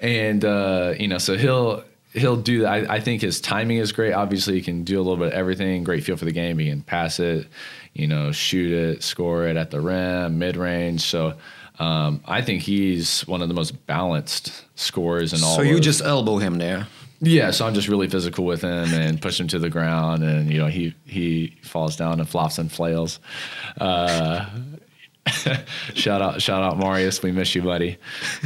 And 0.00 0.44
uh, 0.44 0.94
you 0.98 1.06
know, 1.06 1.18
so 1.18 1.36
he'll 1.36 1.84
he'll 2.12 2.36
do 2.36 2.62
that. 2.62 2.90
I, 2.90 2.96
I 2.96 3.00
think 3.00 3.22
his 3.22 3.40
timing 3.40 3.78
is 3.78 3.92
great. 3.92 4.12
Obviously, 4.12 4.54
he 4.54 4.62
can 4.62 4.84
do 4.84 4.98
a 4.98 5.02
little 5.02 5.16
bit 5.16 5.28
of 5.28 5.32
everything. 5.32 5.84
Great 5.84 6.04
feel 6.04 6.16
for 6.16 6.24
the 6.24 6.32
game. 6.32 6.58
He 6.58 6.68
can 6.68 6.82
pass 6.82 7.20
it, 7.20 7.46
you 7.94 8.06
know, 8.06 8.32
shoot 8.32 8.72
it, 8.72 9.02
score 9.02 9.46
it 9.46 9.56
at 9.56 9.70
the 9.70 9.80
rim, 9.80 10.38
mid 10.38 10.56
range. 10.56 11.02
So 11.02 11.34
um, 11.82 12.20
I 12.26 12.40
think 12.42 12.62
he's 12.62 13.22
one 13.26 13.42
of 13.42 13.48
the 13.48 13.54
most 13.54 13.72
balanced 13.86 14.64
scorers 14.76 15.32
in 15.32 15.42
all. 15.42 15.56
So 15.56 15.62
you 15.62 15.76
of- 15.76 15.82
just 15.82 16.00
elbow 16.02 16.38
him 16.38 16.58
there. 16.58 16.86
yeah, 17.20 17.50
so 17.52 17.66
I'm 17.66 17.74
just 17.74 17.88
really 17.88 18.08
physical 18.08 18.44
with 18.44 18.62
him 18.62 18.92
and 18.94 19.20
push 19.20 19.38
him 19.40 19.48
to 19.48 19.58
the 19.58 19.70
ground, 19.70 20.22
and 20.22 20.50
you 20.52 20.58
know 20.58 20.66
he 20.68 20.94
he 21.06 21.56
falls 21.62 21.96
down 21.96 22.20
and 22.20 22.28
flops 22.28 22.58
and 22.58 22.70
flails. 22.70 23.18
Uh, 23.80 24.46
shout 25.94 26.20
out, 26.20 26.42
shout 26.42 26.62
out, 26.62 26.78
Marius. 26.78 27.22
We 27.22 27.30
miss 27.32 27.54
you, 27.54 27.62
buddy. 27.62 27.96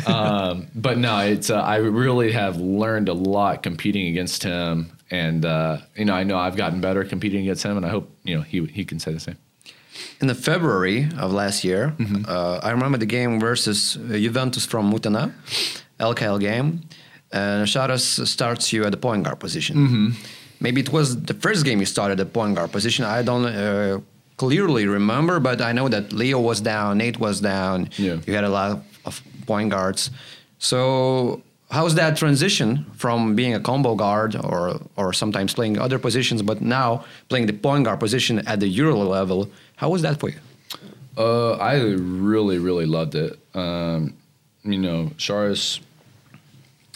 Um, 0.07 0.67
but 0.75 0.99
no, 0.99 1.19
it's 1.21 1.49
uh, 1.51 1.61
I 1.61 1.77
really 1.77 2.33
have 2.33 2.57
learned 2.59 3.09
a 3.09 3.15
lot 3.15 3.63
competing 3.63 4.09
against 4.09 4.43
him, 4.43 4.93
and 5.11 5.45
uh, 5.45 5.79
you 5.97 6.05
know 6.05 6.15
I 6.15 6.25
know 6.25 6.37
I've 6.39 6.57
gotten 6.57 6.81
better 6.81 7.03
competing 7.05 7.41
against 7.43 7.63
him, 7.65 7.77
and 7.79 7.87
I 7.87 7.89
hope 7.89 8.11
you 8.25 8.37
know 8.37 8.43
he 8.43 8.65
he 8.67 8.85
can 8.85 8.99
say 8.99 9.13
the 9.13 9.21
same. 9.21 9.39
In 10.21 10.27
the 10.29 10.35
February 10.35 11.09
of 11.19 11.33
last 11.33 11.65
year, 11.65 11.93
Mm-hmm. 11.99 12.25
uh, 12.29 12.59
I 12.63 12.71
remember 12.71 12.99
the 12.99 13.07
game 13.19 13.39
versus 13.41 13.97
uh, 13.97 14.17
Juventus 14.19 14.65
from 14.67 14.93
Utena, 14.93 15.33
LKL 16.01 16.39
game. 16.41 16.81
And 17.33 17.67
Sharas 17.67 18.27
starts 18.27 18.73
you 18.73 18.85
at 18.85 18.91
the 18.93 18.97
point 18.97 19.25
guard 19.25 19.39
position. 19.41 19.77
Mm-hmm. 19.77 20.09
Maybe 20.61 20.81
it 20.81 20.91
was 20.93 21.09
the 21.23 21.35
first 21.35 21.65
game 21.65 21.81
you 21.81 21.87
started 21.87 22.19
at 22.21 22.27
the 22.27 22.33
point 22.33 22.55
guard 22.57 22.71
position. 22.73 23.05
I 23.05 23.23
don't 23.23 23.45
uh, 23.47 24.01
clearly 24.37 24.87
remember, 24.87 25.41
but 25.41 25.61
I 25.61 25.73
know 25.73 25.89
that 25.89 26.13
Leo 26.13 26.41
was 26.41 26.61
down, 26.61 26.99
Nate 26.99 27.19
was 27.19 27.41
down. 27.41 27.89
Yeah. 27.99 28.17
You 28.27 28.35
had 28.35 28.45
a 28.45 28.49
lot 28.49 28.83
of 29.05 29.21
point 29.47 29.71
guards. 29.71 30.11
So 30.59 31.43
how's 31.71 31.95
that 31.97 32.17
transition 32.17 32.87
from 32.97 33.35
being 33.35 33.55
a 33.55 33.61
combo 33.61 33.95
guard 33.95 34.35
or 34.37 34.81
or 34.97 35.13
sometimes 35.13 35.53
playing 35.55 35.79
other 35.79 35.99
positions, 35.99 36.43
but 36.43 36.61
now 36.61 37.05
playing 37.29 37.47
the 37.47 37.53
point 37.53 37.85
guard 37.85 38.01
position 38.01 38.39
at 38.47 38.61
the 38.61 38.69
Euro 38.69 38.97
level? 39.19 39.49
How 39.77 39.91
was 39.91 40.03
that 40.03 40.19
for 40.19 40.29
you? 40.29 40.37
Uh, 41.17 41.53
I 41.53 41.81
really, 41.81 42.59
really 42.59 42.87
loved 42.87 43.15
it. 43.15 43.39
Um, 43.55 44.15
you 44.65 44.79
know, 44.79 45.13
Shara's 45.17 45.81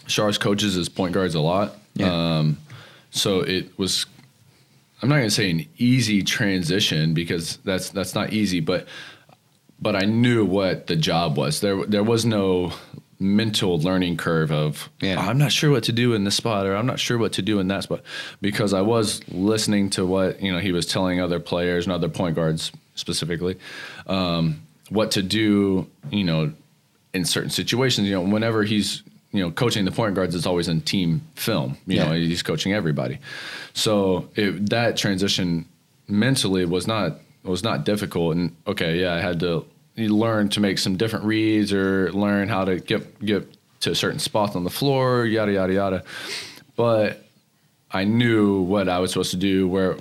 Shara's 0.06 0.38
coaches 0.38 0.74
his 0.74 0.88
point 0.88 1.14
guards 1.14 1.34
a 1.34 1.40
lot. 1.40 1.76
Yeah. 1.94 2.38
Um, 2.38 2.58
so 3.10 3.40
it 3.40 3.78
was 3.78 4.06
I'm 5.02 5.08
not 5.08 5.16
going 5.16 5.28
to 5.28 5.34
say 5.34 5.50
an 5.50 5.66
easy 5.78 6.22
transition 6.22 7.14
because 7.14 7.58
that's 7.64 7.90
that's 7.90 8.14
not 8.14 8.32
easy, 8.32 8.60
but 8.60 8.86
but 9.80 9.96
I 9.96 10.04
knew 10.04 10.44
what 10.44 10.86
the 10.86 10.96
job 10.96 11.36
was. 11.36 11.60
There 11.60 11.84
there 11.86 12.04
was 12.04 12.24
no 12.26 12.72
mental 13.20 13.78
learning 13.78 14.16
curve 14.16 14.50
of 14.50 14.88
Yeah. 15.00 15.16
"Oh, 15.18 15.28
I'm 15.28 15.36
not 15.38 15.52
sure 15.52 15.70
what 15.70 15.84
to 15.84 15.92
do 15.92 16.14
in 16.14 16.24
this 16.24 16.34
spot 16.34 16.66
or 16.66 16.74
I'm 16.74 16.86
not 16.86 16.98
sure 16.98 17.18
what 17.18 17.32
to 17.34 17.42
do 17.42 17.60
in 17.60 17.68
that 17.68 17.82
spot. 17.82 18.00
Because 18.40 18.72
I 18.72 18.80
was 18.80 19.20
listening 19.28 19.90
to 19.90 20.06
what 20.06 20.42
you 20.42 20.50
know 20.50 20.58
he 20.58 20.72
was 20.72 20.86
telling 20.86 21.20
other 21.20 21.38
players 21.38 21.84
and 21.86 21.92
other 21.92 22.08
point 22.08 22.34
guards 22.34 22.72
specifically 22.94 23.56
um, 24.06 24.62
what 24.88 25.10
to 25.12 25.22
do 25.22 25.86
you 26.10 26.24
know 26.24 26.52
in 27.12 27.24
certain 27.26 27.50
situations. 27.50 28.08
You 28.08 28.14
know 28.14 28.22
whenever 28.22 28.62
he's 28.64 29.02
you 29.32 29.40
know 29.42 29.50
coaching 29.50 29.84
the 29.84 29.92
point 29.92 30.14
guards 30.14 30.34
it's 30.34 30.46
always 30.46 30.68
in 30.68 30.80
team 30.80 31.20
film. 31.34 31.76
You 31.86 31.98
know 31.98 32.12
he's 32.12 32.42
coaching 32.42 32.72
everybody. 32.72 33.18
So 33.74 34.28
it, 34.34 34.70
that 34.70 34.96
transition 34.96 35.66
mentally 36.08 36.64
was 36.64 36.86
not 36.86 37.18
was 37.44 37.62
not 37.62 37.84
difficult. 37.84 38.36
And 38.36 38.56
okay 38.66 38.98
yeah 38.98 39.12
I 39.14 39.20
had 39.20 39.40
to 39.40 39.66
learn 39.96 40.48
to 40.48 40.60
make 40.60 40.78
some 40.78 40.96
different 40.96 41.24
reads 41.24 41.72
or 41.72 42.12
learn 42.12 42.48
how 42.48 42.64
to 42.64 42.80
get 42.80 43.24
get 43.24 43.46
to 43.80 43.90
a 43.90 43.94
certain 43.94 44.18
spots 44.18 44.56
on 44.56 44.64
the 44.64 44.70
floor 44.70 45.26
yada 45.26 45.52
yada 45.52 45.72
yada 45.72 46.04
but 46.76 47.24
I 47.90 48.04
knew 48.04 48.62
what 48.62 48.88
I 48.88 49.00
was 49.00 49.12
supposed 49.12 49.32
to 49.32 49.36
do, 49.36 49.68
where 49.68 49.96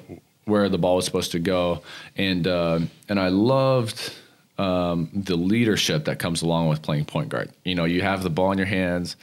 where 0.46 0.70
the 0.70 0.78
ball 0.78 0.96
was 0.96 1.06
supposed 1.06 1.32
to 1.32 1.40
go, 1.40 1.82
and 2.16 2.48
uh, 2.48 2.80
and 3.08 3.20
I 3.20 3.30
loved 3.30 4.14
um, 4.58 5.10
the 5.14 5.36
leadership 5.36 6.06
that 6.06 6.20
comes 6.20 6.42
along 6.42 6.70
with 6.70 6.82
playing 6.82 7.06
point 7.06 7.30
guard. 7.30 7.52
You 7.64 7.76
know, 7.76 7.86
you 7.86 8.02
have 8.02 8.24
the 8.24 8.30
ball 8.30 8.52
in 8.52 8.58
your 8.58 8.68
hands, 8.68 9.16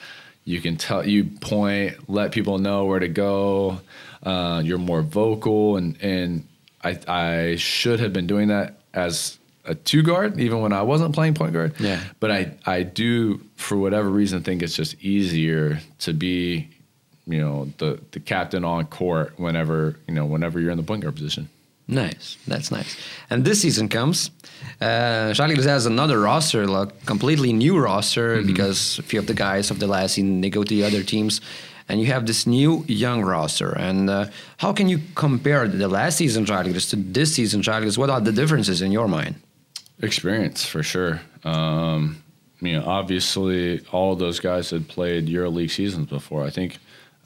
you 0.44 0.60
can 0.60 0.76
tell, 0.76 1.06
you 1.06 1.24
point, 1.24 2.08
let 2.08 2.32
people 2.32 2.58
know 2.58 2.86
where 2.86 2.98
to 2.98 3.08
go. 3.08 3.80
Uh, 4.22 4.62
you're 4.64 4.78
more 4.78 5.02
vocal, 5.02 5.76
and 5.76 5.96
and 6.02 6.46
I 6.82 6.98
I 7.06 7.56
should 7.56 8.00
have 8.00 8.12
been 8.12 8.26
doing 8.26 8.48
that 8.48 8.80
as 8.92 9.35
a 9.66 9.74
two 9.74 10.02
guard, 10.02 10.38
even 10.40 10.60
when 10.60 10.72
I 10.72 10.82
wasn't 10.82 11.14
playing 11.14 11.34
point 11.34 11.52
guard. 11.52 11.74
Yeah. 11.78 12.00
But 12.20 12.30
I 12.30 12.52
I 12.66 12.82
do 12.82 13.40
for 13.56 13.76
whatever 13.76 14.08
reason 14.08 14.42
think 14.42 14.62
it's 14.62 14.76
just 14.76 14.94
easier 15.02 15.80
to 16.00 16.12
be 16.12 16.68
you 17.26 17.40
know 17.40 17.70
the 17.78 17.98
the 18.12 18.20
captain 18.20 18.64
on 18.64 18.86
court 18.86 19.34
whenever 19.38 19.96
you 20.06 20.14
know 20.14 20.24
whenever 20.24 20.60
you're 20.60 20.70
in 20.70 20.78
the 20.78 20.84
point 20.84 21.02
guard 21.02 21.14
position. 21.14 21.48
Nice, 21.88 22.36
that's 22.48 22.72
nice. 22.72 22.96
And 23.30 23.44
this 23.44 23.62
season 23.62 23.88
comes, 23.88 24.32
uh, 24.80 25.32
Charlie 25.34 25.54
has 25.62 25.86
another 25.86 26.18
roster, 26.20 26.66
like 26.66 27.06
completely 27.06 27.52
new 27.52 27.78
roster, 27.78 28.42
because 28.42 28.98
a 28.98 29.02
few 29.02 29.20
of 29.20 29.28
the 29.28 29.34
guys 29.34 29.70
of 29.70 29.78
the 29.78 29.86
last 29.86 30.14
season 30.14 30.40
they 30.40 30.50
go 30.50 30.64
to 30.64 30.74
the 30.74 30.82
other 30.82 31.04
teams, 31.04 31.40
and 31.88 32.00
you 32.00 32.06
have 32.06 32.26
this 32.26 32.44
new 32.44 32.84
young 32.88 33.22
roster. 33.22 33.70
And 33.70 34.10
uh, 34.10 34.26
how 34.56 34.72
can 34.72 34.88
you 34.88 35.00
compare 35.14 35.68
the 35.68 35.86
last 35.86 36.16
season 36.16 36.44
Charlie 36.44 36.72
to 36.72 36.96
this 36.96 37.34
season 37.34 37.62
Charlie? 37.62 37.92
What 37.92 38.10
are 38.10 38.20
the 38.20 38.32
differences 38.32 38.82
in 38.82 38.90
your 38.90 39.06
mind? 39.06 39.36
Experience 40.00 40.66
for 40.66 40.82
sure. 40.82 41.20
Um, 41.44 42.22
you 42.60 42.72
know, 42.72 42.84
obviously 42.86 43.84
all 43.92 44.12
of 44.12 44.18
those 44.18 44.40
guys 44.40 44.70
had 44.70 44.88
played 44.88 45.26
EuroLeague 45.26 45.70
seasons 45.70 46.08
before. 46.08 46.44
I 46.44 46.50
think 46.50 46.78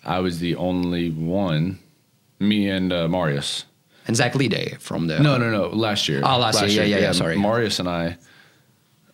I 0.05 0.21
was 0.21 0.39
the 0.39 0.57
only 0.57 1.11
one, 1.11 1.79
me 2.39 2.69
and 2.69 2.93
uh, 2.93 3.09
Marius. 3.09 3.65
And 4.07 4.17
Zach 4.17 4.33
Day 4.33 4.77
from 4.81 5.07
the 5.07 5.21
No, 5.21 5.37
no, 5.37 5.51
no. 5.51 5.69
Last 5.69 6.09
year. 6.09 6.23
Oh, 6.25 6.39
last 6.39 6.61
year. 6.63 6.71
Yeah, 6.71 6.97
yeah, 6.97 7.03
yeah, 7.03 7.13
sorry. 7.13 7.37
Marius 7.39 7.79
and 7.79 7.89
I, 7.89 8.17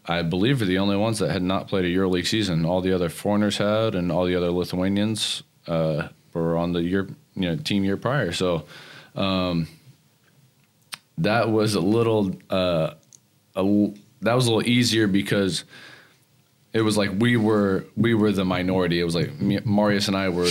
I 0.07 0.23
believe, 0.23 0.63
are 0.63 0.67
the 0.67 0.79
only 0.79 0.97
ones 0.97 1.19
that 1.19 1.31
had 1.31 1.43
not 1.43 1.69
played 1.69 1.85
a 1.85 1.89
EuroLeague 1.89 2.27
season. 2.27 2.65
All 2.65 2.81
the 2.81 2.93
other 2.93 3.09
foreigners 3.09 3.59
had, 3.59 3.95
and 3.95 4.13
all 4.13 4.25
the 4.25 4.37
other 4.37 4.51
Lithuanians 4.51 5.43
uh, 5.67 6.09
were 6.33 6.57
on 6.57 6.73
the 6.73 6.83
year, 6.83 7.09
you 7.35 7.43
know, 7.43 7.57
team 7.57 7.85
year 7.85 7.97
prior. 7.97 8.33
So 8.33 8.65
um, 9.17 9.67
that 11.19 11.51
was 11.51 11.75
a 11.75 11.81
little, 11.81 12.37
uh, 12.49 12.95
a, 13.57 13.93
that 14.23 14.35
was 14.35 14.47
a 14.47 14.53
little 14.53 14.69
easier 14.69 15.07
because 15.07 15.65
it 16.73 16.83
was 16.83 16.97
like 16.97 17.11
we 17.19 17.37
were 17.37 17.85
we 17.97 18.15
were 18.15 18.33
the 18.33 18.45
minority. 18.45 19.01
It 19.01 19.05
was 19.05 19.15
like 19.15 19.39
me, 19.41 19.59
Marius 19.65 20.09
and 20.09 20.17
I 20.17 20.29
were 20.29 20.51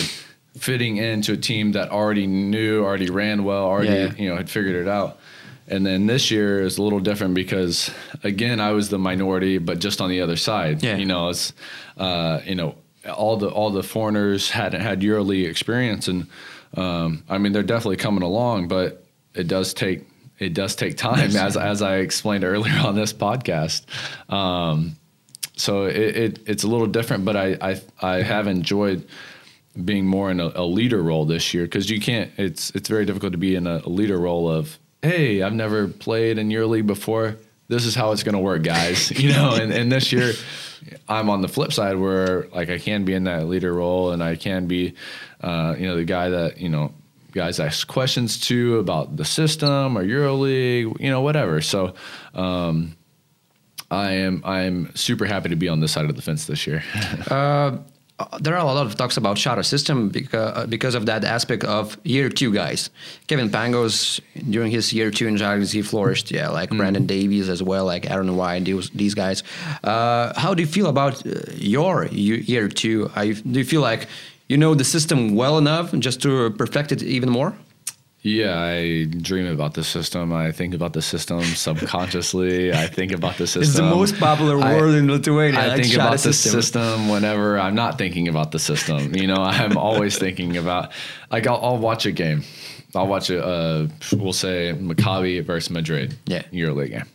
fitting 0.58 0.98
into 0.98 1.34
a 1.34 1.38
team 1.38 1.74
that 1.74 1.90
already 1.92 2.28
knew, 2.28 2.84
already 2.84 3.10
ran 3.10 3.44
well, 3.44 3.64
already 3.66 3.90
Yeah. 3.90 4.12
you 4.18 4.30
know 4.30 4.36
had 4.38 4.50
figured 4.50 4.76
it 4.76 4.88
out. 4.88 5.20
And 5.68 5.84
then 5.86 6.06
this 6.06 6.30
year 6.30 6.62
is 6.62 6.78
a 6.78 6.84
little 6.84 7.00
different 7.00 7.34
because 7.34 7.90
again 8.24 8.60
I 8.60 8.72
was 8.72 8.90
the 8.90 9.00
minority, 9.00 9.58
but 9.58 9.80
just 9.80 10.00
on 10.02 10.10
the 10.10 10.22
other 10.22 10.36
side. 10.36 10.84
Yeah. 10.84 10.98
You 10.98 11.06
know, 11.06 11.30
it's 11.30 11.54
uh, 11.98 12.42
you 12.46 12.56
know 12.56 12.76
all 13.12 13.38
the 13.38 13.50
all 13.50 13.70
the 13.72 13.84
foreigners 13.84 14.50
hadn't 14.50 14.82
had 14.82 15.02
EuroLeague 15.02 15.48
experience, 15.48 16.08
and 16.08 16.28
um, 16.76 17.24
I 17.30 17.38
mean 17.38 17.52
they're 17.52 17.64
definitely 17.64 17.98
coming 17.98 18.24
along, 18.24 18.68
but 18.68 19.04
it 19.34 19.48
does 19.48 19.74
take 19.74 20.08
it 20.40 20.54
does 20.54 20.76
take 20.76 20.98
time, 20.98 21.36
as 21.36 21.58
as 21.58 21.82
I 21.82 21.98
explained 21.98 22.44
earlier 22.44 22.78
on 22.80 22.96
this 22.96 23.14
podcast. 23.14 23.84
Um, 24.32 24.98
so 25.56 25.86
it, 25.86 25.96
it 25.96 26.40
it's 26.46 26.64
a 26.64 26.68
little 26.68 26.88
different, 26.88 27.26
but 27.26 27.36
I 27.36 27.58
I, 27.62 27.82
I 28.02 28.22
have 28.22 28.48
enjoyed 28.48 29.08
being 29.84 30.06
more 30.06 30.32
in 30.32 30.40
a, 30.40 30.52
a 30.56 30.66
leader 30.66 31.02
role 31.02 31.26
this 31.26 31.54
year 31.54 31.64
because 31.66 31.90
you 31.90 32.00
can't. 32.00 32.32
It's 32.38 32.72
it's 32.72 32.90
very 32.90 33.06
difficult 33.06 33.34
to 33.34 33.38
be 33.38 33.56
in 33.56 33.68
a, 33.68 33.82
a 33.86 33.90
leader 33.90 34.18
role 34.18 34.50
of 34.50 34.78
hey, 35.02 35.42
I've 35.42 35.54
never 35.54 35.88
played 35.88 36.38
in 36.38 36.50
EuroLeague 36.50 36.88
before. 36.88 37.38
This 37.68 37.86
is 37.86 37.96
how 37.96 38.12
it's 38.12 38.24
going 38.24 38.34
to 38.34 38.42
work, 38.42 38.64
guys. 38.64 39.12
You 39.20 39.34
know, 39.34 39.56
and, 39.56 39.72
and 39.72 39.92
this 39.92 40.12
year 40.12 40.34
I'm 41.08 41.30
on 41.30 41.42
the 41.42 41.48
flip 41.48 41.74
side 41.74 41.96
where 41.98 42.48
like 42.54 42.70
I 42.70 42.78
can 42.78 43.06
be 43.06 43.14
in 43.14 43.24
that 43.26 43.48
leader 43.48 43.74
role 43.74 44.12
and 44.12 44.24
I 44.24 44.36
can 44.36 44.68
be, 44.68 44.96
uh, 45.42 45.76
you 45.78 45.88
know, 45.88 45.96
the 45.96 46.06
guy 46.06 46.30
that 46.30 46.60
you 46.60 46.70
know 46.70 46.94
guys 47.36 47.60
ask 47.60 47.88
questions 47.88 48.40
to 48.48 48.80
about 48.80 49.18
the 49.18 49.26
system 49.26 49.98
or 49.98 50.04
EuroLeague, 50.04 51.00
you 51.00 51.10
know, 51.10 51.22
whatever. 51.22 51.62
So. 51.62 51.94
Um, 52.34 52.96
I 53.92 54.14
am 54.14 54.42
I 54.44 54.62
am 54.62 54.90
super 54.96 55.26
happy 55.26 55.50
to 55.50 55.56
be 55.56 55.70
on 55.70 55.80
this 55.80 55.92
side 55.92 56.06
of 56.06 56.16
the 56.16 56.22
fence 56.22 56.46
this 56.46 56.66
year. 56.66 56.84
Uh, 58.18 58.38
there 58.40 58.54
are 58.54 58.62
a 58.62 58.64
lot 58.64 58.86
of 58.86 58.96
talks 58.96 59.18
about 59.18 59.36
Sharas 59.36 59.66
system 59.66 60.08
because, 60.08 60.68
because 60.68 60.96
of 60.96 61.06
that 61.08 61.26
aspect 61.26 61.66
of 61.66 61.98
year 62.06 62.30
two 62.30 62.54
guys. 62.54 62.90
Kevin 63.28 63.50
Pangos 63.50 64.22
during 64.50 64.72
his 64.72 64.94
year 64.94 65.12
two 65.12 65.28
in 65.28 65.36
Giants 65.36 65.72
he 65.72 65.82
flourished. 65.82 66.32
Yeah, 66.32 66.48
like 66.48 66.70
Brandon 66.70 67.06
Davies 67.06 67.50
as 67.50 67.62
well, 67.62 67.84
like 67.84 68.10
Aaron 68.10 68.38
White. 68.38 68.64
These 68.64 68.90
these 68.92 69.16
guys. 69.16 69.44
Uh, 69.84 70.32
how 70.40 70.54
do 70.54 70.62
you 70.64 70.68
feel 70.68 70.88
about 70.88 71.26
uh, 71.26 71.42
your 71.56 72.06
year 72.06 72.70
two? 72.70 73.10
Do 73.16 73.60
you 73.60 73.66
feel 73.66 73.82
like 73.82 74.08
you 74.48 74.58
know 74.58 74.76
the 74.76 74.84
system 74.84 75.36
well 75.36 75.58
enough 75.58 75.92
just 76.00 76.22
to 76.22 76.52
perfect 76.52 76.92
it 76.92 77.04
even 77.04 77.30
more? 77.30 77.54
yeah, 78.26 78.60
I 78.60 79.04
dream 79.04 79.46
about 79.46 79.76
the 79.76 79.84
system. 79.84 80.34
I 80.34 80.52
think 80.52 80.74
about 80.74 80.94
the 80.94 81.02
system 81.04 81.44
subconsciously. 81.44 82.74
I 82.74 82.88
think 82.88 83.12
about 83.12 83.38
the 83.38 83.46
system. 83.46 83.62
It's 83.70 83.76
the 83.76 83.84
most 83.84 84.18
popular 84.20 84.58
I- 84.58 84.78
word 84.82 84.96
in 84.96 85.08
Lithuania. 85.08 85.60
I 85.60 85.68
like 85.68 85.84
think 85.84 85.94
about 85.94 86.18
the 86.18 86.34
system 86.34 87.08
whenever 87.08 87.60
I'm 87.60 87.76
not 87.76 88.00
thinking 88.00 88.28
about 88.28 88.52
the 88.52 88.58
system. 88.58 89.14
You 89.16 89.28
know, 89.28 89.36
I'm 89.36 89.78
always 89.78 90.18
thinking 90.26 90.58
about 90.58 90.92
like 91.30 91.46
I'll, 91.46 91.62
I'll 91.64 91.78
watch 91.78 92.08
a 92.08 92.12
game. 92.12 92.42
I'll 92.96 93.08
watch 93.08 93.30
a 93.30 93.46
uh, 93.46 93.88
we'll 94.14 94.34
say 94.34 94.74
Maccabi 94.74 95.44
versus 95.46 95.70
Madrid. 95.70 96.18
Yeah. 96.26 96.42
EuroLeague 96.52 96.90
game. 96.98 97.10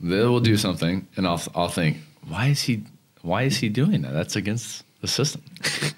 They 0.00 0.24
will 0.24 0.40
do 0.40 0.56
something, 0.56 1.08
and 1.16 1.26
I'll 1.26 1.42
I'll 1.54 1.68
think, 1.68 1.96
why 2.28 2.46
is 2.46 2.62
he 2.62 2.84
why 3.22 3.42
is 3.42 3.56
he 3.58 3.68
doing 3.68 4.02
that? 4.02 4.12
That's 4.12 4.36
against 4.36 4.84
the 5.02 5.08
system. 5.08 5.42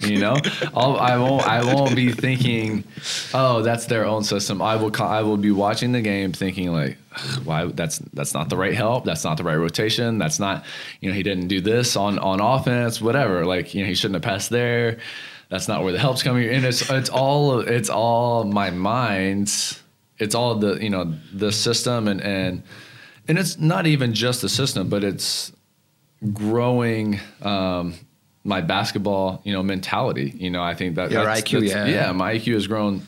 You 0.00 0.18
know, 0.18 0.36
I'll, 0.74 0.96
I 0.96 1.16
won't 1.18 1.46
I 1.46 1.62
won't 1.62 1.94
be 1.94 2.10
thinking, 2.10 2.84
oh, 3.32 3.62
that's 3.62 3.86
their 3.86 4.06
own 4.06 4.24
system. 4.24 4.60
I 4.60 4.76
will 4.76 4.90
I 5.00 5.22
will 5.22 5.36
be 5.36 5.50
watching 5.50 5.92
the 5.92 6.00
game 6.00 6.32
thinking 6.32 6.72
like, 6.72 6.96
why 7.44 7.66
that's 7.66 7.98
that's 8.14 8.34
not 8.34 8.48
the 8.48 8.56
right 8.56 8.74
help. 8.74 9.04
That's 9.04 9.22
not 9.22 9.36
the 9.36 9.44
right 9.44 9.56
rotation. 9.56 10.18
That's 10.18 10.40
not 10.40 10.64
you 11.00 11.10
know 11.10 11.14
he 11.14 11.22
didn't 11.22 11.48
do 11.48 11.60
this 11.60 11.96
on 11.96 12.18
on 12.18 12.40
offense. 12.40 13.00
Whatever. 13.00 13.44
Like 13.44 13.74
you 13.74 13.82
know 13.82 13.88
he 13.88 13.94
shouldn't 13.94 14.24
have 14.24 14.30
passed 14.30 14.50
there. 14.50 14.98
That's 15.50 15.68
not 15.68 15.84
where 15.84 15.92
the 15.92 15.98
help's 15.98 16.22
coming. 16.22 16.48
And 16.48 16.64
it's 16.64 16.90
it's 16.90 17.10
all 17.10 17.60
it's 17.60 17.90
all 17.90 18.44
my 18.44 18.70
mind. 18.70 19.52
It's 20.18 20.34
all 20.34 20.54
the 20.54 20.82
you 20.82 20.90
know 20.90 21.14
the 21.32 21.52
system 21.52 22.08
and 22.08 22.22
and 22.22 22.62
and 23.28 23.38
it's 23.38 23.58
not 23.58 23.86
even 23.86 24.14
just 24.14 24.40
the 24.40 24.48
system, 24.48 24.88
but 24.88 25.04
it's 25.04 25.52
growing 26.32 27.20
um, 27.42 27.94
my 28.44 28.60
basketball, 28.60 29.40
you 29.44 29.52
know, 29.52 29.62
mentality. 29.62 30.34
You 30.36 30.50
know, 30.50 30.62
I 30.62 30.74
think 30.74 30.96
that 30.96 31.10
Your 31.10 31.24
that's- 31.24 31.42
IQ, 31.42 31.66
that's- 31.66 31.88
yeah. 31.88 32.06
yeah, 32.06 32.12
my 32.12 32.34
IQ 32.34 32.54
has 32.54 32.66
grown 32.66 33.02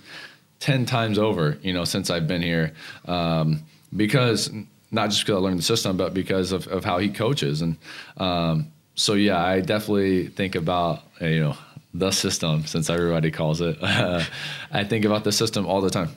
ten 0.61 0.87
times 0.87 1.19
over, 1.19 1.59
you 1.63 1.73
know, 1.73 1.85
since 1.85 2.09
I've 2.11 2.27
been 2.27 2.43
here, 2.43 2.73
um, 3.07 3.63
because 3.95 4.51
not 4.91 5.11
just 5.11 5.23
because 5.27 5.37
I 5.37 5.41
learned 5.41 5.59
the 5.59 5.63
system, 5.63 5.97
but 5.97 6.15
because 6.15 6.53
of, 6.53 6.67
of 6.69 6.85
how 6.85 6.99
he 6.99 7.09
coaches, 7.11 7.61
and 7.63 7.77
um, 8.17 8.73
so 8.95 9.13
yeah, 9.15 9.43
I 9.45 9.61
definitely 9.61 10.29
think 10.29 10.55
about 10.55 11.03
uh, 11.21 11.27
you 11.27 11.41
know 11.41 11.57
the 11.93 12.11
system 12.11 12.65
since 12.67 12.89
everybody 12.91 13.31
calls 13.31 13.61
it. 13.61 13.77
I 13.83 14.85
think 14.85 15.05
about 15.05 15.25
the 15.25 15.33
system 15.33 15.67
all 15.67 15.81
the 15.81 15.91
time. 15.91 16.11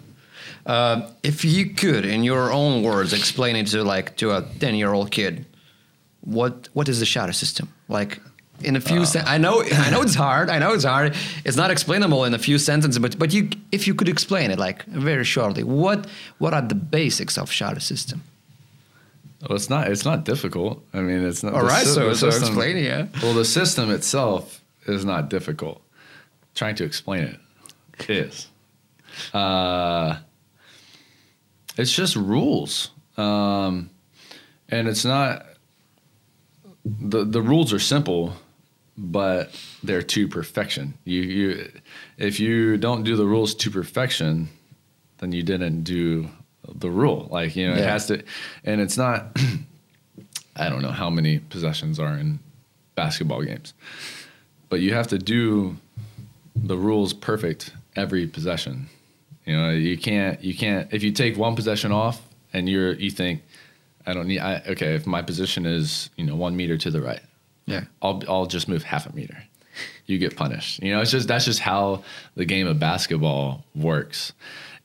Uh, 0.66 1.10
if 1.24 1.44
you 1.46 1.74
could, 1.74 2.06
in 2.06 2.24
your 2.24 2.52
own 2.52 2.84
words, 2.84 3.12
explain 3.14 3.56
it 3.56 3.68
to 3.68 3.84
like 3.84 4.16
to 4.18 4.32
a 4.32 4.42
ten-year-old 4.60 5.12
kid, 5.12 5.46
what 6.22 6.70
what 6.74 6.88
is 6.90 7.00
the 7.00 7.06
Sharas 7.06 7.36
system? 7.36 7.68
Like, 7.88 8.20
in 8.64 8.76
a 8.76 8.80
few. 8.82 9.06
sen- 9.06 9.26
I 9.28 9.38
know, 9.38 9.64
I 9.64 9.90
know 9.90 10.02
it's 10.02 10.16
hard. 10.16 10.50
I 10.50 10.60
know 10.60 10.74
it's 10.74 10.84
hard. 10.86 11.16
It's 11.46 11.58
not 11.58 11.72
explainable 11.72 12.26
in 12.26 12.34
a 12.34 12.38
few 12.40 12.58
sentences. 12.60 13.00
But 13.00 13.18
but 13.20 13.34
you, 13.34 13.50
if 13.72 13.88
you 13.88 13.96
could 13.96 14.10
explain 14.10 14.52
it 14.52 14.60
like 14.60 14.84
very 14.86 15.24
shortly, 15.26 15.64
what 15.64 16.08
what 16.40 16.54
are 16.54 16.62
the 16.68 16.76
basics 16.76 17.38
of 17.38 17.50
Sharas 17.52 17.84
system? 17.84 18.22
Well, 19.48 19.56
it's 19.56 19.70
not. 19.70 19.88
It's 19.92 20.04
not 20.06 20.26
difficult. 20.26 20.84
I 20.94 21.00
mean, 21.02 21.26
it's 21.26 21.44
not. 21.44 21.54
All 21.54 21.64
right, 21.64 21.86
so- 21.88 22.10
the 22.10 22.16
so 22.16 22.28
explain 22.28 22.78
it, 22.78 22.84
yeah. 22.84 23.08
Well, 23.24 23.34
the 23.34 23.46
system 23.46 23.90
itself 23.92 24.62
is 24.88 25.06
not 25.06 25.30
difficult. 25.30 25.82
Trying 26.56 26.76
to 26.76 26.84
explain 26.84 27.24
it 27.24 27.40
is. 28.10 28.48
Uh, 29.34 30.18
it's 31.78 31.94
just 31.96 32.16
rules, 32.16 32.92
um, 33.18 33.90
and 34.70 34.88
it's 34.88 35.06
not. 35.06 35.46
the 36.86 37.24
The 37.26 37.42
rules 37.42 37.72
are 37.74 37.80
simple, 37.80 38.34
but 39.00 39.56
they're 39.82 40.02
to 40.02 40.28
perfection. 40.28 40.94
You 41.06 41.22
you, 41.22 41.72
if 42.18 42.40
you 42.40 42.78
don't 42.78 43.04
do 43.04 43.16
the 43.16 43.26
rules 43.26 43.56
to 43.56 43.72
perfection, 43.72 44.50
then 45.20 45.32
you 45.32 45.42
didn't 45.42 45.84
do 45.84 46.28
the 46.68 46.90
rule. 46.90 47.30
Like 47.32 47.56
you 47.56 47.70
know, 47.70 47.76
it 47.76 47.84
has 47.84 48.08
to, 48.08 48.24
and 48.64 48.82
it's 48.82 48.98
not. 48.98 49.38
I 50.56 50.68
don't 50.68 50.82
know 50.82 50.92
how 50.92 51.10
many 51.10 51.40
possessions 51.40 52.00
are 52.00 52.18
in 52.18 52.40
basketball 52.96 53.42
games, 53.44 53.74
but 54.68 54.82
you 54.82 54.94
have 54.94 55.08
to 55.08 55.18
do 55.18 55.78
the 56.54 56.78
rules 56.78 57.14
perfect 57.14 57.72
every 57.96 58.28
possession. 58.28 58.90
You 59.46 59.56
know, 59.56 59.70
you 59.70 59.98
can't 59.98 60.44
you 60.44 60.54
can't 60.54 60.94
if 60.94 61.02
you 61.02 61.14
take 61.14 61.38
one 61.38 61.56
possession 61.56 61.94
off 61.94 62.22
and 62.52 62.68
you're 62.68 62.94
you 62.94 63.10
think 63.10 63.42
I 64.06 64.14
don't 64.14 64.28
need 64.28 64.40
I 64.40 64.62
okay 64.68 64.96
if 64.96 65.08
my 65.08 65.22
position 65.22 65.66
is 65.66 66.10
you 66.18 66.26
know 66.26 66.36
one 66.36 66.58
meter 66.58 66.78
to 66.78 66.92
the 66.92 67.02
right, 67.02 67.22
Yeah. 67.70 67.84
I'll 68.02 68.22
I'll 68.28 68.46
just 68.46 68.68
move 68.68 68.84
half 68.84 69.06
a 69.06 69.16
meter. 69.16 69.38
You 70.06 70.18
get 70.18 70.36
punished. 70.36 70.82
You 70.82 70.94
know, 70.94 71.02
it's 71.02 71.12
just 71.12 71.28
that's 71.28 71.46
just 71.46 71.60
how 71.60 72.04
the 72.36 72.46
game 72.46 72.68
of 72.68 72.80
basketball 72.80 73.64
works. 73.76 74.34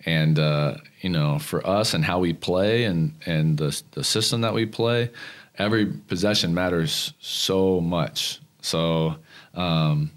And 0.07 0.39
uh, 0.39 0.77
you 1.01 1.11
know, 1.11 1.39
for 1.39 1.67
us 1.67 1.95
and 1.95 2.05
how 2.05 2.19
we 2.19 2.33
play 2.33 2.85
and 2.85 3.15
and 3.27 3.59
the 3.59 3.83
the 3.93 4.05
system 4.05 4.43
that 4.43 4.55
we 4.55 4.67
play, 4.67 5.11
every 5.57 5.87
possession 5.87 6.55
matters 6.55 7.15
so 7.21 7.81
much. 7.81 8.41
So 8.61 9.17
um, 9.55 10.11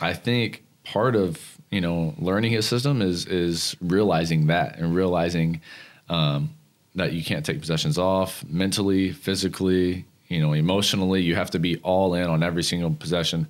I 0.00 0.14
think 0.14 0.64
part 0.84 1.14
of 1.14 1.58
you 1.70 1.80
know 1.80 2.14
learning 2.18 2.52
his 2.52 2.66
system 2.66 3.00
is 3.02 3.26
is 3.26 3.76
realizing 3.80 4.48
that 4.48 4.78
and 4.78 4.94
realizing 4.94 5.60
um, 6.08 6.50
that 6.94 7.12
you 7.12 7.22
can't 7.22 7.44
take 7.44 7.60
possessions 7.60 7.98
off 7.98 8.44
mentally, 8.48 9.12
physically, 9.12 10.04
you 10.28 10.40
know, 10.40 10.52
emotionally. 10.52 11.22
You 11.22 11.34
have 11.34 11.50
to 11.50 11.58
be 11.58 11.76
all 11.78 12.14
in 12.14 12.28
on 12.28 12.42
every 12.42 12.62
single 12.62 12.90
possession, 12.90 13.48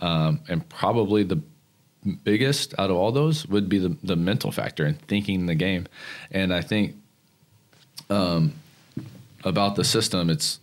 um, 0.00 0.40
and 0.48 0.66
probably 0.68 1.22
the 1.22 1.40
biggest 2.24 2.74
out 2.78 2.90
of 2.90 2.96
all 2.96 3.12
those 3.12 3.46
would 3.46 3.68
be 3.68 3.78
the 3.78 3.96
the 4.02 4.16
mental 4.16 4.50
factor 4.52 4.84
and 4.84 5.00
thinking 5.02 5.46
the 5.46 5.54
game. 5.54 5.86
And 6.30 6.52
I 6.54 6.62
think 6.62 6.94
um, 8.08 8.52
about 9.44 9.76
the 9.76 9.84
system, 9.84 10.30
it's 10.30 10.60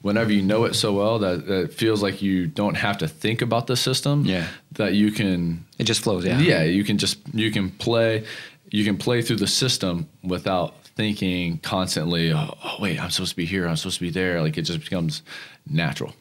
whenever 0.00 0.32
you 0.32 0.42
know 0.42 0.64
it 0.64 0.74
so 0.74 0.92
well 0.92 1.18
that, 1.18 1.46
that 1.46 1.60
it 1.64 1.74
feels 1.74 2.02
like 2.02 2.22
you 2.22 2.46
don't 2.46 2.76
have 2.76 2.98
to 2.98 3.08
think 3.08 3.42
about 3.42 3.66
the 3.66 3.76
system. 3.76 4.24
Yeah. 4.24 4.46
that 4.72 4.94
you 4.94 5.10
can 5.10 5.64
It 5.78 5.84
just 5.84 6.02
flows. 6.02 6.24
Yeah. 6.24 6.38
yeah 6.38 6.62
you 6.62 6.84
can 6.84 6.98
just 6.98 7.18
you 7.34 7.50
can 7.50 7.70
play 7.70 8.24
you 8.70 8.84
can 8.84 8.96
play 8.96 9.22
through 9.22 9.36
the 9.36 9.46
system 9.46 10.08
without 10.22 10.74
thinking 10.98 11.58
constantly 11.74 12.24
oh, 12.32 12.54
oh 12.66 12.76
wait 12.82 12.96
i'm 13.02 13.10
supposed 13.14 13.34
to 13.36 13.40
be 13.42 13.48
here 13.54 13.64
i'm 13.68 13.76
supposed 13.80 13.98
to 14.00 14.06
be 14.08 14.14
there 14.20 14.34
like 14.44 14.56
it 14.60 14.66
just 14.70 14.80
becomes 14.86 15.22
natural 15.82 16.12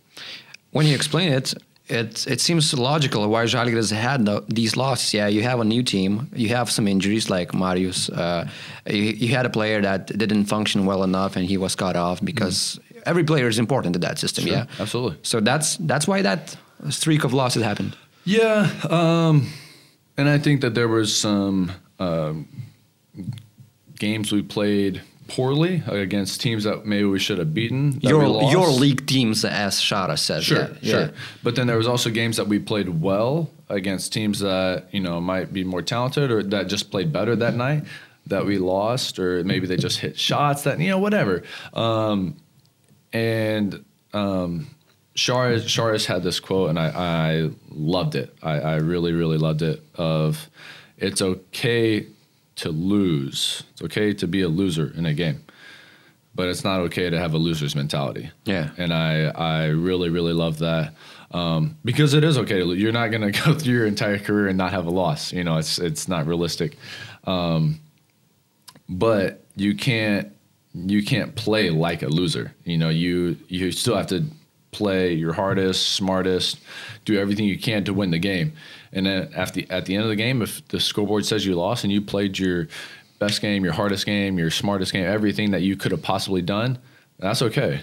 when 0.72 0.86
you 0.86 0.96
explain 0.96 1.30
it, 1.40 1.54
it 1.88 2.28
it 2.28 2.40
seems 2.42 2.74
logical 2.74 3.22
why 3.34 3.46
Žalgiris 3.46 3.92
had 3.92 4.20
no, 4.22 4.36
these 4.60 4.76
losses. 4.76 5.14
Yeah, 5.14 5.28
you 5.36 5.42
have 5.44 5.60
a 5.60 5.64
new 5.64 5.84
team, 5.84 6.30
you 6.44 6.50
have 6.58 6.70
some 6.70 6.88
injuries 6.88 7.30
like 7.30 7.54
Marius. 7.54 8.10
Uh, 8.10 8.44
you, 8.86 9.04
you 9.24 9.30
had 9.38 9.46
a 9.46 9.50
player 9.50 9.82
that 9.82 10.02
didn't 10.18 10.46
function 10.46 10.86
well 10.86 11.04
enough, 11.04 11.38
and 11.38 11.46
he 11.46 11.58
was 11.58 11.76
cut 11.76 11.96
off 11.96 12.20
because 12.24 12.80
every 13.06 13.24
player 13.24 13.48
is 13.48 13.58
important 13.58 13.94
to 13.94 14.00
that 14.00 14.20
system. 14.20 14.46
Sure, 14.46 14.54
yeah, 14.58 14.66
absolutely. 14.80 15.18
So 15.22 15.40
that's 15.40 15.78
that's 15.78 16.06
why 16.08 16.22
that 16.22 16.58
streak 16.90 17.24
of 17.24 17.34
losses 17.34 17.64
happened. 17.64 17.96
yeah 18.26 18.70
um 18.90 19.36
and 20.18 20.28
i 20.36 20.38
think 20.44 20.62
that 20.62 20.74
there 20.74 20.88
was 20.88 21.10
some 21.16 21.72
um 22.00 22.46
games 24.00 24.32
we 24.32 24.42
played 24.42 25.02
poorly 25.28 25.84
against 25.88 26.42
teams 26.42 26.64
that 26.64 26.86
maybe 26.86 27.06
we 27.06 27.20
should 27.20 27.38
have 27.38 27.54
beaten 27.54 28.00
Your 28.02 28.24
your 28.52 28.70
league 28.70 29.06
teams, 29.06 29.44
as 29.44 29.76
Sharas 29.80 30.20
said. 30.20 30.44
Sure, 30.44 30.70
yeah, 30.82 30.92
sure. 30.92 31.02
yeah. 31.02 31.12
But 31.44 31.56
then 31.56 31.68
there 31.68 31.78
was 31.78 31.88
also 31.88 32.10
games 32.10 32.38
that 32.38 32.48
we 32.48 32.60
played 32.60 32.90
well 33.02 33.50
against 33.70 34.14
teams 34.14 34.40
that 34.40 34.88
you 34.92 35.00
know 35.00 35.20
might 35.20 35.54
be 35.54 35.64
more 35.64 35.82
talented 35.82 36.32
or 36.32 36.44
that 36.44 36.68
just 36.68 36.92
played 36.92 37.12
better 37.12 37.36
that 37.36 37.56
night 37.56 37.84
that 38.28 38.46
we 38.46 38.58
lost, 38.58 39.20
or 39.20 39.44
maybe 39.44 39.68
they 39.68 39.78
just 39.78 40.00
hit 40.00 40.18
shots 40.18 40.64
that 40.64 40.80
you 40.80 40.90
know 40.90 41.00
whatever. 41.00 41.44
Um, 41.74 42.38
and 43.14 43.86
um, 44.14 44.68
Sharas 45.16 45.64
Sharas 45.64 46.06
had 46.06 46.24
this 46.24 46.40
quote, 46.40 46.70
and 46.70 46.80
I, 46.80 46.88
I 46.88 47.50
loved 47.70 48.16
it. 48.16 48.36
I, 48.42 48.60
I 48.60 48.76
really 48.78 49.14
really 49.14 49.38
loved 49.38 49.62
it. 49.62 49.82
Of 49.96 50.50
it's 50.98 51.22
okay 51.22 52.08
to 52.58 52.70
lose. 52.70 53.64
It's 53.72 53.82
okay 53.84 54.14
to 54.14 54.28
be 54.28 54.42
a 54.42 54.48
loser 54.50 54.94
in 54.96 55.06
a 55.06 55.14
game, 55.14 55.44
but 56.36 56.48
it's 56.48 56.64
not 56.64 56.80
okay 56.82 57.10
to 57.10 57.18
have 57.20 57.34
a 57.34 57.38
loser's 57.38 57.76
mentality 57.76 58.30
Yeah. 58.46 58.70
and 58.78 58.92
I 58.94 59.26
I 59.30 59.66
really 59.68 60.10
really 60.10 60.34
love 60.34 60.60
that 60.60 60.94
um, 61.32 61.78
because 61.84 62.14
it 62.14 62.24
is 62.24 62.38
okay. 62.38 62.60
to 62.60 62.74
You're 62.74 62.92
not 62.92 63.10
going 63.12 63.22
to 63.32 63.42
go 63.46 63.54
through 63.54 63.74
your 63.74 63.86
entire 63.86 64.18
career 64.20 64.48
and 64.48 64.58
not 64.58 64.72
have 64.72 64.86
a 64.86 64.92
loss. 64.92 65.34
You 65.34 65.44
know, 65.44 65.58
it's 65.58 65.78
it's 65.80 66.08
not 66.08 66.26
realistic. 66.28 66.78
Um, 67.26 67.80
but 68.90 69.44
you 69.56 69.76
can't 69.76 70.32
you 70.74 71.04
can't 71.04 71.36
play 71.36 71.70
like 71.70 72.02
a 72.04 72.08
loser. 72.08 72.54
You 72.64 72.78
know, 72.78 72.90
you 72.90 73.38
you 73.50 73.72
still 73.72 73.96
have 73.96 74.08
to 74.08 74.24
play 74.72 75.14
your 75.14 75.34
hardest, 75.34 75.90
smartest, 75.90 76.60
do 77.06 77.18
everything 77.20 77.46
you 77.46 77.58
can 77.58 77.84
to 77.86 77.94
win 77.94 78.12
the 78.12 78.20
game. 78.20 78.54
And 78.94 79.06
then 79.06 79.34
at 79.34 79.54
the 79.54 79.70
at 79.70 79.86
the 79.86 79.96
end 79.96 80.04
of 80.04 80.10
the 80.10 80.16
game, 80.16 80.42
if 80.42 80.66
the 80.70 80.80
scoreboard 80.80 81.26
says 81.26 81.46
you 81.46 81.56
lost 81.56 81.84
and 81.84 81.92
you 81.94 82.02
played 82.02 82.38
your 82.40 82.68
best 83.20 83.42
game, 83.42 83.64
your 83.64 83.74
hardest 83.74 84.06
game, 84.06 84.38
your 84.38 84.52
smartest 84.52 84.94
game, 84.94 85.06
everything 85.06 85.52
that 85.52 85.62
you 85.62 85.76
could 85.76 85.92
have 85.92 86.02
possibly 86.02 86.42
done, 86.42 86.78
that's 87.20 87.42
okay. 87.42 87.82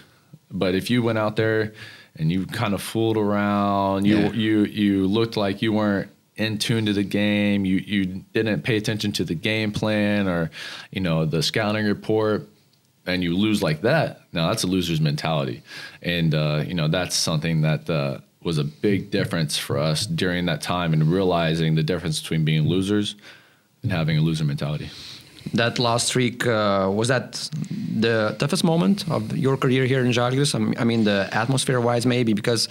But 0.50 0.74
if 0.74 0.90
you 0.90 1.02
went 1.02 1.18
out 1.18 1.36
there 1.36 1.72
and 2.16 2.30
you 2.30 2.46
kind 2.46 2.74
of 2.74 2.82
fooled 2.82 3.16
around, 3.16 4.04
you 4.06 4.18
Yeah. 4.18 4.32
you 4.32 4.64
you 4.64 5.06
looked 5.06 5.36
like 5.36 5.60
you 5.62 5.72
weren't 5.72 6.10
in 6.36 6.58
tune 6.58 6.86
to 6.86 6.92
the 6.92 7.02
game, 7.04 7.64
you 7.64 7.76
you 7.76 8.04
didn't 8.32 8.62
pay 8.62 8.76
attention 8.76 9.12
to 9.12 9.24
the 9.24 9.34
game 9.34 9.72
plan 9.72 10.26
or 10.28 10.50
you 10.90 11.00
know 11.00 11.24
the 11.24 11.42
scouting 11.42 11.84
report, 11.86 12.48
and 13.06 13.22
you 13.22 13.36
lose 13.36 13.62
like 13.62 13.82
that. 13.82 14.20
Now 14.32 14.48
that's 14.48 14.62
a 14.62 14.66
loser's 14.68 15.00
mentality, 15.00 15.62
and 16.02 16.34
uh, 16.34 16.64
you 16.66 16.74
know 16.74 16.88
that's 16.88 17.14
something 17.16 17.62
that 17.62 17.90
uh, 17.90 18.18
was 18.44 18.58
a 18.58 18.64
big 18.64 19.10
difference 19.10 19.58
for 19.58 19.78
us 19.78 20.06
during 20.06 20.46
that 20.46 20.60
time 20.60 20.92
and 20.92 21.02
realizing 21.10 21.74
the 21.74 21.82
difference 21.82 22.20
between 22.20 22.44
being 22.44 22.68
losers 22.68 23.16
and 23.82 23.90
having 23.90 24.18
a 24.18 24.20
loser 24.20 24.44
mentality. 24.44 24.88
That 25.54 25.78
last 25.78 26.08
streak 26.08 26.46
uh, 26.46 26.88
was 26.92 27.08
that 27.08 27.32
the 28.00 28.34
toughest 28.38 28.64
moment 28.64 29.04
of 29.10 29.36
your 29.36 29.56
career 29.56 29.84
here 29.86 30.04
in 30.04 30.10
Žalgiris. 30.12 30.54
I 30.54 30.58
mean- 30.58 30.74
I 30.78 30.84
mean, 30.84 31.04
the 31.04 31.28
atmosphere-wise, 31.32 32.06
maybe 32.06 32.32
because 32.34 32.68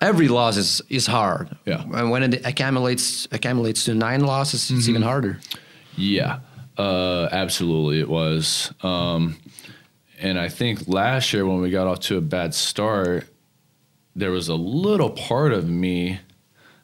every 0.00 0.28
loss 0.28 0.56
is 0.56 0.82
is 0.88 1.06
hard. 1.06 1.48
Yeah. 1.66 1.82
and 1.98 2.10
when 2.10 2.22
it 2.22 2.46
accumulates 2.46 3.28
accumulates 3.32 3.84
to 3.84 3.94
nine 3.94 4.20
losses, 4.24 4.70
it's 4.70 4.88
even 4.88 5.02
harder. 5.02 5.38
Yeah, 5.96 6.38
uh, 6.76 7.28
absolutely, 7.32 8.00
it 8.00 8.08
was. 8.08 8.72
Um, 8.82 9.36
and 10.20 10.38
I 10.38 10.48
think 10.48 10.86
last 10.88 11.32
year 11.32 11.44
when 11.46 11.60
we 11.60 11.70
got 11.70 11.86
off 11.86 12.00
to 12.08 12.16
a 12.16 12.20
bad 12.20 12.54
start, 12.54 13.24
there 14.18 14.30
was 14.32 14.48
a 14.48 14.54
little 14.54 15.10
part 15.10 15.52
of 15.52 15.68
me 15.68 16.20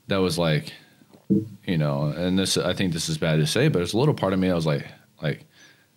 that 0.07 0.19
was 0.19 0.39
like, 0.39 0.73
you 1.67 1.77
know, 1.79 2.05
and 2.05 2.39
this 2.39 2.57
I 2.57 2.75
think 2.75 2.93
this 2.93 3.09
is 3.09 3.19
bad 3.19 3.37
to 3.37 3.47
say, 3.47 3.69
but 3.69 3.79
there's 3.81 3.95
a 3.95 3.99
little 3.99 4.15
part 4.15 4.33
of 4.33 4.39
me 4.39 4.51
I 4.51 4.55
was 4.55 4.67
like, 4.67 4.87
like, 5.23 5.45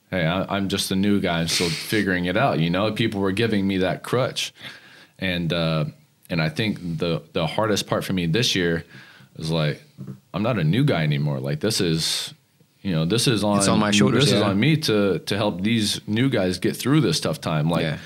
hey, 0.09 0.25
I, 0.25 0.55
I'm 0.55 0.67
just 0.67 0.89
a 0.91 0.95
new 0.95 1.19
guy. 1.19 1.41
I'm 1.41 1.47
still 1.47 1.69
figuring 1.69 2.25
it 2.25 2.37
out. 2.37 2.59
You 2.59 2.69
know, 2.69 2.91
people 2.91 3.21
were 3.21 3.31
giving 3.31 3.67
me 3.67 3.77
that 3.79 4.03
crutch, 4.03 4.53
and 5.19 5.51
uh, 5.53 5.85
and 6.29 6.41
I 6.41 6.49
think 6.49 6.79
the 6.97 7.21
the 7.33 7.45
hardest 7.45 7.87
part 7.87 8.03
for 8.03 8.13
me 8.13 8.25
this 8.25 8.55
year 8.55 8.83
is 9.37 9.51
like, 9.51 9.83
I'm 10.33 10.41
not 10.41 10.57
a 10.57 10.63
new 10.63 10.83
guy 10.83 11.03
anymore. 11.03 11.39
Like 11.39 11.59
this 11.59 11.81
is. 11.81 12.33
You 12.83 12.93
know, 12.93 13.05
this 13.05 13.27
is 13.27 13.43
on, 13.43 13.57
It's 13.57 13.67
on 13.67 13.79
my 13.79 13.91
shoulders, 13.91 14.25
This 14.25 14.35
is 14.35 14.41
on 14.41 14.57
me 14.57 14.77
to 14.77 15.19
to 15.19 15.35
help 15.35 15.61
these 15.61 15.99
new 16.07 16.29
guys 16.29 16.57
get 16.57 16.77
through 16.77 17.01
this 17.01 17.19
tough 17.19 17.41
time. 17.41 17.69
Like, 17.69 17.81
Yeah. 17.81 17.97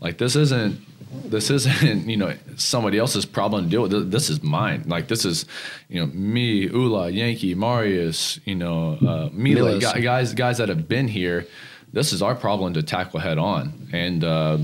Like 0.00 0.18
this 0.18 0.36
isn't 0.36 0.80
this 1.10 1.50
isn't 1.50 2.08
you 2.08 2.16
know 2.16 2.34
somebody 2.56 2.98
else's 2.98 3.24
problem 3.24 3.64
to 3.64 3.70
deal 3.70 3.82
with. 3.82 4.10
This 4.10 4.30
is 4.30 4.42
mine. 4.42 4.84
Like 4.86 5.08
this 5.08 5.24
is 5.24 5.46
you 5.88 6.00
know 6.00 6.06
me, 6.06 6.66
Ula, 6.66 7.10
Yankee, 7.10 7.54
Marius, 7.54 8.40
you 8.44 8.54
know 8.54 8.98
uh, 9.06 9.28
Mila, 9.32 9.78
guys 9.78 10.34
guys 10.34 10.58
that 10.58 10.68
have 10.68 10.88
been 10.88 11.08
here. 11.08 11.46
This 11.92 12.12
is 12.12 12.22
our 12.22 12.36
problem 12.36 12.74
to 12.74 12.82
tackle 12.82 13.18
head 13.18 13.36
on, 13.36 13.88
and 13.92 14.22
uh, 14.22 14.58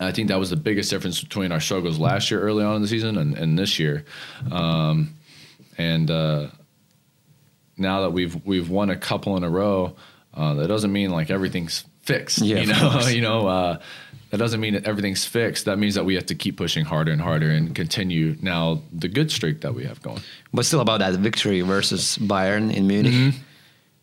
I 0.00 0.12
think 0.12 0.28
that 0.28 0.38
was 0.38 0.50
the 0.50 0.56
biggest 0.56 0.90
difference 0.90 1.22
between 1.22 1.52
our 1.52 1.60
struggles 1.60 1.98
last 1.98 2.30
year, 2.30 2.40
early 2.40 2.64
on 2.64 2.76
in 2.76 2.82
the 2.82 2.88
season, 2.88 3.18
and, 3.18 3.36
and 3.36 3.58
this 3.58 3.78
year. 3.78 4.04
Um, 4.50 5.14
and 5.76 6.10
uh, 6.10 6.46
now 7.76 8.02
that 8.02 8.10
we've 8.10 8.34
we've 8.46 8.70
won 8.70 8.88
a 8.88 8.96
couple 8.96 9.36
in 9.36 9.44
a 9.44 9.50
row, 9.50 9.94
uh, 10.32 10.54
that 10.54 10.68
doesn't 10.68 10.92
mean 10.92 11.10
like 11.10 11.30
everything's 11.30 11.84
fixed. 12.00 12.38
Yeah, 12.38 12.60
you 12.60 12.66
know, 12.66 13.00
you 13.08 13.20
know. 13.20 13.78
That 14.32 14.38
doesn't 14.38 14.60
mean 14.60 14.72
that 14.72 14.86
everything's 14.86 15.26
fixed. 15.26 15.66
That 15.66 15.78
means 15.78 15.94
that 15.94 16.06
we 16.06 16.14
have 16.14 16.24
to 16.26 16.34
keep 16.34 16.56
pushing 16.56 16.86
harder 16.86 17.12
and 17.12 17.20
harder 17.20 17.50
and 17.50 17.74
continue 17.74 18.34
now 18.40 18.80
the 18.90 19.06
good 19.06 19.30
streak 19.30 19.60
that 19.60 19.74
we 19.74 19.84
have 19.84 20.00
going. 20.00 20.22
But 20.54 20.64
still, 20.64 20.80
about 20.80 21.00
that 21.00 21.12
victory 21.16 21.60
versus 21.60 22.16
Bayern 22.16 22.74
in 22.74 22.86
Munich. 22.86 23.12
Mm-hmm. 23.12 23.38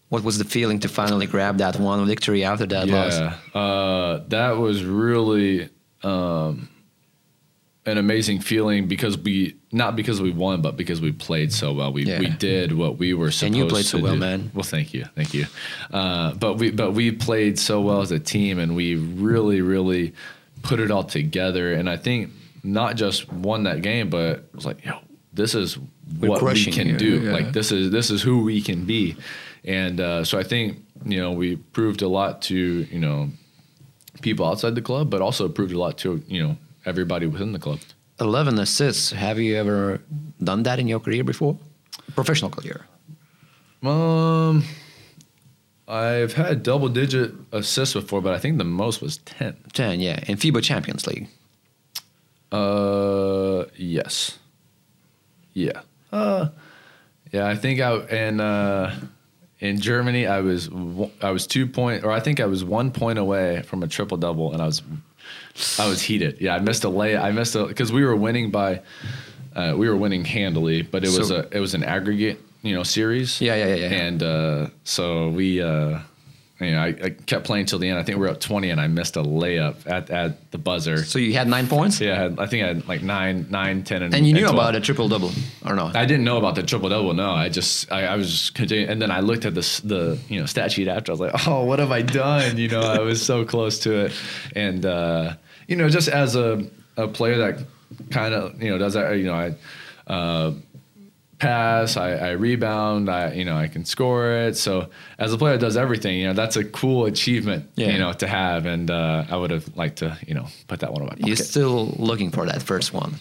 What 0.10 0.24
was 0.24 0.38
the 0.38 0.44
feeling 0.44 0.80
to 0.82 0.88
finally 0.88 1.26
grab 1.26 1.58
that 1.58 1.80
one 1.80 2.06
victory 2.06 2.44
after 2.44 2.68
that 2.68 2.88
loss? 2.88 3.14
Uh, 3.56 4.24
that 4.28 4.52
was 4.52 4.84
really 4.84 5.70
um, 6.04 6.70
an 7.90 7.98
amazing 7.98 8.40
feeling 8.40 8.88
because 8.88 9.18
we 9.18 9.56
not 9.72 9.96
because 9.96 10.22
we 10.22 10.32
won, 10.32 10.62
but 10.62 10.78
because 10.78 11.02
we 11.02 11.12
played 11.12 11.52
so 11.54 11.74
well. 11.74 11.92
We 11.94 12.06
Yeah. 12.06 12.20
we 12.20 12.28
did 12.30 12.72
what 12.78 12.98
we 12.98 13.14
were 13.14 13.32
supposed 13.32 13.44
And 13.48 13.56
you 13.58 13.66
played 13.68 13.86
so 13.86 13.98
to 13.98 14.04
well, 14.04 14.14
do. 14.14 14.20
man. 14.20 14.52
Well, 14.54 14.64
thank 14.64 14.94
you, 14.94 15.06
thank 15.16 15.34
you. 15.34 15.46
Uh, 15.92 16.34
but 16.36 16.56
we 16.58 16.72
but 16.72 16.94
we 16.94 17.12
played 17.12 17.60
so 17.60 17.82
well 17.82 18.02
as 18.02 18.12
a 18.12 18.20
team, 18.20 18.60
and 18.60 18.76
we 18.76 18.96
really 18.96 19.62
really 19.62 20.14
put 20.64 20.80
it 20.80 20.92
all 20.92 21.04
together. 21.04 21.74
And 21.74 21.90
I 21.90 21.98
think 21.98 22.32
not 22.64 22.96
just 22.96 23.32
won 23.32 23.64
that 23.64 23.82
game, 23.82 24.10
but 24.10 24.38
it 24.40 24.56
was 24.56 24.66
like, 24.66 24.84
yo, 24.86 25.00
this 25.34 25.56
is 25.56 25.78
We're 26.20 26.30
what 26.30 26.42
we 26.44 26.66
can 26.66 26.88
you, 26.90 26.98
do. 26.98 27.22
yeah. 27.22 27.32
Like 27.32 27.52
this 27.54 27.72
is 27.72 27.92
this 27.92 28.10
is 28.12 28.22
who 28.22 28.44
we 28.44 28.62
can 28.62 28.86
be. 28.86 29.16
And 29.66 30.00
uh, 30.00 30.24
so 30.24 30.38
I 30.40 30.44
think 30.44 30.78
you 31.06 31.18
know 31.20 31.32
we 31.32 31.56
proved 31.58 32.02
a 32.02 32.08
lot 32.08 32.42
to 32.44 32.56
you 32.56 33.00
know 33.00 33.30
people 34.22 34.46
outside 34.46 34.76
the 34.76 34.82
club, 34.82 35.10
but 35.10 35.22
also 35.22 35.48
proved 35.48 35.72
a 35.74 35.80
lot 35.80 35.98
to 36.00 36.22
you 36.28 36.44
know 36.44 36.58
everybody 36.86 37.28
within 37.28 37.54
the 37.54 37.60
club. 37.60 37.80
11 38.20 38.60
assists. 38.60 39.12
Have 39.12 39.40
you 39.40 39.56
ever 39.56 40.02
done 40.44 40.64
that 40.64 40.80
in 40.80 40.88
your 40.88 41.00
career 41.00 41.24
before? 41.24 41.58
Professional 42.16 42.52
career. 42.52 42.86
Um, 43.84 44.64
I've 45.88 46.34
had 46.34 46.64
double 46.64 46.90
digit 46.90 47.34
assists 47.52 47.94
before, 47.94 48.22
but 48.22 48.34
I 48.34 48.40
think 48.40 48.58
the 48.58 48.64
most 48.64 49.02
was 49.02 49.18
ten. 49.18 49.56
10, 49.74 50.00
yeah. 50.02 50.20
In 50.28 50.38
FIBA 50.38 50.62
Champions 50.62 51.08
League. 51.08 51.28
Uh, 52.52 53.66
yes, 53.76 54.40
yeah, 55.54 55.82
uh, 56.12 56.50
yeah. 57.32 57.48
I 57.48 57.56
think 57.56 57.80
I 57.80 57.94
and 57.98 58.42
uh, 58.42 58.92
in 59.60 59.80
Germany 59.80 60.26
I 60.26 60.40
was 60.40 60.68
I 61.22 61.30
was 61.30 61.46
two 61.46 61.68
point 61.68 62.04
or 62.04 62.12
I 62.12 62.20
think 62.20 62.40
I 62.40 62.48
was 62.48 62.64
one 62.64 62.90
point 62.90 63.20
away 63.20 63.62
from 63.62 63.84
a 63.84 63.88
triple 63.88 64.18
double, 64.18 64.52
and 64.52 64.64
I 64.64 64.66
was 64.66 64.82
I 65.80 65.88
was 65.88 66.02
heated. 66.02 66.38
Yeah, 66.40 66.56
I 66.56 66.60
missed 66.60 66.84
a 66.84 66.90
lay. 66.90 67.16
I 67.18 67.32
missed 67.32 67.56
a 67.56 67.66
because 67.66 67.92
we 67.92 68.04
were 68.06 68.16
winning 68.16 68.52
by 68.52 68.82
uh, 69.56 69.74
we 69.78 69.90
were 69.90 69.98
winning 69.98 70.26
handily, 70.26 70.82
but 70.84 71.04
it 71.04 71.18
was 71.18 71.28
So- 71.30 71.38
a 71.52 71.58
it 71.58 71.60
was 71.60 71.74
an 71.74 71.84
aggregate 71.84 72.40
you 72.62 72.76
know 72.76 72.84
series. 72.84 73.40
Yeah, 73.42 73.56
yeah, 73.56 73.68
yeah, 73.68 73.76
yeah. 73.90 74.02
And 74.08 74.24
uh, 74.24 74.68
so 74.84 75.30
we. 75.30 75.62
Uh, 75.62 76.00
you 76.62 76.72
know, 76.72 76.82
I, 76.82 76.88
I 76.88 77.10
kept 77.12 77.46
playing 77.46 77.68
till 77.68 77.80
the 77.80 77.88
end. 77.88 77.98
I 77.98 78.04
think 78.04 78.18
we 78.18 78.26
were 78.26 78.32
up 78.34 78.42
twenty, 78.42 78.70
and 78.70 78.82
I 78.82 78.88
missed 78.88 79.16
a 79.16 79.24
layup 79.24 79.76
at, 79.90 80.10
at 80.10 80.52
the 80.52 80.58
buzzer. 80.58 81.06
So 81.06 81.18
you 81.18 81.32
had 81.34 81.48
nine 81.48 81.68
points? 81.70 82.02
Yeah, 82.02 82.12
I, 82.12 82.16
had, 82.24 82.38
I 82.38 82.46
think 82.48 82.64
I 82.66 82.68
had 82.68 82.86
like 82.86 83.02
nine, 83.02 83.48
nine, 83.50 83.84
ten, 83.86 84.04
and 84.04 84.14
And 84.14 84.28
you 84.28 84.34
knew 84.34 84.42
12. 84.42 84.56
about 84.56 84.76
a 84.76 84.82
triple 84.82 85.08
double, 85.08 85.32
or 85.66 85.74
not? 85.74 85.96
I 85.96 86.06
didn't 86.06 86.26
know 86.26 86.36
about 86.36 86.56
the 86.56 86.64
triple 86.64 86.90
double. 86.90 87.14
No, 87.14 87.32
I 87.32 87.48
just 87.48 87.90
I, 87.90 88.08
I 88.08 88.18
was 88.18 88.30
just 88.30 88.56
continuing, 88.56 88.90
and 88.92 89.02
then 89.02 89.10
I 89.10 89.22
looked 89.22 89.46
at 89.46 89.56
the 89.56 89.62
the 89.86 90.20
you 90.28 90.42
know 90.42 90.46
stat 90.48 90.74
sheet 90.74 90.90
after. 90.90 91.12
I 91.12 91.14
was 91.14 91.22
like, 91.22 91.48
oh, 91.48 91.64
what 91.64 91.80
have 91.80 91.94
I 91.94 92.02
done? 92.02 92.58
You 92.58 92.68
know, 92.68 92.82
I 92.82 93.00
was 93.00 93.26
so 93.26 93.46
close 93.46 93.80
to 93.80 94.08
it, 94.08 94.12
and 94.54 94.86
uh, 94.86 95.36
you 95.70 95.76
know, 95.78 95.88
just 95.90 96.08
as 96.10 96.36
a 96.36 96.66
a 96.98 97.08
player 97.08 97.38
that 97.38 97.66
kind 98.12 98.34
of 98.34 98.62
you 98.62 98.70
know 98.72 98.78
does 98.78 98.94
that, 98.94 99.14
you 99.18 99.26
know, 99.26 99.34
I. 99.34 99.56
Uh, 100.12 100.54
pass 101.38 101.96
I, 101.96 102.16
I 102.16 102.30
rebound 102.32 103.10
i 103.10 103.32
you 103.32 103.46
know 103.46 103.56
i 103.56 103.70
can 103.70 103.86
score 103.86 104.30
it 104.34 104.58
so 104.58 104.90
as 105.18 105.32
a 105.32 105.38
player 105.38 105.54
that 105.54 105.62
does 105.66 105.78
everything 105.78 106.18
you 106.20 106.28
know 106.28 106.34
that's 106.34 106.58
a 106.58 106.66
cool 106.66 107.06
achievement 107.06 107.70
Yeah. 107.76 107.92
you 107.92 107.98
know 107.98 108.12
to 108.12 108.28
have 108.28 108.66
and 108.66 108.92
uh, 108.92 109.24
i 109.30 109.38
would 109.38 109.50
have 109.52 109.74
liked 109.78 110.00
to 110.00 110.18
you 110.28 110.34
know 110.34 110.48
put 110.68 110.82
that 110.82 110.92
one 110.92 111.04
my 111.04 111.08
pocket 111.12 111.26
You're 111.28 111.38
still 111.38 111.94
looking 111.98 112.30
for 112.32 112.46
that 112.46 112.62
first 112.62 112.94
one. 112.94 113.16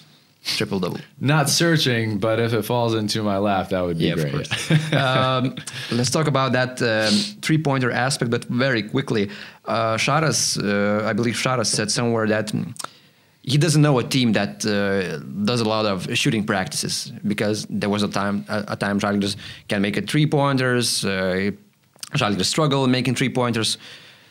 Triple 0.56 0.80
double. 0.80 0.98
not 1.20 1.48
searching, 1.48 2.18
but 2.18 2.40
if 2.40 2.52
it 2.52 2.62
falls 2.62 2.94
into 2.94 3.22
my 3.22 3.38
lap, 3.38 3.68
that 3.68 3.82
would 3.84 3.98
be 3.98 4.06
Yeah, 4.06 4.14
of 4.14 4.20
great. 4.20 4.32
course. 4.32 4.70
um, 4.92 5.54
let's 5.92 6.10
talk 6.10 6.26
about 6.26 6.52
that 6.52 6.80
um, 6.82 7.14
three-pointer 7.42 7.90
aspect, 7.90 8.30
but 8.30 8.44
very 8.44 8.82
quickly. 8.82 9.30
Uh, 9.66 9.96
Sharas, 9.96 10.56
uh, 10.58 11.06
I 11.06 11.12
believe 11.12 11.34
Sharas 11.34 11.66
said 11.66 11.90
somewhere 11.90 12.26
that 12.28 12.50
he 13.42 13.56
doesn't 13.58 13.82
know 13.82 13.98
a 13.98 14.04
team 14.04 14.32
that 14.32 14.64
uh, 14.66 15.18
does 15.44 15.60
a 15.60 15.64
lot 15.64 15.86
of 15.86 16.06
shooting 16.16 16.44
practices 16.44 17.12
because 17.26 17.66
there 17.70 17.88
was 17.88 18.02
a 18.02 18.08
time 18.08 18.44
a, 18.48 18.64
a 18.68 18.76
time 18.76 18.98
Žalgiris 19.00 19.36
can 19.68 19.80
make 19.82 19.96
a 19.96 20.02
three-pointers. 20.02 21.04
Uh, 21.04 21.50
Žalgiris 22.12 22.46
struggle 22.46 22.86
making 22.86 23.14
three-pointers. 23.14 23.78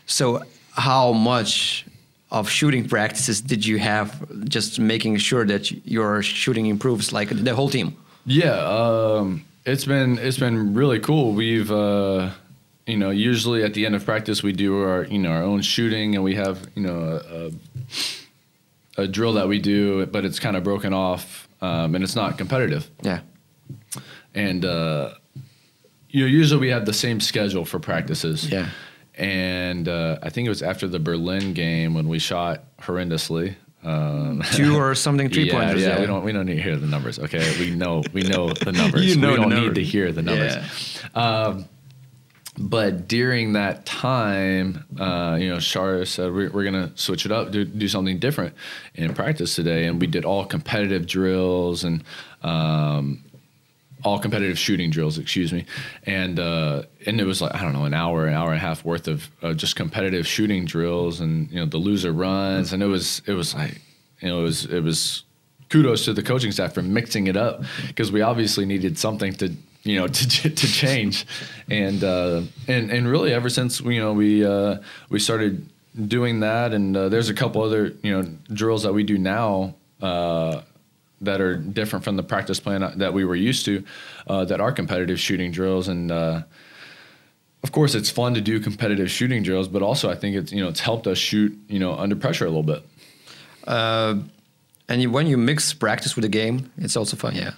So 0.06 0.44
how 0.74 1.14
much 1.14 1.86
of 2.30 2.50
shooting 2.50 2.88
practices 2.88 3.42
did 3.42 3.66
you 3.66 3.80
have 3.80 4.10
just 4.50 4.80
making 4.80 5.18
sure 5.18 5.46
that 5.46 5.72
your 5.86 6.22
shooting 6.22 6.66
improves 6.66 7.14
like 7.14 7.30
the 7.30 7.56
whole 7.56 7.70
team? 7.70 7.96
Yeah, 8.26 8.52
um, 8.52 9.46
it's 9.66 9.86
been 9.86 10.18
it's 10.18 10.38
been 10.38 10.74
really 10.74 11.00
cool. 11.00 11.32
We've 11.34 11.72
uh, 11.72 12.32
you 12.86 12.98
know 12.98 13.10
usually 13.12 13.64
at 13.64 13.74
the 13.74 13.86
end 13.86 13.96
of 13.96 14.04
practice 14.06 14.44
we 14.44 14.52
do 14.52 14.82
our 14.82 15.06
you 15.06 15.20
know 15.20 15.32
our 15.32 15.44
own 15.44 15.62
shooting 15.62 16.16
and 16.16 16.24
we 16.24 16.36
have 16.36 16.68
you 16.76 16.84
know 16.84 17.00
a, 17.00 17.48
a, 19.00 19.04
a 19.04 19.08
drill 19.08 19.34
that 19.34 19.48
we 19.48 19.60
do, 19.60 20.06
but 20.08 20.26
it's 20.26 20.40
kind 20.40 20.58
of 20.58 20.64
broken 20.64 20.94
off 20.94 21.48
um, 21.62 21.96
and 21.96 22.04
it's 22.04 22.16
not 22.16 22.38
competitive. 22.38 22.90
Yeah. 23.02 23.22
and 24.36 24.66
uh, 24.66 25.14
you 26.10 26.22
know 26.22 26.28
usually 26.28 26.60
we 26.60 26.70
have 26.70 26.86
the 26.86 26.94
same 26.94 27.22
schedule 27.22 27.64
for 27.64 27.80
practices. 27.80 28.50
Yeah. 28.52 28.70
And 29.18 29.88
uh, 29.88 30.20
I 30.22 30.30
think 30.30 30.46
it 30.46 30.50
was 30.50 30.62
after 30.62 30.88
the 30.88 31.00
Berlin 31.00 31.54
game 31.54 31.94
when 31.94 32.08
we 32.08 32.20
shot 32.20 32.64
horrendously. 32.80 33.56
Um, 33.84 34.44
two 34.52 34.76
or 34.76 34.94
something 34.96 35.30
three 35.30 35.48
yeah, 35.48 35.54
pointers. 35.54 35.82
Yeah, 35.82 36.00
we 36.00 36.06
don't 36.06 36.24
we 36.24 36.32
don't 36.32 36.46
need 36.46 36.56
to 36.56 36.62
hear 36.62 36.76
the 36.76 36.88
numbers. 36.88 37.20
Okay, 37.20 37.58
we 37.60 37.72
know 37.72 38.04
we 38.14 38.24
know 38.24 38.50
the 38.50 38.72
numbers. 38.74 39.06
You 39.06 39.20
know 39.20 39.32
we 39.32 39.36
don't 39.38 39.50
number. 39.50 39.68
need 39.68 39.76
to 39.76 39.84
hear 39.84 40.12
the 40.12 40.22
numbers. 40.22 41.02
Um, 41.16 41.66
but 42.60 43.08
during 43.08 43.54
that 43.54 43.86
time, 43.86 44.84
uh, 45.00 45.38
you 45.40 45.50
know, 45.50 45.58
Sharas 45.58 46.08
said 46.08 46.34
we're, 46.34 46.50
we're 46.50 46.64
gonna 46.64 46.92
switch 46.96 47.26
it 47.26 47.32
up, 47.32 47.52
do 47.52 47.66
do 47.66 47.88
something 47.88 48.18
different 48.18 48.56
in 48.96 49.14
practice 49.14 49.56
today, 49.56 49.86
and 49.86 50.02
we 50.02 50.08
did 50.08 50.26
all 50.26 50.44
competitive 50.44 51.06
drills 51.06 51.84
and 51.84 52.04
um, 52.42 53.24
all 54.04 54.20
competitive 54.20 54.60
shooting 54.60 54.90
drills, 54.90 55.18
excuse 55.18 55.52
me, 55.52 55.66
and 56.04 56.40
uh, 56.40 56.84
and 57.06 57.20
it 57.20 57.26
was 57.26 57.42
like 57.42 57.54
I 57.56 57.62
don't 57.62 57.74
know 57.74 57.86
an 57.86 57.94
hour, 57.94 58.26
an 58.26 58.34
hour 58.34 58.50
and 58.50 58.58
a 58.58 58.60
half 58.60 58.86
worth 58.86 59.08
of 59.08 59.30
uh, 59.42 59.54
just 59.54 59.76
competitive 59.76 60.28
shooting 60.28 60.66
drills, 60.66 61.20
and 61.20 61.50
you 61.52 61.60
know 61.60 61.66
the 61.66 61.78
loser 61.78 62.12
runs, 62.12 62.74
and 62.74 62.84
it 62.84 62.88
was 62.88 63.22
it 63.26 63.34
was 63.34 63.56
like 63.56 63.82
you 64.22 64.30
know 64.30 64.40
it 64.40 64.44
was 64.44 64.66
it 64.66 64.82
was 64.82 65.24
kudos 65.70 66.06
to 66.06 66.14
the 66.14 66.24
coaching 66.24 66.52
staff 66.52 66.74
for 66.74 66.82
mixing 66.82 67.28
it 67.28 67.36
up 67.36 67.64
because 67.88 68.12
we 68.12 68.22
obviously 68.22 68.66
needed 68.66 68.98
something 68.98 69.34
to 69.34 69.54
you 69.84 69.98
know 69.98 70.08
to 70.08 70.50
to 70.50 70.68
change, 70.68 71.26
and 71.70 72.04
uh, 72.04 72.42
and 72.68 72.92
and 72.92 73.08
really 73.08 73.34
ever 73.34 73.50
since 73.50 73.82
you 73.82 74.00
know 74.00 74.14
we 74.14 74.46
uh, 74.46 74.78
we 75.10 75.20
started 75.20 75.68
doing 76.08 76.42
that, 76.42 76.74
and 76.74 76.96
uh, 76.96 77.10
there's 77.10 77.30
a 77.30 77.34
couple 77.34 77.64
other 77.64 77.94
you 78.04 78.12
know 78.12 78.30
drills 78.54 78.84
that 78.84 78.94
we 78.94 79.04
do 79.04 79.18
now. 79.18 79.74
Uh, 80.02 80.62
that 81.22 81.42
are 81.42 81.56
different 81.56 82.06
from 82.06 82.16
the 82.16 82.24
practice 82.24 82.60
plan 82.60 82.94
that 82.98 83.14
we 83.14 83.26
were 83.26 83.36
used 83.36 83.66
to, 83.66 83.84
uh, 84.28 84.46
that 84.46 84.62
are 84.62 84.72
competitive 84.72 85.20
shooting 85.20 85.52
drills, 85.52 85.88
and 85.88 86.12
uh, 86.12 86.44
of 87.64 87.72
course 87.72 87.96
it's 87.96 88.10
fun 88.10 88.34
to 88.34 88.42
do 88.42 88.60
competitive 88.60 89.10
shooting 89.10 89.44
drills, 89.44 89.68
but 89.68 89.82
also 89.82 90.10
I 90.10 90.16
think 90.16 90.36
it's 90.36 90.52
you 90.52 90.62
know 90.62 90.70
it's 90.70 90.80
helped 90.80 91.08
us 91.08 91.18
shoot 91.18 91.58
you 91.68 91.80
know 91.80 91.96
under 91.96 92.16
pressure 92.16 92.46
a 92.46 92.50
little 92.50 92.64
bit. 92.64 92.84
Uh, 93.66 94.16
and 94.90 95.02
you, 95.02 95.12
when 95.12 95.28
you 95.28 95.38
mix 95.38 95.74
practice 95.74 96.16
with 96.16 96.24
the 96.24 96.30
game, 96.30 96.72
it's 96.78 96.96
also 96.96 97.18
fun. 97.18 97.36
Yeah. 97.36 97.52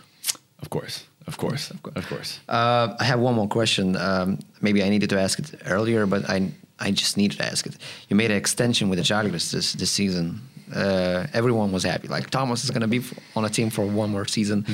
Of 0.61 0.69
course, 0.69 1.05
of 1.27 1.37
course, 1.37 1.69
of 1.69 1.81
course. 1.83 1.95
Of 1.95 2.07
course. 2.07 2.39
Uh, 2.49 2.95
I 2.99 3.03
have 3.03 3.19
one 3.19 3.35
more 3.35 3.47
question. 3.47 3.95
Um, 3.95 4.39
maybe 4.61 4.83
I 4.83 4.89
needed 4.89 5.09
to 5.11 5.19
ask 5.19 5.39
it 5.39 5.53
earlier, 5.65 6.05
but 6.05 6.29
I 6.29 6.51
I 6.79 6.91
just 6.91 7.17
needed 7.17 7.37
to 7.37 7.45
ask 7.45 7.65
it. 7.65 7.77
You 8.09 8.15
made 8.15 8.31
an 8.31 8.37
extension 8.37 8.89
with 8.89 8.99
the 8.99 9.03
Žalgiris 9.03 9.51
this 9.51 9.73
this 9.73 9.91
season. 9.91 10.41
Uh, 10.73 11.27
everyone 11.33 11.71
was 11.71 11.83
happy. 11.83 12.07
Like 12.07 12.29
Thomas 12.29 12.63
is 12.63 12.71
going 12.71 12.81
to 12.81 12.87
be 12.87 13.01
on 13.35 13.45
a 13.45 13.49
team 13.49 13.69
for 13.69 13.85
one 13.85 14.09
more 14.09 14.25
season. 14.25 14.65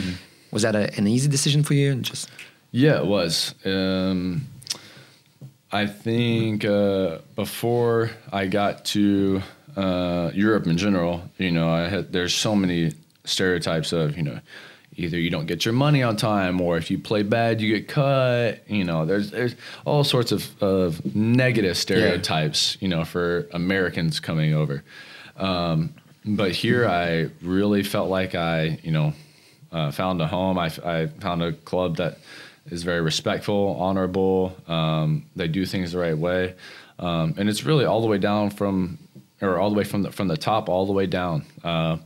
Was 0.51 0.63
that 0.63 0.75
a, 0.75 0.95
an 0.97 1.07
easy 1.07 1.27
decision 1.27 1.63
for 1.63 1.73
you? 1.73 1.95
Just 1.95 2.29
Yeah, 2.71 2.99
it 2.99 3.05
was. 3.05 3.55
Um, 3.65 4.47
I 5.71 5.87
think 5.87 6.63
uh, 6.63 7.19
before 7.35 8.11
I 8.31 8.45
got 8.45 8.85
to 8.85 9.41
uh, 9.75 10.31
Europe 10.33 10.67
in 10.67 10.77
general, 10.77 11.23
you 11.37 11.51
know, 11.51 11.69
I 11.69 11.87
had 11.87 12.13
there's 12.13 12.33
so 12.33 12.55
many 12.55 12.93
stereotypes 13.25 13.91
of 13.91 14.15
you 14.15 14.23
know 14.23 14.39
either 14.95 15.19
you 15.19 15.29
don't 15.29 15.45
get 15.45 15.65
your 15.65 15.73
money 15.73 16.01
on 16.03 16.15
time 16.15 16.61
or 16.61 16.77
if 16.77 16.89
you 16.89 16.97
play 16.97 17.23
bad 17.23 17.59
you 17.59 17.75
get 17.75 17.87
cut. 17.87 18.63
You 18.69 18.83
know, 18.83 19.05
there's 19.05 19.31
there's 19.31 19.55
all 19.83 20.03
sorts 20.03 20.31
of, 20.31 20.63
of 20.63 21.15
negative 21.15 21.77
stereotypes. 21.77 22.77
You 22.79 22.87
know, 22.87 23.03
for 23.03 23.47
Americans 23.51 24.19
coming 24.19 24.53
over. 24.53 24.83
Um, 25.37 25.93
but 26.25 26.51
here 26.51 26.87
I 26.87 27.29
really 27.41 27.83
felt 27.83 28.09
like 28.09 28.35
I, 28.35 28.79
you 28.83 28.91
know, 28.91 29.13
uh, 29.71 29.91
found 29.91 30.21
a 30.21 30.27
home. 30.27 30.57
I, 30.57 30.71
I 30.83 31.07
found 31.07 31.43
a 31.43 31.51
club 31.53 31.97
that 31.97 32.17
is 32.67 32.83
very 32.83 33.01
respectful, 33.01 33.77
honorable. 33.79 34.55
Um, 34.67 35.25
they 35.35 35.47
do 35.47 35.65
things 35.65 35.91
the 35.91 35.99
right 35.99 36.17
way, 36.17 36.55
um, 36.97 37.35
and 37.37 37.49
it's 37.49 37.63
really 37.63 37.85
all 37.85 38.01
the 38.01 38.07
way 38.07 38.17
down 38.17 38.49
from, 38.49 38.97
or 39.41 39.59
all 39.59 39.69
the 39.69 39.75
way 39.75 39.83
from 39.83 40.03
the 40.03 40.11
from 40.11 40.27
the 40.27 40.37
top 40.37 40.69
all 40.69 40.85
the 40.85 40.93
way 40.93 41.05
down. 41.05 41.45
Uh, 41.63 41.97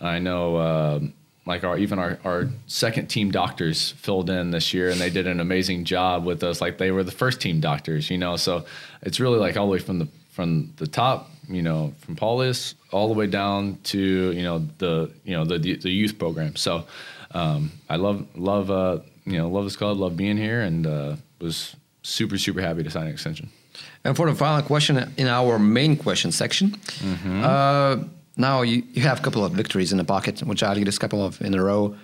I 0.00 0.18
know, 0.18 0.56
uh, 0.56 1.00
like 1.46 1.64
our 1.64 1.78
even 1.78 1.98
our, 1.98 2.18
our 2.24 2.48
second 2.66 3.08
team 3.08 3.30
doctors 3.30 3.92
filled 3.92 4.30
in 4.30 4.50
this 4.50 4.72
year, 4.72 4.90
and 4.90 5.00
they 5.00 5.10
did 5.10 5.26
an 5.26 5.40
amazing 5.40 5.84
job 5.84 6.24
with 6.24 6.44
us. 6.44 6.60
Like 6.60 6.78
they 6.78 6.92
were 6.92 7.02
the 7.02 7.10
first 7.10 7.40
team 7.40 7.60
doctors, 7.60 8.10
you 8.10 8.18
know. 8.18 8.36
So 8.36 8.66
it's 9.02 9.18
really 9.18 9.38
like 9.38 9.56
all 9.56 9.66
the 9.66 9.72
way 9.72 9.78
from 9.78 9.98
the 9.98 10.08
from 10.30 10.72
the 10.76 10.86
top, 10.86 11.30
you 11.48 11.62
know, 11.62 11.92
from 12.00 12.16
Paulius 12.16 12.74
all 12.92 13.08
the 13.08 13.14
way 13.14 13.26
down 13.26 13.78
to 13.84 13.98
you 13.98 14.42
know 14.42 14.66
the 14.78 15.10
you 15.24 15.34
know 15.36 15.44
the 15.44 15.58
the 15.58 15.90
youth 15.90 16.18
program. 16.18 16.56
So 16.56 16.84
um, 17.32 17.70
I 17.88 17.96
love 17.96 18.26
love 18.36 18.70
uh, 18.70 18.98
you 19.24 19.38
know 19.38 19.48
love 19.48 19.64
this 19.64 19.76
club, 19.76 19.98
love 19.98 20.16
being 20.16 20.36
here, 20.36 20.60
and 20.62 20.86
uh, 20.86 21.16
was 21.40 21.76
super 22.02 22.38
super 22.38 22.60
happy 22.60 22.82
to 22.82 22.90
sign 22.90 23.06
an 23.06 23.12
extension. 23.12 23.48
And 24.04 24.16
for 24.16 24.28
the 24.30 24.34
final 24.36 24.62
question 24.62 25.12
in 25.16 25.28
our 25.28 25.58
main 25.58 25.96
question 25.96 26.32
section, 26.32 26.70
Mm-hmm. 26.70 27.42
uh, 27.44 27.96
now 28.36 28.62
you, 28.62 28.82
you 28.94 29.02
have 29.02 29.20
a 29.20 29.22
couple 29.22 29.44
of 29.44 29.52
victories 29.52 29.92
in 29.92 29.98
the 29.98 30.04
pocket, 30.04 30.40
which 30.40 30.62
I 30.62 30.72
a 30.74 30.92
couple 30.98 31.24
of 31.24 31.40
in 31.40 31.54
a 31.54 31.62
row. 31.62 31.94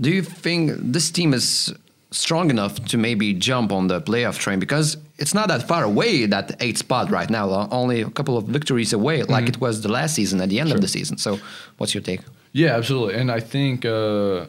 Do 0.00 0.10
you 0.10 0.22
think 0.22 0.72
this 0.92 1.10
team 1.10 1.32
is 1.34 1.72
strong 2.14 2.50
enough 2.50 2.84
to 2.86 2.96
maybe 2.96 3.34
jump 3.34 3.72
on 3.72 3.88
the 3.88 4.00
playoff 4.00 4.38
train? 4.38 4.58
Because 4.58 4.96
it's 5.18 5.34
not 5.34 5.48
that 5.48 5.66
far 5.68 5.84
away, 5.84 6.26
that 6.26 6.56
eighth 6.60 6.78
spot 6.78 7.10
right 7.10 7.28
now, 7.28 7.50
uh, 7.50 7.68
only 7.70 8.00
a 8.00 8.10
couple 8.10 8.36
of 8.36 8.44
victories 8.46 8.92
away, 8.92 9.22
like 9.22 9.48
it 9.48 9.60
was 9.60 9.82
the 9.82 9.90
last 9.90 10.14
season 10.14 10.40
at 10.40 10.48
the 10.48 10.60
end 10.60 10.72
of 10.72 10.80
the 10.80 10.88
season. 10.88 11.18
So, 11.18 11.38
what's 11.78 11.94
your 11.94 12.02
take? 12.02 12.20
Yeah, 12.52 12.76
absolutely. 12.76 13.14
And 13.14 13.30
I 13.30 13.40
think 13.40 13.84
uh, 13.84 14.46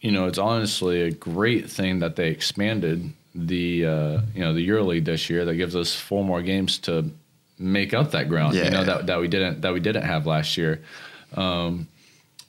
you 0.00 0.12
know 0.12 0.26
it's 0.26 0.38
honestly 0.38 1.02
a 1.02 1.10
great 1.10 1.68
thing 1.70 1.98
that 2.00 2.16
they 2.16 2.28
expanded 2.28 3.12
the 3.34 3.86
uh, 3.86 4.20
you 4.34 4.40
know 4.40 4.54
the 4.54 4.66
EuroLeague 4.66 5.04
this 5.04 5.28
year. 5.28 5.44
That 5.44 5.56
gives 5.56 5.76
us 5.76 5.94
four 5.94 6.24
more 6.24 6.42
games 6.42 6.78
to 6.78 7.10
make 7.58 7.92
up 7.92 8.12
that 8.12 8.28
ground. 8.28 8.54
yeah. 8.54 8.64
You 8.64 8.70
know 8.70 8.84
that, 8.84 9.06
that 9.06 9.20
we 9.20 9.28
didn't 9.28 9.60
that 9.60 9.72
we 9.72 9.80
didn't 9.80 10.04
have 10.04 10.26
last 10.26 10.56
year. 10.56 10.80
Um, 11.34 11.86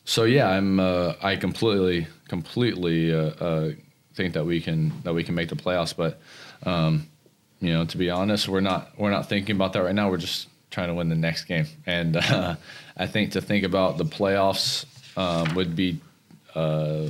so 0.05 0.23
yeah, 0.23 0.49
I'm 0.49 0.79
uh, 0.79 1.13
I 1.21 1.35
completely 1.35 2.07
completely 2.27 3.13
uh, 3.13 3.31
uh, 3.39 3.71
think 4.15 4.33
that 4.33 4.45
we 4.45 4.61
can 4.61 4.91
that 5.03 5.13
we 5.13 5.23
can 5.23 5.35
make 5.35 5.49
the 5.49 5.55
playoffs. 5.55 5.95
But 5.95 6.19
um, 6.63 7.07
you 7.59 7.71
know, 7.73 7.85
to 7.85 7.97
be 7.97 8.09
honest, 8.09 8.47
we're 8.47 8.61
not 8.61 8.89
we're 8.97 9.11
not 9.11 9.29
thinking 9.29 9.55
about 9.55 9.73
that 9.73 9.83
right 9.83 9.95
now. 9.95 10.09
We're 10.09 10.17
just 10.17 10.47
trying 10.69 10.87
to 10.87 10.93
win 10.93 11.09
the 11.09 11.15
next 11.15 11.45
game, 11.45 11.65
and 11.85 12.15
uh, 12.17 12.55
I 12.97 13.07
think 13.07 13.31
to 13.33 13.41
think 13.41 13.63
about 13.65 13.97
the 13.97 14.05
playoffs 14.05 14.85
um, 15.17 15.55
would 15.55 15.75
be 15.75 15.99
uh, 16.55 17.07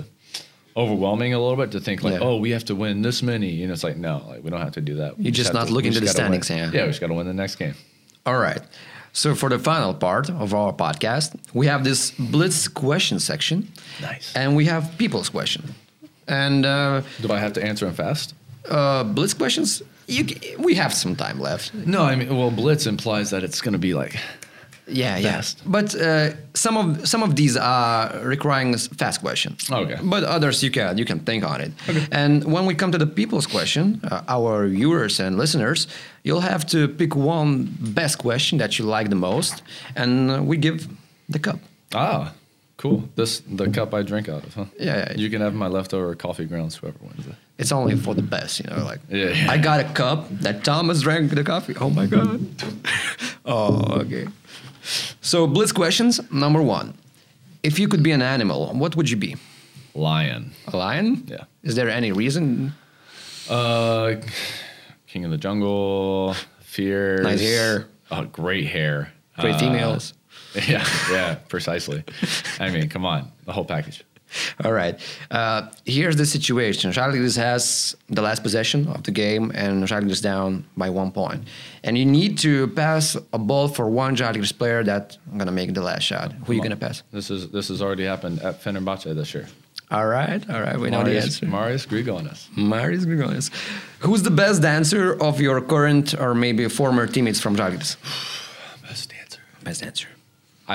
overwhelming 0.75 1.33
a 1.33 1.39
little 1.39 1.55
bit. 1.57 1.71
To 1.71 1.79
think 1.79 2.03
like, 2.03 2.13
Yeah. 2.13 2.19
oh, 2.21 2.37
we 2.37 2.51
have 2.51 2.65
to 2.65 2.75
win 2.75 3.01
this 3.01 3.21
many, 3.21 3.63
and 3.63 3.71
it's 3.71 3.83
like, 3.83 3.97
no, 3.97 4.23
like 4.27 4.43
we 4.43 4.49
don't 4.49 4.61
have 4.61 4.73
to 4.73 4.81
do 4.81 4.95
that. 4.95 5.17
We 5.17 5.25
You're 5.25 5.31
just 5.31 5.47
have 5.49 5.53
not 5.55 5.67
to- 5.67 5.73
looking 5.73 5.91
to 5.93 5.99
the 5.99 6.05
gotta 6.07 6.29
win. 6.29 6.41
standings, 6.41 6.73
yeah. 6.73 6.79
Yeah, 6.79 6.85
we 6.85 6.89
just 6.89 7.01
got 7.01 7.07
to 7.07 7.13
win 7.13 7.27
the 7.27 7.33
next 7.33 7.55
game. 7.55 7.75
All 8.25 8.37
right. 8.37 8.61
So 9.13 9.35
for 9.35 9.49
the 9.49 9.59
final 9.59 9.93
part 9.93 10.29
of 10.29 10.53
our 10.53 10.71
podcast, 10.71 11.35
we 11.53 11.67
have 11.67 11.83
this 11.83 12.11
blitz 12.11 12.69
question 12.69 13.19
section. 13.19 13.67
Nice. 14.01 14.33
And 14.35 14.55
we 14.55 14.65
have 14.65 14.97
people's 14.97 15.27
question. 15.27 15.75
And 16.31 16.65
uh, 16.65 17.01
Do 17.21 17.27
I 17.33 17.39
have 17.39 17.53
to 17.53 17.61
answer 17.69 17.85
them 17.85 17.95
fast? 17.95 18.33
uh, 18.69 19.03
blitz 19.03 19.33
questions, 19.33 19.81
you, 20.07 20.23
we 20.59 20.75
have 20.75 20.93
some 20.93 21.15
time 21.15 21.39
left. 21.39 21.73
No, 21.73 22.01
I 22.11 22.15
mean, 22.15 22.29
well, 22.37 22.51
blitz 22.51 22.85
implies 22.85 23.29
that 23.29 23.43
it's 23.43 23.61
going 23.61 23.73
to 23.73 23.79
be 23.79 23.93
like 23.93 24.15
Yeah, 24.87 25.17
yeah. 25.21 25.41
But 25.65 25.95
uh, 25.95 26.29
some 26.53 26.75
of 26.77 27.07
some 27.07 27.23
of 27.23 27.35
these 27.35 27.55
are 27.59 28.19
requiring 28.35 28.77
fast 28.97 29.21
questions. 29.21 29.69
Okay. 29.71 29.97
But 30.03 30.23
others 30.23 30.61
you 30.63 30.71
can 30.71 30.97
you 30.97 31.05
can 31.05 31.19
think 31.19 31.43
on 31.43 31.61
it. 31.61 31.71
And 32.11 32.43
when 32.43 32.65
we 32.67 32.73
come 32.75 32.91
to 32.91 32.97
the 32.97 33.07
people's 33.07 33.47
question, 33.47 33.99
uh, 34.11 34.21
our 34.37 34.67
viewers 34.67 35.19
and 35.19 35.37
listeners, 35.37 35.87
you'll 36.23 36.41
have 36.53 36.65
to 36.65 36.87
pick 36.87 37.15
one 37.15 37.67
best 37.95 38.17
question 38.17 38.59
that 38.59 38.71
you 38.77 38.85
like 38.97 39.09
the 39.09 39.15
most, 39.31 39.63
and 39.95 40.31
uh, 40.31 40.41
we 40.49 40.57
give 40.57 40.87
the 41.29 41.39
cup. 41.39 41.59
ah, 41.93 42.33
cool. 42.81 43.03
This 43.15 43.41
the 43.57 43.69
cup 43.69 43.93
I 43.93 44.01
drink 44.03 44.27
out 44.29 44.43
of, 44.47 44.53
huh? 44.53 44.65
Yeah, 44.79 44.97
yeah. 44.97 45.13
You 45.21 45.29
can 45.29 45.41
have 45.41 45.53
my 45.53 45.67
leftover 45.67 46.15
coffee 46.15 46.45
grounds, 46.45 46.75
whoever 46.75 46.97
wins 47.01 47.27
it. 47.27 47.35
It's 47.57 47.71
only 47.71 47.95
for 47.95 48.13
the 48.15 48.21
best, 48.35 48.59
you 48.59 48.65
know. 48.69 48.83
Like 48.91 48.99
Yeah, 49.09 49.29
yeah. 49.29 49.51
I 49.53 49.57
got 49.57 49.79
a 49.79 49.87
cup 49.93 50.19
that 50.41 50.63
Thomas 50.63 51.01
drank 51.01 51.31
the 51.31 51.43
coffee. 51.43 51.75
Oh 51.79 51.89
my 51.89 52.05
god. 52.07 52.39
oh, 53.45 54.01
okay. 54.01 54.27
So 55.21 55.47
blitz 55.47 55.71
questions 55.71 56.19
number 56.31 56.61
one: 56.61 56.93
If 57.63 57.79
you 57.79 57.87
could 57.87 58.03
be 58.03 58.11
an 58.11 58.21
animal, 58.21 58.73
what 58.73 58.95
would 58.95 59.09
you 59.09 59.17
be? 59.17 59.35
Lion. 59.93 60.51
A 60.73 60.77
lion? 60.77 61.23
Yeah. 61.27 61.43
Is 61.63 61.75
there 61.75 61.89
any 61.89 62.11
reason? 62.11 62.73
Uh, 63.49 64.15
King 65.07 65.25
of 65.25 65.31
the 65.31 65.37
Jungle. 65.37 66.35
Fear. 66.61 67.21
Nice 67.23 67.41
hair. 67.41 67.87
Oh, 68.09 68.23
great 68.25 68.65
hair. 68.67 69.11
Great 69.39 69.55
Uh, 69.55 69.59
females. 69.59 70.13
Yeah, 70.67 70.85
yeah, 71.09 71.35
precisely. 71.47 72.03
I 72.59 72.69
mean, 72.69 72.89
come 72.89 73.05
on, 73.05 73.31
the 73.45 73.53
whole 73.53 73.65
package. 73.65 74.03
All 74.63 74.71
right. 74.71 74.99
Uh, 75.29 75.69
here's 75.85 76.15
the 76.15 76.25
situation. 76.25 76.91
Žalgiris 76.91 77.35
has 77.37 77.95
the 78.09 78.21
last 78.21 78.43
possession 78.43 78.87
of 78.87 79.03
the 79.03 79.11
game, 79.11 79.51
and 79.53 79.83
Žalgiris 79.83 80.11
is 80.11 80.21
down 80.21 80.65
by 80.77 80.89
one 80.89 81.11
point. 81.11 81.43
And 81.83 81.97
you 81.97 82.05
need 82.05 82.37
to 82.39 82.67
pass 82.69 83.17
a 83.33 83.37
ball 83.37 83.67
for 83.67 83.89
one 83.89 84.15
Žalgiris 84.15 84.57
player 84.57 84.83
that 84.83 85.17
I'm 85.31 85.37
gonna 85.37 85.51
make 85.51 85.73
the 85.73 85.81
last 85.81 86.03
shot. 86.03 86.31
Who 86.31 86.51
are 86.51 86.55
you 86.55 86.61
gonna 86.61 86.77
pass? 86.77 87.03
This 87.11 87.29
is 87.29 87.49
this 87.49 87.67
has 87.69 87.81
already 87.81 88.05
happened 88.05 88.39
at 88.41 88.61
Fenerbahce 88.63 89.13
this 89.15 89.33
year. 89.33 89.47
All 89.89 90.07
right. 90.07 90.41
All 90.49 90.61
right. 90.61 90.79
We 90.79 90.89
know 90.89 91.03
the 91.03 91.17
answer. 91.19 91.45
Marius 91.45 91.85
Grigonis. 91.85 92.47
Marius 92.55 93.03
Grigonis. 93.05 93.51
Who's 93.99 94.23
the 94.23 94.31
best 94.31 94.61
dancer 94.61 95.21
of 95.21 95.41
your 95.41 95.59
current 95.59 96.13
or 96.17 96.33
maybe 96.33 96.67
former 96.69 97.05
teammates 97.07 97.41
from 97.41 97.57
Žalgiris? 97.57 97.97
Best 98.87 99.09
dancer. 99.09 99.41
Best 99.63 99.81
dancer. 99.81 100.07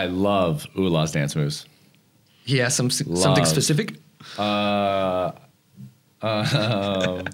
I 0.02 0.06
love 0.06 0.66
Ula's 0.74 1.12
dance 1.12 1.34
moves. 1.36 1.66
He 2.44 2.58
has 2.58 2.74
some 2.76 2.90
something 2.90 3.44
specific. 3.46 3.88
Uh, 4.38 5.32
uh, 6.22 7.22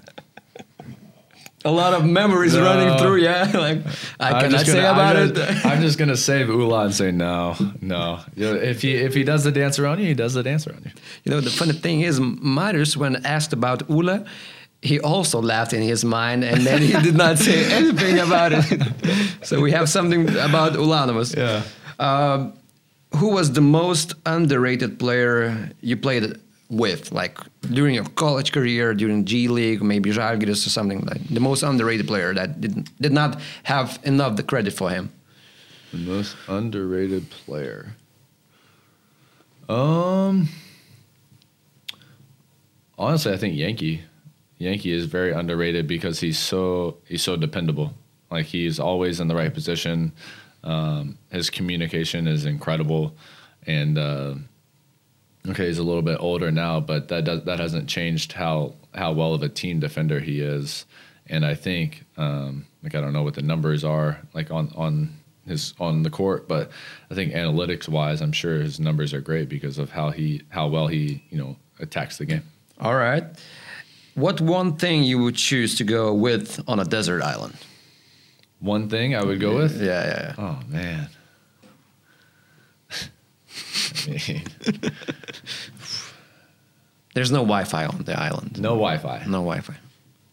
A 1.65 1.71
lot 1.71 1.93
of 1.93 2.03
memories 2.05 2.53
No. 2.55 2.63
running 2.63 2.97
through. 2.99 3.17
Yeah, 3.23 3.49
like 3.67 3.79
I 4.19 4.31
I'm 4.31 4.41
cannot 4.41 4.51
just 4.51 4.65
say 4.65 4.81
gonna- 4.81 4.91
about 4.99 5.15
I'm 5.15 5.29
it. 5.37 5.65
I'm 5.71 5.81
just 5.81 5.97
gonna 5.97 6.17
save 6.17 6.49
Ula 6.49 6.79
and 6.85 6.93
say 6.93 7.09
no, 7.11 7.55
no. 7.79 8.19
If 8.35 8.81
he 8.81 8.91
if 9.07 9.13
he 9.13 9.23
does 9.23 9.43
the 9.45 9.51
dance 9.51 9.79
around 9.79 9.99
you, 10.01 10.07
he 10.07 10.13
does 10.13 10.33
the 10.33 10.43
dance 10.43 10.67
around 10.67 10.83
you. 10.85 10.91
You 11.23 11.31
know, 11.31 11.39
the 11.39 11.49
funny 11.49 11.71
thing 11.85 12.01
is, 12.01 12.19
Marius, 12.19 12.97
when 12.97 13.25
asked 13.25 13.53
about 13.53 13.89
Ula, 13.89 14.25
he 14.81 14.99
also 14.99 15.41
laughed 15.41 15.71
in 15.71 15.81
his 15.81 16.03
mind, 16.03 16.43
and 16.43 16.65
then 16.67 16.81
he 16.81 16.91
did 17.07 17.15
not 17.15 17.37
say 17.37 17.63
anything 17.79 18.19
about 18.19 18.51
it. 18.53 18.65
so 19.47 19.61
we 19.61 19.71
have 19.71 19.87
something 19.87 20.27
about 20.49 20.73
Ulanovas. 20.73 21.33
Yeah. 21.37 21.61
Um, 22.03 22.53
who 23.15 23.29
was 23.29 23.53
the 23.53 23.61
most 23.61 24.13
underrated 24.25 24.99
player 24.99 25.71
you 25.79 25.95
played 25.95 26.37
with, 26.69 27.13
like 27.13 27.37
during 27.71 27.95
your 27.95 28.03
college 28.03 28.51
career, 28.51 28.93
during 28.93 29.23
G 29.23 29.47
League, 29.47 29.81
maybe 29.81 30.11
Žalgiris 30.11 30.67
or 30.67 30.69
something 30.69 31.05
like 31.05 31.23
the 31.29 31.39
most 31.39 31.63
underrated 31.63 32.07
player 32.07 32.33
that 32.33 32.59
did 32.59 32.89
did 32.99 33.13
not 33.13 33.39
have 33.63 33.99
enough 34.03 34.35
the 34.35 34.43
credit 34.43 34.73
for 34.73 34.89
him? 34.89 35.11
The 35.93 35.99
most 35.99 36.35
underrated 36.47 37.29
player. 37.29 37.95
Um. 39.69 40.49
Honestly, 42.97 43.31
I 43.31 43.37
think 43.37 43.55
Yankee. 43.55 44.01
Yankee 44.57 44.91
is 44.91 45.05
very 45.05 45.31
underrated 45.31 45.87
because 45.87 46.19
he's 46.19 46.39
so 46.39 46.97
he's 47.07 47.23
so 47.23 47.37
dependable. 47.37 47.93
Like 48.29 48.47
he's 48.47 48.79
always 48.79 49.21
in 49.21 49.27
the 49.29 49.35
right 49.35 49.53
position. 49.53 50.11
Um, 50.63 51.17
his 51.29 51.49
communication 51.49 52.27
is 52.27 52.45
incredible, 52.45 53.15
and 53.65 53.97
uh, 53.97 54.35
okay, 55.49 55.67
he's 55.67 55.77
a 55.77 55.83
little 55.83 56.01
bit 56.01 56.17
older 56.19 56.51
now, 56.51 56.79
but 56.79 57.09
that 57.09 57.25
does, 57.25 57.43
that 57.43 57.59
hasn't 57.59 57.89
changed 57.89 58.33
how 58.33 58.73
how 58.95 59.11
well 59.11 59.33
of 59.33 59.43
a 59.43 59.49
team 59.49 59.79
defender 59.79 60.19
he 60.19 60.39
is. 60.39 60.85
And 61.27 61.45
I 61.45 61.55
think 61.55 62.05
um, 62.17 62.65
like 62.83 62.95
I 62.95 63.01
don't 63.01 63.13
know 63.13 63.23
what 63.23 63.33
the 63.33 63.41
numbers 63.41 63.83
are 63.83 64.19
like 64.33 64.51
on 64.51 64.71
on 64.75 65.17
his 65.47 65.73
on 65.79 66.03
the 66.03 66.09
court, 66.09 66.47
but 66.47 66.71
I 67.11 67.15
think 67.15 67.33
analytics 67.33 67.87
wise, 67.87 68.21
I'm 68.21 68.31
sure 68.31 68.59
his 68.59 68.79
numbers 68.79 69.13
are 69.13 69.21
great 69.21 69.49
because 69.49 69.77
of 69.77 69.91
how 69.91 70.11
he 70.11 70.43
how 70.49 70.67
well 70.67 70.87
he 70.87 71.23
you 71.29 71.37
know 71.37 71.55
attacks 71.79 72.17
the 72.17 72.25
game. 72.25 72.43
All 72.79 72.95
right. 72.95 73.23
What 74.15 74.41
one 74.41 74.75
thing 74.75 75.03
you 75.03 75.19
would 75.23 75.35
choose 75.35 75.75
to 75.77 75.83
go 75.83 76.13
with 76.13 76.61
on 76.67 76.79
a 76.79 76.85
desert 76.85 77.23
island? 77.23 77.55
One 78.63 78.87
thing 78.89 79.13
I 79.13 79.21
would 79.23 79.39
go 79.41 79.57
with. 79.57 79.81
Yeah, 79.81 80.05
yeah, 80.05 80.21
yeah. 80.27 80.35
Oh 80.37 80.59
man. 80.69 81.09
I 84.07 84.21
mean, 84.27 84.43
There's 87.13 87.31
no 87.31 87.39
Wi-Fi 87.41 87.85
on 87.85 88.03
the 88.05 88.19
island. 88.19 88.59
no 88.59 88.69
Wi-Fi, 88.69 89.19
No 89.27 89.39
Wi-Fi. 89.43 89.75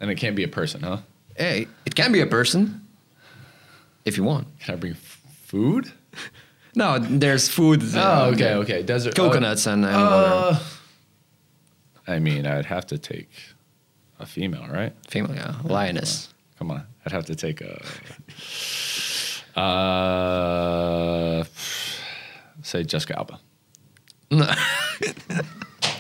and 0.00 0.10
it 0.10 0.14
can't 0.16 0.34
be 0.36 0.44
a 0.44 0.48
person, 0.48 0.82
huh? 0.82 0.98
Hey, 1.36 1.66
it 1.84 1.94
can 1.94 2.12
be 2.12 2.20
a 2.20 2.26
person 2.26 2.86
if 4.04 4.16
you 4.16 4.24
want. 4.24 4.46
Can 4.60 4.74
I 4.74 4.76
bring 4.78 4.92
f- 4.92 5.20
food? 5.44 5.90
No, 6.74 6.98
there's 6.98 7.48
food. 7.48 7.82
Oh, 7.94 7.98
uh, 8.00 8.30
okay, 8.32 8.54
okay. 8.54 8.82
Desert 8.82 9.14
Coconuts 9.16 9.66
and, 9.66 9.84
and 9.84 9.94
Uh, 9.94 10.52
water. 10.52 10.64
I 12.06 12.18
mean, 12.18 12.46
I'd 12.46 12.66
have 12.66 12.86
to 12.88 12.98
take 12.98 13.30
a 14.18 14.26
female, 14.26 14.66
right? 14.70 14.92
Female, 15.08 15.34
yeah, 15.34 15.54
lioness. 15.64 16.28
Come 16.58 16.70
on, 16.70 16.84
I'd 17.04 17.12
have 17.12 17.26
to 17.26 17.34
take 17.34 17.60
a. 17.60 17.80
Uh, 19.60 21.44
say 22.62 22.84
Jessica 22.84 23.18
Alba. 23.18 23.38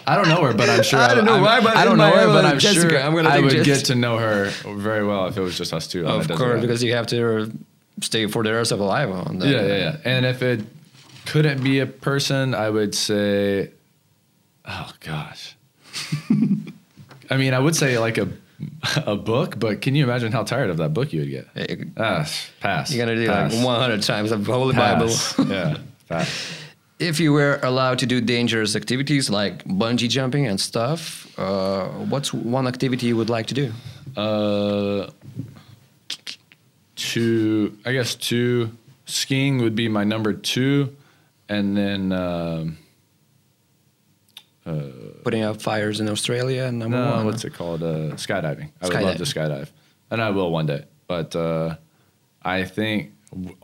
I 0.06 0.14
don't 0.16 0.28
know 0.28 0.42
her, 0.44 0.52
but 0.54 0.68
I'm 0.68 0.82
sure. 0.82 0.98
I 0.98 1.14
don't 1.14 1.24
know 1.24 1.34
I'm- 1.34 1.42
why, 1.42 1.60
but 1.60 1.76
I 1.76 1.84
don't 1.84 1.98
know 1.98 2.10
her, 2.10 2.26
but 2.26 2.44
I'm 2.44 2.58
Jessica, 2.58 2.90
sure 2.90 2.98
I'm 3.02 3.14
gonna 3.14 3.28
I 3.28 3.40
would 3.40 3.50
Jess- 3.50 3.66
get 3.66 3.84
to 3.86 3.94
know 3.94 4.18
her 4.18 4.50
very 4.66 5.04
well 5.06 5.26
if 5.26 5.36
it 5.36 5.40
was 5.40 5.56
just 5.56 5.72
us 5.72 5.86
two. 5.86 6.06
Of 6.06 6.28
course, 6.28 6.40
island. 6.40 6.60
because 6.62 6.82
you 6.82 6.94
have 6.94 7.06
to 7.08 7.50
stay 8.02 8.26
for 8.26 8.42
the 8.42 8.52
rest 8.52 8.72
of 8.72 8.78
your 8.78 8.88
life 8.88 9.08
on 9.08 9.38
that. 9.38 9.48
Yeah, 9.48 9.62
yeah, 9.66 9.76
yeah. 9.76 9.96
And 10.04 10.24
if 10.26 10.42
it 10.42 10.60
couldn't 11.26 11.62
be 11.62 11.80
a 11.80 11.86
person, 11.86 12.54
I 12.54 12.70
would 12.70 12.94
say, 12.94 13.70
oh 14.66 14.90
gosh. 15.00 15.54
I 17.30 17.36
mean, 17.36 17.54
I 17.54 17.58
would 17.58 17.76
say 17.76 17.98
like 17.98 18.18
a 18.18 18.28
a 19.06 19.16
book, 19.16 19.58
but 19.58 19.80
can 19.80 19.94
you 19.94 20.04
imagine 20.04 20.32
how 20.32 20.42
tired 20.42 20.70
of 20.70 20.76
that 20.78 20.92
book 20.94 21.12
you 21.12 21.20
would 21.20 21.30
get? 21.30 21.88
Ah, 21.96 22.28
pass. 22.60 22.92
You're 22.92 23.06
gonna 23.06 23.18
do 23.18 23.26
pass, 23.26 23.54
like 23.54 23.64
100 23.64 24.02
times 24.02 24.30
the 24.30 24.38
Holy 24.38 24.74
pass. 24.74 25.34
Bible. 25.34 25.50
yeah, 25.52 25.76
pass. 26.08 26.56
if 26.98 27.18
you 27.18 27.32
were 27.32 27.58
allowed 27.62 27.98
to 28.00 28.06
do 28.06 28.20
dangerous 28.20 28.76
activities 28.76 29.30
like 29.30 29.64
bungee 29.64 30.08
jumping 30.08 30.46
and 30.46 30.60
stuff, 30.60 31.26
uh, 31.38 31.86
what's 31.88 32.32
one 32.32 32.66
activity 32.66 33.06
you 33.06 33.16
would 33.16 33.30
like 33.30 33.46
to 33.46 33.54
do? 33.54 33.72
Uh, 34.16 35.10
two, 36.96 37.78
I 37.84 37.92
guess 37.92 38.14
two. 38.14 38.70
Skiing 39.06 39.58
would 39.62 39.74
be 39.74 39.88
my 39.88 40.04
number 40.04 40.32
two, 40.32 40.94
and 41.48 41.76
then 41.76 42.12
um, 42.12 42.78
Putting 45.22 45.42
out 45.42 45.60
fires 45.62 46.00
in 46.00 46.08
Australia, 46.08 46.64
and 46.64 46.78
number 46.78 46.96
no, 46.98 47.16
one. 47.16 47.26
what's 47.26 47.44
it 47.44 47.54
called? 47.54 47.82
Uh, 47.82 48.14
skydiving. 48.16 48.70
I 48.82 48.88
would 48.88 49.02
love 49.02 49.16
to 49.16 49.24
skydive, 49.24 49.68
and 50.10 50.20
I 50.22 50.30
will 50.30 50.50
one 50.50 50.66
day. 50.66 50.84
But 51.06 51.34
uh, 51.36 51.76
I 52.42 52.64
think 52.64 53.12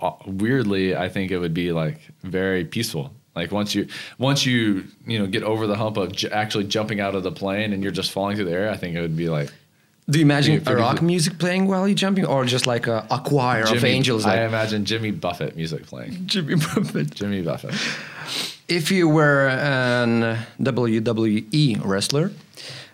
uh, 0.01 0.13
weirdly, 0.27 0.95
I 0.97 1.09
think 1.09 1.31
it 1.31 1.39
would 1.39 1.55
be 1.55 1.73
like 1.73 2.01
very 2.23 2.65
peaceful. 2.65 3.13
Like 3.35 3.53
once 3.53 3.75
you 3.75 3.89
once 4.19 4.47
you 4.47 4.85
you 5.07 5.19
know 5.19 5.27
get 5.27 5.43
over 5.43 5.67
the 5.67 5.77
hump 5.77 5.97
of 5.97 6.13
j- 6.13 6.31
actually 6.31 6.65
jumping 6.65 7.01
out 7.01 7.15
of 7.15 7.23
the 7.23 7.33
plane 7.33 7.73
and 7.73 7.83
you're 7.83 7.93
just 7.93 8.11
falling 8.11 8.37
through 8.37 8.47
the 8.47 8.53
air, 8.53 8.71
I 8.71 8.77
think 8.77 8.97
it 8.97 9.01
would 9.01 9.17
be 9.17 9.29
like 9.29 9.53
Do 10.09 10.19
you 10.19 10.25
imagine 10.25 10.63
a 10.67 10.77
rock 10.77 11.03
music 11.03 11.39
playing 11.39 11.67
while 11.67 11.87
you're 11.87 11.95
jumping, 11.95 12.25
or 12.25 12.45
just 12.47 12.67
like 12.67 12.87
a, 12.87 13.07
a 13.11 13.19
choir 13.21 13.63
of 13.65 13.69
Jimmy- 13.75 13.91
angels? 13.91 14.25
I 14.25 14.37
Like 14.41 14.49
imagine 14.49 14.85
Jimmy 14.87 15.11
Buffett 15.11 15.55
music 15.57 15.85
playing. 15.87 16.27
Jimmy 16.27 16.55
Buffett. 16.55 17.15
Jimmy 17.15 17.43
Buffett. 17.43 17.75
If 18.69 18.91
you 18.91 19.09
were 19.09 19.49
an 19.49 20.39
WWE 20.61 21.85
wrestler, 21.85 22.33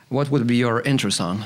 what 0.08 0.30
would 0.30 0.46
be 0.46 0.56
your 0.56 0.80
intro 0.82 1.10
song? 1.10 1.44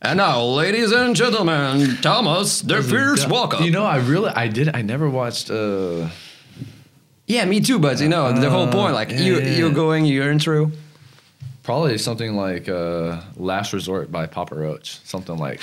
And 0.00 0.16
now, 0.18 0.42
ladies 0.44 0.92
and 0.92 1.14
gentlemen, 1.14 1.96
Thomas, 2.00 2.60
the 2.62 2.82
fierce 2.82 3.26
welcome. 3.26 3.64
You 3.64 3.70
know, 3.72 3.84
I 3.84 3.96
really, 3.98 4.30
I 4.30 4.48
did, 4.48 4.74
I 4.74 4.82
never 4.82 5.08
watched. 5.10 5.50
uh 5.50 6.08
yeah, 7.26 7.44
me 7.44 7.60
too. 7.60 7.78
But 7.78 8.00
you 8.00 8.08
know, 8.08 8.32
the 8.32 8.48
whole 8.48 8.68
Uh, 8.68 8.72
point, 8.72 8.94
like 8.94 9.10
yeah, 9.10 9.18
you, 9.20 9.38
yeah, 9.40 9.56
you're 9.58 9.72
going 9.72 10.06
your 10.06 10.30
intro. 10.30 10.70
Probably 11.62 11.98
something 11.98 12.34
like 12.34 12.66
uh 12.68 13.20
"Last 13.36 13.74
Resort" 13.74 14.10
by 14.10 14.26
Papa 14.26 14.54
Roach. 14.54 14.98
Something 15.04 15.36
like 15.36 15.60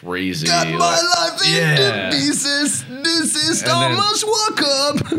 crazy. 0.00 0.46
Got 0.46 0.68
my 0.68 0.78
life 0.78 1.40
Yeah. 1.46 2.06
into 2.06 2.16
pieces. 2.16 2.84
This 2.84 3.34
is 3.36 3.62
And 3.62 3.70
then- 3.70 3.96
Thomas 3.96 4.24
welcome. 4.24 5.18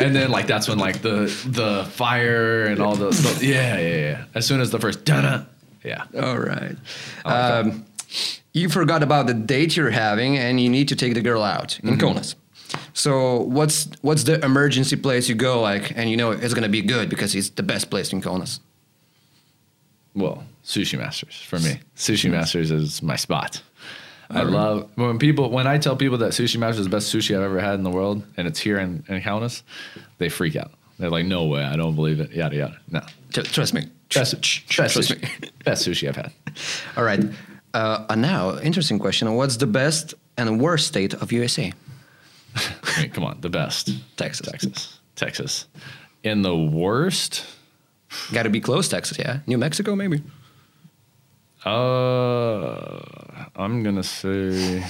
and 0.00 0.14
then 0.16 0.30
like 0.30 0.46
that's 0.46 0.68
when 0.68 0.78
like 0.78 1.02
the 1.02 1.26
the 1.46 1.84
fire 1.92 2.64
and 2.64 2.80
all 2.80 2.96
the, 2.96 3.10
the 3.10 3.46
yeah 3.46 3.78
yeah 3.78 3.96
yeah. 3.96 4.24
As 4.34 4.46
soon 4.46 4.60
as 4.60 4.70
the 4.70 4.78
first 4.78 5.04
dun 5.04 5.46
yeah. 5.84 6.04
All 6.16 6.38
right. 6.38 6.76
like 7.24 7.34
Um, 7.34 7.84
you 8.54 8.68
forgot 8.68 9.02
about 9.02 9.26
the 9.26 9.34
date 9.34 9.76
you're 9.76 9.90
having, 9.90 10.38
and 10.38 10.60
you 10.60 10.70
need 10.70 10.88
to 10.88 10.96
take 10.96 11.12
the 11.14 11.20
girl 11.20 11.42
out 11.42 11.78
in 11.82 11.98
Kaunas. 11.98 12.36
So 12.92 13.40
what's 13.40 13.88
what's 14.00 14.22
the 14.24 14.42
emergency 14.44 14.96
place 14.96 15.28
you 15.28 15.34
go 15.34 15.60
like, 15.60 15.92
and 15.96 16.08
you 16.10 16.16
know 16.16 16.30
it's 16.30 16.54
gonna 16.54 16.68
be 16.68 16.80
good 16.80 17.08
because 17.10 17.34
it's 17.34 17.50
the 17.50 17.62
best 17.62 17.90
place 17.90 18.12
in 18.12 18.22
Kaunas. 18.22 18.60
Well, 20.14 20.44
Sushi 20.64 20.96
Masters 20.98 21.36
for 21.36 21.58
me. 21.58 21.80
Sushi 21.96 22.30
Masters 22.30 22.70
is 22.70 23.02
my 23.02 23.16
spot. 23.16 23.60
I 24.30 24.42
love 24.42 24.90
when 24.96 25.18
people 25.18 25.50
when 25.50 25.66
I 25.66 25.78
tell 25.78 25.96
people 25.96 26.18
that 26.18 26.32
Sushi 26.32 26.56
Masters 26.58 26.80
is 26.80 26.86
the 26.86 26.90
best 26.90 27.14
sushi 27.14 27.36
I've 27.36 27.42
ever 27.42 27.60
had 27.60 27.74
in 27.74 27.82
the 27.82 27.90
world, 27.90 28.22
and 28.36 28.46
it's 28.46 28.58
here 28.58 28.78
in, 28.78 29.04
in 29.08 29.20
Kaunas, 29.20 29.62
they 30.18 30.28
freak 30.28 30.56
out. 30.56 30.72
They're 30.98 31.10
like, 31.10 31.26
"No 31.26 31.44
way, 31.44 31.62
I 31.62 31.76
don't 31.76 31.94
believe 31.94 32.20
it." 32.20 32.32
Yada 32.32 32.56
yada. 32.56 32.78
No, 32.90 33.00
Trust 33.32 33.74
me. 33.74 33.82
best, 34.14 34.34
best, 34.40 34.68
Trust 34.68 35.10
me. 35.10 35.28
best 35.64 35.86
sushi 35.86 36.08
I've 36.08 36.16
had. 36.16 36.32
All 36.96 37.04
right. 37.04 37.22
Uh, 37.74 38.06
and 38.08 38.22
now, 38.22 38.58
interesting 38.60 38.98
question. 38.98 39.34
What's 39.34 39.56
the 39.56 39.66
best 39.66 40.14
and 40.38 40.60
worst 40.60 40.86
state 40.86 41.12
of 41.14 41.32
USA? 41.32 41.72
I 42.56 43.02
mean, 43.02 43.10
come 43.10 43.24
on, 43.24 43.40
the 43.40 43.50
best. 43.50 43.90
Texas. 44.16 44.46
Texas, 44.48 45.00
Texas. 45.16 45.66
In 46.22 46.42
the 46.42 46.56
worst, 46.56 47.44
Got 48.32 48.44
to 48.44 48.48
be 48.50 48.60
close, 48.60 48.88
Texas. 48.88 49.18
Yeah. 49.18 49.40
New 49.48 49.58
Mexico, 49.58 49.96
maybe. 49.96 50.22
uh, 51.64 53.00
I'm 53.56 53.82
gonna 53.82 54.02
say 54.02 54.84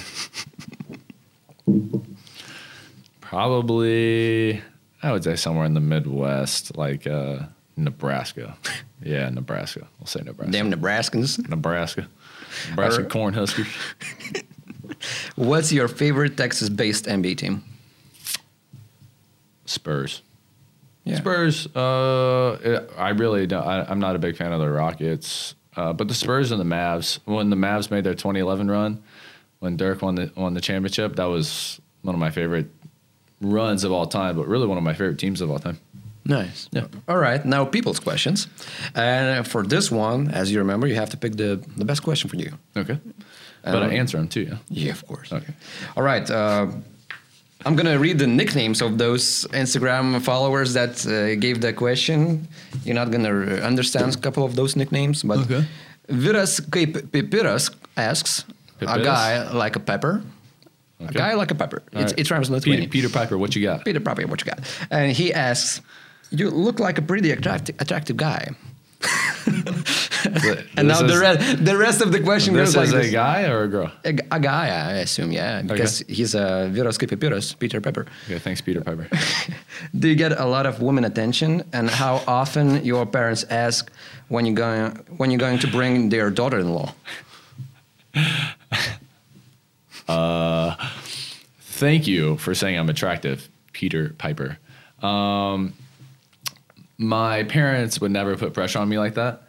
probably. 3.21 4.61
I 5.03 5.11
would 5.11 5.23
say 5.23 5.35
somewhere 5.35 5.65
in 5.65 5.75
the 5.75 5.81
Midwest, 5.81 6.75
like 6.77 7.05
uh, 7.05 7.43
Nebraska. 7.77 8.57
Yeah, 9.03 9.29
Nebraska. 9.29 9.87
We'll 9.99 10.07
say 10.07 10.21
Nebraska. 10.23 10.51
Damn 10.51 10.71
Nebraskans. 10.71 11.47
Nebraska. 11.47 12.07
Nebraska 12.69 13.03
Alright. 13.03 13.35
Cornhuskers. 13.35 14.43
What's 15.35 15.71
your 15.71 15.87
favorite 15.87 16.37
Texas-based 16.37 17.05
NBA 17.05 17.37
team? 17.37 17.63
Spurs. 19.65 20.21
Yeah. 21.03 21.17
Spurs. 21.17 21.67
Uh, 21.75 22.87
I 22.97 23.09
really 23.09 23.45
don't. 23.45 23.63
I, 23.63 23.83
I'm 23.83 23.99
not 23.99 24.15
a 24.15 24.19
big 24.19 24.37
fan 24.37 24.51
of 24.53 24.59
the 24.59 24.69
Rockets, 24.69 25.55
uh, 25.77 25.93
but 25.93 26.07
the 26.07 26.13
Spurs 26.13 26.51
and 26.51 26.59
the 26.59 26.65
Mavs. 26.75 27.19
When 27.25 27.49
the 27.49 27.55
Mavs 27.55 27.89
made 27.91 28.03
their 28.03 28.13
2011 28.15 28.69
run, 28.69 29.03
when 29.59 29.77
Dirk 29.77 30.01
won 30.01 30.15
the 30.15 30.31
won 30.35 30.53
the 30.53 30.61
championship, 30.61 31.15
that 31.15 31.25
was 31.25 31.79
one 32.01 32.15
of 32.15 32.19
my 32.19 32.29
favorite 32.31 32.67
runs 33.41 33.83
of 33.83 33.91
all 33.91 34.05
time. 34.07 34.35
But 34.35 34.47
really, 34.47 34.67
one 34.67 34.77
of 34.77 34.83
my 34.83 34.93
favorite 34.93 35.19
teams 35.19 35.41
of 35.41 35.49
all 35.51 35.59
time. 35.59 35.79
Nice. 36.27 36.69
Yeah. 36.71 36.87
All 37.07 37.17
right. 37.17 37.45
Now, 37.45 37.65
people's 37.65 37.99
questions. 37.99 38.47
And 38.95 39.47
for 39.47 39.61
this 39.61 39.91
one, 39.91 40.29
as 40.31 40.51
you 40.51 40.57
remember, 40.57 40.87
you 40.87 40.95
have 40.95 41.11
to 41.11 41.17
pick 41.17 41.33
the, 41.35 41.63
the 41.77 41.85
best 41.85 42.01
question 42.01 42.31
for 42.31 42.35
you. 42.35 42.51
Okay. 42.75 42.97
But 43.63 43.83
I 43.83 43.87
Um, 43.87 43.91
answer 43.91 44.17
them 44.17 44.27
too. 44.27 44.41
Yeah. 44.41 44.57
Yeah, 44.69 44.91
of 44.93 45.05
course. 45.05 45.31
Okay. 45.31 45.53
All 45.95 46.01
right. 46.01 46.27
Uh, 46.27 46.67
I'm 47.65 47.75
going 47.75 47.87
to 47.87 47.97
read 47.97 48.19
the 48.19 48.27
nicknames 48.27 48.81
of 48.81 48.97
those 48.97 49.45
Instagram 49.51 50.21
followers 50.21 50.73
that 50.73 51.05
uh, 51.07 51.35
gave 51.35 51.61
the 51.61 51.73
question. 51.73 52.47
You're 52.83 52.95
not 52.95 53.09
going 53.11 53.23
to 53.23 53.65
understand 53.65 54.13
a 54.15 54.17
couple 54.19 54.43
of 54.45 54.55
those 54.55 54.75
nicknames, 54.75 55.23
but 55.23 55.39
Okay. 55.39 55.65
Vyras 56.07 56.61
kaip 56.69 56.93
Pipiras 57.11 57.73
asks, 57.97 58.45
a 58.81 59.01
guy 59.01 59.51
like 59.51 59.75
a 59.75 59.79
pepper. 59.79 60.21
A 60.99 61.11
guy 61.11 61.33
like 61.33 61.49
a 61.51 61.55
pepper. 61.55 61.81
All 61.93 62.01
It, 62.01 62.05
right. 62.05 62.19
it 62.19 62.29
rhymes 62.31 62.49
in 62.49 62.61
Peter, 62.61 62.87
Peter 62.87 63.09
Piper, 63.09 63.37
what 63.37 63.55
you 63.55 63.63
got? 63.63 63.83
Peter 63.83 63.99
Property, 63.99 64.25
what 64.29 64.39
you 64.41 64.45
got? 64.45 64.59
And 64.91 65.11
he 65.11 65.33
asks, 65.33 65.81
"You 66.29 66.49
look 66.51 66.79
like 66.79 66.97
a 66.97 67.01
pretty 67.01 67.31
attractive, 67.31 67.75
attractive 67.79 68.15
guy." 68.17 68.53
and 70.77 70.87
now 70.87 71.01
This 71.01 71.11
the 71.11 71.13
is- 71.13 71.19
rest, 71.19 71.65
the 71.65 71.77
rest 71.77 72.01
of 72.01 72.11
the 72.11 72.19
question 72.19 72.53
This 72.53 72.69
goes 72.73 72.75
like 72.77 72.87
is 72.87 72.93
a 72.93 72.97
this. 72.97 73.11
guy 73.11 73.43
or 73.47 73.63
a 73.63 73.67
girl? 73.67 73.91
A 74.03 74.39
guy, 74.39 74.67
I 74.67 74.93
assume, 75.05 75.31
yeah, 75.31 75.61
because 75.61 75.99
he's 76.07 76.33
a 76.35 76.69
Viros 76.73 76.97
kaip 76.99 77.09
Pipiras, 77.11 77.57
Peter 77.57 77.79
Pepper. 77.81 78.05
Okay, 78.25 78.39
thanks, 78.39 78.61
Peter 78.61 78.81
Piper. 78.81 79.07
Do 79.99 80.07
you 80.07 80.15
get 80.15 80.31
a 80.39 80.45
lot 80.45 80.65
of 80.65 80.81
women 80.81 81.05
attention, 81.05 81.63
and 81.73 81.89
how 81.89 82.23
often 82.27 82.83
your 82.83 83.05
parents 83.05 83.43
ask 83.49 83.91
when 84.29 84.45
you're 84.45 84.55
going 84.55 84.91
when 85.17 85.29
you're 85.31 85.39
going 85.47 85.59
to 85.59 85.67
bring 85.67 86.09
their 86.09 86.29
daughter-in-law? 86.29 86.93
Uh, 90.07 90.75
thank 91.61 92.05
you 92.05 92.37
for 92.37 92.53
saying 92.53 92.77
I'm 92.77 92.89
attractive, 92.89 93.49
Peter 93.73 94.09
Piper. 94.17 94.57
Um, 95.01 95.73
my 96.97 97.43
parents 97.43 97.99
would 98.01 98.11
never 98.11 98.35
put 98.37 98.53
pressure 98.53 98.79
on 98.79 98.89
me 98.89 98.97
like 98.97 99.15
that. 99.15 99.41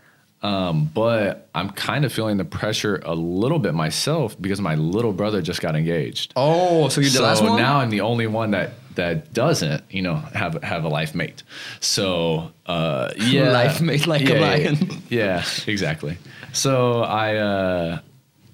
Um, 0.42 0.90
but 0.92 1.48
I'm 1.54 1.70
kind 1.70 2.04
of 2.04 2.12
feeling 2.12 2.36
the 2.36 2.44
pressure 2.44 3.00
a 3.04 3.14
little 3.14 3.58
bit 3.58 3.74
myself 3.74 4.40
because 4.40 4.60
my 4.60 4.74
little 4.74 5.12
brother 5.12 5.40
just 5.42 5.60
got 5.60 5.74
engaged. 5.74 6.32
Oh, 6.36 6.88
so 6.88 7.00
you're 7.00 7.10
the 7.10 7.16
so 7.16 7.22
last 7.22 7.42
one? 7.42 7.56
now 7.56 7.78
I'm 7.78 7.90
the 7.90 8.02
only 8.02 8.26
one 8.26 8.50
that 8.52 8.72
that 8.96 9.32
doesn't, 9.32 9.82
you 9.90 10.02
know, 10.02 10.16
have 10.16 10.62
have 10.62 10.84
a 10.84 10.88
life 10.88 11.14
mate. 11.14 11.42
So 11.80 12.52
uh, 12.66 13.12
yeah, 13.18 13.50
Life 13.50 13.80
mate 13.80 14.06
like 14.06 14.22
a 14.22 14.24
Yeah, 14.24 14.34
yeah, 14.34 14.40
lion. 14.40 15.02
Yeah, 15.08 15.44
exactly. 15.66 16.18
So 16.52 17.02
I, 17.02 17.36
uh, 17.36 17.98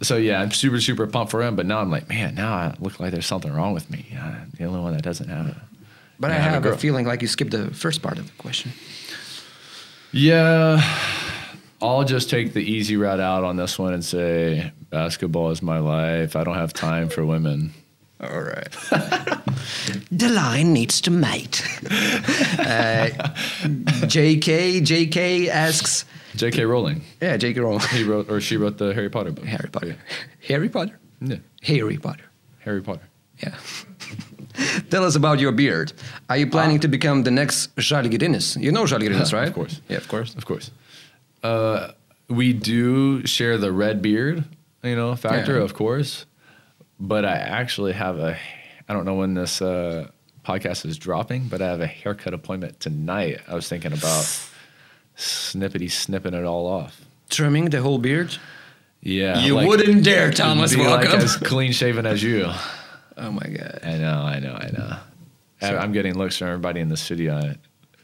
so 0.02 0.16
yeah, 0.16 0.40
I'm 0.40 0.50
super 0.52 0.80
super 0.80 1.06
pumped 1.06 1.30
for 1.30 1.42
him. 1.42 1.56
But 1.56 1.66
now 1.66 1.80
I'm 1.80 1.90
like, 1.90 2.08
man, 2.08 2.34
now 2.36 2.52
I 2.54 2.74
look 2.78 3.00
like 3.00 3.12
there's 3.12 3.26
something 3.26 3.52
wrong 3.52 3.74
with 3.74 3.90
me. 3.90 4.06
I'm 4.20 4.50
the 4.56 4.64
only 4.64 4.80
one 4.80 4.94
that 4.94 5.02
doesn't 5.02 5.28
have 5.28 5.46
a 5.48 5.62
But 6.22 6.30
and 6.30 6.40
I 6.40 6.48
have 6.50 6.64
it 6.64 6.72
a 6.72 6.76
feeling 6.76 7.04
like 7.04 7.20
you 7.20 7.26
skipped 7.26 7.50
the 7.50 7.74
first 7.74 8.00
part 8.00 8.16
of 8.16 8.28
the 8.28 8.32
question. 8.40 8.70
Yeah, 10.12 10.80
I'll 11.82 12.04
just 12.04 12.30
take 12.30 12.52
the 12.52 12.60
easy 12.60 12.96
route 12.96 13.18
out 13.18 13.42
on 13.42 13.56
this 13.56 13.76
one 13.76 13.92
and 13.92 14.04
say 14.04 14.70
basketball 14.90 15.50
is 15.50 15.62
my 15.62 15.80
life. 15.80 16.36
I 16.36 16.44
don't 16.44 16.54
have 16.54 16.72
time 16.72 17.08
for 17.08 17.26
women. 17.26 17.74
All 18.20 18.40
right. 18.40 18.70
the 20.12 20.28
line 20.32 20.72
needs 20.72 21.00
to 21.00 21.10
mate. 21.10 21.60
uh, 21.90 23.08
JK 24.06 24.82
JK 24.82 25.48
asks, 25.48 26.04
J.K. 26.36 26.66
Rowling. 26.66 27.02
yeah, 27.20 27.36
JK 27.36 27.56
Rowling. 27.56 27.80
He 27.90 28.04
wrote 28.04 28.30
or 28.30 28.40
she 28.40 28.56
wrote 28.56 28.78
the 28.78 28.94
Harry 28.94 29.10
Potter 29.10 29.32
book. 29.32 29.44
Harry 29.44 29.68
Potter. 29.72 29.96
Harry 30.46 30.68
Potter. 30.68 31.00
Yeah, 31.20 31.38
Harry 31.64 31.98
Potter. 31.98 32.26
Harry 32.60 32.80
Potter. 32.80 33.08
Yeah. 33.42 33.56
Tell 34.90 35.04
us 35.04 35.16
about 35.16 35.40
your 35.40 35.52
beard. 35.52 35.92
Are 36.28 36.36
you 36.36 36.46
planning 36.46 36.80
to 36.80 36.88
become 36.88 37.22
the 37.24 37.30
next 37.30 37.70
Charlie 37.78 38.08
Žalgirinis? 38.10 38.60
You 38.60 38.72
know 38.72 38.84
Žalgirinis, 38.84 39.32
right? 39.32 39.48
Of 39.48 39.54
course. 39.54 39.80
Yeah, 39.88 39.96
of 39.98 40.08
course. 40.08 40.34
Of 40.34 40.44
course. 40.46 40.70
Uh, 41.42 41.92
we 42.28 42.52
do 42.52 43.26
share 43.26 43.58
the 43.58 43.72
red 43.72 44.00
beard, 44.02 44.44
you 44.82 44.96
know, 44.96 45.14
factor, 45.16 45.56
Yeah. 45.58 45.64
of 45.64 45.74
course. 45.74 46.26
But 47.00 47.24
I 47.24 47.32
actually 47.36 47.92
have 47.92 48.18
a, 48.18 48.36
I 48.88 48.92
don't 48.92 49.04
know 49.04 49.14
when 49.14 49.34
this 49.34 49.60
uh, 49.60 50.08
podcast 50.44 50.86
is 50.86 50.96
dropping, 50.98 51.48
but 51.48 51.60
I 51.60 51.66
have 51.68 51.80
a 51.80 51.86
haircut 51.86 52.32
appointment 52.34 52.78
tonight. 52.80 53.40
I 53.48 53.54
was 53.54 53.68
thinking 53.68 53.92
about 53.92 54.26
snippety 55.16 55.90
snipping 55.90 56.34
it 56.34 56.44
all 56.44 56.66
off. 56.66 57.00
Trimming 57.28 57.70
the 57.70 57.80
whole 57.82 57.98
beard? 57.98 58.36
Yeah. 59.00 59.40
You 59.40 59.56
like- 59.56 59.66
wouldn't 59.66 60.04
dare, 60.04 60.30
Thomas 60.30 60.74
be 60.74 60.86
like 60.86 61.08
as 61.12 61.36
clean 61.36 61.72
shaven 61.72 62.06
as 62.06 62.22
you. 62.22 62.50
Oh 63.22 63.30
my 63.30 63.46
god. 63.46 63.80
I 63.84 63.96
know, 63.98 64.20
I 64.22 64.38
know, 64.40 64.52
I 64.54 64.70
know. 64.72 64.96
So- 65.60 65.78
I'm 65.78 65.92
getting 65.92 66.14
looks 66.18 66.36
from 66.38 66.48
everybody 66.48 66.80
in 66.80 66.88
the 66.88 66.96
studio. 66.96 67.34
I, 67.36 67.56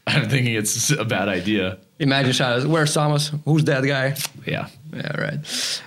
I'm 0.07 0.29
thinking 0.29 0.55
it's 0.55 0.89
a 0.91 1.03
bad 1.05 1.27
idea. 1.27 1.77
Imagine 1.99 2.31
Shadows. 2.31 2.65
Where's 2.65 2.93
Thomas? 2.93 3.31
Who's 3.45 3.65
that 3.65 3.83
guy? 3.83 4.15
Yeah. 4.45 4.67
Yeah, 4.93 5.21
right. 5.21 5.39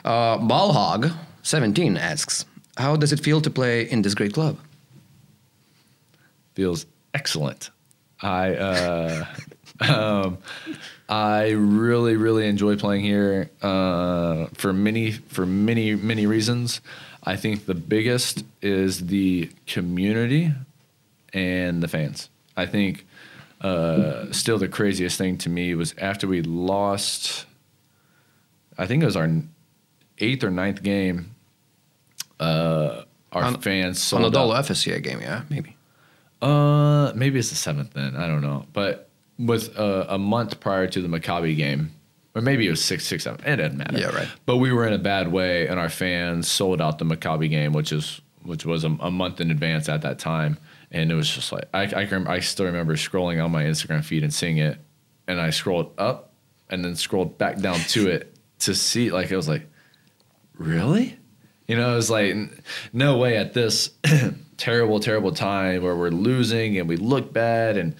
Uh, 0.04 0.36
Ballhog17 0.38 1.98
asks, 1.98 2.44
How 2.76 2.94
does 2.96 3.12
it 3.12 3.20
feel 3.20 3.40
to 3.40 3.50
play 3.50 3.88
in 3.90 4.02
this 4.02 4.14
great 4.14 4.32
club? 4.34 4.58
feels 6.54 6.84
excellent. 7.14 7.70
I 8.20 8.54
uh, 8.54 9.24
um, 9.88 10.38
I 11.08 11.50
really 11.50 12.16
really 12.16 12.46
enjoy 12.46 12.76
playing 12.76 13.02
here 13.04 13.50
uh, 13.62 14.46
for 14.54 14.72
many 14.72 15.12
for 15.12 15.46
many 15.46 15.94
many 15.94 16.26
reasons. 16.26 16.80
I 17.24 17.36
think 17.36 17.66
the 17.66 17.74
biggest 17.74 18.44
is 18.60 19.06
the 19.06 19.50
community 19.66 20.52
and 21.32 21.82
the 21.82 21.88
fans. 21.88 22.28
I 22.56 22.66
think 22.66 23.06
uh, 23.60 24.32
still 24.32 24.58
the 24.58 24.68
craziest 24.68 25.18
thing 25.18 25.38
to 25.38 25.48
me 25.48 25.74
was 25.74 25.94
after 25.98 26.26
we 26.26 26.42
lost. 26.42 27.46
I 28.76 28.86
think 28.86 29.02
it 29.02 29.06
was 29.06 29.16
our 29.16 29.30
eighth 30.18 30.42
or 30.42 30.50
ninth 30.50 30.82
game. 30.82 31.34
Uh, 32.40 33.02
our 33.30 33.44
On- 33.44 33.60
fans 33.60 34.12
On 34.12 34.22
the. 34.22 34.30
Dolo 34.30 34.54
FSCA 34.54 35.02
game, 35.02 35.20
yeah, 35.20 35.42
maybe. 35.48 35.76
Uh, 36.42 37.12
maybe 37.14 37.38
it's 37.38 37.50
the 37.50 37.56
seventh 37.56 37.92
then. 37.92 38.16
I 38.16 38.26
don't 38.26 38.42
know. 38.42 38.66
But 38.72 39.08
with 39.38 39.78
uh, 39.78 40.06
a 40.08 40.18
month 40.18 40.58
prior 40.58 40.88
to 40.88 41.00
the 41.00 41.08
Maccabi 41.08 41.56
game, 41.56 41.92
or 42.34 42.40
maybe 42.40 42.66
it 42.66 42.70
was 42.70 42.82
six, 42.82 43.04
six, 43.06 43.24
seven. 43.24 43.44
It 43.44 43.56
doesn't 43.56 43.76
matter. 43.76 43.98
Yeah, 43.98 44.06
right. 44.06 44.28
But 44.46 44.56
we 44.56 44.72
were 44.72 44.86
in 44.86 44.92
a 44.92 44.98
bad 44.98 45.30
way, 45.30 45.66
and 45.66 45.78
our 45.78 45.90
fans 45.90 46.48
sold 46.48 46.80
out 46.80 46.98
the 46.98 47.04
Maccabi 47.04 47.50
game, 47.50 47.72
which 47.72 47.92
is 47.92 48.20
which 48.42 48.66
was 48.66 48.84
a, 48.84 48.88
a 49.00 49.10
month 49.10 49.40
in 49.40 49.50
advance 49.50 49.88
at 49.88 50.02
that 50.02 50.18
time, 50.18 50.58
and 50.90 51.12
it 51.12 51.14
was 51.14 51.30
just 51.30 51.52
like 51.52 51.68
I 51.74 51.82
I, 51.82 52.06
can, 52.06 52.26
I 52.26 52.40
still 52.40 52.66
remember 52.66 52.96
scrolling 52.96 53.42
on 53.42 53.50
my 53.50 53.64
Instagram 53.64 54.04
feed 54.04 54.22
and 54.22 54.32
seeing 54.32 54.58
it, 54.58 54.78
and 55.26 55.40
I 55.40 55.50
scrolled 55.50 55.92
up, 55.98 56.32
and 56.70 56.84
then 56.84 56.96
scrolled 56.96 57.38
back 57.38 57.58
down 57.58 57.78
to 57.78 58.08
it 58.08 58.34
to 58.60 58.74
see 58.74 59.10
like 59.10 59.30
it 59.30 59.36
was 59.36 59.48
like, 59.48 59.66
really, 60.56 61.18
you 61.66 61.76
know, 61.76 61.92
it 61.92 61.96
was 61.96 62.10
like 62.10 62.34
no 62.92 63.18
way 63.18 63.36
at 63.36 63.52
this 63.52 63.90
terrible, 64.56 65.00
terrible 65.00 65.32
time 65.32 65.82
where 65.82 65.96
we're 65.96 66.10
losing 66.10 66.78
and 66.78 66.88
we 66.88 66.96
look 66.96 67.32
bad 67.32 67.76
and 67.76 67.94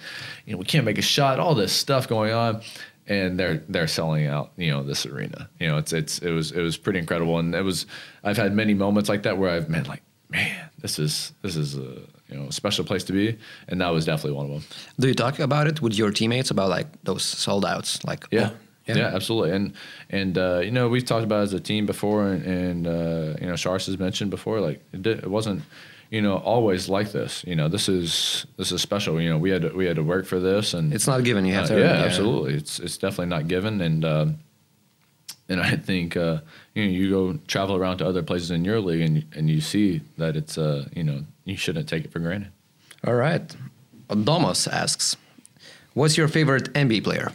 you 0.45 0.53
know 0.53 0.57
we 0.57 0.65
can't 0.65 0.85
make 0.85 0.97
a 0.97 1.03
shot, 1.03 1.39
all 1.39 1.55
this 1.55 1.71
stuff 1.71 2.07
going 2.07 2.33
on, 2.33 2.61
and 3.07 3.39
they're 3.39 3.63
they're 3.69 3.87
selling 3.87 4.27
out, 4.27 4.51
you 4.57 4.71
know, 4.71 4.83
this 4.83 5.05
arena. 5.05 5.49
You 5.59 5.67
know, 5.67 5.77
it's 5.77 5.93
it's 5.93 6.19
it 6.19 6.31
was 6.31 6.51
it 6.51 6.61
was 6.61 6.77
pretty 6.77 6.99
incredible, 6.99 7.39
and 7.39 7.53
it 7.55 7.63
was 7.63 7.85
I've 8.23 8.37
had 8.37 8.53
many 8.53 8.73
moments 8.73 9.09
like 9.09 9.23
that 9.23 9.37
where 9.37 9.49
I've 9.49 9.69
been 9.69 9.83
like, 9.85 10.03
man, 10.29 10.69
this 10.79 10.99
is 10.99 11.33
this 11.41 11.55
is 11.55 11.77
a 11.77 12.01
you 12.29 12.37
know 12.39 12.49
special 12.49 12.85
place 12.85 13.03
to 13.05 13.13
be, 13.13 13.37
and 13.67 13.81
that 13.81 13.89
was 13.89 14.05
definitely 14.05 14.37
one 14.37 14.45
of 14.45 14.51
them. 14.51 14.63
Do 14.99 15.07
you 15.07 15.13
talk 15.13 15.39
about 15.39 15.67
it 15.67 15.81
with 15.81 15.93
your 15.97 16.11
teammates 16.11 16.51
about 16.51 16.69
like 16.69 16.87
those 17.03 17.23
sold 17.23 17.65
outs? 17.65 18.03
Like, 18.03 18.25
Yeah. 18.31 18.49
oh, 18.51 18.57
Yeah. 18.95 19.11
absolutely. 19.15 19.51
And 19.51 19.73
and 20.09 20.37
uh, 20.37 20.59
you 20.63 20.71
know 20.71 20.87
we've 20.89 21.05
talked 21.05 21.23
about 21.25 21.39
it 21.41 21.43
as 21.43 21.53
a 21.53 21.59
team 21.59 21.85
before, 21.85 22.27
and, 22.31 22.43
and 22.45 22.87
uh, 22.87 23.35
you 23.41 23.47
know 23.47 23.53
Sharas 23.55 23.85
has 23.87 23.97
mentioned 23.99 24.31
before, 24.31 24.59
like 24.61 24.81
it, 24.93 25.01
did, 25.01 25.19
it 25.19 25.29
wasn't 25.29 25.61
you 26.13 26.21
know 26.21 26.37
always 26.37 26.87
like 26.87 27.11
this. 27.11 27.43
You 27.45 27.55
know 27.55 27.67
this 27.67 27.89
is 27.89 28.45
this 28.57 28.71
is 28.71 28.81
special. 28.81 29.19
You 29.19 29.29
know 29.29 29.39
we 29.39 29.49
had 29.49 29.63
to, 29.63 29.69
we 29.69 29.87
had 29.87 29.95
to 29.95 30.03
work 30.03 30.27
for 30.27 30.39
this, 30.39 30.75
and 30.75 30.93
It's 30.93 31.07
not 31.07 31.23
given. 31.23 31.43
You 31.43 31.55
have 31.55 31.65
uh, 31.65 31.75
to. 31.75 31.79
yeah, 31.79 32.05
absolutely. 32.05 32.53
It's 32.53 32.79
it's 32.79 32.97
definitely 32.97 33.31
not 33.35 33.47
given, 33.47 33.81
and 33.81 34.05
um, 34.05 34.37
and 35.49 35.59
I 35.59 35.75
think 35.75 36.15
uh, 36.15 36.37
you 36.75 36.85
know 36.85 36.91
you 36.91 37.09
go 37.09 37.39
travel 37.47 37.75
around 37.75 37.97
to 37.97 38.07
other 38.07 38.21
places 38.21 38.51
in 38.51 38.63
EuroLeague, 38.63 39.03
and 39.03 39.25
and 39.35 39.49
you 39.49 39.59
see 39.59 40.01
that 40.19 40.35
it's 40.35 40.55
uh, 40.55 40.85
you 40.95 41.03
know 41.03 41.23
you 41.45 41.57
shouldn't 41.57 41.89
take 41.89 42.05
it 42.05 42.11
for 42.11 42.19
granted. 42.19 42.51
All 43.05 43.15
right. 43.15 43.43
Domos 44.09 44.67
asks, 44.67 45.17
What's 45.95 46.15
your 46.15 46.27
favorite 46.27 46.71
NBA 46.73 47.03
player? 47.03 47.31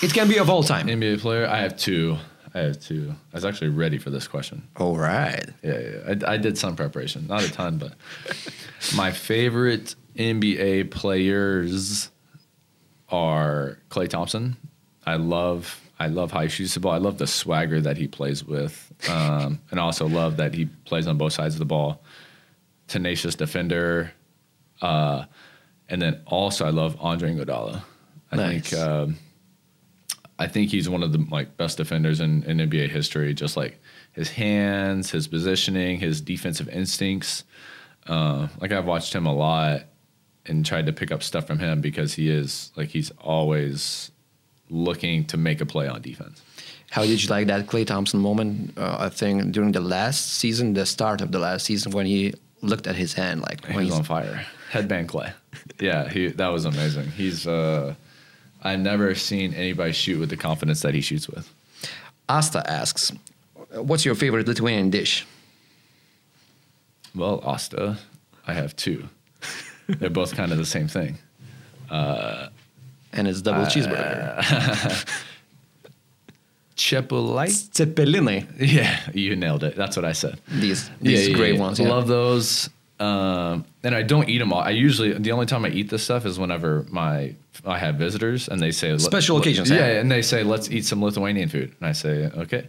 It 0.00 0.14
can 0.14 0.28
be 0.28 0.38
of 0.38 0.48
all 0.48 0.62
time. 0.62 0.86
NBA 0.86 1.20
player, 1.20 1.46
I 1.46 1.58
have 1.58 1.76
two. 1.76 2.18
I 2.56 2.60
have 2.60 2.80
two. 2.80 3.14
I 3.32 3.36
was 3.36 3.44
actually 3.44 3.68
ready 3.68 3.98
for 3.98 4.08
this 4.08 4.26
question. 4.26 4.66
All 4.76 4.96
right. 4.96 5.44
Yeah, 5.62 5.78
yeah. 5.78 6.14
I, 6.26 6.32
I 6.34 6.36
did 6.38 6.56
some 6.56 6.74
preparation, 6.74 7.26
not 7.26 7.44
a 7.44 7.52
ton, 7.52 7.76
but 7.76 7.92
my 8.96 9.10
favorite 9.10 9.94
NBA 10.16 10.90
players 10.90 12.10
are 13.10 13.78
Klay 13.90 14.08
Thompson. 14.08 14.56
I 15.04 15.16
love, 15.16 15.80
I 15.98 16.06
love 16.08 16.32
how 16.32 16.40
he 16.40 16.48
shoots 16.48 16.74
the 16.74 16.80
ball. 16.80 16.92
I 16.92 16.98
love 16.98 17.18
the 17.18 17.26
swagger 17.26 17.80
that 17.82 17.96
he 17.98 18.08
plays 18.08 18.42
with, 18.44 18.90
um, 19.10 19.60
and 19.70 19.78
I 19.78 19.82
also 19.82 20.08
love 20.08 20.38
that 20.38 20.54
he 20.54 20.66
plays 20.86 21.06
on 21.06 21.18
both 21.18 21.34
sides 21.34 21.54
of 21.54 21.58
the 21.58 21.64
ball. 21.66 22.02
Tenacious 22.88 23.34
defender, 23.34 24.12
uh, 24.80 25.24
and 25.88 26.00
then 26.00 26.20
also 26.26 26.64
I 26.66 26.70
love 26.70 26.96
Andre 27.00 27.34
Iguodala. 27.34 27.82
I 28.32 28.36
Nice. 28.36 28.70
think. 28.70 28.82
Um, 28.82 29.18
I 30.38 30.46
think 30.48 30.70
he's 30.70 30.88
one 30.88 31.02
of 31.02 31.12
the 31.12 31.24
like 31.30 31.56
best 31.56 31.78
defenders 31.78 32.20
in, 32.20 32.42
in 32.44 32.58
NBA 32.58 32.90
history. 32.90 33.32
Just 33.34 33.56
like 33.56 33.80
his 34.12 34.30
hands, 34.30 35.10
his 35.10 35.28
positioning, 35.28 35.98
his 35.98 36.20
defensive 36.20 36.68
instincts. 36.68 37.44
Uh, 38.06 38.48
like 38.60 38.72
I've 38.72 38.84
watched 38.86 39.14
him 39.14 39.26
a 39.26 39.34
lot 39.34 39.82
and 40.44 40.64
tried 40.64 40.86
to 40.86 40.92
pick 40.92 41.10
up 41.10 41.22
stuff 41.22 41.46
from 41.46 41.58
him 41.58 41.80
because 41.80 42.14
he 42.14 42.28
is 42.30 42.70
like 42.76 42.88
he's 42.90 43.10
always 43.20 44.10
looking 44.68 45.24
to 45.26 45.36
make 45.36 45.60
a 45.60 45.66
play 45.66 45.88
on 45.88 46.02
defense. 46.02 46.42
How 46.90 47.02
did 47.02 47.22
you 47.22 47.28
like 47.28 47.48
that 47.48 47.66
Klay 47.66 47.86
Thompson 47.86 48.20
moment? 48.20 48.76
Uh, 48.78 48.96
I 49.00 49.08
think 49.08 49.52
during 49.52 49.72
the 49.72 49.80
last 49.80 50.34
season, 50.34 50.74
the 50.74 50.86
start 50.86 51.20
of 51.20 51.32
the 51.32 51.38
last 51.38 51.66
season, 51.66 51.90
when 51.92 52.06
he 52.06 52.34
looked 52.62 52.86
at 52.86 52.94
his 52.94 53.12
hand, 53.14 53.40
like 53.42 53.64
He 53.66 53.74
when 53.74 53.84
was 53.86 53.88
he's 53.88 53.98
on 53.98 54.04
fire. 54.04 54.46
Headband 54.70 55.08
Klay. 55.08 55.32
Yeah, 55.80 56.08
he 56.08 56.28
that 56.28 56.48
was 56.48 56.64
amazing. 56.64 57.08
He's 57.10 57.46
uh, 57.46 57.94
I've 58.66 58.80
never 58.80 59.14
seen 59.14 59.54
anybody 59.54 59.92
shoot 59.92 60.18
with 60.18 60.30
the 60.30 60.36
confidence 60.36 60.82
that 60.82 60.94
he 60.94 61.00
shoots 61.00 61.28
with. 61.28 61.52
Asta 62.28 62.62
asks, 62.70 63.12
"What's 63.72 64.04
your 64.04 64.14
favorite 64.14 64.46
Lithuanian 64.46 64.90
dish?" 64.90 65.24
Well, 67.14 67.40
Asta, 67.44 67.98
I 68.46 68.52
have 68.52 68.74
two. 68.76 69.08
They're 69.88 70.10
both 70.10 70.34
kind 70.34 70.52
of 70.52 70.58
the 70.58 70.66
same 70.66 70.88
thing. 70.88 71.18
And 71.90 73.26
it's 73.28 73.40
double 73.40 73.62
uh, 73.62 73.66
cheeseburger. 73.68 75.06
Chipolite. 76.76 77.70
Cepelinai. 77.72 78.46
Yeah, 78.58 79.00
you 79.14 79.34
nailed 79.34 79.64
it. 79.64 79.76
That's 79.76 79.96
what 79.96 80.04
I 80.04 80.12
said. 80.12 80.38
These 80.48 80.90
these 81.00 81.34
great 81.34 81.58
ones. 81.58 81.80
Yeah. 81.80 81.88
Love 81.88 82.06
those. 82.06 82.68
Um, 82.98 83.64
and 83.84 83.94
I 83.94 84.02
don't 84.02 84.28
eat 84.28 84.38
them 84.38 84.52
all. 84.52 84.60
I 84.60 84.70
usually 84.70 85.12
the 85.12 85.32
only 85.32 85.44
time 85.46 85.64
I 85.66 85.68
eat 85.68 85.90
this 85.90 86.02
stuff 86.02 86.24
is 86.24 86.38
whenever 86.38 86.86
my 86.90 87.34
I 87.64 87.78
have 87.78 87.96
visitors 87.96 88.48
and 88.48 88.60
they 88.60 88.70
say 88.72 88.96
Special 88.98 89.36
occasions, 89.36 89.68
Yeah, 89.70 89.76
yeah. 89.92 90.00
and 90.00 90.10
they 90.10 90.22
say 90.22 90.42
let's 90.42 90.70
eat 90.70 90.84
some 90.86 91.02
Lithuanian 91.02 91.48
food, 91.50 91.74
and 91.78 91.88
I 91.88 91.92
say 91.92 92.30
okay, 92.36 92.68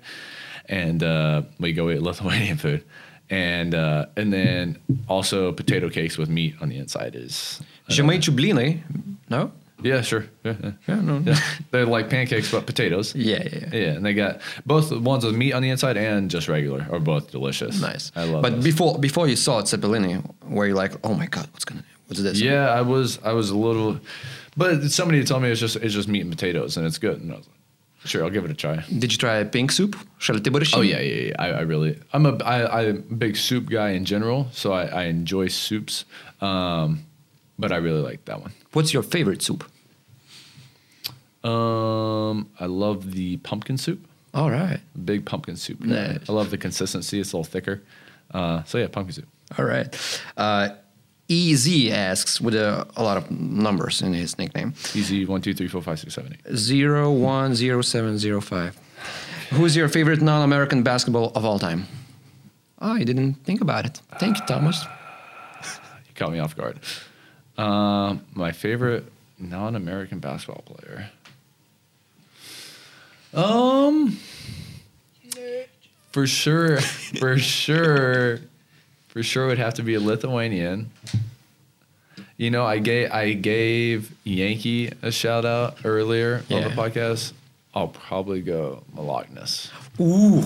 and 0.68 1.02
uh, 1.02 1.44
we 1.60 1.72
go 1.72 1.90
eat 1.90 2.02
Lithuanian 2.12 2.58
food, 2.58 2.84
and 3.30 3.74
uh, 3.74 4.08
and 4.18 4.34
then 4.34 4.78
also 5.08 5.54
potato 5.54 5.90
cakes 5.90 6.18
with 6.18 6.28
meat 6.30 6.56
on 6.62 6.70
the 6.70 6.78
inside 6.78 7.16
is. 7.16 7.62
Žemaičių 7.90 8.36
blynai. 8.36 8.82
No. 9.30 9.52
Yeah, 9.82 10.02
sure. 10.02 10.26
Yeah, 10.44 10.56
yeah. 10.64 10.72
Yeah, 10.88 11.02
no. 11.02 11.20
Yeah. 11.20 11.40
They're 11.72 11.86
like 11.86 12.10
pancakes 12.10 12.52
but 12.52 12.66
potatoes. 12.66 13.14
Yeah, 13.16 13.44
yeah, 13.44 13.60
yeah. 13.62 13.70
Yeah, 13.74 13.92
and 13.94 14.06
they 14.06 14.14
got 14.14 14.42
both 14.66 14.90
the 14.90 15.00
ones 15.00 15.24
with 15.24 15.36
meat 15.36 15.54
on 15.54 15.62
the 15.62 15.70
inside 15.70 15.98
and 15.98 16.32
just 16.32 16.48
regular 16.48 16.88
are 16.92 17.00
both 17.00 17.32
delicious. 17.32 17.80
Nice. 17.80 18.12
I 18.16 18.24
love 18.24 18.42
But 18.42 18.54
those. 18.56 18.64
before 18.64 18.98
before 19.00 19.28
you 19.28 19.36
saw 19.36 19.62
Cepelini, 19.62 20.24
were 20.48 20.68
you 20.68 20.74
like, 20.74 20.94
oh 21.04 21.14
my 21.14 21.28
god, 21.28 21.48
what's 21.54 21.66
gonna 21.66 21.84
What's 22.08 22.22
this? 22.22 22.40
Yeah, 22.40 22.70
I 22.70 22.82
was 22.82 23.20
I 23.24 23.34
was 23.34 23.50
a 23.50 23.58
little, 23.58 24.00
but 24.56 24.90
somebody 24.92 25.24
told 25.24 25.44
me 25.44 25.50
it's 25.50 25.60
just 25.60 25.76
it's 25.76 25.94
just 25.94 26.08
meat 26.08 26.22
and 26.22 26.32
potatoes 26.32 26.78
and 26.78 26.86
it's 26.86 26.98
good. 26.98 27.22
And 27.22 27.34
I 27.34 27.36
was 27.36 27.48
like, 27.48 28.08
sure, 28.10 28.24
I'll 28.24 28.30
give 28.30 28.46
it 28.46 28.52
a 28.52 28.54
try. 28.56 28.84
Did 28.98 29.12
you 29.12 29.18
try 29.18 29.44
pink 29.44 29.72
soup? 29.74 29.96
Oh 30.74 30.82
yeah, 30.82 31.02
yeah, 31.02 31.22
yeah. 31.28 31.36
I, 31.38 31.48
I 31.50 31.62
really, 31.62 32.00
I'm 32.14 32.26
a, 32.26 32.38
I, 32.44 32.82
I'm 32.82 32.90
a 32.90 32.94
big 33.16 33.36
soup 33.36 33.70
guy 33.70 33.90
in 33.90 34.06
general, 34.06 34.48
so 34.54 34.72
I, 34.72 34.86
I 34.86 35.04
enjoy 35.04 35.50
soups. 35.50 36.06
Um, 36.42 37.04
but 37.60 37.72
I 37.72 37.78
really 37.78 38.02
like 38.02 38.24
that 38.26 38.40
one. 38.40 38.54
What's 38.78 38.94
your 38.94 39.02
favorite 39.02 39.42
soup? 39.42 39.64
Um, 41.44 42.48
I 42.60 42.68
love 42.68 43.12
the 43.12 43.38
pumpkin 43.38 43.76
soup. 43.80 44.06
All 44.36 44.52
right. 44.52 44.80
Big 45.04 45.26
pumpkin 45.26 45.56
soup. 45.56 45.82
Nice. 45.82 46.30
I 46.30 46.32
love 46.32 46.52
the 46.52 46.60
consistency. 46.60 47.20
It's 47.20 47.34
a 47.34 47.38
little 47.38 47.52
thicker. 47.52 47.82
Uh, 48.32 48.62
so 48.66 48.78
yeah, 48.78 48.86
pumpkin 48.88 49.14
soup. 49.14 49.28
All 49.58 49.66
right. 49.66 50.22
Uh, 50.38 50.76
EZ 51.28 51.90
asks 51.90 52.40
with 52.40 52.54
a, 52.54 52.86
a 52.96 53.02
lot 53.02 53.18
of 53.18 53.32
numbers 53.32 54.04
in 54.04 54.14
his 54.14 54.38
nickname. 54.38 54.76
Easy. 54.94 55.26
One, 55.26 55.42
two, 55.42 55.56
three, 55.56 55.68
four, 55.68 55.82
five, 55.82 55.98
six, 56.00 56.14
seven, 56.14 56.36
eight. 56.36 56.56
Zero 56.56 57.12
one 57.12 57.56
zero 57.56 57.82
seven 57.82 58.20
zero 58.20 58.42
five. 58.42 58.78
Who's 59.50 59.76
your 59.76 59.90
favorite 59.90 60.22
non-American 60.22 60.84
basketball 60.84 61.32
of 61.34 61.44
all 61.46 61.58
time? 61.58 61.88
Oh, 62.80 62.94
you 62.94 63.06
didn't 63.06 63.44
think 63.44 63.60
about 63.62 63.88
it. 63.88 64.02
Thank 64.20 64.38
you, 64.40 64.46
Thomas. 64.46 64.86
You 66.08 66.14
caught 66.14 66.32
me 66.32 66.38
off 66.38 66.56
guard. 66.56 66.80
Um, 67.58 68.26
my 68.34 68.52
favorite 68.52 69.06
non-American 69.40 70.20
basketball 70.20 70.64
player. 70.66 71.10
Um, 73.34 74.18
for 76.12 76.28
sure, 76.28 76.80
for 76.80 77.38
sure, 77.38 78.40
for 79.08 79.24
sure 79.24 79.48
would 79.48 79.58
have 79.58 79.76
to 79.76 79.84
be 79.84 79.96
a 79.96 80.00
Lithuanian. 80.00 80.92
You 82.38 82.52
know, 82.52 82.66
I 82.66 82.80
gave 82.80 83.12
I 83.12 83.34
gave 83.34 84.16
Yankee 84.24 84.92
a 85.02 85.12
shout 85.12 85.46
out 85.46 85.78
earlier 85.84 86.44
on 86.52 86.64
the 86.64 86.70
podcast. 86.70 87.34
I'll 87.74 87.88
probably 87.88 88.42
go 88.42 88.84
Malagnas. 88.96 89.70
Ooh. 90.00 90.44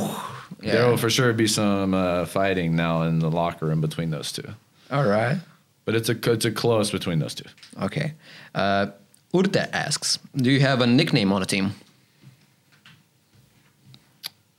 There 0.59 0.87
will 0.87 0.97
for 0.97 1.09
sure 1.09 1.33
be 1.33 1.47
some 1.47 1.93
uh, 1.93 2.25
fighting 2.25 2.75
now 2.75 3.03
in 3.03 3.19
the 3.19 3.31
locker 3.31 3.65
room 3.65 3.81
between 3.81 4.09
those 4.11 4.31
two, 4.31 4.47
All 4.91 5.05
right. 5.05 5.37
But 5.85 5.95
it's 5.95 6.09
a 6.09 6.31
it's 6.31 6.45
a 6.45 6.51
close 6.51 6.91
between 6.91 7.19
those 7.19 7.35
two. 7.35 7.49
Okay. 7.81 8.13
Uh, 8.55 8.87
Urte 9.33 9.69
asks, 9.71 10.19
do 10.35 10.51
you 10.51 10.59
have 10.59 10.81
a 10.81 10.87
nickname 10.87 11.31
on 11.31 11.41
a 11.41 11.45
team? 11.45 11.73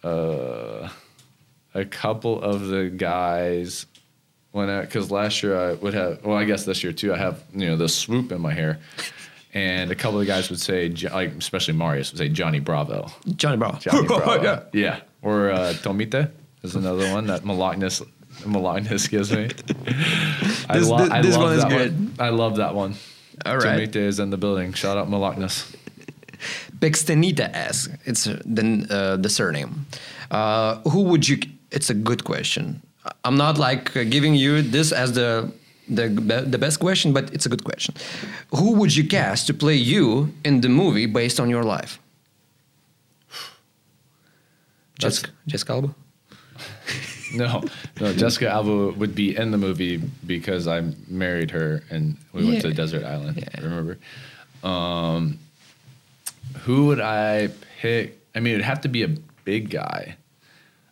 uh, 0.05 0.89
a 1.75 1.85
couple 1.85 2.41
of 2.43 2.67
the 2.69 2.91
guys 2.91 3.87
when 4.53 4.81
because 4.83 5.11
last 5.11 5.43
year 5.43 5.59
I 5.59 5.73
would 5.75 5.95
have 5.95 6.25
well 6.25 6.37
I 6.37 6.45
guess 6.45 6.65
this 6.65 6.83
year 6.83 6.93
too 6.93 7.15
I 7.15 7.19
have 7.19 7.43
you 7.55 7.67
know 7.67 7.77
the 7.77 7.89
swoop 7.89 8.33
in 8.33 8.41
my 8.41 8.53
hair, 8.53 8.79
and 9.55 9.91
a 9.91 9.95
couple 9.95 10.21
of 10.21 10.27
guys 10.27 10.51
would 10.51 10.61
say 10.61 10.89
like 10.89 11.33
especially 11.37 11.75
Marius 11.75 12.13
would 12.13 12.19
say 12.19 12.29
Johnny 12.29 12.61
Bravo, 12.61 13.11
Johnny 13.37 13.57
Bravo. 13.57 13.79
Johnny 13.79 14.07
Bravo, 14.07 14.43
yeah. 14.43 14.63
yeah, 14.73 15.01
or 15.23 15.51
uh, 15.51 15.73
Tomite 15.83 16.31
is 16.63 16.75
another 16.75 17.11
one 17.13 17.27
that 17.29 17.43
Malagnas 17.43 18.07
Malagnas 18.41 18.91
Excuse 18.93 19.31
me. 19.33 19.45
I, 20.69 20.79
This- 20.79 20.89
lo- 20.89 20.99
this- 20.99 21.11
I 21.11 21.23
this 21.23 21.37
love 21.37 21.43
one 21.45 21.53
is 21.57 21.63
that 21.63 21.71
good. 21.71 21.93
one. 21.93 22.15
I 22.19 22.29
love 22.31 22.57
that 22.57 22.75
one. 22.75 22.95
All 23.47 23.57
right. 23.57 23.79
Tomite 23.89 23.97
is 23.97 24.19
in 24.19 24.31
the 24.31 24.37
building. 24.37 24.73
Shout 24.73 24.97
out 24.97 25.09
Malagnas. 25.09 25.75
Bextenita 26.79 27.53
asks, 27.53 27.89
it's 28.05 28.25
the, 28.25 28.87
uh, 28.91 29.17
the 29.17 29.29
surname. 29.29 29.87
Uh, 30.31 30.77
who 30.91 31.03
would 31.05 31.29
you, 31.29 31.39
it's 31.71 31.89
a 31.91 31.95
good 31.95 32.25
question. 32.25 32.83
I'm 33.25 33.37
not 33.37 33.59
like 33.59 33.97
uh, 33.97 34.03
giving 34.05 34.35
you 34.35 34.63
this 34.63 34.91
as 34.93 35.13
the, 35.13 35.53
the, 35.89 36.09
the 36.09 36.59
best 36.59 36.81
question, 36.81 37.13
but 37.13 37.33
it's 37.33 37.47
a 37.47 37.49
good 37.49 37.63
question. 37.65 37.95
Who 38.57 38.73
would 38.75 38.95
you 38.97 39.07
cast 39.07 39.47
to 39.49 39.55
play 39.55 39.77
you 39.77 40.33
in 40.45 40.61
the 40.61 40.69
movie 40.69 41.07
based 41.07 41.39
on 41.39 41.49
your 41.49 41.63
life? 41.63 42.01
Jessica, 44.99 45.31
Jessica 45.47 45.73
Alba? 45.73 45.95
No, 47.39 47.63
no. 48.01 48.13
Jessica 48.13 48.49
Alba 48.51 48.91
would 48.99 49.15
be 49.15 49.37
in 49.37 49.51
the 49.51 49.59
movie 49.59 49.97
because 50.27 50.69
I 50.69 50.83
married 51.09 51.51
her 51.53 51.83
and 51.91 52.17
we 52.33 52.45
went 52.45 52.61
to 52.63 52.69
Yeah. 52.69 52.75
Desert 52.75 53.05
Island. 53.05 53.39
Yeah. 53.39 53.61
Remember? 53.63 53.99
Um, 54.63 55.39
who 56.65 56.87
would 56.87 57.01
I 57.01 57.49
pick? 57.81 58.19
I 58.35 58.41
mean, 58.41 58.55
it'd 58.55 58.65
have 58.65 58.83
to 58.83 58.89
be 58.89 59.03
a 59.03 59.09
big 59.45 59.71
guy. 59.71 60.17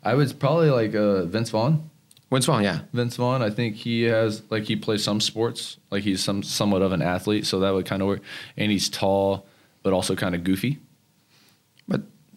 I 0.03 0.15
would 0.15 0.39
probably 0.41 0.71
like 0.71 0.95
uh, 0.95 1.25
Vince 1.25 1.51
Vaughn. 1.51 1.89
Vince 2.31 2.47
Vaughn, 2.47 2.63
Yeah. 2.63 2.81
Vince 2.93 3.17
Vaughn. 3.17 3.43
I 3.43 3.51
think 3.51 3.77
he 3.77 4.03
has 4.05 4.43
like 4.51 4.65
he 4.65 4.77
plays 4.77 5.03
some 5.05 5.21
sports. 5.21 5.77
Like 5.91 6.03
he's 6.05 6.23
some 6.25 6.43
somewhat 6.43 6.81
of 6.83 6.93
an 6.93 7.03
athlete, 7.03 7.45
so 7.47 7.61
that 7.61 7.73
would 7.75 7.87
kind 7.87 8.01
of 8.03 8.09
work. 8.09 8.23
And 8.57 8.71
he's 8.73 8.89
tall, 8.89 9.47
but 9.83 9.93
also 9.93 10.15
kind 10.17 10.35
of 10.35 10.43
goofy. 10.45 10.79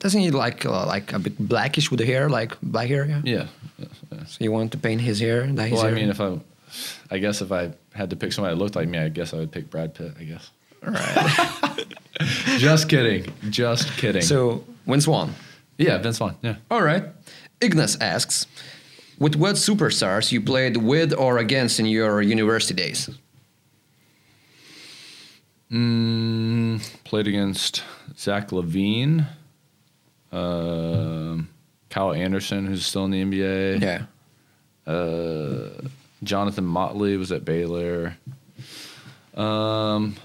Doesn't 0.03 0.19
he 0.21 0.29
like 0.31 0.65
uh, 0.65 0.85
like 0.85 1.11
a 1.13 1.19
bit 1.19 1.35
blackish 1.39 1.89
with 1.89 1.99
the 1.99 2.05
hair, 2.05 2.29
like 2.29 2.59
black 2.61 2.87
hair? 2.89 3.05
Yeah. 3.05 3.21
Yeah. 3.23 3.45
yeah, 3.79 3.85
yeah. 4.11 4.23
So 4.25 4.37
you 4.43 4.51
want 4.51 4.71
to 4.73 4.77
paint 4.77 5.01
his 5.01 5.19
hair, 5.19 5.47
dye 5.47 5.69
his 5.69 5.77
Well, 5.77 5.85
I 5.85 5.87
hair? 5.87 5.95
mean, 5.95 6.09
if 6.09 6.19
I, 6.21 6.39
I 7.09 7.17
guess 7.19 7.41
if 7.41 7.51
I 7.51 7.71
had 7.93 8.09
to 8.11 8.15
pick 8.17 8.33
somebody 8.33 8.53
that 8.55 8.61
looked 8.61 8.75
like 8.75 8.87
me, 8.89 8.99
I 8.99 9.09
guess 9.09 9.33
I 9.33 9.37
would 9.37 9.51
pick 9.51 9.69
Brad 9.71 9.95
Pitt. 9.95 10.13
I 10.19 10.23
guess. 10.25 10.51
All 10.85 10.91
right. 10.93 11.85
Just 12.59 12.89
kidding. 12.89 13.31
Just 13.49 13.87
kidding. 13.97 14.21
so 14.21 14.63
Vince 14.85 15.05
Vaughn. 15.05 15.33
yeah, 15.77 15.97
Vince 15.99 16.17
Vaughn. 16.19 16.35
Yeah. 16.41 16.55
All 16.69 16.83
right. 16.83 17.05
Ignas 17.61 17.97
asks, 18.01 18.45
with 19.19 19.35
what 19.35 19.55
superstars 19.55 20.31
you 20.33 20.41
played 20.41 20.75
with 20.77 21.13
or 21.13 21.37
against 21.37 21.79
in 21.79 21.85
your 21.85 22.21
university 22.21 22.73
days? 22.75 23.09
Mm, 25.71 26.81
played 27.03 27.27
against 27.27 27.83
Zach 28.17 28.49
LaVine, 28.51 29.25
um, 30.33 31.49
Kyle 31.89 32.11
Anderson, 32.11 32.65
who's 32.65 32.85
still 32.85 33.05
in 33.05 33.11
the 33.11 33.23
NBA. 33.23 33.81
Yeah. 33.81 34.91
Uh, 34.91 35.87
Jonathan 36.23 36.65
Motley 36.65 37.17
was 37.17 37.31
at 37.31 37.45
Baylor. 37.45 38.17
Um, 39.35 40.15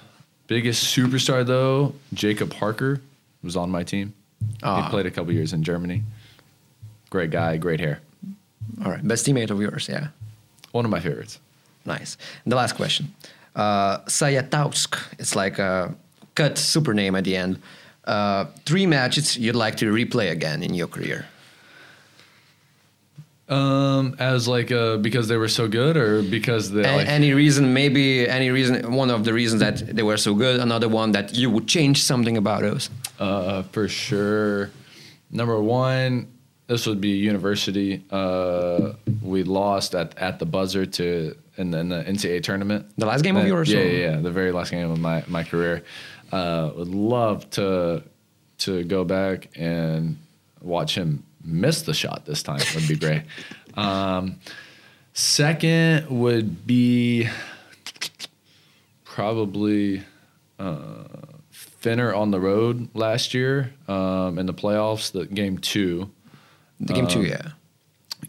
biggest 0.46 0.96
superstar 0.96 1.46
though, 1.46 1.94
Jacob 2.14 2.50
Parker 2.50 3.00
was 3.42 3.56
on 3.56 3.70
my 3.70 3.84
team. 3.84 4.14
Ah. 4.62 4.82
He 4.82 4.90
played 4.90 5.06
a 5.06 5.10
couple 5.10 5.32
years 5.32 5.52
in 5.52 5.62
Germany. 5.62 6.02
Great 7.10 7.30
guy, 7.30 7.56
great 7.56 7.80
hair. 7.80 8.00
All 8.84 8.90
right. 8.90 9.06
Best 9.06 9.26
teammate 9.26 9.50
of 9.50 9.60
yours. 9.60 9.88
Yeah. 9.88 10.08
One 10.72 10.84
of 10.84 10.90
my 10.90 11.00
favorites. 11.00 11.40
Nice. 11.84 12.16
And 12.44 12.52
the 12.52 12.56
last 12.56 12.76
question. 12.76 13.14
Uh, 13.56 13.98
Sayatausk. 14.00 14.98
It's 15.18 15.34
like 15.34 15.58
a 15.58 15.94
cut 16.34 16.58
super 16.58 16.94
name 16.94 17.14
at 17.14 17.24
the 17.24 17.36
end. 17.36 17.60
Uh, 18.08 18.46
three 18.64 18.86
matches 18.86 19.36
you'd 19.36 19.54
like 19.54 19.76
to 19.76 19.92
replay 19.92 20.30
again 20.30 20.62
in 20.62 20.72
your 20.74 20.88
career. 20.88 21.26
Um, 23.50 24.14
as 24.18 24.46
like 24.46 24.70
uh, 24.70 24.98
because 24.98 25.26
they 25.28 25.36
were 25.38 25.48
so 25.48 25.68
good, 25.68 25.96
or 25.96 26.22
because 26.22 26.70
they 26.70 26.82
A- 26.82 26.96
like, 26.96 27.08
any 27.08 27.32
reason, 27.32 27.72
maybe 27.72 28.28
any 28.28 28.50
reason, 28.50 28.92
one 28.92 29.10
of 29.10 29.24
the 29.24 29.32
reasons 29.32 29.60
that 29.60 29.76
they 29.96 30.02
were 30.02 30.18
so 30.18 30.34
good, 30.34 30.60
another 30.60 30.88
one 30.88 31.12
that 31.12 31.34
you 31.34 31.48
would 31.50 31.66
change 31.66 32.02
something 32.02 32.36
about 32.36 32.60
those. 32.60 32.90
uh, 33.18 33.62
for 33.72 33.88
sure. 33.88 34.70
Number 35.30 35.60
one, 35.62 36.26
this 36.66 36.86
would 36.86 37.00
be 37.00 37.10
university. 37.32 38.02
Uh, 38.10 38.92
we 39.22 39.42
lost 39.44 39.94
at, 39.94 40.16
at 40.18 40.38
the 40.38 40.46
buzzer 40.46 40.84
to 40.84 41.34
in 41.56 41.70
the, 41.70 41.78
in 41.78 41.88
the 41.88 42.04
NCAA 42.04 42.42
tournament. 42.42 42.86
The 42.98 43.06
last 43.06 43.22
game 43.22 43.36
of 43.36 43.46
yours, 43.46 43.72
Yeah, 43.72 43.80
yeah, 43.80 44.10
yeah, 44.10 44.20
the 44.20 44.30
very 44.30 44.52
last 44.52 44.70
game 44.70 44.90
of 44.90 44.98
my 45.00 45.24
my 45.26 45.42
career. 45.42 45.82
Uh, 46.32 46.70
would 46.76 46.88
love 46.88 47.48
to 47.50 48.02
to 48.58 48.84
go 48.84 49.04
back 49.04 49.48
and 49.56 50.18
watch 50.60 50.94
him 50.96 51.24
miss 51.44 51.82
the 51.82 51.94
shot 51.94 52.26
this 52.26 52.42
time. 52.42 52.60
Would 52.74 52.88
be 52.88 52.96
great. 52.96 53.22
um, 53.74 54.38
second 55.14 56.08
would 56.10 56.66
be 56.66 57.28
probably 59.04 60.02
uh, 60.58 61.04
Finner 61.50 62.14
on 62.14 62.30
the 62.30 62.40
road 62.40 62.88
last 62.94 63.34
year 63.34 63.72
um, 63.86 64.38
in 64.38 64.46
the 64.46 64.54
playoffs. 64.54 65.12
The 65.12 65.26
game 65.26 65.58
two, 65.58 66.10
The 66.80 66.92
game 66.94 67.04
Um, 67.04 67.10
two, 67.10 67.22
yeah. 67.24 67.50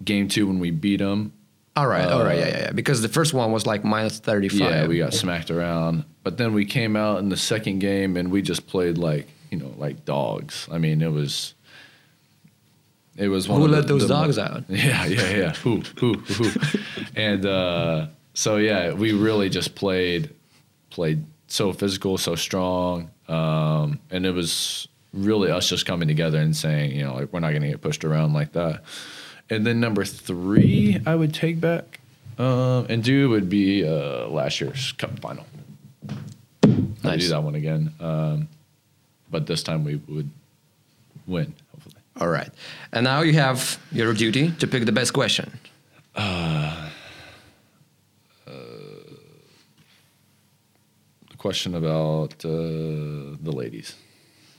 game 0.03 0.27
two 0.27 0.47
when 0.47 0.59
we 0.59 0.71
beat 0.71 0.97
them. 0.97 1.33
All 1.75 1.87
right, 1.87 2.05
all 2.07 2.23
right, 2.23 2.37
uh, 2.37 2.39
yeah, 2.41 2.47
yeah, 2.47 2.57
yeah. 2.63 2.71
Because 2.71 3.01
the 3.01 3.07
first 3.09 3.33
one 3.33 3.51
was 3.51 3.65
like 3.65 3.83
minus 3.85 4.19
35. 4.19 4.59
Yeah, 4.59 4.87
we 4.87 4.97
got 4.97 5.13
smacked 5.13 5.49
around. 5.49 6.03
But 6.23 6.37
then 6.37 6.53
we 6.53 6.65
came 6.65 6.95
out 6.97 7.19
in 7.19 7.29
the 7.29 7.37
second 7.37 7.79
game 7.79 8.17
and 8.17 8.31
we 8.31 8.41
just 8.41 8.67
played 8.67 8.97
like 8.97 9.27
you 9.49 9.57
know 9.59 9.73
like 9.77 10.03
dogs. 10.05 10.67
I 10.71 10.77
mean, 10.77 11.01
it 11.01 11.11
was. 11.11 11.53
It 13.17 13.27
was 13.27 13.49
one 13.49 13.59
Who 13.59 13.65
of 13.65 13.71
let 13.71 13.81
the- 13.81 13.87
those 13.93 14.03
the- 14.03 14.13
dogs 14.13 14.37
out? 14.37 14.63
Yeah, 14.69 15.05
yeah, 15.05 15.29
yeah. 15.35 15.53
who, 15.55 15.81
who, 15.99 16.13
who? 16.13 16.49
and 17.15 17.45
uh, 17.45 18.07
so 18.33 18.55
yeah, 18.57 18.93
we 18.93 19.11
really 19.11 19.49
just 19.49 19.75
played, 19.75 20.29
played 20.89 21.25
so 21.47 21.73
physical, 21.73 22.17
so 22.17 22.35
strong, 22.35 23.09
um, 23.27 23.99
and 24.09 24.25
it 24.25 24.31
was 24.31 24.87
really 25.13 25.51
us 25.51 25.67
just 25.67 25.85
coming 25.85 26.07
together 26.07 26.37
and 26.39 26.55
saying, 26.55 26.91
you 26.95 27.03
know, 27.03 27.13
like 27.15 27.33
we're 27.33 27.39
not 27.41 27.49
going 27.49 27.63
to 27.63 27.67
get 27.67 27.81
pushed 27.81 28.05
around 28.05 28.33
like 28.33 28.53
that. 28.53 28.83
And 29.49 29.65
then 29.65 29.79
number 29.79 30.05
three, 30.05 30.99
I 31.05 31.15
would 31.15 31.33
take 31.33 31.59
back. 31.59 31.99
Um, 32.37 32.85
and 32.89 33.03
do 33.03 33.29
would 33.29 33.49
be 33.49 33.85
uh, 33.85 34.27
last 34.27 34.61
year's 34.61 34.93
cup 34.93 35.19
final. 35.19 35.45
I'd 36.63 37.03
Nice. 37.03 37.21
do 37.23 37.29
that 37.29 37.43
one 37.43 37.55
again. 37.55 37.93
Um, 37.99 38.47
but 39.29 39.45
this 39.47 39.61
time 39.63 39.83
we 39.83 39.95
would 40.07 40.29
win, 41.27 41.53
hopefully. 41.71 41.95
All 42.19 42.29
right. 42.29 42.49
And 42.93 43.03
now 43.03 43.21
you 43.21 43.33
have 43.33 43.77
your 43.91 44.13
duty 44.13 44.51
to 44.59 44.67
pick 44.67 44.85
the 44.85 44.91
best 44.91 45.13
question. 45.13 45.51
Uh, 46.15 46.89
The 51.29 51.37
question 51.37 51.73
about 51.75 52.33
uh, 52.45 52.49
the 53.41 53.51
ladies. 53.53 53.95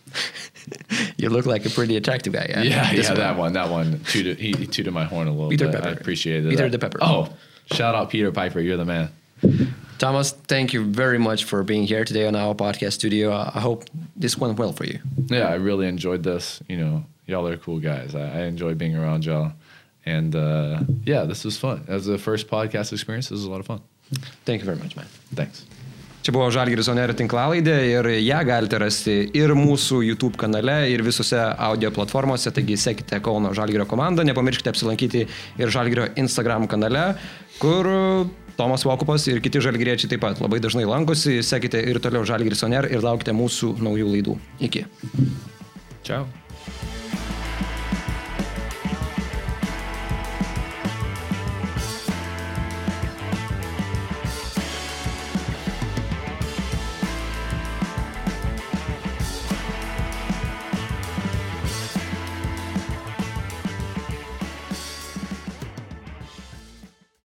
You 1.16 1.28
look 1.28 1.44
like 1.44 1.66
a 1.66 1.70
pretty 1.70 1.96
attractive 1.96 2.32
guy. 2.32 2.46
Yeah, 2.48 2.62
Yeah, 2.62 2.92
yeah, 2.92 3.14
that 3.14 3.36
one, 3.36 3.52
that 3.52 3.68
one. 3.70 4.00
Tooted, 4.04 4.38
he, 4.38 4.52
he 4.52 4.66
tooted 4.66 4.92
my 4.94 5.04
horn 5.04 5.28
a 5.28 5.32
little 5.32 5.50
Peter 5.50 5.66
bit. 5.66 5.76
I 5.76 5.80
Pepper. 5.80 6.00
appreciated 6.00 6.48
Peter 6.48 6.62
that. 6.68 6.72
the 6.72 6.78
Pepper. 6.78 6.98
Oh, 7.02 7.28
shout 7.72 7.94
out 7.94 8.08
Peter 8.10 8.32
Piper. 8.32 8.60
You're 8.60 8.78
the 8.78 8.86
man. 8.86 9.10
Thomas, 9.98 10.30
thank 10.32 10.72
you 10.72 10.84
very 10.84 11.18
much 11.18 11.44
for 11.44 11.62
being 11.62 11.84
here 11.86 12.04
today 12.06 12.26
on 12.26 12.34
our 12.34 12.54
podcast 12.54 12.92
studio. 12.94 13.32
I 13.32 13.52
I 13.54 13.60
hope 13.60 13.84
this 14.16 14.38
went 14.38 14.58
well 14.58 14.72
for 14.72 14.84
you. 14.84 14.98
Yeah, 15.26 15.48
I 15.48 15.54
really 15.56 15.86
enjoyed 15.88 16.22
this. 16.22 16.62
You 16.68 16.78
know, 16.78 17.04
y'all 17.26 17.46
are 17.46 17.56
cool 17.58 17.80
guys. 17.80 18.14
I, 18.14 18.20
I 18.22 18.40
enjoy 18.44 18.74
being 18.74 18.96
around 18.96 19.24
y'all. 19.26 19.52
And 20.06 20.34
uh, 20.34 20.80
yeah, 21.04 21.24
this 21.24 21.44
was 21.44 21.58
fun. 21.58 21.84
As 21.86 22.06
the 22.06 22.16
first 22.18 22.48
podcast 22.48 22.92
experience, 22.92 23.28
this 23.28 23.36
was 23.36 23.44
a 23.44 23.50
lot 23.50 23.60
of 23.60 23.66
fun. 23.66 23.82
Thank 24.46 24.60
you 24.62 24.64
very 24.66 24.78
much, 24.78 24.96
man. 24.96 25.06
Thanks. 25.34 25.66
Čia 26.30 26.36
buvo 26.38 26.46
Žalgiris 26.54 26.86
Onerio 26.86 27.14
tinklalaidė 27.18 27.72
ir 27.90 28.06
ją 28.22 28.36
galite 28.46 28.78
rasti 28.78 29.14
ir 29.34 29.50
mūsų 29.58 29.96
YouTube 30.12 30.38
kanale, 30.38 30.76
ir 30.86 31.02
visose 31.02 31.40
audio 31.42 31.90
platformose, 31.90 32.52
taigi 32.54 32.76
sekite 32.78 33.18
Kauno 33.18 33.50
Žalgirio 33.50 33.82
komandą, 33.90 34.22
nepamirškite 34.28 34.70
apsilankyti 34.70 35.24
ir 35.26 35.72
Žalgirio 35.74 36.06
Instagram 36.22 36.68
kanale, 36.70 37.16
kur 37.58 37.90
Tomas 38.54 38.86
Vokupas 38.86 39.26
ir 39.26 39.42
kiti 39.42 39.58
žalgiriečiai 39.58 40.12
taip 40.12 40.22
pat 40.22 40.38
labai 40.38 40.60
dažnai 40.62 40.86
lankosi, 40.86 41.40
sekite 41.42 41.82
ir 41.82 41.98
toliau 41.98 42.22
Žalgiris 42.22 42.62
Oner 42.68 42.86
ir 42.86 43.02
laukite 43.02 43.34
mūsų 43.34 43.80
naujų 43.82 44.12
laidų. 44.14 44.38
Iki. 44.70 44.86
Ciao. 46.06 46.28